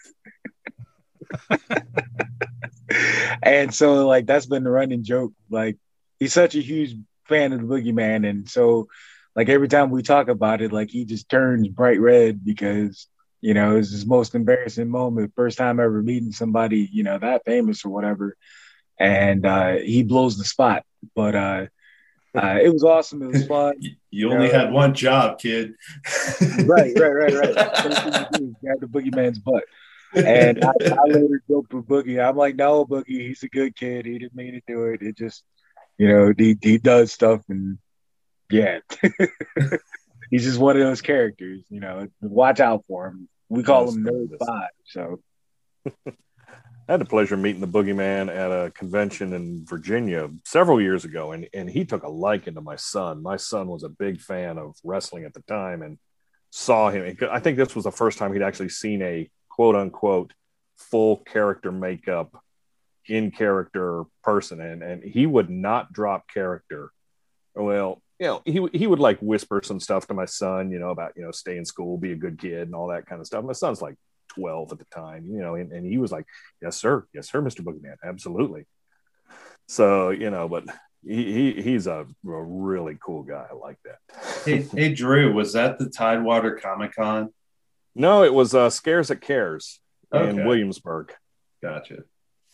and 3.43 3.75
so 3.75 4.07
like 4.07 4.27
that's 4.27 4.47
been 4.47 4.65
the 4.65 4.71
running 4.71 5.05
joke. 5.05 5.33
Like 5.51 5.77
he's 6.19 6.33
such 6.33 6.55
a 6.55 6.61
huge 6.61 6.97
fan 7.27 7.53
of 7.53 7.61
the 7.61 7.67
boogeyman, 7.67 8.29
and 8.29 8.49
so 8.49 8.89
like 9.37 9.49
every 9.49 9.69
time 9.69 9.91
we 9.91 10.03
talk 10.03 10.29
about 10.29 10.63
it, 10.63 10.73
like 10.73 10.91
he 10.91 11.05
just 11.05 11.29
turns 11.29 11.69
bright 11.69 12.01
red 12.01 12.45
because 12.45 13.07
you 13.41 13.55
know 13.55 13.77
it's 13.77 13.91
his 13.91 14.07
most 14.07 14.35
embarrassing 14.35 14.91
moment, 14.91 15.33
first 15.37 15.59
time 15.59 15.81
ever 15.81 16.03
meeting 16.03 16.33
somebody 16.33 16.89
you 16.93 17.03
know 17.03 17.19
that 17.19 17.45
famous 17.45 17.85
or 17.85 17.91
whatever, 17.91 18.37
and 18.99 19.47
uh, 19.47 19.75
he 19.77 20.03
blows 20.03 20.37
the 20.39 20.45
spot. 20.45 20.85
But 21.15 21.35
uh, 21.35 21.67
uh, 22.35 22.59
it 22.63 22.73
was 22.73 22.85
awesome. 22.85 23.23
It 23.23 23.29
was 23.29 23.47
fun. 23.49 23.75
You 24.11 24.33
only 24.33 24.51
had 24.51 24.73
one 24.73 24.95
job, 24.95 25.39
kid. 25.39 25.75
right, 26.65 26.93
right, 26.99 27.15
right, 27.15 27.35
right. 27.35 27.55
Grab 27.55 28.81
the 28.81 28.89
boogeyman's 28.89 29.39
butt. 29.39 29.65
And 30.15 30.65
I, 30.65 30.73
I 30.85 31.09
later 31.09 31.43
joked 31.49 31.75
with 31.75 31.87
Boogie. 31.87 32.27
I'm 32.27 32.37
like, 32.37 32.57
no, 32.57 32.85
Boogie, 32.85 33.29
he's 33.29 33.43
a 33.43 33.49
good 33.49 33.77
kid. 33.77 34.07
He 34.07 34.19
didn't 34.19 34.35
mean 34.35 34.55
to 34.55 34.63
do 34.67 34.87
it. 34.87 35.03
It 35.03 35.17
just, 35.17 35.45
you 35.99 36.09
know, 36.09 36.33
he, 36.37 36.57
he 36.61 36.79
does 36.79 37.13
stuff 37.13 37.43
and 37.49 37.79
yeah. 38.51 38.79
he's 40.31 40.45
just 40.45 40.59
one 40.59 40.77
of 40.77 40.83
those 40.83 41.03
characters, 41.03 41.63
you 41.69 41.81
know. 41.81 42.09
Watch 42.21 42.61
out 42.61 42.85
for 42.89 43.09
him. 43.09 43.29
We 43.49 43.63
call 43.63 43.87
Yes, 43.87 43.97
him 43.97 44.05
Nerd. 44.05 44.39
Five. 44.39 44.71
So 44.87 45.21
I 46.89 46.93
had 46.93 47.01
the 47.01 47.07
pleasure 47.07 47.35
of 47.35 47.41
meeting 47.41 47.61
the 47.61 47.69
Boogeyman 47.69 48.35
at 48.35 48.51
a 48.51 48.71
convention 48.71 49.35
in 49.35 49.67
Virginia 49.67 50.31
several 50.45 50.81
years 50.81 51.05
ago, 51.05 51.33
and, 51.33 51.47
and 51.53 51.69
he 51.69 51.85
took 51.85 52.03
a 52.03 52.09
liking 52.09 52.55
to 52.55 52.63
my 52.63 52.77
son. 52.77 53.23
My 53.23 53.37
son 53.37 53.69
was 53.69 53.83
a 53.83 53.91
big 53.91 54.21
fan 54.21 54.57
of 54.57 54.75
wrestling 54.83 55.25
at 55.25 55.35
the 55.35 55.43
time 55.43 55.83
and 55.83 55.99
saw 56.51 56.91
him. 56.91 57.17
I 57.31 57.41
think 57.41 57.59
this 57.59 57.75
was 57.75 57.85
the 57.85 57.93
first 57.93 58.17
time 58.19 58.33
he'd 58.33 58.43
actually 58.43 58.71
seen 58.71 59.03
a 59.03 59.31
quote 59.59 59.75
unquote 59.75 60.33
full 60.77 61.17
character 61.17 61.73
makeup, 61.73 62.33
in 63.09 63.33
character 63.33 64.05
person, 64.23 64.61
and, 64.61 64.85
and 64.85 65.03
he 65.03 65.27
would 65.27 65.51
not 65.51 65.93
drop 65.93 66.29
character. 66.33 66.93
Well, 67.57 68.01
you 68.21 68.27
know, 68.27 68.43
he, 68.45 68.79
he 68.79 68.87
would 68.87 69.01
like 69.01 69.19
whisper 69.19 69.61
some 69.65 69.81
stuff 69.81 70.07
to 70.07 70.15
my 70.15 70.27
son, 70.27 70.71
you 70.71 70.79
know, 70.79 70.91
about, 70.91 71.15
you 71.17 71.25
know, 71.25 71.33
stay 71.33 71.57
in 71.57 71.65
school, 71.65 71.99
be 71.99 72.13
a 72.13 72.17
good 72.17 72.39
kid, 72.39 72.69
and 72.69 72.75
all 72.75 72.89
that 72.89 73.07
kind 73.07 73.21
of 73.21 73.27
stuff. 73.27 73.45
My 73.45 73.53
son's 73.53 73.83
like 73.83 73.97
12 74.35 74.73
at 74.73 74.79
the 74.79 74.85
time, 74.95 75.27
you 75.27 75.41
know, 75.41 75.57
and, 75.57 75.73
and 75.73 75.85
he 75.85 75.99
was 75.99 76.13
like, 76.13 76.27
Yes, 76.63 76.77
sir. 76.77 77.05
Yes, 77.13 77.29
sir, 77.29 77.43
Mr. 77.43 77.63
Boogeyman. 77.63 77.97
Absolutely. 78.05 78.65
So 79.67 80.11
you 80.11 80.31
know, 80.31 80.49
but 80.49 80.67
he, 81.05 81.33
he 81.33 81.63
he's 81.63 81.89
a, 81.89 82.07
a 82.07 82.07
really 82.25 82.97
cool 83.05 83.25
guy. 83.25 83.49
Like 83.61 83.79
that. 83.85 83.99
hey, 84.45 84.63
hey, 84.63 84.95
Drew, 84.95 85.33
was 85.33 85.55
that 85.55 85.81
the 85.81 85.91
Tidewater 85.91 86.55
Comic 86.55 86.95
Con? 86.95 87.31
No, 87.99 88.23
it 88.23 88.33
was 88.33 88.55
uh, 88.55 88.71
Scares 88.71 89.11
at 89.11 89.21
Cares 89.21 89.81
in 90.13 90.47
Williamsburg. 90.47 91.13
Gotcha. 91.61 92.05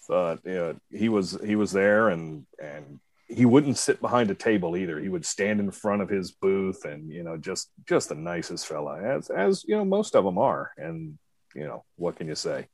But 0.09 0.41
yeah, 0.45 0.73
he 0.91 1.11
was 1.11 1.39
he 1.45 1.55
was 1.55 1.71
there, 1.71 2.09
and 2.09 2.47
and 2.59 2.99
he 3.29 3.45
wouldn't 3.45 3.77
sit 3.77 4.01
behind 4.01 4.31
a 4.31 4.35
table 4.35 4.75
either. 4.75 4.99
He 4.99 5.11
would 5.11 5.27
stand 5.27 5.61
in 5.61 5.71
front 5.71 6.01
of 6.01 6.09
his 6.09 6.33
booth, 6.33 6.87
and 6.87 7.11
you 7.11 7.23
know, 7.23 7.37
just 7.37 7.71
just 7.87 8.09
the 8.09 8.15
nicest 8.15 8.67
fella, 8.67 9.03
as 9.03 9.29
as 9.29 9.65
you 9.65 9.77
know, 9.77 9.85
most 9.85 10.17
of 10.17 10.25
them 10.25 10.39
are. 10.39 10.73
And 10.79 11.19
you 11.55 11.65
know, 11.65 11.85
what 11.97 12.17
can 12.17 12.27
you 12.27 12.35
say? 12.35 12.69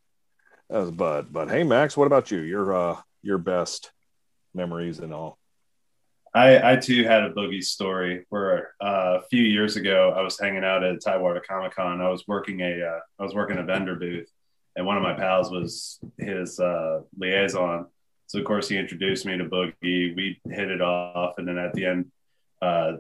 Uh, 0.73 0.93
but 0.93 1.33
but 1.33 1.51
hey, 1.51 1.65
Max, 1.65 1.97
what 1.97 2.07
about 2.07 2.31
you? 2.31 2.39
Your 2.39 2.73
uh 2.75 3.01
your 3.21 3.39
best 3.39 3.91
memories 4.55 5.01
and 5.01 5.13
all. 5.13 5.40
I, 6.33 6.73
I 6.73 6.77
too 6.77 7.05
had 7.05 7.25
a 7.25 7.33
boogie 7.33 7.63
story 7.63 8.25
where 8.29 8.75
uh, 8.81 9.19
a 9.19 9.23
few 9.29 9.43
years 9.43 9.77
ago 9.77 10.15
I 10.17 10.23
was 10.23 10.39
hanging 10.39 10.65
out 10.65 10.85
at 10.85 11.03
Tidewater 11.03 11.41
Comic 11.41 11.75
Con. 11.75 12.01
I 12.01 12.09
was 12.09 12.27
working 12.29 12.61
a 12.61 12.83
uh, 12.83 13.01
I 13.19 13.23
was 13.23 13.35
working 13.35 13.59
a 13.59 13.65
vendor 13.65 13.97
booth, 13.97 14.31
and 14.77 14.87
one 14.87 14.97
of 14.97 15.03
my 15.03 15.15
pals 15.15 15.51
was 15.51 15.99
his 16.19 16.61
uh, 16.61 17.01
liaison. 17.19 17.87
So 18.29 18.39
of 18.39 18.45
course 18.45 18.69
he 18.69 18.79
introduced 18.79 19.27
me 19.27 19.39
to 19.39 19.45
Boogie. 19.45 20.15
We 20.15 20.41
hit 20.49 20.71
it 20.71 20.81
off, 20.81 21.35
and 21.39 21.49
then 21.49 21.59
at 21.59 21.75
the 21.75 21.87
end, 21.87 22.13
uh, 22.63 22.93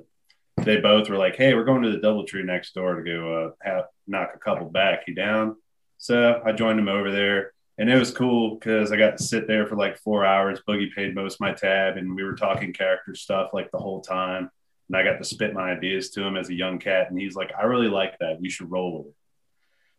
they 0.57 0.79
both 0.79 1.09
were 1.09 1.17
like, 1.17 1.37
"Hey, 1.37 1.55
we're 1.55 1.65
going 1.65 1.83
to 1.83 1.93
the 1.93 1.99
DoubleTree 1.99 2.45
next 2.45 2.75
door 2.75 2.97
to 2.97 3.03
go 3.03 3.45
uh, 3.45 3.51
have, 3.63 3.85
knock 4.09 4.33
a 4.35 4.39
couple 4.39 4.69
back. 4.69 5.05
You 5.07 5.15
down?" 5.15 5.57
So 5.99 6.43
I 6.45 6.51
joined 6.51 6.81
him 6.81 6.89
over 6.89 7.13
there, 7.13 7.53
and 7.81 7.89
it 7.89 7.99
was 7.99 8.11
cool 8.11 8.57
because 8.57 8.93
I 8.93 8.99
got 8.99 9.17
to 9.17 9.25
sit 9.25 9.47
there 9.47 9.67
for 9.67 9.75
like 9.75 9.97
four 9.97 10.23
hours. 10.23 10.61
Boogie 10.69 10.95
paid 10.95 11.15
most 11.15 11.37
of 11.37 11.41
my 11.41 11.55
tab, 11.55 11.97
and 11.97 12.15
we 12.15 12.23
were 12.23 12.37
talking 12.37 12.75
character 12.75 13.15
stuff 13.15 13.55
like 13.55 13.71
the 13.71 13.79
whole 13.79 14.03
time. 14.03 14.51
And 14.89 14.97
I 14.97 15.03
got 15.03 15.17
to 15.17 15.25
spit 15.25 15.55
my 15.55 15.71
ideas 15.71 16.11
to 16.11 16.23
him 16.23 16.37
as 16.37 16.51
a 16.51 16.55
young 16.55 16.79
cat, 16.79 17.11
and 17.11 17.19
he's 17.19 17.37
like, 17.37 17.53
"I 17.59 17.65
really 17.65 17.89
like 17.89 18.19
that. 18.19 18.43
You 18.43 18.51
should 18.51 18.71
roll 18.71 18.99
with 18.99 19.07
it." 19.07 19.15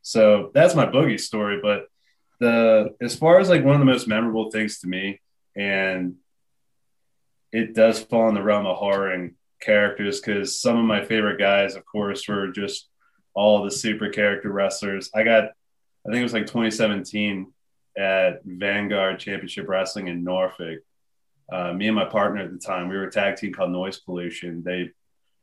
So 0.04 0.52
that's 0.54 0.76
my 0.76 0.86
Boogie 0.86 1.20
story. 1.20 1.60
But 1.60 1.88
the 2.40 2.96
as 3.02 3.16
far 3.16 3.40
as 3.40 3.50
like 3.50 3.66
one 3.66 3.74
of 3.74 3.80
the 3.80 3.92
most 3.92 4.08
memorable 4.08 4.52
things 4.52 4.80
to 4.82 4.88
me, 4.88 5.20
and 5.56 6.18
it 7.52 7.74
does 7.74 8.00
fall 8.04 8.30
in 8.30 8.36
the 8.36 8.44
realm 8.44 8.68
of 8.68 8.78
horror 8.78 9.10
and 9.10 9.34
characters 9.60 10.22
because 10.22 10.62
some 10.62 10.78
of 10.78 10.86
my 10.86 11.04
favorite 11.04 11.40
guys, 11.40 11.76
of 11.76 11.84
course, 11.88 12.28
were 12.28 12.50
just 12.50 12.90
all 13.34 13.64
the 13.64 13.72
super 13.72 14.10
character 14.10 14.52
wrestlers. 14.52 15.10
I 15.16 15.24
got, 15.24 15.46
I 15.46 16.10
think 16.10 16.18
it 16.18 16.24
was 16.24 16.34
like 16.34 16.46
2017 16.46 17.52
at 17.98 18.44
Vanguard 18.46 19.20
Championship 19.20 19.68
Wrestling 19.68 20.08
in 20.08 20.24
Norfolk. 20.24 20.80
Uh, 21.52 21.74
me 21.74 21.88
and 21.88 21.96
my 21.96 22.06
partner 22.06 22.42
at 22.42 22.52
the 22.52 22.58
time, 22.58 22.88
we 22.88 22.96
were 22.96 23.06
a 23.08 23.12
tag 23.12 23.36
team 23.36 23.54
called 23.54 23.72
Noise 23.72 24.00
Pollution. 24.00 24.64
They 24.64 24.92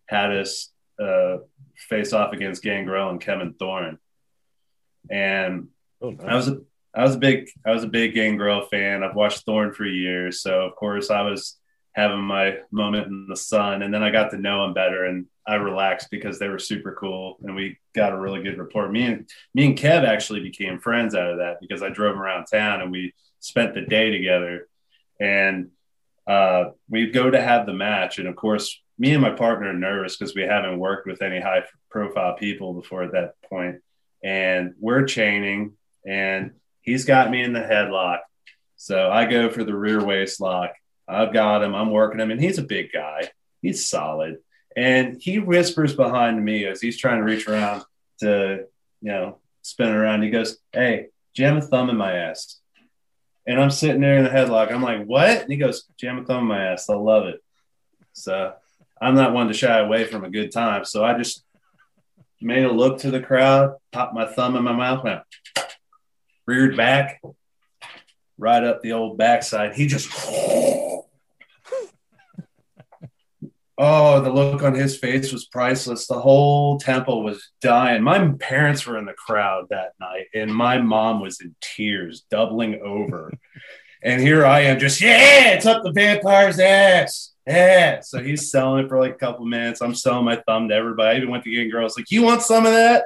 had 0.06 0.34
us 0.34 0.72
uh, 1.00 1.38
face 1.76 2.12
off 2.12 2.32
against 2.32 2.62
Gangrel 2.62 3.10
and 3.10 3.20
Kevin 3.20 3.52
Thorne, 3.52 3.98
and 5.10 5.68
I 6.02 6.34
was 6.34 6.48
a 6.48 6.60
I 6.94 7.02
was 7.02 7.14
a 7.14 7.18
big 7.18 7.48
I 7.66 7.70
was 7.70 7.84
a 7.84 7.88
big 7.88 8.14
Gangrel 8.14 8.66
fan. 8.66 9.04
I've 9.04 9.14
watched 9.14 9.44
Thorne 9.44 9.74
for 9.74 9.84
years, 9.84 10.40
so 10.40 10.62
of 10.62 10.74
course 10.76 11.10
I 11.10 11.22
was 11.22 11.57
having 11.98 12.20
my 12.20 12.58
moment 12.70 13.08
in 13.08 13.26
the 13.28 13.36
sun, 13.36 13.82
and 13.82 13.92
then 13.92 14.04
I 14.04 14.10
got 14.10 14.30
to 14.30 14.38
know 14.38 14.64
him 14.64 14.72
better, 14.72 15.04
and 15.04 15.26
I 15.44 15.56
relaxed 15.56 16.12
because 16.12 16.38
they 16.38 16.48
were 16.48 16.60
super 16.60 16.96
cool, 16.98 17.38
and 17.42 17.56
we 17.56 17.78
got 17.92 18.12
a 18.12 18.18
really 18.18 18.40
good 18.40 18.56
rapport. 18.56 18.88
Me 18.88 19.02
and 19.02 19.28
me 19.52 19.66
and 19.66 19.76
Kev 19.76 20.06
actually 20.06 20.40
became 20.40 20.78
friends 20.78 21.16
out 21.16 21.32
of 21.32 21.38
that 21.38 21.60
because 21.60 21.82
I 21.82 21.88
drove 21.88 22.16
around 22.16 22.46
town, 22.46 22.82
and 22.82 22.92
we 22.92 23.14
spent 23.40 23.74
the 23.74 23.80
day 23.80 24.10
together, 24.10 24.68
and 25.18 25.70
uh, 26.28 26.70
we 26.88 27.10
go 27.10 27.28
to 27.28 27.40
have 27.40 27.66
the 27.66 27.72
match, 27.72 28.18
and 28.18 28.28
of 28.28 28.36
course, 28.36 28.80
me 28.96 29.12
and 29.12 29.22
my 29.22 29.30
partner 29.30 29.70
are 29.70 29.72
nervous 29.72 30.16
because 30.16 30.36
we 30.36 30.42
haven't 30.42 30.78
worked 30.78 31.06
with 31.06 31.20
any 31.20 31.40
high 31.40 31.64
profile 31.90 32.36
people 32.36 32.74
before 32.74 33.02
at 33.02 33.12
that 33.12 33.34
point, 33.50 33.76
and 34.22 34.74
we're 34.78 35.04
chaining, 35.04 35.72
and 36.06 36.52
he's 36.80 37.04
got 37.04 37.28
me 37.28 37.42
in 37.42 37.52
the 37.52 37.60
headlock, 37.60 38.20
so 38.76 39.10
I 39.10 39.24
go 39.24 39.50
for 39.50 39.64
the 39.64 39.74
rear 39.74 40.04
waist 40.04 40.40
lock. 40.40 40.70
I've 41.08 41.32
got 41.32 41.62
him. 41.62 41.74
I'm 41.74 41.90
working 41.90 42.20
him, 42.20 42.30
and 42.30 42.40
he's 42.40 42.58
a 42.58 42.62
big 42.62 42.92
guy. 42.92 43.30
He's 43.62 43.88
solid, 43.88 44.38
and 44.76 45.20
he 45.20 45.38
whispers 45.38 45.94
behind 45.96 46.44
me 46.44 46.66
as 46.66 46.80
he's 46.80 46.98
trying 46.98 47.18
to 47.18 47.24
reach 47.24 47.48
around 47.48 47.82
to, 48.20 48.66
you 49.00 49.12
know, 49.12 49.38
spin 49.62 49.88
around. 49.88 50.22
He 50.22 50.30
goes, 50.30 50.58
"Hey, 50.72 51.08
jam 51.34 51.56
a 51.56 51.60
thumb 51.62 51.90
in 51.90 51.96
my 51.96 52.12
ass." 52.12 52.60
And 53.48 53.58
I'm 53.58 53.70
sitting 53.70 54.02
there 54.02 54.18
in 54.18 54.24
the 54.24 54.30
headlock. 54.30 54.70
I'm 54.70 54.82
like, 54.82 55.06
what? 55.06 55.40
And 55.40 55.50
he 55.50 55.56
goes, 55.56 55.84
jam 55.98 56.18
a 56.18 56.24
thumb 56.24 56.42
in 56.42 56.48
my 56.48 56.64
ass. 56.66 56.90
I 56.90 56.94
love 56.96 57.28
it. 57.28 57.42
So 58.12 58.52
I'm 59.00 59.14
not 59.14 59.32
one 59.32 59.48
to 59.48 59.54
shy 59.54 59.78
away 59.78 60.04
from 60.04 60.22
a 60.22 60.28
good 60.28 60.52
time. 60.52 60.84
So 60.84 61.02
I 61.02 61.16
just 61.16 61.42
made 62.42 62.64
a 62.64 62.70
look 62.70 62.98
to 62.98 63.10
the 63.10 63.22
crowd, 63.22 63.76
popped 63.90 64.12
my 64.12 64.26
thumb 64.26 64.54
in 64.54 64.64
my 64.64 64.74
mouth, 64.74 65.02
went 65.02 65.22
reared 66.44 66.76
back, 66.76 67.22
right 68.36 68.62
up 68.62 68.82
the 68.82 68.92
old 68.92 69.16
backside. 69.16 69.72
He 69.72 69.86
just, 69.86 70.10
oh, 73.78 74.20
the 74.20 74.30
look 74.30 74.62
on 74.62 74.74
his 74.74 74.98
face 74.98 75.32
was 75.32 75.46
priceless. 75.46 76.06
The 76.06 76.20
whole 76.20 76.78
temple 76.78 77.22
was 77.22 77.50
dying. 77.60 78.02
My 78.02 78.28
parents 78.40 78.84
were 78.84 78.98
in 78.98 79.06
the 79.06 79.12
crowd 79.12 79.66
that 79.70 79.92
night, 80.00 80.26
and 80.34 80.52
my 80.52 80.78
mom 80.78 81.20
was 81.20 81.40
in 81.40 81.54
tears, 81.60 82.24
doubling 82.30 82.80
over. 82.82 83.32
and 84.02 84.20
here 84.20 84.44
I 84.44 84.60
am, 84.60 84.78
just 84.78 85.00
yeah, 85.00 85.50
it's 85.50 85.66
up 85.66 85.82
the 85.82 85.92
vampire's 85.92 86.58
ass. 86.58 87.32
Yeah. 87.46 88.00
So 88.00 88.22
he's 88.22 88.50
selling 88.50 88.84
it 88.84 88.88
for 88.88 88.98
like 88.98 89.14
a 89.14 89.18
couple 89.18 89.46
minutes. 89.46 89.80
I'm 89.80 89.94
selling 89.94 90.26
my 90.26 90.36
thumb 90.46 90.68
to 90.68 90.74
everybody. 90.74 91.14
I 91.14 91.16
even 91.16 91.30
went 91.30 91.44
to 91.44 91.50
getting 91.50 91.70
girls 91.70 91.96
like, 91.96 92.10
you 92.10 92.22
want 92.22 92.42
some 92.42 92.66
of 92.66 92.72
that? 92.72 93.04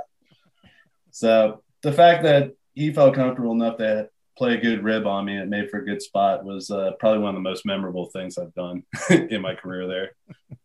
So 1.13 1.63
the 1.83 1.93
fact 1.93 2.25
that 2.25 2.53
he 2.75 2.93
felt 2.93 3.15
comfortable 3.15 3.53
enough 3.53 3.77
to 3.77 4.09
play 4.37 4.55
a 4.55 4.61
good 4.61 4.83
rib 4.83 5.07
on 5.07 5.25
me 5.27 5.35
and 5.35 5.43
it 5.43 5.49
made 5.49 5.71
for 5.71 5.79
a 5.81 5.85
good 5.85 6.01
spot 6.01 6.45
was 6.45 6.71
uh, 6.71 6.93
probably 6.99 7.19
one 7.21 7.31
of 7.31 7.35
the 7.35 7.41
most 7.49 7.67
memorable 7.67 8.07
things 8.07 8.39
I've 8.39 8.55
done 8.55 8.83
in 9.11 9.43
my 9.43 9.55
career 9.55 9.87
there. 9.87 10.13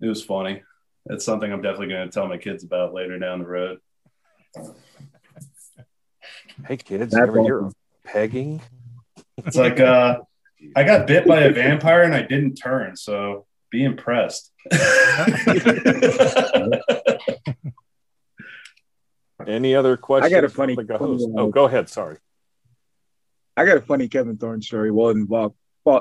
It 0.01 0.07
was 0.07 0.23
funny. 0.23 0.63
It's 1.07 1.25
something 1.25 1.51
I'm 1.51 1.61
definitely 1.61 1.89
going 1.89 2.07
to 2.07 2.13
tell 2.13 2.27
my 2.27 2.37
kids 2.37 2.63
about 2.63 2.93
later 2.93 3.17
down 3.19 3.39
the 3.39 3.47
road. 3.47 3.79
Hey 6.65 6.77
kids, 6.77 7.13
you 7.13 7.21
ever 7.21 7.43
hear 7.43 7.59
of 7.65 7.75
pegging? 8.03 8.61
It's 9.37 9.55
like 9.55 9.79
uh, 9.79 10.19
I 10.75 10.83
got 10.83 11.05
bit 11.07 11.27
by 11.27 11.41
a 11.41 11.51
vampire 11.51 12.01
and 12.03 12.15
I 12.15 12.23
didn't 12.23 12.55
turn, 12.55 12.95
so 12.95 13.45
be 13.69 13.83
impressed. 13.83 14.51
Any 19.45 19.75
other 19.75 19.97
questions? 19.97 20.33
I 20.33 20.35
got 20.35 20.43
a 20.45 20.49
funny- 20.49 20.75
from 20.75 20.87
the 20.87 20.97
host? 20.97 21.25
funny, 21.25 21.37
uh, 21.37 21.41
Oh, 21.43 21.49
go 21.49 21.65
ahead. 21.65 21.89
Sorry. 21.89 22.17
I 23.57 23.65
got 23.65 23.77
a 23.77 23.81
funny 23.81 24.07
Kevin 24.07 24.37
Thorne 24.37 24.61
story. 24.61 24.91
Well, 24.91 25.09
it 25.09 25.17
involve, 25.17 25.53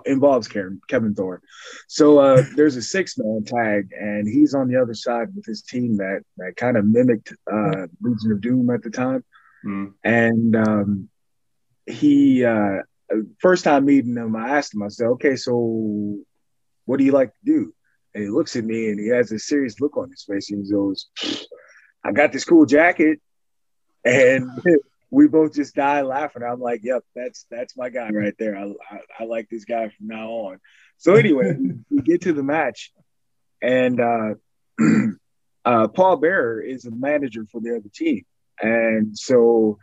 involves 0.04 0.46
Kevin, 0.46 0.80
Kevin 0.88 1.14
Thorne. 1.14 1.40
So 1.88 2.18
uh, 2.18 2.42
there's 2.54 2.76
a 2.76 2.82
six 2.82 3.16
man 3.16 3.44
tag, 3.44 3.88
and 3.98 4.28
he's 4.28 4.54
on 4.54 4.68
the 4.68 4.80
other 4.80 4.94
side 4.94 5.34
with 5.34 5.46
his 5.46 5.62
team 5.62 5.96
that 5.96 6.20
that 6.36 6.56
kind 6.56 6.76
of 6.76 6.84
mimicked 6.84 7.32
uh, 7.50 7.86
Legion 8.02 8.32
of 8.32 8.42
Doom 8.42 8.70
at 8.70 8.82
the 8.82 8.90
time. 8.90 9.24
Mm. 9.64 9.94
And 10.04 10.54
um, 10.54 11.08
he, 11.86 12.44
uh, 12.44 12.82
first 13.40 13.64
time 13.64 13.86
meeting 13.86 14.16
him, 14.16 14.36
I 14.36 14.58
asked 14.58 14.74
him, 14.74 14.82
I 14.82 14.88
said, 14.88 15.06
"Okay, 15.06 15.36
so 15.36 16.18
what 16.84 16.98
do 16.98 17.04
you 17.04 17.12
like 17.12 17.30
to 17.30 17.44
do?" 17.44 17.74
And 18.14 18.24
he 18.24 18.30
looks 18.30 18.54
at 18.54 18.64
me, 18.64 18.90
and 18.90 19.00
he 19.00 19.08
has 19.08 19.32
a 19.32 19.38
serious 19.38 19.80
look 19.80 19.96
on 19.96 20.10
his 20.10 20.24
face. 20.24 20.50
And 20.50 20.62
he 20.64 20.70
goes, 20.70 21.06
"I 22.04 22.12
got 22.12 22.32
this 22.32 22.44
cool 22.44 22.66
jacket." 22.66 23.18
And 24.04 24.50
we 25.16 25.28
both 25.28 25.54
just 25.54 25.74
die 25.74 26.02
laughing. 26.02 26.42
I'm 26.42 26.60
like, 26.60 26.80
"Yep, 26.82 27.02
that's 27.14 27.46
that's 27.50 27.74
my 27.74 27.88
guy 27.88 28.10
right 28.10 28.34
there. 28.38 28.54
I 28.54 28.64
I, 28.90 28.98
I 29.20 29.24
like 29.24 29.48
this 29.48 29.64
guy 29.64 29.88
from 29.88 30.08
now 30.08 30.28
on." 30.28 30.60
So 30.98 31.14
anyway, 31.14 31.56
we 31.90 32.02
get 32.04 32.22
to 32.22 32.34
the 32.34 32.42
match, 32.42 32.92
and 33.62 33.98
uh, 33.98 34.34
uh, 35.64 35.88
Paul 35.88 36.18
Bearer 36.18 36.60
is 36.60 36.84
a 36.84 36.90
manager 36.90 37.46
for 37.50 37.62
the 37.62 37.76
other 37.76 37.88
team, 37.94 38.26
and 38.60 39.16
so 39.16 39.78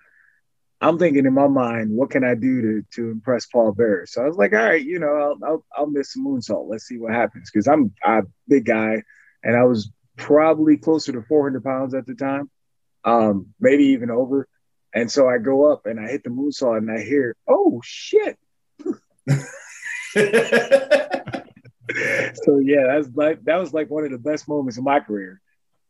I'm 0.79 0.99
thinking 0.99 1.25
in 1.25 1.33
my 1.33 1.47
mind, 1.47 1.89
what 1.89 2.11
can 2.11 2.23
I 2.23 2.35
do 2.35 2.61
to 2.61 2.83
to 2.97 3.09
impress 3.09 3.47
Paul 3.47 3.71
Bearer? 3.71 4.05
So 4.05 4.21
I 4.21 4.27
was 4.27 4.37
like, 4.37 4.53
all 4.53 4.59
right, 4.59 4.85
you 4.85 4.99
know, 4.99 5.15
I'll 5.15 5.49
I'll, 5.49 5.65
I'll 5.75 5.87
miss 5.87 6.13
some 6.13 6.27
moonsault. 6.27 6.69
Let's 6.69 6.85
see 6.85 6.99
what 6.99 7.11
happens 7.11 7.49
because 7.51 7.67
I'm 7.67 7.91
a 8.05 8.21
big 8.47 8.65
guy, 8.65 9.01
and 9.43 9.57
I 9.57 9.63
was 9.63 9.91
probably 10.15 10.77
closer 10.77 11.11
to 11.11 11.23
400 11.23 11.63
pounds 11.63 11.95
at 11.95 12.05
the 12.05 12.13
time, 12.13 12.51
um, 13.03 13.47
maybe 13.59 13.85
even 13.85 14.11
over. 14.11 14.47
And 14.93 15.11
so 15.11 15.27
I 15.27 15.39
go 15.39 15.71
up 15.71 15.85
and 15.85 15.99
I 15.99 16.07
hit 16.07 16.23
the 16.23 16.29
moonsault 16.29 16.77
and 16.77 16.91
I 16.91 17.01
hear, 17.03 17.35
oh 17.47 17.81
shit. 17.83 18.37
so 22.35 22.59
yeah, 22.59 22.85
that's 22.87 23.09
like 23.15 23.43
that 23.45 23.57
was 23.59 23.73
like 23.73 23.89
one 23.89 24.05
of 24.05 24.11
the 24.11 24.17
best 24.17 24.47
moments 24.47 24.77
of 24.77 24.83
my 24.83 24.99
career. 24.99 25.41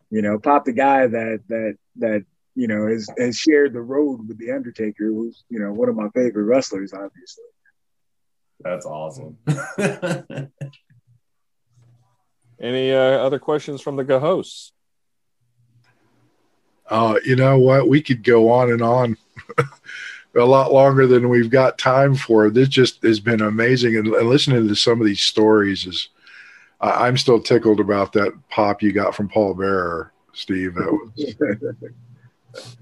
You 0.09 0.21
know, 0.21 0.39
pop 0.39 0.65
the 0.65 0.73
guy 0.73 1.07
that 1.07 1.41
that 1.49 1.77
that 1.97 2.25
you 2.55 2.67
know 2.67 2.87
has 2.87 3.09
has 3.17 3.37
shared 3.37 3.73
the 3.73 3.81
road 3.81 4.27
with 4.27 4.37
the 4.37 4.51
Undertaker, 4.51 5.05
who's 5.05 5.43
you 5.49 5.59
know 5.59 5.73
one 5.73 5.89
of 5.89 5.95
my 5.95 6.09
favorite 6.09 6.43
wrestlers, 6.43 6.93
obviously. 6.93 7.43
That's 8.59 8.85
awesome. 8.85 9.37
Any 12.61 12.93
uh, 12.93 12.97
other 12.97 13.39
questions 13.39 13.81
from 13.81 13.97
the 13.97 14.19
hosts? 14.19 14.71
Uh, 16.93 17.19
you 17.25 17.35
know 17.35 17.57
what? 17.57 17.89
We 17.89 18.03
could 18.03 18.23
go 18.23 18.51
on 18.51 18.71
and 18.71 18.83
on 18.83 19.17
a 20.35 20.45
lot 20.45 20.71
longer 20.71 21.07
than 21.07 21.27
we've 21.27 21.49
got 21.49 21.79
time 21.79 22.13
for. 22.13 22.51
This 22.51 22.69
just 22.69 23.01
has 23.01 23.19
been 23.19 23.41
amazing, 23.41 23.97
and, 23.97 24.07
and 24.07 24.29
listening 24.29 24.67
to 24.67 24.75
some 24.75 25.01
of 25.01 25.07
these 25.07 25.21
stories 25.21 25.87
is. 25.87 26.09
I, 26.79 27.07
I'm 27.07 27.17
still 27.17 27.41
tickled 27.41 27.79
about 27.79 28.13
that 28.13 28.33
pop 28.49 28.83
you 28.83 28.91
got 28.91 29.15
from 29.15 29.27
Paul 29.27 29.55
Bearer, 29.55 30.13
Steve. 30.33 30.77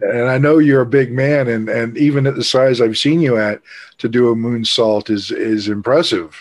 And 0.02 0.30
I 0.30 0.38
know 0.38 0.58
you're 0.58 0.82
a 0.82 0.86
big 0.86 1.14
man, 1.14 1.48
and 1.48 1.70
and 1.70 1.98
even 1.98 2.28
at 2.28 2.36
the 2.36 2.44
size 2.44 2.82
I've 2.82 2.98
seen 2.98 3.22
you 3.22 3.38
at, 3.38 3.62
to 4.00 4.10
do 4.10 4.30
a 4.30 4.36
moonsault 4.36 5.10
is 5.10 5.32
is 5.32 5.70
impressive. 5.70 6.36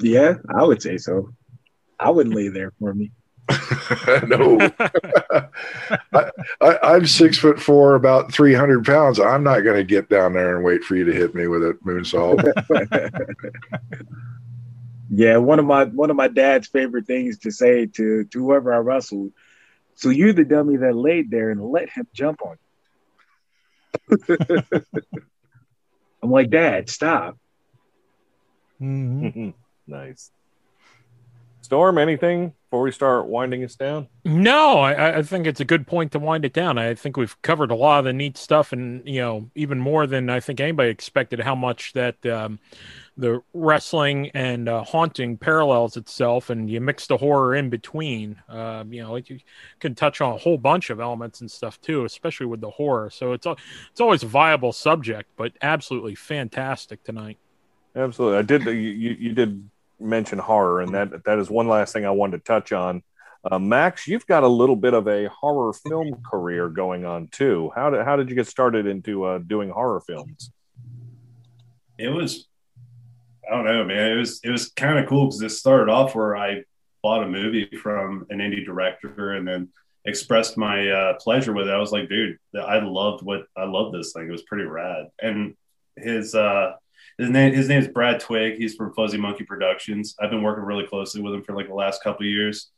Yeah, 0.00 0.36
I 0.56 0.64
would 0.64 0.80
say 0.80 0.96
so. 0.96 1.34
I 2.00 2.08
wouldn't 2.08 2.34
lay 2.34 2.48
there 2.48 2.72
for 2.78 2.94
me. 2.94 3.12
no, 4.26 4.58
I, 6.12 6.30
I, 6.60 6.78
I'm 6.82 7.06
six 7.06 7.38
foot 7.38 7.60
four, 7.60 7.94
about 7.94 8.32
three 8.32 8.54
hundred 8.54 8.84
pounds. 8.84 9.18
I'm 9.20 9.42
not 9.42 9.60
going 9.60 9.76
to 9.76 9.84
get 9.84 10.08
down 10.08 10.32
there 10.32 10.56
and 10.56 10.64
wait 10.64 10.84
for 10.84 10.96
you 10.96 11.04
to 11.04 11.12
hit 11.12 11.34
me 11.34 11.46
with 11.46 11.62
a 11.62 11.78
moonsault. 11.84 12.42
Yeah, 15.14 15.36
one 15.36 15.58
of 15.58 15.66
my 15.66 15.84
one 15.84 16.08
of 16.08 16.16
my 16.16 16.28
dad's 16.28 16.68
favorite 16.68 17.06
things 17.06 17.36
to 17.40 17.50
say 17.50 17.84
to, 17.84 18.24
to 18.24 18.38
whoever 18.38 18.72
I 18.72 18.78
wrestled. 18.78 19.32
So 19.94 20.08
you're 20.08 20.32
the 20.32 20.42
dummy 20.42 20.78
that 20.78 20.96
laid 20.96 21.30
there 21.30 21.50
and 21.50 21.62
let 21.62 21.90
him 21.90 22.06
jump 22.14 22.40
on 22.42 22.56
you. 24.08 24.62
I'm 26.22 26.30
like, 26.30 26.48
Dad, 26.48 26.88
stop. 26.88 27.36
Mm-hmm. 28.80 29.50
nice. 29.86 30.30
Storm, 31.62 31.96
anything 31.96 32.54
before 32.70 32.82
we 32.82 32.90
start 32.90 33.26
winding 33.26 33.62
us 33.62 33.76
down? 33.76 34.08
No, 34.24 34.80
I, 34.80 35.18
I 35.18 35.22
think 35.22 35.46
it's 35.46 35.60
a 35.60 35.64
good 35.64 35.86
point 35.86 36.10
to 36.12 36.18
wind 36.18 36.44
it 36.44 36.52
down. 36.52 36.76
I 36.76 36.94
think 36.94 37.16
we've 37.16 37.40
covered 37.42 37.70
a 37.70 37.74
lot 37.74 38.00
of 38.00 38.04
the 38.04 38.12
neat 38.12 38.36
stuff, 38.36 38.72
and 38.72 39.06
you 39.06 39.20
know, 39.20 39.50
even 39.54 39.78
more 39.78 40.06
than 40.06 40.28
I 40.28 40.40
think 40.40 40.60
anybody 40.60 40.90
expected. 40.90 41.40
How 41.40 41.54
much 41.54 41.92
that 41.92 42.24
um, 42.26 42.58
the 43.16 43.42
wrestling 43.54 44.30
and 44.34 44.68
uh, 44.68 44.82
haunting 44.82 45.36
parallels 45.36 45.96
itself, 45.96 46.50
and 46.50 46.68
you 46.68 46.80
mix 46.80 47.06
the 47.06 47.16
horror 47.16 47.54
in 47.54 47.70
between. 47.70 48.42
Um, 48.48 48.92
you 48.92 49.02
know, 49.02 49.16
you 49.16 49.38
can 49.78 49.94
touch 49.94 50.20
on 50.20 50.34
a 50.34 50.38
whole 50.38 50.58
bunch 50.58 50.90
of 50.90 50.98
elements 50.98 51.40
and 51.40 51.50
stuff 51.50 51.80
too, 51.80 52.04
especially 52.04 52.46
with 52.46 52.60
the 52.60 52.70
horror. 52.70 53.08
So 53.10 53.32
it's 53.32 53.46
it's 53.46 54.00
always 54.00 54.24
a 54.24 54.28
viable 54.28 54.72
subject, 54.72 55.30
but 55.36 55.52
absolutely 55.62 56.16
fantastic 56.16 57.04
tonight. 57.04 57.38
Absolutely, 57.94 58.38
I 58.38 58.42
did. 58.42 58.64
You 58.64 59.16
you 59.18 59.32
did 59.32 59.68
mention 60.02 60.38
horror, 60.38 60.80
and 60.80 60.94
that 60.94 61.24
that 61.24 61.38
is 61.38 61.50
one 61.50 61.68
last 61.68 61.92
thing 61.92 62.04
I 62.04 62.10
wanted 62.10 62.38
to 62.38 62.44
touch 62.44 62.72
on. 62.72 63.02
Uh, 63.50 63.58
Max, 63.58 64.06
you've 64.06 64.26
got 64.26 64.44
a 64.44 64.48
little 64.48 64.76
bit 64.76 64.94
of 64.94 65.08
a 65.08 65.28
horror 65.28 65.72
film 65.72 66.22
career 66.22 66.68
going 66.68 67.04
on 67.04 67.28
too. 67.28 67.70
How 67.74 67.90
did 67.90 68.04
how 68.04 68.16
did 68.16 68.28
you 68.28 68.36
get 68.36 68.46
started 68.46 68.86
into 68.86 69.24
uh, 69.24 69.38
doing 69.38 69.70
horror 69.70 70.00
films? 70.00 70.50
It 71.98 72.08
was, 72.08 72.46
I 73.48 73.54
don't 73.54 73.64
know, 73.64 73.84
man. 73.84 74.12
It 74.12 74.16
was 74.16 74.40
it 74.44 74.50
was 74.50 74.68
kind 74.70 74.98
of 74.98 75.08
cool 75.08 75.26
because 75.26 75.42
it 75.42 75.50
started 75.50 75.90
off 75.90 76.14
where 76.14 76.36
I 76.36 76.62
bought 77.02 77.24
a 77.24 77.28
movie 77.28 77.68
from 77.82 78.26
an 78.30 78.38
indie 78.38 78.64
director 78.64 79.32
and 79.32 79.46
then 79.46 79.68
expressed 80.04 80.56
my 80.56 80.88
uh, 80.88 81.14
pleasure 81.14 81.52
with 81.52 81.68
it. 81.68 81.74
I 81.74 81.78
was 81.78 81.92
like, 81.92 82.08
dude, 82.08 82.38
I 82.56 82.78
loved 82.78 83.24
what 83.24 83.46
I 83.56 83.64
love 83.64 83.92
this 83.92 84.12
thing. 84.12 84.28
It 84.28 84.32
was 84.32 84.42
pretty 84.42 84.64
rad. 84.64 85.08
And 85.20 85.56
his 85.96 86.34
uh, 86.34 86.74
his 87.18 87.30
name 87.30 87.52
his 87.52 87.68
name 87.68 87.80
is 87.80 87.88
Brad 87.88 88.20
Twig. 88.20 88.56
He's 88.56 88.74
from 88.74 88.94
Fuzzy 88.94 89.18
Monkey 89.18 89.44
Productions. 89.44 90.14
I've 90.20 90.30
been 90.30 90.42
working 90.42 90.64
really 90.64 90.86
closely 90.86 91.20
with 91.20 91.34
him 91.34 91.42
for 91.42 91.54
like 91.54 91.68
the 91.68 91.74
last 91.74 92.02
couple 92.02 92.26
years. 92.26 92.70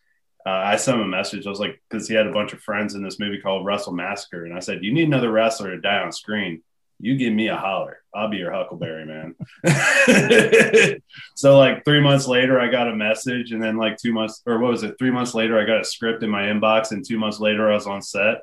Uh, 0.46 0.50
I 0.50 0.76
sent 0.76 0.98
him 0.98 1.04
a 1.04 1.08
message. 1.08 1.46
I 1.46 1.50
was 1.50 1.60
like, 1.60 1.80
because 1.88 2.06
he 2.06 2.14
had 2.14 2.26
a 2.26 2.32
bunch 2.32 2.52
of 2.52 2.60
friends 2.60 2.94
in 2.94 3.02
this 3.02 3.18
movie 3.18 3.40
called 3.40 3.64
Wrestle 3.64 3.94
Massacre, 3.94 4.44
and 4.44 4.54
I 4.54 4.60
said, 4.60 4.84
"You 4.84 4.92
need 4.92 5.06
another 5.06 5.30
wrestler 5.30 5.70
to 5.70 5.80
die 5.80 6.02
on 6.02 6.12
screen. 6.12 6.62
You 7.00 7.16
give 7.16 7.32
me 7.32 7.48
a 7.48 7.56
holler. 7.56 8.02
I'll 8.14 8.28
be 8.28 8.36
your 8.36 8.52
Huckleberry 8.52 9.06
man." 9.06 9.34
so 11.34 11.58
like 11.58 11.84
three 11.84 12.02
months 12.02 12.26
later, 12.26 12.60
I 12.60 12.70
got 12.70 12.88
a 12.88 12.94
message, 12.94 13.52
and 13.52 13.62
then 13.62 13.78
like 13.78 13.96
two 13.96 14.12
months 14.12 14.42
or 14.44 14.58
what 14.58 14.72
was 14.72 14.82
it? 14.82 14.96
Three 14.98 15.10
months 15.10 15.34
later, 15.34 15.58
I 15.58 15.64
got 15.64 15.80
a 15.80 15.84
script 15.84 16.22
in 16.22 16.28
my 16.28 16.42
inbox, 16.42 16.90
and 16.90 17.02
two 17.02 17.18
months 17.18 17.40
later, 17.40 17.70
I 17.70 17.74
was 17.74 17.86
on 17.86 18.02
set. 18.02 18.42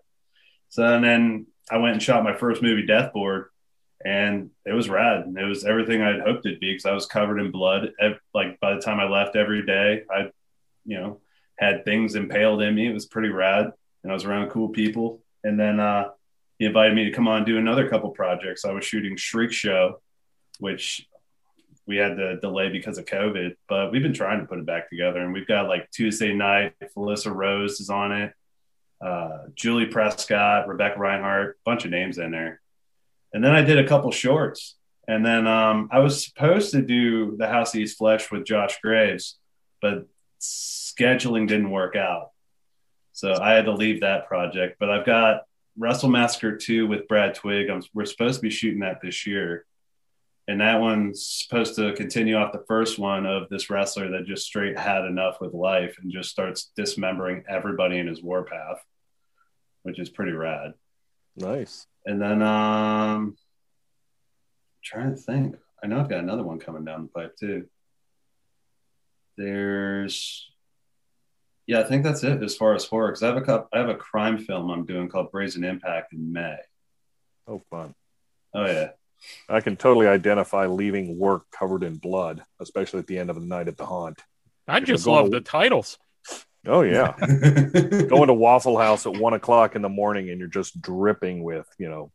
So 0.69 0.83
and 0.83 1.03
then 1.03 1.45
I 1.69 1.77
went 1.77 1.93
and 1.93 2.01
shot 2.01 2.23
my 2.23 2.35
first 2.35 2.63
movie, 2.63 2.87
Deathboard, 2.87 3.50
and 4.05 4.49
it 4.65 4.73
was 4.73 4.89
rad. 4.89 5.33
It 5.37 5.43
was 5.43 5.65
everything 5.65 6.01
I'd 6.01 6.21
hoped 6.21 6.45
it'd 6.45 6.59
be 6.59 6.71
because 6.71 6.85
I 6.85 6.93
was 6.93 7.05
covered 7.05 7.39
in 7.39 7.51
blood. 7.51 7.91
Like 8.33 8.59
by 8.59 8.75
the 8.75 8.81
time 8.81 8.99
I 8.99 9.07
left 9.07 9.35
every 9.35 9.65
day, 9.65 10.03
I, 10.09 10.31
you 10.85 10.99
know, 10.99 11.21
had 11.57 11.85
things 11.85 12.15
impaled 12.15 12.61
in 12.61 12.75
me. 12.75 12.87
It 12.87 12.93
was 12.93 13.05
pretty 13.05 13.29
rad, 13.29 13.71
and 14.03 14.11
I 14.11 14.13
was 14.13 14.25
around 14.25 14.49
cool 14.49 14.69
people. 14.69 15.21
And 15.43 15.59
then 15.59 15.79
uh, 15.79 16.09
he 16.59 16.65
invited 16.65 16.95
me 16.95 17.05
to 17.05 17.11
come 17.11 17.27
on 17.27 17.37
and 17.37 17.45
do 17.45 17.57
another 17.57 17.89
couple 17.89 18.09
projects. 18.11 18.65
I 18.65 18.71
was 18.71 18.85
shooting 18.85 19.17
Shriek 19.17 19.51
Show, 19.51 20.01
which 20.59 21.07
we 21.87 21.97
had 21.97 22.17
to 22.17 22.39
delay 22.39 22.69
because 22.69 22.97
of 22.97 23.05
COVID, 23.05 23.55
but 23.67 23.91
we've 23.91 24.03
been 24.03 24.13
trying 24.13 24.39
to 24.39 24.45
put 24.45 24.59
it 24.59 24.65
back 24.65 24.89
together. 24.89 25.19
And 25.19 25.33
we've 25.33 25.47
got 25.47 25.67
like 25.67 25.89
Tuesday 25.91 26.33
night, 26.33 26.73
Felissa 26.95 27.33
Rose 27.33 27.79
is 27.79 27.89
on 27.89 28.11
it, 28.11 28.33
uh, 29.03 29.45
Julie 29.55 29.87
Prescott, 29.87 30.67
Rebecca 30.67 30.99
Reinhart, 30.99 31.57
bunch 31.65 31.85
of 31.85 31.91
names 31.91 32.17
in 32.17 32.31
there. 32.31 32.60
And 33.33 33.43
then 33.43 33.51
I 33.51 33.61
did 33.61 33.79
a 33.79 33.87
couple 33.87 34.11
shorts. 34.11 34.75
And 35.07 35.25
then 35.25 35.47
um, 35.47 35.89
I 35.91 35.99
was 35.99 36.23
supposed 36.23 36.71
to 36.71 36.81
do 36.81 37.35
The 37.37 37.47
House 37.47 37.75
Eats 37.75 37.93
Flesh 37.93 38.31
with 38.31 38.45
Josh 38.45 38.79
Graves, 38.81 39.37
but 39.81 40.07
scheduling 40.39 41.47
didn't 41.47 41.71
work 41.71 41.95
out. 41.95 42.31
So 43.13 43.33
I 43.33 43.53
had 43.53 43.65
to 43.65 43.73
leave 43.73 44.01
that 44.01 44.27
project. 44.27 44.77
But 44.79 44.89
I've 44.89 45.05
got 45.05 45.43
Wrestle 45.77 46.09
Massacre 46.09 46.57
2 46.57 46.87
with 46.87 47.07
Brad 47.07 47.35
Twig. 47.35 47.69
I'm, 47.69 47.81
we're 47.93 48.05
supposed 48.05 48.37
to 48.37 48.41
be 48.41 48.49
shooting 48.49 48.81
that 48.81 49.01
this 49.01 49.25
year. 49.25 49.65
And 50.47 50.59
that 50.59 50.81
one's 50.81 51.25
supposed 51.25 51.75
to 51.75 51.93
continue 51.93 52.35
off 52.35 52.51
the 52.51 52.65
first 52.67 52.99
one 52.99 53.25
of 53.25 53.47
this 53.49 53.69
wrestler 53.69 54.09
that 54.11 54.25
just 54.25 54.45
straight 54.45 54.77
had 54.77 55.05
enough 55.05 55.39
with 55.39 55.53
life 55.53 55.97
and 56.01 56.11
just 56.11 56.29
starts 56.29 56.71
dismembering 56.75 57.43
everybody 57.47 57.99
in 57.99 58.07
his 58.07 58.21
warpath, 58.21 58.83
which 59.83 59.99
is 59.99 60.09
pretty 60.09 60.31
rad. 60.31 60.73
Nice. 61.35 61.87
And 62.05 62.21
then 62.21 62.41
um 62.41 63.35
I'm 63.37 63.37
trying 64.83 65.11
to 65.11 65.15
think. 65.21 65.55
I 65.83 65.87
know 65.87 65.99
I've 65.99 66.09
got 66.09 66.19
another 66.19 66.43
one 66.43 66.59
coming 66.59 66.85
down 66.85 67.03
the 67.03 67.07
pipe 67.09 67.35
too. 67.37 67.65
There's 69.37 70.47
yeah, 71.67 71.79
I 71.79 71.83
think 71.83 72.03
that's 72.03 72.23
it 72.23 72.43
as 72.43 72.55
far 72.55 72.73
as 72.75 72.85
horror. 72.85 73.07
Because 73.09 73.23
I 73.23 73.27
have 73.27 73.37
a 73.37 73.41
cup, 73.41 73.69
I 73.73 73.79
have 73.79 73.89
a 73.89 73.95
crime 73.95 74.37
film 74.37 74.69
I'm 74.69 74.85
doing 74.85 75.07
called 75.09 75.31
Brazen 75.31 75.63
Impact 75.63 76.13
in 76.13 76.31
May. 76.33 76.57
Oh, 77.47 77.61
fun! 77.69 77.93
Oh 78.53 78.65
yeah, 78.65 78.89
I 79.49 79.61
can 79.61 79.77
totally 79.77 80.07
identify 80.07 80.65
leaving 80.67 81.17
work 81.17 81.43
covered 81.51 81.83
in 81.83 81.95
blood, 81.97 82.43
especially 82.59 82.99
at 82.99 83.07
the 83.07 83.17
end 83.17 83.29
of 83.29 83.35
the 83.39 83.45
night 83.45 83.67
at 83.67 83.77
the 83.77 83.85
haunt. 83.85 84.21
I 84.67 84.77
If 84.79 84.83
just 84.85 85.07
love 85.07 85.25
to- 85.25 85.31
the 85.31 85.41
titles. 85.41 85.97
Oh 86.67 86.81
yeah, 86.81 87.15
going 87.19 88.27
to 88.27 88.33
Waffle 88.33 88.77
House 88.77 89.05
at 89.05 89.17
one 89.17 89.33
o'clock 89.33 89.75
in 89.75 89.81
the 89.81 89.89
morning 89.89 90.29
and 90.29 90.39
you're 90.39 90.47
just 90.47 90.79
dripping 90.81 91.43
with 91.43 91.67
you 91.79 91.89
know 91.89 92.11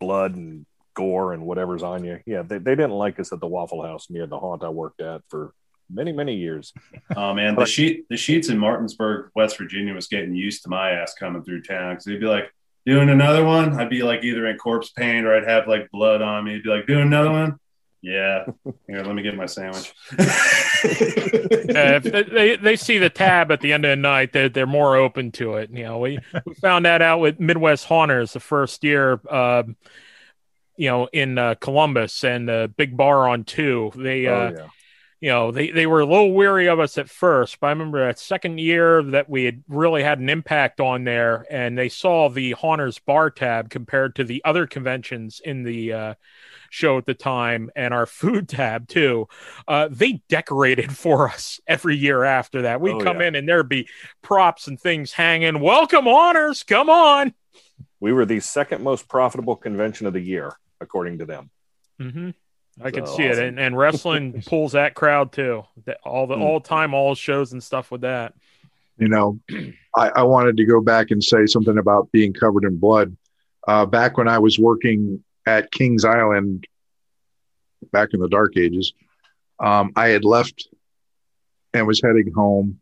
blood 0.00 0.34
and 0.34 0.64
gore 0.94 1.32
and 1.32 1.44
whatever's 1.44 1.82
on 1.82 2.04
you. 2.04 2.20
Yeah, 2.26 2.42
they, 2.42 2.58
they 2.58 2.74
didn't 2.74 2.92
like 2.92 3.20
us 3.20 3.32
at 3.32 3.40
the 3.40 3.46
Waffle 3.46 3.82
House 3.82 4.08
near 4.08 4.26
the 4.26 4.38
haunt 4.38 4.64
I 4.64 4.70
worked 4.70 5.02
at 5.02 5.22
for 5.28 5.52
many 5.90 6.12
many 6.12 6.36
years. 6.36 6.72
Oh 7.14 7.32
man, 7.32 7.54
the 7.54 7.66
sheet 7.66 8.06
the 8.10 8.16
Sheetz 8.16 8.50
in 8.50 8.58
Martinsburg, 8.58 9.30
West 9.34 9.56
Virginia 9.58 9.94
was 9.94 10.06
getting 10.06 10.34
used 10.34 10.62
to 10.64 10.68
my 10.68 10.90
ass 10.90 11.14
coming 11.14 11.42
through 11.42 11.62
town 11.62 11.92
because 11.92 12.04
they'd 12.04 12.20
be 12.20 12.26
like, 12.26 12.50
doing 12.86 13.10
another 13.10 13.44
one. 13.44 13.78
I'd 13.78 13.90
be 13.90 14.02
like 14.02 14.22
either 14.22 14.46
in 14.46 14.56
corpse 14.56 14.90
paint 14.90 15.26
or 15.26 15.34
I'd 15.34 15.48
have 15.48 15.66
like 15.66 15.90
blood 15.90 16.22
on 16.22 16.44
me. 16.44 16.54
He'd 16.54 16.62
be 16.62 16.70
like, 16.70 16.86
doing 16.86 17.02
another 17.02 17.32
one. 17.32 17.58
Yeah. 18.06 18.44
Here, 18.86 19.02
let 19.02 19.14
me 19.16 19.22
get 19.22 19.34
my 19.36 19.46
sandwich. 19.46 19.92
Uh, 21.76 21.98
if 21.98 22.02
they- 22.04 22.22
they 22.22 22.56
they 22.56 22.76
see 22.76 22.98
the 22.98 23.10
tab 23.10 23.50
at 23.50 23.60
the 23.60 23.72
end 23.72 23.84
of 23.84 23.90
the 23.90 23.96
night, 23.96 24.32
they're 24.32 24.48
they're 24.48 24.66
more 24.66 24.96
open 24.96 25.32
to 25.32 25.54
it. 25.56 25.70
You 25.72 25.82
know, 25.84 25.98
we, 25.98 26.18
we 26.44 26.54
found 26.54 26.84
that 26.84 27.02
out 27.02 27.18
with 27.20 27.40
Midwest 27.40 27.84
Haunters 27.86 28.32
the 28.32 28.40
first 28.40 28.84
year. 28.84 29.20
Um, 29.28 29.76
you 30.76 30.88
know, 30.88 31.08
in 31.12 31.38
uh, 31.38 31.54
Columbus 31.56 32.22
and 32.22 32.48
the 32.48 32.72
big 32.76 32.96
bar 32.96 33.28
on 33.28 33.44
two. 33.44 33.90
They, 33.96 34.26
uh, 34.26 34.32
Oh, 34.32 34.54
yeah. 34.56 34.66
you 35.20 35.30
know, 35.30 35.50
they 35.50 35.70
they 35.70 35.86
were 35.86 36.00
a 36.00 36.06
little 36.06 36.32
weary 36.32 36.68
of 36.68 36.78
us 36.78 36.98
at 36.98 37.10
first, 37.10 37.58
but 37.60 37.66
I 37.68 37.70
remember 37.70 38.06
that 38.06 38.18
second 38.18 38.58
year 38.58 39.02
that 39.02 39.28
we 39.28 39.44
had 39.44 39.64
really 39.68 40.02
had 40.02 40.18
an 40.20 40.28
impact 40.28 40.80
on 40.80 41.04
there, 41.04 41.46
and 41.50 41.76
they 41.76 41.88
saw 41.88 42.28
the 42.28 42.52
Haunters 42.52 42.98
bar 43.00 43.30
tab 43.30 43.70
compared 43.70 44.14
to 44.16 44.24
the 44.24 44.42
other 44.44 44.66
conventions 44.66 45.40
in 45.44 45.62
the 45.64 45.92
uh, 45.92 46.14
show 46.70 46.98
at 46.98 47.06
the 47.06 47.14
time, 47.14 47.70
and 47.76 47.92
our 47.94 48.06
food 48.06 48.48
tab 48.50 48.88
too. 48.88 49.28
Uh, 49.68 49.88
they 49.90 50.22
decorated 50.28 50.96
for 50.96 51.28
us 51.28 51.60
every 51.66 51.96
year 51.96 52.24
after 52.24 52.62
that. 52.62 52.80
We'd 52.80 52.94
Oh, 52.94 53.00
come 53.00 53.20
yeah. 53.20 53.28
in 53.28 53.34
and 53.34 53.48
there'd 53.48 53.68
be 53.68 53.88
props 54.22 54.66
and 54.68 54.80
things 54.80 55.12
hanging. 55.12 55.60
Welcome, 55.60 56.06
honors, 56.08 56.62
come 56.62 56.88
on. 56.90 57.34
We 58.00 58.12
were 58.12 58.26
the 58.26 58.40
second 58.40 58.82
most 58.82 59.08
profitable 59.08 59.56
convention 59.56 60.06
of 60.06 60.12
the 60.12 60.20
year, 60.20 60.52
according 60.80 61.18
to 61.18 61.24
them. 61.26 61.50
Mm-hmm. 62.00 62.30
I 62.82 62.90
can 62.90 63.06
So 63.06 63.16
see 63.16 63.22
it, 63.22 63.38
and, 63.38 63.58
and 63.58 63.76
wrestling 63.76 64.42
pulls 64.46 64.72
that 64.72 64.94
crowd 64.94 65.32
too. 65.32 65.64
That- 65.86 65.98
All 66.04 66.26
the 66.26 66.34
Hmm. 66.36 66.42
all 66.42 66.60
time, 66.60 66.92
all 66.92 67.14
shows 67.14 67.52
and 67.52 67.62
stuff 67.62 67.90
with 67.90 68.02
that. 68.02 68.34
You 68.98 69.08
know, 69.08 69.40
I, 69.96 70.08
I 70.08 70.22
wanted 70.22 70.56
to 70.58 70.64
go 70.64 70.80
back 70.80 71.10
and 71.10 71.22
say 71.22 71.44
something 71.46 71.76
about 71.78 72.10
being 72.12 72.32
covered 72.32 72.64
in 72.64 72.76
blood. 72.76 73.16
Uh, 73.68 73.84
back 73.84 74.16
when 74.16 74.28
I 74.28 74.38
was 74.38 74.58
working 74.58 75.22
at 75.46 75.70
Kings 75.70 76.04
Island, 76.04 76.66
back 77.92 78.10
in 78.12 78.20
the 78.20 78.28
dark 78.28 78.56
ages, 78.56 78.92
um, 79.60 79.92
I 79.96 80.08
had 80.08 80.24
left 80.24 80.68
and 81.72 81.86
was 81.86 82.02
heading 82.02 82.32
home. 82.32 82.80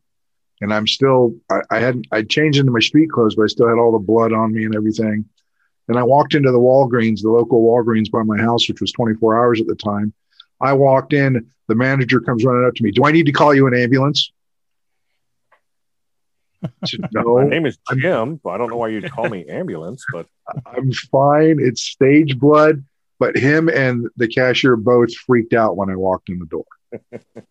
And 0.60 0.72
I'm 0.72 0.86
still, 0.86 1.34
I, 1.50 1.60
I 1.70 1.78
hadn't, 1.80 2.06
I 2.10 2.22
changed 2.22 2.58
into 2.58 2.72
my 2.72 2.80
street 2.80 3.10
clothes, 3.10 3.34
but 3.34 3.42
I 3.42 3.48
still 3.48 3.68
had 3.68 3.78
all 3.78 3.92
the 3.92 3.98
blood 3.98 4.32
on 4.32 4.52
me 4.52 4.64
and 4.64 4.74
everything. 4.74 5.26
And 5.88 5.98
I 5.98 6.02
walked 6.02 6.34
into 6.34 6.50
the 6.50 6.58
Walgreens, 6.58 7.20
the 7.20 7.30
local 7.30 7.62
Walgreens 7.62 8.10
by 8.10 8.22
my 8.22 8.38
house, 8.38 8.68
which 8.68 8.80
was 8.80 8.92
24 8.92 9.36
hours 9.36 9.60
at 9.60 9.66
the 9.66 9.74
time. 9.74 10.14
I 10.60 10.72
walked 10.72 11.12
in, 11.12 11.50
the 11.68 11.74
manager 11.74 12.20
comes 12.20 12.44
running 12.44 12.66
up 12.66 12.74
to 12.76 12.82
me. 12.82 12.90
Do 12.90 13.04
I 13.04 13.12
need 13.12 13.26
to 13.26 13.32
call 13.32 13.54
you 13.54 13.66
an 13.66 13.74
ambulance? 13.74 14.32
I 16.64 16.86
said, 16.86 17.00
no, 17.12 17.36
My 17.38 17.44
name 17.44 17.66
is 17.66 17.78
Jim. 17.96 18.40
but 18.42 18.50
I 18.50 18.58
don't 18.58 18.70
know 18.70 18.76
why 18.76 18.88
you'd 18.88 19.10
call 19.10 19.28
me 19.28 19.46
ambulance, 19.46 20.04
but 20.12 20.26
I'm 20.66 20.92
fine. 20.92 21.58
It's 21.60 21.82
stage 21.82 22.38
blood. 22.38 22.84
But 23.20 23.36
him 23.36 23.68
and 23.68 24.08
the 24.16 24.26
cashier 24.26 24.74
both 24.76 25.14
freaked 25.14 25.54
out 25.54 25.76
when 25.76 25.88
I 25.88 25.96
walked 25.96 26.28
in 26.28 26.38
the 26.40 26.46
door. 26.46 26.64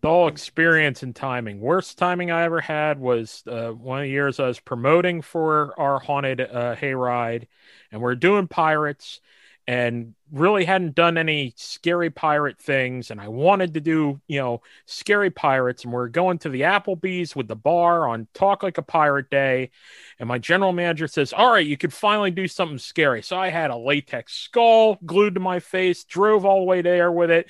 It's 0.00 0.04
all 0.04 0.28
experience 0.28 1.02
and 1.02 1.14
timing. 1.14 1.58
Worst 1.58 1.98
timing 1.98 2.30
I 2.30 2.44
ever 2.44 2.60
had 2.60 3.00
was 3.00 3.42
uh, 3.48 3.70
one 3.70 3.98
of 3.98 4.04
the 4.04 4.10
years 4.10 4.38
I 4.38 4.46
was 4.46 4.60
promoting 4.60 5.22
for 5.22 5.74
our 5.76 5.98
haunted 5.98 6.40
uh, 6.40 6.76
hayride, 6.76 7.48
and 7.90 8.00
we're 8.00 8.14
doing 8.14 8.46
pirates, 8.46 9.20
and 9.68 10.14
really 10.32 10.64
hadn't 10.64 10.94
done 10.94 11.18
any 11.18 11.52
scary 11.54 12.08
pirate 12.08 12.58
things, 12.58 13.10
and 13.10 13.20
I 13.20 13.28
wanted 13.28 13.74
to 13.74 13.80
do 13.80 14.18
you 14.26 14.40
know 14.40 14.62
scary 14.86 15.28
pirates, 15.28 15.84
and 15.84 15.92
we're 15.92 16.08
going 16.08 16.38
to 16.38 16.48
the 16.48 16.62
Applebee's 16.62 17.36
with 17.36 17.48
the 17.48 17.54
bar 17.54 18.08
on 18.08 18.28
Talk 18.32 18.62
Like 18.62 18.78
a 18.78 18.82
Pirate 18.82 19.28
Day, 19.28 19.70
and 20.18 20.26
my 20.26 20.38
general 20.38 20.72
manager 20.72 21.06
says, 21.06 21.34
"All 21.34 21.52
right, 21.52 21.66
you 21.66 21.76
could 21.76 21.92
finally 21.92 22.30
do 22.30 22.48
something 22.48 22.78
scary." 22.78 23.20
So 23.22 23.38
I 23.38 23.50
had 23.50 23.70
a 23.70 23.76
latex 23.76 24.32
skull 24.32 24.98
glued 25.04 25.34
to 25.34 25.40
my 25.40 25.60
face, 25.60 26.02
drove 26.04 26.46
all 26.46 26.60
the 26.60 26.64
way 26.64 26.80
there 26.80 27.12
with 27.12 27.30
it. 27.30 27.46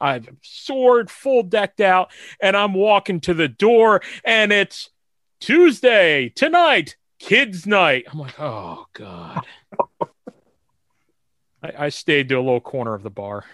I 0.00 0.22
sword 0.42 1.08
full 1.08 1.44
decked 1.44 1.80
out, 1.80 2.10
and 2.42 2.56
I'm 2.56 2.74
walking 2.74 3.20
to 3.20 3.34
the 3.34 3.48
door, 3.48 4.02
and 4.24 4.52
it's 4.52 4.90
Tuesday 5.38 6.30
tonight, 6.30 6.96
kids' 7.20 7.64
night. 7.64 8.06
I'm 8.12 8.18
like, 8.18 8.40
oh 8.40 8.86
god. 8.92 9.46
I, 11.62 11.86
I 11.86 11.88
stayed 11.88 12.28
to 12.28 12.36
a 12.36 12.40
little 12.40 12.60
corner 12.60 12.94
of 12.94 13.02
the 13.02 13.10
bar. 13.10 13.44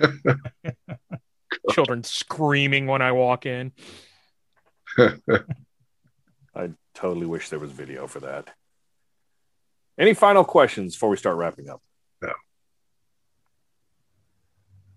Children 1.70 2.04
screaming 2.04 2.86
when 2.86 3.02
I 3.02 3.12
walk 3.12 3.46
in. 3.46 3.72
I 4.98 6.70
totally 6.94 7.26
wish 7.26 7.48
there 7.48 7.58
was 7.58 7.70
video 7.70 8.06
for 8.06 8.20
that. 8.20 8.50
Any 9.98 10.14
final 10.14 10.44
questions 10.44 10.94
before 10.94 11.08
we 11.08 11.16
start 11.16 11.36
wrapping 11.36 11.68
up? 11.68 11.82
No. 12.22 12.32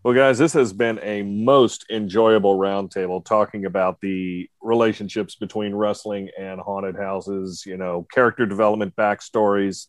Well, 0.04 0.14
guys, 0.14 0.38
this 0.38 0.54
has 0.54 0.74
been 0.74 1.00
a 1.02 1.24
most 1.24 1.86
enjoyable 1.90 2.58
roundtable 2.58 3.24
talking 3.24 3.66
about 3.66 4.00
the 4.02 4.50
relationships 4.62 5.36
between 5.36 5.76
wrestling 5.76 6.30
and 6.38 6.60
haunted 6.60 6.96
houses, 6.96 7.64
you 7.66 7.78
know, 7.78 8.08
character 8.14 8.46
development, 8.46 8.96
backstories, 8.96 9.88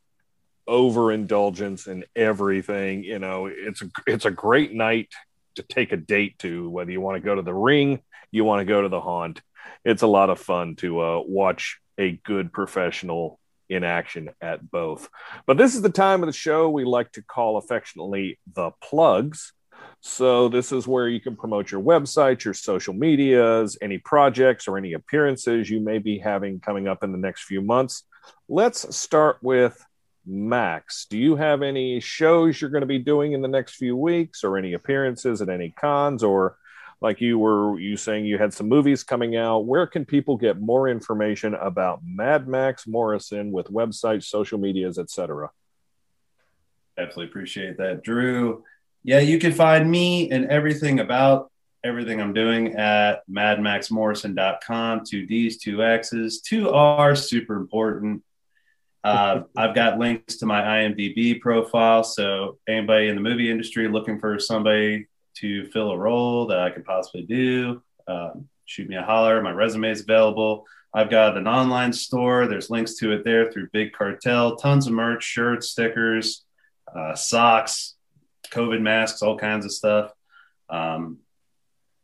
overindulgence, 0.70 1.88
and 1.88 2.06
everything. 2.14 3.02
You 3.02 3.18
know, 3.18 3.46
it's 3.46 3.82
a, 3.82 3.90
it's 4.06 4.24
a 4.24 4.30
great 4.30 4.72
night 4.72 5.08
to 5.56 5.62
take 5.62 5.92
a 5.92 5.96
date 5.96 6.38
to, 6.38 6.70
whether 6.70 6.92
you 6.92 7.00
want 7.00 7.16
to 7.16 7.26
go 7.26 7.34
to 7.34 7.42
the 7.42 7.52
ring, 7.52 8.00
you 8.30 8.44
want 8.44 8.60
to 8.60 8.64
go 8.64 8.80
to 8.80 8.88
the 8.88 9.00
haunt. 9.00 9.42
It's 9.84 10.02
a 10.02 10.06
lot 10.06 10.30
of 10.30 10.38
fun 10.38 10.76
to 10.76 11.00
uh, 11.00 11.20
watch 11.26 11.80
a 11.98 12.12
good 12.24 12.52
professional 12.52 13.38
in 13.68 13.84
action 13.84 14.30
at 14.40 14.68
both. 14.68 15.08
But 15.46 15.56
this 15.56 15.74
is 15.74 15.82
the 15.82 15.90
time 15.90 16.22
of 16.22 16.28
the 16.28 16.32
show 16.32 16.70
we 16.70 16.84
like 16.84 17.12
to 17.12 17.22
call 17.22 17.56
affectionately 17.56 18.38
the 18.54 18.70
plugs. 18.82 19.52
So, 20.02 20.48
this 20.48 20.72
is 20.72 20.86
where 20.86 21.08
you 21.08 21.20
can 21.20 21.36
promote 21.36 21.70
your 21.70 21.82
website, 21.82 22.44
your 22.44 22.54
social 22.54 22.94
medias, 22.94 23.76
any 23.82 23.98
projects 23.98 24.68
or 24.68 24.78
any 24.78 24.92
appearances 24.92 25.68
you 25.68 25.80
may 25.80 25.98
be 25.98 26.18
having 26.18 26.60
coming 26.60 26.88
up 26.88 27.02
in 27.02 27.12
the 27.12 27.18
next 27.18 27.44
few 27.44 27.60
months. 27.60 28.04
Let's 28.48 28.94
start 28.96 29.38
with 29.42 29.82
Max. 30.30 31.06
Do 31.10 31.18
you 31.18 31.36
have 31.36 31.62
any 31.62 32.00
shows 32.00 32.60
you're 32.60 32.70
going 32.70 32.82
to 32.82 32.86
be 32.86 32.98
doing 32.98 33.32
in 33.32 33.42
the 33.42 33.48
next 33.48 33.74
few 33.74 33.96
weeks 33.96 34.44
or 34.44 34.56
any 34.56 34.74
appearances 34.74 35.42
at 35.42 35.48
any 35.48 35.70
cons 35.70 36.22
or 36.22 36.56
like 37.00 37.20
you 37.20 37.38
were 37.38 37.80
you 37.80 37.96
saying 37.96 38.26
you 38.26 38.38
had 38.38 38.52
some 38.52 38.68
movies 38.68 39.02
coming 39.02 39.34
out 39.36 39.64
where 39.64 39.86
can 39.86 40.04
people 40.04 40.36
get 40.36 40.60
more 40.60 40.86
information 40.86 41.54
about 41.54 42.00
mad 42.04 42.46
max 42.46 42.86
morrison 42.86 43.50
with 43.52 43.68
websites 43.68 44.24
social 44.24 44.58
medias 44.58 44.98
etc 44.98 45.48
Definitely 47.00 47.26
appreciate 47.26 47.78
that, 47.78 48.02
Drew. 48.02 48.62
Yeah, 49.04 49.20
you 49.20 49.38
can 49.38 49.52
find 49.52 49.90
me 49.90 50.30
and 50.30 50.46
everything 50.50 51.00
about 51.00 51.50
everything 51.82 52.20
I'm 52.20 52.34
doing 52.34 52.74
at 52.76 53.22
madmaxmorrison.com. 53.26 55.04
Two 55.06 55.24
D's, 55.24 55.56
two 55.56 55.82
X's, 55.82 56.42
two 56.42 56.68
R's, 56.68 57.26
super 57.26 57.56
important. 57.56 58.22
Uh, 59.02 59.42
I've 59.56 59.74
got 59.74 59.98
links 59.98 60.36
to 60.36 60.46
my 60.46 60.60
IMDb 60.60 61.40
profile. 61.40 62.04
So, 62.04 62.58
anybody 62.68 63.08
in 63.08 63.16
the 63.16 63.22
movie 63.22 63.50
industry 63.50 63.88
looking 63.88 64.18
for 64.18 64.38
somebody 64.38 65.06
to 65.36 65.64
fill 65.70 65.90
a 65.92 65.98
role 65.98 66.46
that 66.46 66.58
I 66.58 66.70
could 66.70 66.84
possibly 66.84 67.22
do, 67.22 67.82
um, 68.06 68.48
shoot 68.66 68.88
me 68.88 68.96
a 68.96 69.02
holler. 69.02 69.40
My 69.42 69.52
resume 69.52 69.90
is 69.90 70.02
available. 70.02 70.66
I've 70.92 71.08
got 71.10 71.36
an 71.36 71.46
online 71.46 71.92
store. 71.92 72.46
There's 72.46 72.68
links 72.68 72.96
to 72.96 73.12
it 73.12 73.24
there 73.24 73.50
through 73.50 73.68
Big 73.72 73.92
Cartel. 73.92 74.56
Tons 74.56 74.86
of 74.86 74.92
merch, 74.92 75.22
shirts, 75.22 75.68
stickers, 75.70 76.44
uh, 76.94 77.14
socks, 77.14 77.94
COVID 78.50 78.80
masks, 78.80 79.22
all 79.22 79.38
kinds 79.38 79.64
of 79.64 79.72
stuff. 79.72 80.12
Um, 80.68 81.18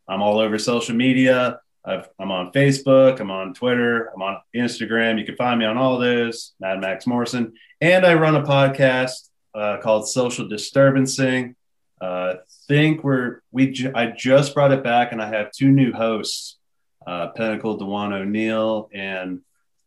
I'm 0.09 0.23
all 0.23 0.39
over 0.39 0.59
social 0.59 0.95
media. 0.95 1.61
I've, 1.87 2.09
I'm 2.19 2.33
on 2.33 2.51
Facebook. 2.53 3.21
I'm 3.21 3.31
on 3.31 3.55
Twitter. 3.55 4.11
I'm 4.13 4.21
on 4.21 4.41
Instagram. 4.55 5.19
You 5.19 5.25
can 5.25 5.37
find 5.37 5.59
me 5.59 5.67
on 5.67 5.79
all 5.79 5.99
those. 5.99 6.55
Mad 6.59 6.81
Max 6.81 7.07
Morrison, 7.07 7.55
and 7.81 8.05
I 8.05 8.15
run 8.15 8.35
a 8.35 8.43
podcast 8.43 9.29
uh, 9.55 9.79
called 9.81 10.09
Social 10.09 10.49
Disturbancing. 10.49 11.55
Uh, 12.01 12.35
think 12.67 13.05
we're 13.05 13.41
we 13.53 13.71
ju- 13.71 13.93
I 13.95 14.09
just 14.09 14.53
brought 14.53 14.73
it 14.73 14.83
back, 14.83 15.13
and 15.13 15.23
I 15.23 15.29
have 15.29 15.53
two 15.53 15.69
new 15.69 15.93
hosts, 15.93 16.59
uh, 17.07 17.29
Pinnacle 17.29 17.77
Dewan 17.77 18.13
O'Neill 18.13 18.91
and 18.93 19.41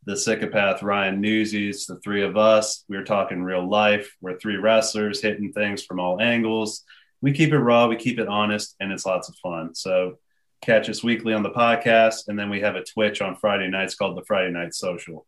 the 0.06 0.16
psychopath 0.16 0.82
Ryan 0.82 1.20
Newsies. 1.20 1.84
The 1.86 2.00
three 2.00 2.22
of 2.22 2.36
us. 2.36 2.84
We're 2.88 3.04
talking 3.04 3.42
real 3.42 3.68
life. 3.68 4.16
We're 4.22 4.38
three 4.38 4.56
wrestlers 4.56 5.20
hitting 5.20 5.52
things 5.52 5.84
from 5.84 6.00
all 6.00 6.20
angles. 6.20 6.82
We 7.20 7.32
keep 7.32 7.52
it 7.52 7.58
raw. 7.58 7.86
We 7.86 7.96
keep 7.96 8.18
it 8.18 8.26
honest, 8.26 8.74
and 8.80 8.90
it's 8.90 9.04
lots 9.04 9.28
of 9.28 9.36
fun. 9.36 9.74
So 9.74 10.18
catch 10.62 10.88
us 10.88 11.02
weekly 11.02 11.32
on 11.32 11.42
the 11.42 11.50
podcast, 11.50 12.28
and 12.28 12.38
then 12.38 12.50
we 12.50 12.60
have 12.60 12.76
a 12.76 12.84
Twitch 12.84 13.22
on 13.22 13.36
Friday 13.36 13.68
nights 13.68 13.94
called 13.94 14.16
the 14.16 14.24
Friday 14.24 14.50
Night 14.50 14.74
Social. 14.74 15.26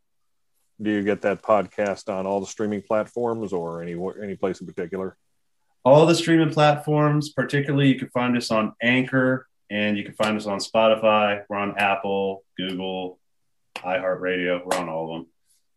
do 0.81 0.91
you 0.91 1.03
get 1.03 1.23
that 1.23 1.43
podcast 1.43 2.13
on 2.13 2.27
all 2.27 2.41
the 2.41 2.47
streaming 2.47 2.83
platforms 2.83 3.53
or 3.53 3.83
any 3.83 3.97
any 4.23 4.37
place 4.37 4.61
in 4.61 4.67
particular 4.67 5.17
all 5.85 6.07
the 6.07 6.15
streaming 6.15 6.51
platforms, 6.51 7.31
particularly 7.31 7.89
you 7.89 7.99
can 7.99 8.09
find 8.11 8.37
us 8.37 8.51
on 8.51 8.73
Anchor 8.83 9.49
and 9.71 9.97
you 9.97 10.05
can 10.05 10.15
find 10.15 10.37
us 10.37 10.47
on 10.47 10.59
Spotify. 10.59 11.43
We're 11.49 11.57
on 11.57 11.77
Apple, 11.79 12.45
Google, 12.57 13.19
iHeartRadio. 13.79 14.65
We're 14.65 14.79
on 14.79 14.89
all 14.89 15.17
of 15.17 15.21
them. 15.21 15.31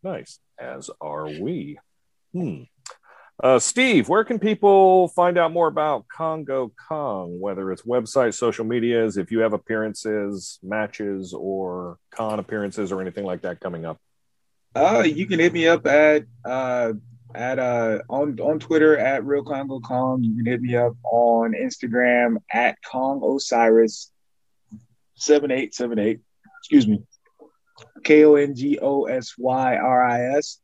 nice 0.03 0.39
as 0.59 0.89
are 1.01 1.27
we 1.27 1.77
hmm 2.33 2.63
uh, 3.43 3.59
Steve, 3.59 4.07
where 4.07 4.23
can 4.23 4.39
people 4.39 5.09
find 5.09 5.37
out 5.37 5.51
more 5.51 5.67
about 5.67 6.07
Kongo 6.07 6.71
Kong, 6.87 7.39
whether 7.39 7.71
it's 7.71 7.81
website, 7.81 8.33
social 8.33 8.63
medias, 8.63 9.17
if 9.17 9.29
you 9.31 9.39
have 9.39 9.53
appearances, 9.53 10.57
matches, 10.63 11.33
or 11.33 11.97
con 12.11 12.39
appearances, 12.39 12.91
or 12.91 13.01
anything 13.01 13.25
like 13.25 13.41
that 13.41 13.59
coming 13.59 13.85
up? 13.85 13.99
Uh, 14.73 15.03
you 15.05 15.27
can 15.27 15.39
hit 15.39 15.53
me 15.53 15.67
up 15.67 15.85
at 15.85 16.25
uh 16.43 16.93
at 17.33 17.59
uh 17.59 17.99
on 18.09 18.39
on 18.39 18.59
Twitter 18.59 18.97
at 18.97 19.25
Real 19.25 19.43
Congo 19.43 19.79
Kong. 19.79 20.23
You 20.23 20.35
can 20.35 20.45
hit 20.45 20.61
me 20.61 20.75
up 20.75 20.93
on 21.03 21.53
Instagram 21.53 22.37
at 22.51 22.77
Kong 22.89 23.21
Osiris 23.23 24.11
seven 25.15 25.51
eight 25.51 25.73
seven 25.73 25.99
eight. 25.99 26.21
Excuse 26.61 26.87
me, 26.87 27.03
K 28.03 28.23
O 28.23 28.35
N 28.35 28.55
G 28.55 28.79
O 28.81 29.05
S 29.05 29.35
Y 29.37 29.75
R 29.75 30.03
I 30.05 30.37
S. 30.37 30.59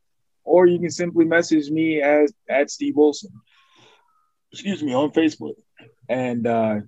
Or 0.52 0.68
you 0.68 0.80
can 0.80 0.90
simply 0.90 1.26
message 1.26 1.70
me 1.70 2.02
as 2.02 2.34
at 2.50 2.70
Steve 2.70 2.96
Wilson. 2.98 3.32
Excuse 4.52 4.84
me 4.84 4.94
on 4.94 5.12
Facebook 5.12 5.56
and 6.10 6.46
uh 6.46 6.80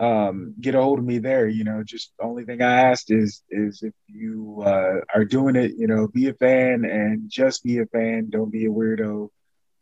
um 0.00 0.54
get 0.60 0.74
a 0.74 0.82
hold 0.82 0.98
of 0.98 1.04
me 1.04 1.18
there 1.18 1.48
you 1.48 1.64
know 1.64 1.82
just 1.84 2.12
the 2.18 2.24
only 2.24 2.44
thing 2.44 2.60
i 2.60 2.90
asked 2.90 3.10
is 3.10 3.42
is 3.48 3.82
if 3.82 3.94
you 4.08 4.62
uh 4.64 5.00
are 5.14 5.24
doing 5.24 5.54
it 5.54 5.72
you 5.76 5.86
know 5.86 6.08
be 6.08 6.28
a 6.28 6.34
fan 6.34 6.84
and 6.84 7.30
just 7.30 7.62
be 7.62 7.78
a 7.78 7.86
fan 7.86 8.28
don't 8.30 8.50
be 8.50 8.66
a 8.66 8.70
weirdo 8.70 9.30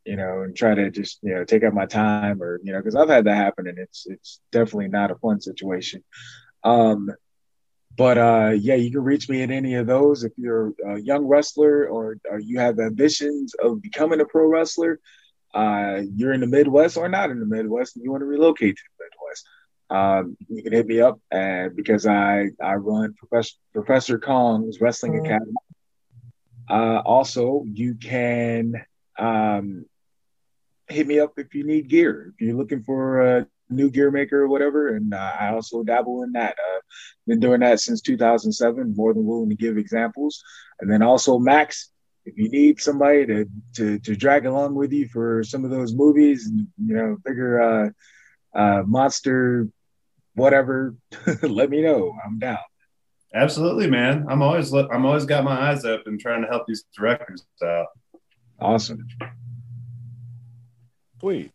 you 0.04 0.16
know, 0.16 0.42
and 0.42 0.56
try 0.56 0.74
to 0.74 0.90
just 0.90 1.18
you 1.22 1.34
know 1.34 1.44
take 1.44 1.64
up 1.64 1.74
my 1.74 1.86
time 1.86 2.42
or 2.42 2.60
you 2.62 2.72
know 2.72 2.78
because 2.78 2.96
I've 2.96 3.08
had 3.08 3.24
that 3.26 3.36
happen 3.36 3.66
and 3.66 3.78
it's 3.78 4.06
it's 4.06 4.40
definitely 4.50 4.88
not 4.88 5.10
a 5.10 5.16
fun 5.16 5.40
situation. 5.40 6.02
Um, 6.64 7.10
but 7.96 8.18
uh, 8.18 8.50
yeah, 8.58 8.74
you 8.74 8.90
can 8.90 9.02
reach 9.02 9.28
me 9.28 9.42
at 9.42 9.50
any 9.50 9.74
of 9.74 9.86
those 9.86 10.24
if 10.24 10.32
you're 10.36 10.72
a 10.86 11.00
young 11.00 11.26
wrestler 11.26 11.86
or, 11.86 12.16
or 12.30 12.38
you 12.40 12.58
have 12.58 12.78
ambitions 12.78 13.54
of 13.62 13.82
becoming 13.82 14.20
a 14.20 14.24
pro 14.24 14.46
wrestler. 14.46 14.98
Uh, 15.54 16.00
you're 16.14 16.32
in 16.32 16.40
the 16.40 16.46
Midwest 16.46 16.96
or 16.96 17.08
not 17.08 17.30
in 17.30 17.38
the 17.38 17.46
Midwest, 17.46 17.96
and 17.96 18.04
you 18.04 18.10
want 18.10 18.22
to 18.22 18.26
relocate 18.26 18.76
to 18.76 18.82
the 18.98 19.04
Midwest. 19.04 19.46
Um, 19.90 20.36
you 20.48 20.62
can 20.62 20.72
hit 20.72 20.86
me 20.86 21.00
up, 21.00 21.18
and 21.30 21.76
because 21.76 22.06
I 22.06 22.48
I 22.62 22.74
run 22.74 23.14
Professor 23.14 23.54
Professor 23.72 24.18
Kong's 24.18 24.80
Wrestling 24.80 25.16
Mm-hmm. 25.16 25.26
Academy. 25.26 25.54
Uh, 26.68 27.00
also, 27.04 27.64
you 27.72 27.94
can 27.94 28.74
um, 29.18 29.84
hit 30.88 31.06
me 31.06 31.20
up 31.20 31.32
if 31.38 31.54
you 31.54 31.64
need 31.64 31.88
gear. 31.88 32.32
If 32.34 32.40
you're 32.40 32.56
looking 32.56 32.82
for 32.82 33.38
a 33.38 33.46
new 33.72 33.90
gear 33.90 34.10
maker 34.10 34.42
or 34.42 34.48
whatever, 34.48 34.94
and 34.94 35.12
uh, 35.12 35.32
I 35.38 35.48
also 35.48 35.82
dabble 35.82 36.22
in 36.22 36.32
that. 36.32 36.52
Uh, 36.58 36.80
been 37.26 37.40
doing 37.40 37.60
that 37.60 37.80
since 37.80 38.00
2007. 38.00 38.94
More 38.96 39.14
than 39.14 39.24
willing 39.24 39.50
to 39.50 39.54
give 39.54 39.78
examples. 39.78 40.42
And 40.80 40.90
then 40.90 41.02
also 41.02 41.38
Max, 41.38 41.90
if 42.24 42.36
you 42.36 42.48
need 42.50 42.80
somebody 42.80 43.26
to 43.26 43.46
to, 43.76 43.98
to 44.00 44.16
drag 44.16 44.46
along 44.46 44.74
with 44.74 44.92
you 44.92 45.08
for 45.08 45.42
some 45.44 45.64
of 45.64 45.70
those 45.70 45.94
movies, 45.94 46.46
and 46.46 46.66
you 46.84 46.94
know, 46.94 47.16
bigger 47.24 47.60
uh, 47.60 48.58
uh, 48.58 48.82
monster, 48.86 49.68
whatever, 50.34 50.94
let 51.42 51.70
me 51.70 51.82
know. 51.82 52.14
I'm 52.24 52.38
down. 52.38 52.58
Absolutely, 53.34 53.88
man. 53.88 54.26
I'm 54.28 54.42
always 54.42 54.72
look, 54.72 54.90
I'm 54.92 55.06
always 55.06 55.24
got 55.24 55.44
my 55.44 55.70
eyes 55.70 55.84
open 55.84 56.18
trying 56.18 56.42
to 56.42 56.48
help 56.48 56.66
these 56.66 56.84
directors 56.96 57.44
out. 57.64 57.86
Awesome. 58.60 59.06
Sweet. 61.18 61.50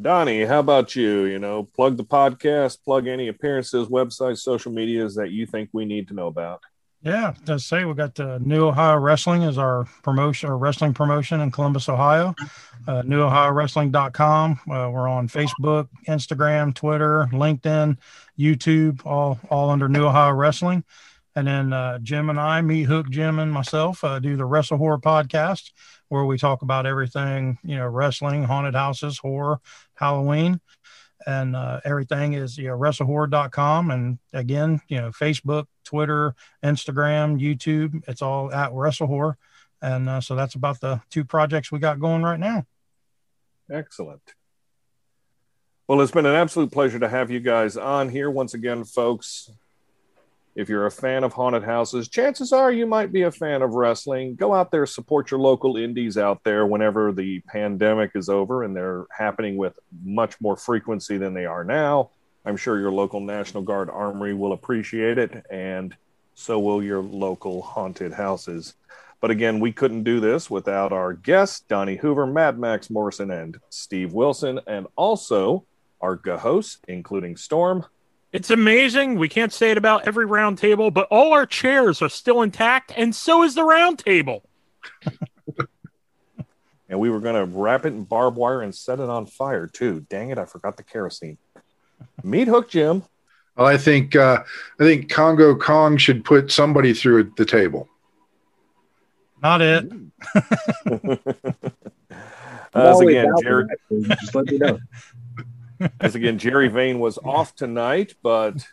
Donnie, 0.00 0.44
how 0.44 0.60
about 0.60 0.94
you? 0.94 1.24
You 1.24 1.38
know, 1.38 1.64
plug 1.64 1.96
the 1.96 2.04
podcast, 2.04 2.84
plug 2.84 3.08
any 3.08 3.28
appearances, 3.28 3.88
websites, 3.88 4.38
social 4.38 4.70
medias 4.70 5.16
that 5.16 5.30
you 5.30 5.44
think 5.44 5.70
we 5.72 5.84
need 5.84 6.08
to 6.08 6.14
know 6.14 6.28
about. 6.28 6.62
Yeah, 7.02 7.34
to 7.46 7.60
say 7.60 7.84
we 7.84 7.94
got 7.94 8.16
the 8.16 8.38
New 8.40 8.66
Ohio 8.66 8.98
Wrestling 8.98 9.44
as 9.44 9.56
our 9.56 9.84
promotion 10.02 10.50
or 10.50 10.58
wrestling 10.58 10.94
promotion 10.94 11.40
in 11.40 11.52
Columbus, 11.52 11.88
Ohio. 11.88 12.34
Uh, 12.88 13.02
NewOhioWrestling.com. 13.02 14.60
Uh, 14.68 14.90
we're 14.90 15.08
on 15.08 15.28
Facebook, 15.28 15.88
Instagram, 16.08 16.74
Twitter, 16.74 17.28
LinkedIn, 17.32 17.98
YouTube, 18.38 19.04
all 19.04 19.38
all 19.48 19.70
under 19.70 19.88
New 19.88 20.06
Ohio 20.06 20.32
Wrestling. 20.32 20.82
And 21.36 21.46
then 21.46 21.72
uh, 21.72 22.00
Jim 22.00 22.30
and 22.30 22.40
I, 22.40 22.60
me, 22.62 22.82
Hook, 22.82 23.10
Jim, 23.10 23.38
and 23.38 23.52
myself 23.52 24.02
uh, 24.02 24.18
do 24.18 24.36
the 24.36 24.44
Wrestle 24.44 24.78
Horror 24.78 24.98
podcast, 24.98 25.70
where 26.08 26.24
we 26.24 26.38
talk 26.38 26.62
about 26.62 26.86
everything, 26.86 27.58
you 27.62 27.76
know, 27.76 27.86
wrestling, 27.86 28.44
haunted 28.44 28.74
houses, 28.74 29.18
horror, 29.18 29.60
Halloween 29.94 30.60
and 31.26 31.56
uh, 31.56 31.80
everything 31.84 32.34
is 32.34 32.56
you 32.56 32.68
know 32.68 32.78
wrestlehorror.com 32.78 33.90
and 33.90 34.20
again 34.32 34.80
you 34.86 35.00
know 35.00 35.08
facebook 35.08 35.66
twitter 35.82 36.32
instagram 36.64 37.40
youtube 37.40 38.04
it's 38.06 38.22
all 38.22 38.52
at 38.52 38.70
wrestlehorror 38.70 39.34
and 39.82 40.08
uh, 40.08 40.20
so 40.20 40.36
that's 40.36 40.54
about 40.54 40.78
the 40.78 41.00
two 41.10 41.24
projects 41.24 41.72
we 41.72 41.80
got 41.80 41.98
going 41.98 42.22
right 42.22 42.38
now 42.38 42.64
Excellent. 43.70 44.22
Well, 45.86 46.00
it's 46.00 46.12
been 46.12 46.26
an 46.26 46.34
absolute 46.34 46.72
pleasure 46.72 46.98
to 46.98 47.08
have 47.08 47.30
you 47.30 47.40
guys 47.40 47.76
on 47.76 48.08
here 48.08 48.30
once 48.30 48.54
again, 48.54 48.84
folks. 48.84 49.50
If 50.58 50.68
you're 50.68 50.86
a 50.86 50.90
fan 50.90 51.22
of 51.22 51.32
haunted 51.32 51.62
houses, 51.62 52.08
chances 52.08 52.52
are 52.52 52.72
you 52.72 52.84
might 52.84 53.12
be 53.12 53.22
a 53.22 53.30
fan 53.30 53.62
of 53.62 53.74
wrestling. 53.74 54.34
Go 54.34 54.52
out 54.52 54.72
there, 54.72 54.86
support 54.86 55.30
your 55.30 55.38
local 55.38 55.76
indies 55.76 56.18
out 56.18 56.42
there 56.42 56.66
whenever 56.66 57.12
the 57.12 57.38
pandemic 57.46 58.10
is 58.16 58.28
over 58.28 58.64
and 58.64 58.74
they're 58.74 59.06
happening 59.16 59.56
with 59.56 59.78
much 60.02 60.40
more 60.40 60.56
frequency 60.56 61.16
than 61.16 61.32
they 61.32 61.46
are 61.46 61.62
now. 61.62 62.10
I'm 62.44 62.56
sure 62.56 62.80
your 62.80 62.90
local 62.90 63.20
National 63.20 63.62
Guard 63.62 63.88
Armory 63.88 64.34
will 64.34 64.52
appreciate 64.52 65.16
it, 65.16 65.46
and 65.48 65.96
so 66.34 66.58
will 66.58 66.82
your 66.82 67.02
local 67.02 67.62
haunted 67.62 68.12
houses. 68.12 68.74
But 69.20 69.30
again, 69.30 69.60
we 69.60 69.70
couldn't 69.70 70.02
do 70.02 70.18
this 70.18 70.50
without 70.50 70.92
our 70.92 71.12
guests, 71.12 71.60
Donnie 71.68 71.98
Hoover, 71.98 72.26
Mad 72.26 72.58
Max 72.58 72.90
Morrison, 72.90 73.30
and 73.30 73.60
Steve 73.70 74.12
Wilson, 74.12 74.58
and 74.66 74.88
also 74.96 75.66
our 76.00 76.18
hosts, 76.36 76.78
including 76.88 77.36
Storm. 77.36 77.84
It's 78.32 78.50
amazing. 78.50 79.18
We 79.18 79.28
can't 79.28 79.52
say 79.52 79.70
it 79.70 79.78
about 79.78 80.06
every 80.06 80.26
round 80.26 80.58
table, 80.58 80.90
but 80.90 81.08
all 81.10 81.32
our 81.32 81.46
chairs 81.46 82.02
are 82.02 82.10
still 82.10 82.42
intact, 82.42 82.92
and 82.96 83.14
so 83.14 83.42
is 83.42 83.54
the 83.54 83.64
round 83.64 83.98
table. 83.98 84.42
And 86.88 86.98
we 86.98 87.10
were 87.10 87.20
going 87.20 87.34
to 87.34 87.44
wrap 87.44 87.84
it 87.84 87.88
in 87.88 88.04
barbed 88.04 88.36
wire 88.36 88.62
and 88.62 88.74
set 88.74 88.98
it 88.98 89.10
on 89.10 89.26
fire, 89.26 89.66
too. 89.66 90.06
Dang 90.08 90.30
it, 90.30 90.38
I 90.38 90.46
forgot 90.46 90.78
the 90.78 90.82
kerosene. 90.82 91.36
Meat 92.22 92.48
Hook 92.48 92.70
Jim. 92.70 93.02
Well, 93.56 93.66
I 93.66 93.76
think 93.76 94.16
uh, 94.16 94.42
I 94.80 94.84
think 94.84 95.10
Kongo 95.10 95.56
Kong 95.56 95.96
should 95.96 96.24
put 96.24 96.50
somebody 96.50 96.94
through 96.94 97.32
the 97.36 97.44
table. 97.44 97.88
not 99.42 99.60
it 99.60 99.84
As 102.74 103.00
again, 103.00 103.26
down 103.26 103.36
for 103.36 103.42
Jerry, 103.42 103.64
that, 103.64 103.78
so 103.88 104.14
just 104.14 104.34
let 104.34 104.46
me 104.46 104.58
know. 104.58 104.78
As 106.00 106.14
again, 106.14 106.38
Jerry 106.38 106.68
Vane 106.68 106.98
was 106.98 107.18
off 107.18 107.54
tonight, 107.54 108.14
but 108.22 108.66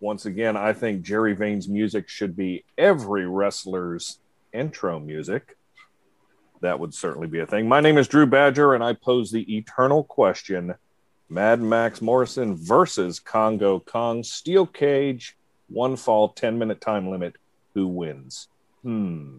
once 0.00 0.26
again, 0.26 0.56
I 0.56 0.72
think 0.72 1.02
Jerry 1.02 1.34
Vane's 1.34 1.68
music 1.68 2.08
should 2.08 2.36
be 2.36 2.64
every 2.76 3.26
wrestler's 3.26 4.18
intro 4.52 4.98
music. 5.00 5.56
That 6.60 6.78
would 6.78 6.94
certainly 6.94 7.26
be 7.26 7.40
a 7.40 7.46
thing. 7.46 7.68
My 7.68 7.80
name 7.80 7.98
is 7.98 8.08
Drew 8.08 8.26
Badger, 8.26 8.74
and 8.74 8.84
I 8.84 8.92
pose 8.94 9.30
the 9.30 9.56
eternal 9.56 10.04
question 10.04 10.74
Mad 11.28 11.60
Max 11.60 12.02
Morrison 12.02 12.54
versus 12.56 13.18
Kongo 13.18 13.80
Kong, 13.80 14.22
Steel 14.22 14.66
Cage, 14.66 15.36
one 15.68 15.96
fall, 15.96 16.28
10 16.28 16.58
minute 16.58 16.80
time 16.80 17.10
limit. 17.10 17.36
Who 17.74 17.88
wins? 17.88 18.48
Hmm. 18.82 19.38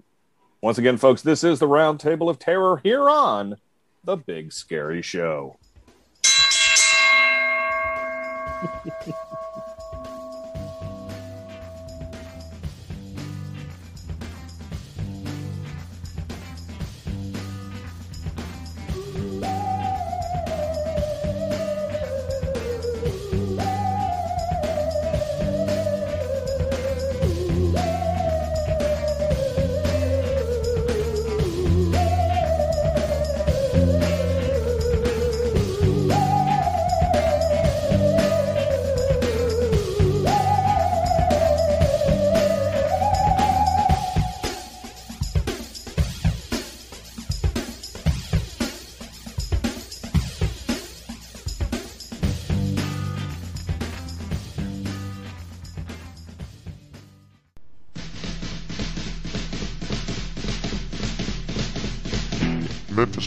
Once 0.62 0.78
again, 0.78 0.98
folks, 0.98 1.22
this 1.22 1.44
is 1.44 1.60
the 1.60 1.68
Round 1.68 2.00
Table 2.00 2.30
of 2.30 2.40
Terror 2.40 2.78
here 2.84 3.10
on 3.10 3.58
The 4.04 4.16
Big 4.16 4.52
Scary 4.54 5.02
Show. 5.02 5.58
Memphis 8.64 9.16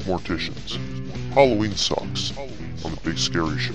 Morticians. 0.06 0.78
Halloween 1.34 1.74
sucks 1.74 2.36
on 2.38 2.92
the 2.92 3.00
Big 3.02 3.18
Scary 3.18 3.58
Show. 3.58 3.74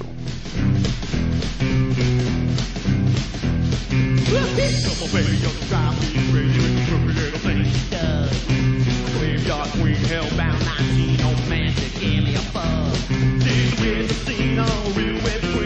Me 9.83 9.95
hellbound 9.95 10.63
19, 10.65 11.21
on 11.21 11.49
magic, 11.49 12.03
alien 12.03 12.41
bug. 12.53 12.95
She's 13.41 13.79
with 13.81 14.07
the 14.07 14.13
scene, 14.25 14.59
oh, 14.59 14.93
real 14.95 15.15
web 15.23 15.60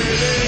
Yeah. 0.00 0.47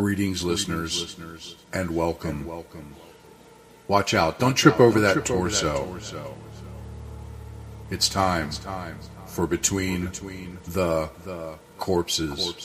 Greetings, 0.00 0.42
listeners, 0.42 1.56
and 1.74 1.90
welcome. 1.94 2.46
welcome 2.46 2.94
Watch 3.86 4.14
out, 4.14 4.38
don't 4.38 4.54
trip 4.54 4.80
over 4.80 4.98
that 4.98 5.26
torso. 5.26 5.98
It's 7.90 8.08
time 8.08 8.50
for 9.26 9.46
Between 9.46 10.06
the 10.66 11.58
Corpses. 11.76 12.64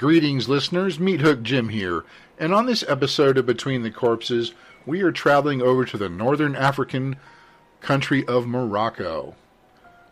Greetings, 0.00 0.48
listeners. 0.48 0.98
Meat 0.98 1.20
Hook 1.20 1.42
Jim 1.42 1.68
here, 1.68 2.04
and 2.38 2.54
on 2.54 2.64
this 2.64 2.82
episode 2.88 3.36
of 3.36 3.44
Between 3.44 3.82
the 3.82 3.90
Corpses, 3.90 4.54
we 4.86 5.02
are 5.02 5.12
traveling 5.12 5.60
over 5.60 5.84
to 5.84 5.98
the 5.98 6.08
northern 6.08 6.56
African 6.56 7.16
country 7.82 8.26
of 8.26 8.46
Morocco. 8.46 9.34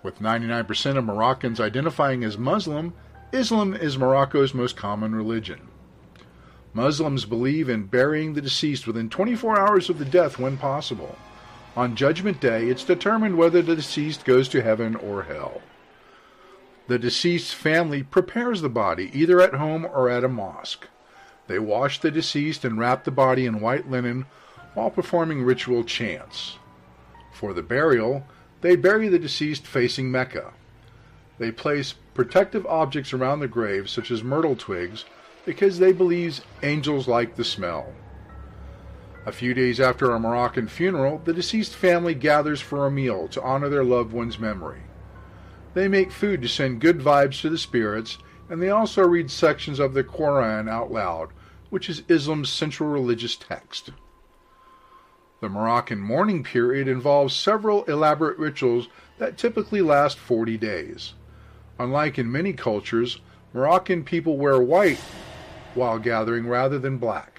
With 0.02 0.18
99% 0.18 0.98
of 0.98 1.04
Moroccans 1.04 1.58
identifying 1.58 2.22
as 2.22 2.36
Muslim, 2.36 2.92
Islam 3.32 3.72
is 3.72 3.96
Morocco's 3.96 4.52
most 4.52 4.76
common 4.76 5.14
religion. 5.14 5.68
Muslims 6.74 7.24
believe 7.24 7.70
in 7.70 7.84
burying 7.84 8.34
the 8.34 8.42
deceased 8.42 8.86
within 8.86 9.08
24 9.08 9.58
hours 9.58 9.88
of 9.88 9.98
the 9.98 10.04
death 10.04 10.38
when 10.38 10.58
possible. 10.58 11.16
On 11.78 11.96
Judgment 11.96 12.42
Day, 12.42 12.68
it's 12.68 12.84
determined 12.84 13.38
whether 13.38 13.62
the 13.62 13.76
deceased 13.76 14.26
goes 14.26 14.50
to 14.50 14.60
heaven 14.60 14.96
or 14.96 15.22
hell. 15.22 15.62
The 16.88 16.98
deceased's 16.98 17.52
family 17.52 18.02
prepares 18.02 18.62
the 18.62 18.70
body 18.70 19.10
either 19.12 19.42
at 19.42 19.52
home 19.52 19.84
or 19.84 20.08
at 20.08 20.24
a 20.24 20.28
mosque. 20.28 20.86
They 21.46 21.58
wash 21.58 22.00
the 22.00 22.10
deceased 22.10 22.64
and 22.64 22.78
wrap 22.78 23.04
the 23.04 23.10
body 23.10 23.44
in 23.44 23.60
white 23.60 23.90
linen 23.90 24.24
while 24.72 24.90
performing 24.90 25.42
ritual 25.42 25.84
chants. 25.84 26.56
For 27.30 27.52
the 27.52 27.62
burial, 27.62 28.26
they 28.62 28.74
bury 28.74 29.08
the 29.08 29.18
deceased 29.18 29.66
facing 29.66 30.10
Mecca. 30.10 30.54
They 31.38 31.52
place 31.52 31.94
protective 32.14 32.64
objects 32.64 33.12
around 33.12 33.40
the 33.40 33.48
grave, 33.48 33.90
such 33.90 34.10
as 34.10 34.24
myrtle 34.24 34.56
twigs, 34.56 35.04
because 35.44 35.78
they 35.78 35.92
believe 35.92 36.40
angels 36.62 37.06
like 37.06 37.36
the 37.36 37.44
smell. 37.44 37.92
A 39.26 39.32
few 39.32 39.52
days 39.52 39.78
after 39.78 40.10
a 40.10 40.18
Moroccan 40.18 40.68
funeral, 40.68 41.20
the 41.22 41.34
deceased 41.34 41.74
family 41.74 42.14
gathers 42.14 42.62
for 42.62 42.86
a 42.86 42.90
meal 42.90 43.28
to 43.28 43.42
honor 43.42 43.68
their 43.68 43.84
loved 43.84 44.14
one's 44.14 44.38
memory. 44.38 44.80
They 45.78 45.86
make 45.86 46.10
food 46.10 46.42
to 46.42 46.48
send 46.48 46.80
good 46.80 46.98
vibes 46.98 47.40
to 47.42 47.50
the 47.50 47.56
spirits, 47.56 48.18
and 48.50 48.60
they 48.60 48.68
also 48.68 49.06
read 49.06 49.30
sections 49.30 49.78
of 49.78 49.94
the 49.94 50.02
Quran 50.02 50.68
out 50.68 50.90
loud, 50.90 51.28
which 51.70 51.88
is 51.88 52.02
Islam's 52.08 52.50
central 52.50 52.88
religious 52.88 53.36
text. 53.36 53.90
The 55.40 55.48
Moroccan 55.48 56.00
mourning 56.00 56.42
period 56.42 56.88
involves 56.88 57.36
several 57.36 57.84
elaborate 57.84 58.38
rituals 58.38 58.88
that 59.18 59.38
typically 59.38 59.80
last 59.80 60.18
40 60.18 60.56
days. 60.56 61.14
Unlike 61.78 62.18
in 62.18 62.32
many 62.32 62.54
cultures, 62.54 63.20
Moroccan 63.54 64.02
people 64.02 64.36
wear 64.36 64.60
white 64.60 64.98
while 65.76 66.00
gathering 66.00 66.48
rather 66.48 66.80
than 66.80 66.98
black. 66.98 67.38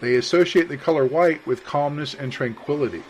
They 0.00 0.14
associate 0.14 0.68
the 0.68 0.76
color 0.76 1.04
white 1.04 1.44
with 1.44 1.64
calmness 1.64 2.14
and 2.14 2.30
tranquility. 2.30 3.02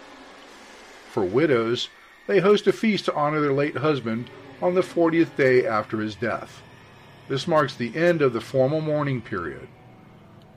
For 1.11 1.23
widows, 1.23 1.91
they 2.29 2.39
host 2.39 2.67
a 2.69 2.73
feast 2.73 3.07
to 3.07 3.15
honor 3.15 3.41
their 3.41 3.53
late 3.53 3.79
husband 3.79 4.31
on 4.63 4.75
the 4.75 4.83
40th 4.83 5.35
day 5.35 5.67
after 5.67 5.99
his 5.99 6.15
death. 6.15 6.63
This 7.27 7.49
marks 7.49 7.75
the 7.75 7.97
end 7.97 8.23
of 8.23 8.33
the 8.33 8.41
formal 8.41 8.81
mourning 8.81 9.21
period. 9.21 9.67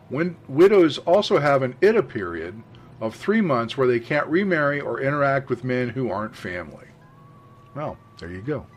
When 0.09 0.35
widows 0.47 0.97
also 0.99 1.39
have 1.39 1.63
an 1.63 1.75
Iddah 1.81 2.03
period 2.03 2.61
of 2.99 3.15
three 3.15 3.41
months 3.41 3.77
where 3.77 3.87
they 3.87 3.99
can't 3.99 4.27
remarry 4.27 4.81
or 4.81 5.01
interact 5.01 5.49
with 5.49 5.63
men 5.63 5.89
who 5.89 6.11
aren't 6.11 6.35
family. 6.35 6.87
Well, 7.73 7.97
there 8.19 8.29
you 8.29 8.41
go. 8.41 8.67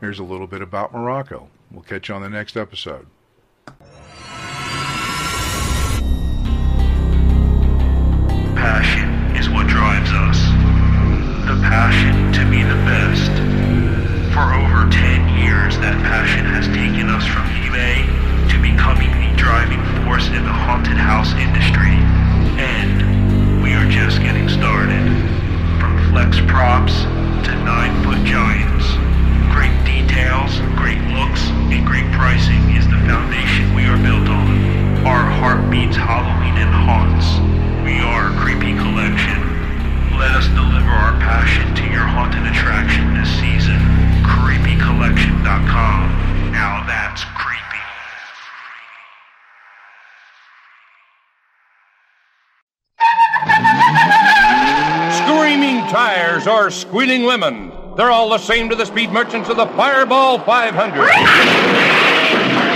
Here's 0.00 0.18
a 0.18 0.24
little 0.24 0.48
bit 0.48 0.60
about 0.60 0.92
Morocco. 0.92 1.48
We'll 1.70 1.82
catch 1.82 2.08
you 2.08 2.16
on 2.16 2.22
the 2.22 2.28
next 2.28 2.56
episode. 2.56 3.06
Passion 8.56 9.36
is 9.36 9.48
what 9.48 9.68
drives 9.68 10.10
passion 11.64 12.28
to 12.36 12.44
be 12.52 12.60
the 12.62 12.76
best. 12.84 13.32
For 14.36 14.52
over 14.52 14.84
10 14.92 15.40
years, 15.40 15.80
that 15.80 15.96
passion 16.04 16.44
has 16.44 16.68
taken 16.68 17.08
us 17.08 17.24
from 17.24 17.48
eBay 17.64 18.04
to 18.52 18.56
becoming 18.60 19.08
the 19.16 19.32
driving 19.40 19.80
force 20.04 20.28
in 20.28 20.44
the 20.44 20.52
haunted 20.52 21.00
house 21.00 21.32
industry. 21.40 21.96
And 22.60 23.64
we 23.64 23.72
are 23.72 23.88
just 23.88 24.20
getting 24.20 24.48
started. 24.52 25.00
From 25.80 25.96
flex 26.12 26.36
props 26.44 27.08
to 27.48 27.52
9-foot 27.64 28.20
giants. 28.28 28.84
Great 29.48 29.74
details, 29.88 30.60
great 30.76 31.00
looks, 31.16 31.48
and 31.72 31.80
great 31.88 32.06
pricing 32.12 32.60
is 32.76 32.84
the 32.92 33.00
foundation 33.08 33.72
we 33.72 33.88
are 33.88 33.96
built 34.04 34.28
on. 34.28 34.52
Our 35.08 35.24
heart 35.40 35.70
beats 35.72 35.96
hollow 35.96 36.33
passion 41.20 41.74
to 41.74 41.82
your 41.90 42.04
haunted 42.04 42.46
attraction 42.46 43.14
this 43.14 43.28
season. 43.40 43.80
CreepyCollection.com. 44.22 46.52
Now 46.52 46.84
that's 46.86 47.24
creepy. 47.34 47.82
Screaming 55.24 55.78
tires 55.90 56.46
or 56.46 56.70
squealing 56.70 57.24
women. 57.24 57.72
They're 57.96 58.10
all 58.10 58.28
the 58.30 58.38
same 58.38 58.68
to 58.70 58.76
the 58.76 58.84
speed 58.84 59.10
merchants 59.10 59.48
of 59.48 59.56
the 59.56 59.66
Fireball 59.66 60.38
500. 60.40 61.08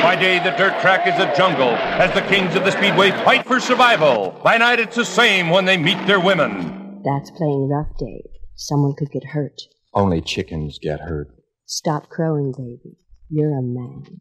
By 0.03 0.15
day, 0.15 0.39
the 0.39 0.57
dirt 0.57 0.81
track 0.81 1.07
is 1.07 1.19
a 1.19 1.35
jungle 1.36 1.70
as 1.70 2.15
the 2.15 2.23
kings 2.23 2.55
of 2.55 2.65
the 2.65 2.70
speedway 2.70 3.11
fight 3.11 3.45
for 3.45 3.59
survival. 3.59 4.39
By 4.45 4.59
night, 4.59 4.78
it's 4.78 4.97
the 4.97 5.05
same 5.05 5.51
when 5.51 5.65
they 5.65 5.77
meet 5.77 6.07
their 6.07 6.20
women. 6.20 6.78
That's 7.09 7.31
playing 7.31 7.71
rough, 7.71 7.97
Dave. 7.99 8.29
Someone 8.55 8.93
could 8.95 9.11
get 9.11 9.25
hurt. 9.25 9.63
Only 9.95 10.21
chickens 10.21 10.79
get 10.79 11.01
hurt. 11.01 11.29
Stop 11.65 12.11
crowing, 12.11 12.53
baby. 12.53 12.99
You're 13.31 13.59
a 13.59 13.63
man. 13.63 14.21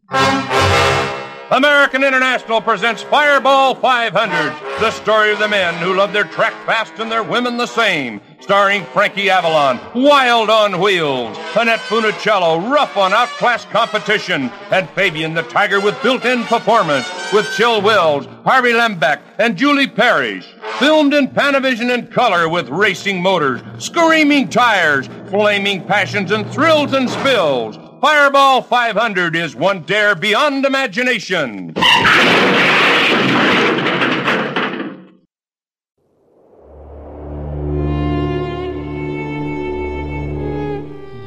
American 1.50 2.04
International 2.04 2.60
presents 2.60 3.02
Fireball 3.02 3.74
500, 3.74 4.80
the 4.80 4.90
story 4.90 5.32
of 5.32 5.38
the 5.38 5.48
men 5.48 5.72
who 5.76 5.94
love 5.94 6.12
their 6.12 6.24
track 6.24 6.52
fast 6.66 6.92
and 6.98 7.10
their 7.10 7.22
women 7.22 7.56
the 7.56 7.66
same. 7.66 8.20
Starring 8.40 8.84
Frankie 8.84 9.30
Avalon, 9.30 9.80
wild 9.94 10.50
on 10.50 10.78
wheels, 10.78 11.38
Annette 11.56 11.80
Funicello, 11.80 12.70
rough 12.70 12.98
on 12.98 13.14
outclassed 13.14 13.70
competition, 13.70 14.50
and 14.70 14.90
Fabian 14.90 15.32
the 15.32 15.42
Tiger 15.44 15.80
with 15.80 16.00
built-in 16.02 16.44
performance, 16.44 17.08
with 17.32 17.50
Chill 17.56 17.80
Wills, 17.80 18.26
Harvey 18.44 18.72
Lembeck, 18.72 19.22
and 19.38 19.56
Julie 19.56 19.86
Parrish. 19.86 20.46
Filmed 20.78 21.14
in 21.14 21.28
Panavision 21.28 21.92
and 21.92 22.12
color 22.12 22.50
with 22.50 22.68
racing 22.68 23.22
motors, 23.22 23.62
screaming 23.78 24.50
tires, 24.50 25.08
flaming 25.30 25.82
passions, 25.86 26.30
and 26.30 26.46
thrills 26.52 26.92
and 26.92 27.08
spills. 27.08 27.87
Fireball 28.00 28.62
500 28.62 29.34
is 29.34 29.56
one 29.56 29.82
dare 29.82 30.14
beyond 30.14 30.64
imagination. 30.64 31.72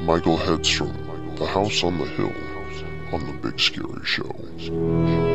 Michael 0.05 0.37
Hedstrom, 0.37 0.95
The 1.37 1.45
House 1.45 1.83
on 1.83 1.97
the 1.97 2.05
Hill, 2.05 2.33
on 3.11 3.25
The 3.25 3.33
Big 3.41 3.59
Scary 3.59 4.05
Show. 4.05 5.30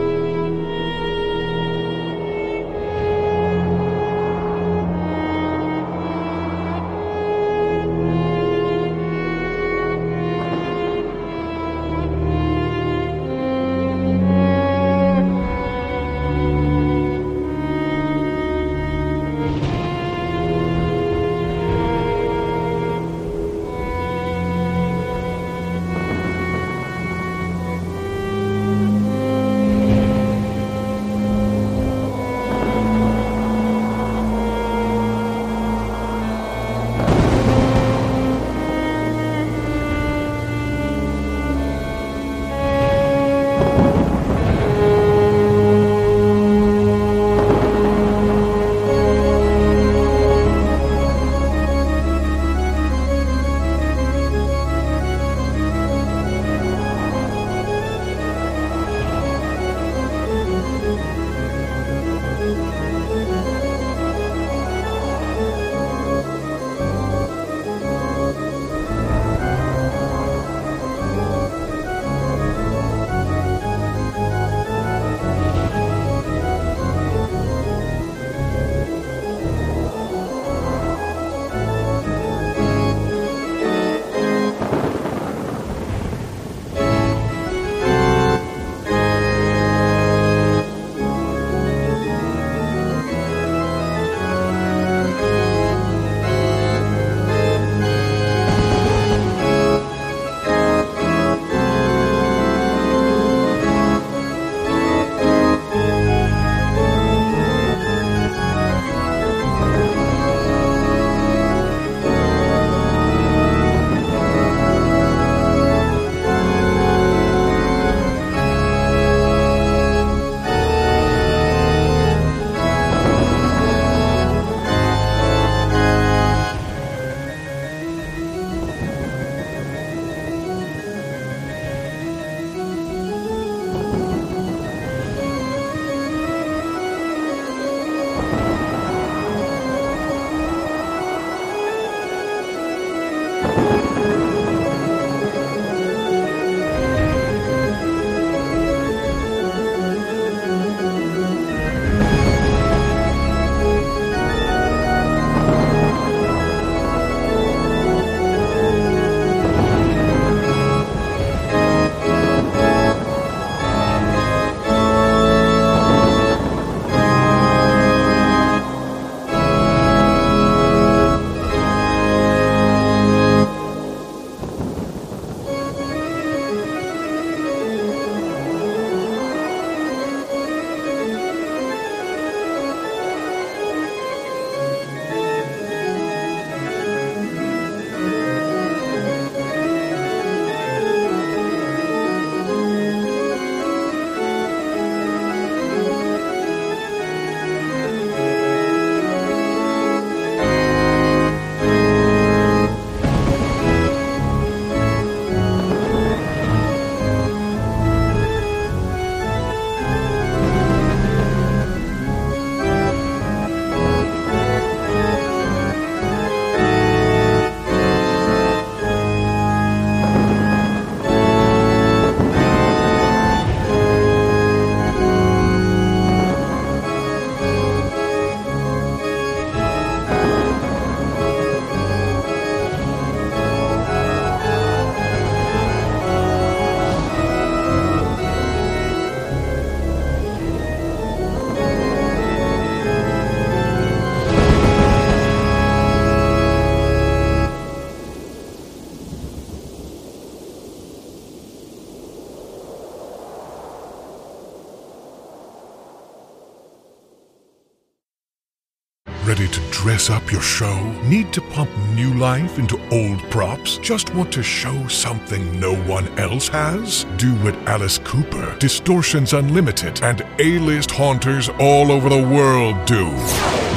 Up 260.10 260.30
your 260.30 260.42
show? 260.42 260.78
Need 261.04 261.32
to 261.32 261.40
pump 261.40 261.70
new 261.94 262.14
life 262.14 262.58
into 262.58 262.78
old 262.90 263.18
props? 263.30 263.78
Just 263.78 264.14
want 264.14 264.32
to 264.32 264.42
show 264.42 264.86
something 264.88 265.58
no 265.58 265.74
one 265.74 266.06
else 266.18 266.48
has? 266.48 267.04
Do 267.16 267.34
what 267.36 267.54
Alice 267.68 267.98
Cooper, 267.98 268.56
Distortions 268.58 269.32
Unlimited, 269.32 270.02
and 270.02 270.26
A-list 270.38 270.90
haunters 270.90 271.48
all 271.60 271.90
over 271.90 272.08
the 272.08 272.22
world 272.22 272.84
do. 272.84 273.06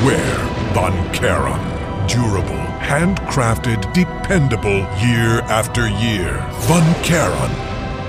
Wear 0.06 0.36
Von 0.74 1.14
Charon. 1.14 1.60
Durable, 2.08 2.66
handcrafted, 2.80 3.92
dependable 3.94 4.80
year 5.00 5.42
after 5.44 5.88
year. 5.88 6.46
Von 6.62 7.04
Charon. 7.04 7.52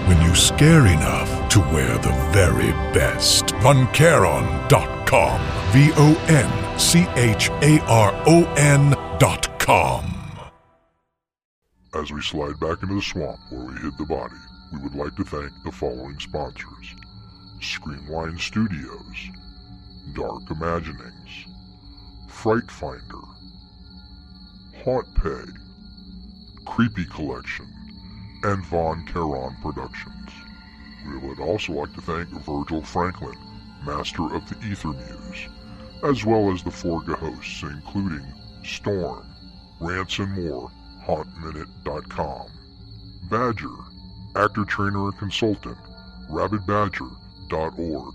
When 0.08 0.20
you 0.22 0.34
scare 0.34 0.86
enough 0.86 1.48
to 1.50 1.60
wear 1.60 1.98
the 1.98 2.12
very 2.32 2.72
best. 2.92 3.46
VonCharon.com. 3.56 5.40
V 5.72 5.92
O 5.96 6.24
N 6.28 6.59
C 6.80 7.06
H 7.14 7.50
A 7.50 7.78
R 7.88 8.10
O 8.26 8.54
N 8.56 8.92
dot 9.18 9.58
com. 9.58 10.02
As 11.94 12.10
we 12.10 12.22
slide 12.22 12.58
back 12.58 12.82
into 12.82 12.94
the 12.94 13.02
swamp 13.02 13.38
where 13.50 13.66
we 13.66 13.74
hid 13.74 13.98
the 13.98 14.06
body, 14.06 14.34
we 14.72 14.78
would 14.78 14.94
like 14.94 15.14
to 15.16 15.24
thank 15.24 15.52
the 15.62 15.72
following 15.72 16.18
sponsors 16.18 16.94
Screamline 17.60 18.40
Studios, 18.40 19.30
Dark 20.14 20.50
Imaginings, 20.50 21.44
Fright 22.30 22.70
Finder, 22.70 23.26
Haunt 24.82 25.14
Pay, 25.16 25.52
Creepy 26.64 27.04
Collection, 27.04 27.68
and 28.42 28.64
Von 28.64 29.06
Charon 29.12 29.54
Productions. 29.60 30.30
We 31.06 31.18
would 31.18 31.40
also 31.40 31.74
like 31.74 31.92
to 31.94 32.00
thank 32.00 32.30
Virgil 32.30 32.82
Franklin, 32.82 33.36
master 33.84 34.34
of 34.34 34.48
the 34.48 34.56
Ether 34.66 34.88
Muse, 34.88 35.19
as 36.02 36.24
well 36.24 36.52
as 36.52 36.62
the 36.62 36.70
Forga 36.70 37.14
hosts, 37.14 37.62
including 37.62 38.24
Storm, 38.64 39.26
Rants 39.80 40.18
and 40.18 40.32
More, 40.32 40.70
HauntMinute.com, 41.04 42.48
Badger, 43.30 43.68
actor, 44.36 44.64
trainer, 44.64 45.06
and 45.08 45.18
consultant, 45.18 45.76
RabbitBadger.org, 46.30 48.14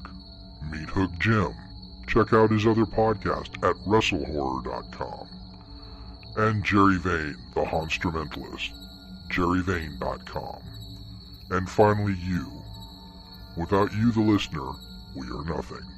Meathook 0.70 1.20
Jim. 1.20 1.53
Check 2.07 2.34
out 2.34 2.52
his 2.52 2.68
other 2.68 2.86
podcast 2.86 3.56
at 3.68 3.76
WrestleHorror.com, 3.88 5.28
and 6.38 6.64
Jerry 6.64 6.98
Vane, 6.98 7.36
the 7.53 7.64
Honstrumentalist, 7.64 8.72
JerryVane.com, 9.32 10.62
and 11.52 11.70
finally 11.70 12.16
you. 12.24 12.52
Without 13.57 13.94
you, 13.94 14.12
the 14.12 14.22
listener, 14.22 14.72
we 15.16 15.26
are 15.28 15.45
nothing. 15.45 15.95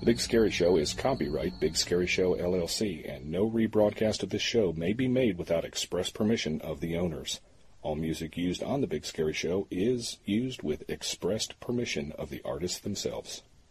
The 0.00 0.06
Big 0.06 0.20
Scary 0.20 0.52
Show 0.52 0.76
is 0.76 0.94
copyright 0.94 1.58
Big 1.58 1.76
Scary 1.76 2.06
Show 2.06 2.36
LLC, 2.36 3.04
and 3.12 3.32
no 3.32 3.50
rebroadcast 3.50 4.22
of 4.22 4.30
this 4.30 4.40
show 4.40 4.72
may 4.72 4.92
be 4.92 5.08
made 5.08 5.36
without 5.36 5.64
express 5.64 6.08
permission 6.08 6.60
of 6.60 6.78
the 6.78 6.96
owners. 6.96 7.40
All 7.82 7.96
music 7.96 8.36
used 8.36 8.62
on 8.62 8.80
The 8.80 8.86
Big 8.86 9.04
Scary 9.04 9.32
Show 9.32 9.66
is 9.72 10.18
used 10.24 10.62
with 10.62 10.88
expressed 10.88 11.58
permission 11.58 12.12
of 12.16 12.30
the 12.30 12.40
artists 12.44 12.78
themselves. 12.78 13.42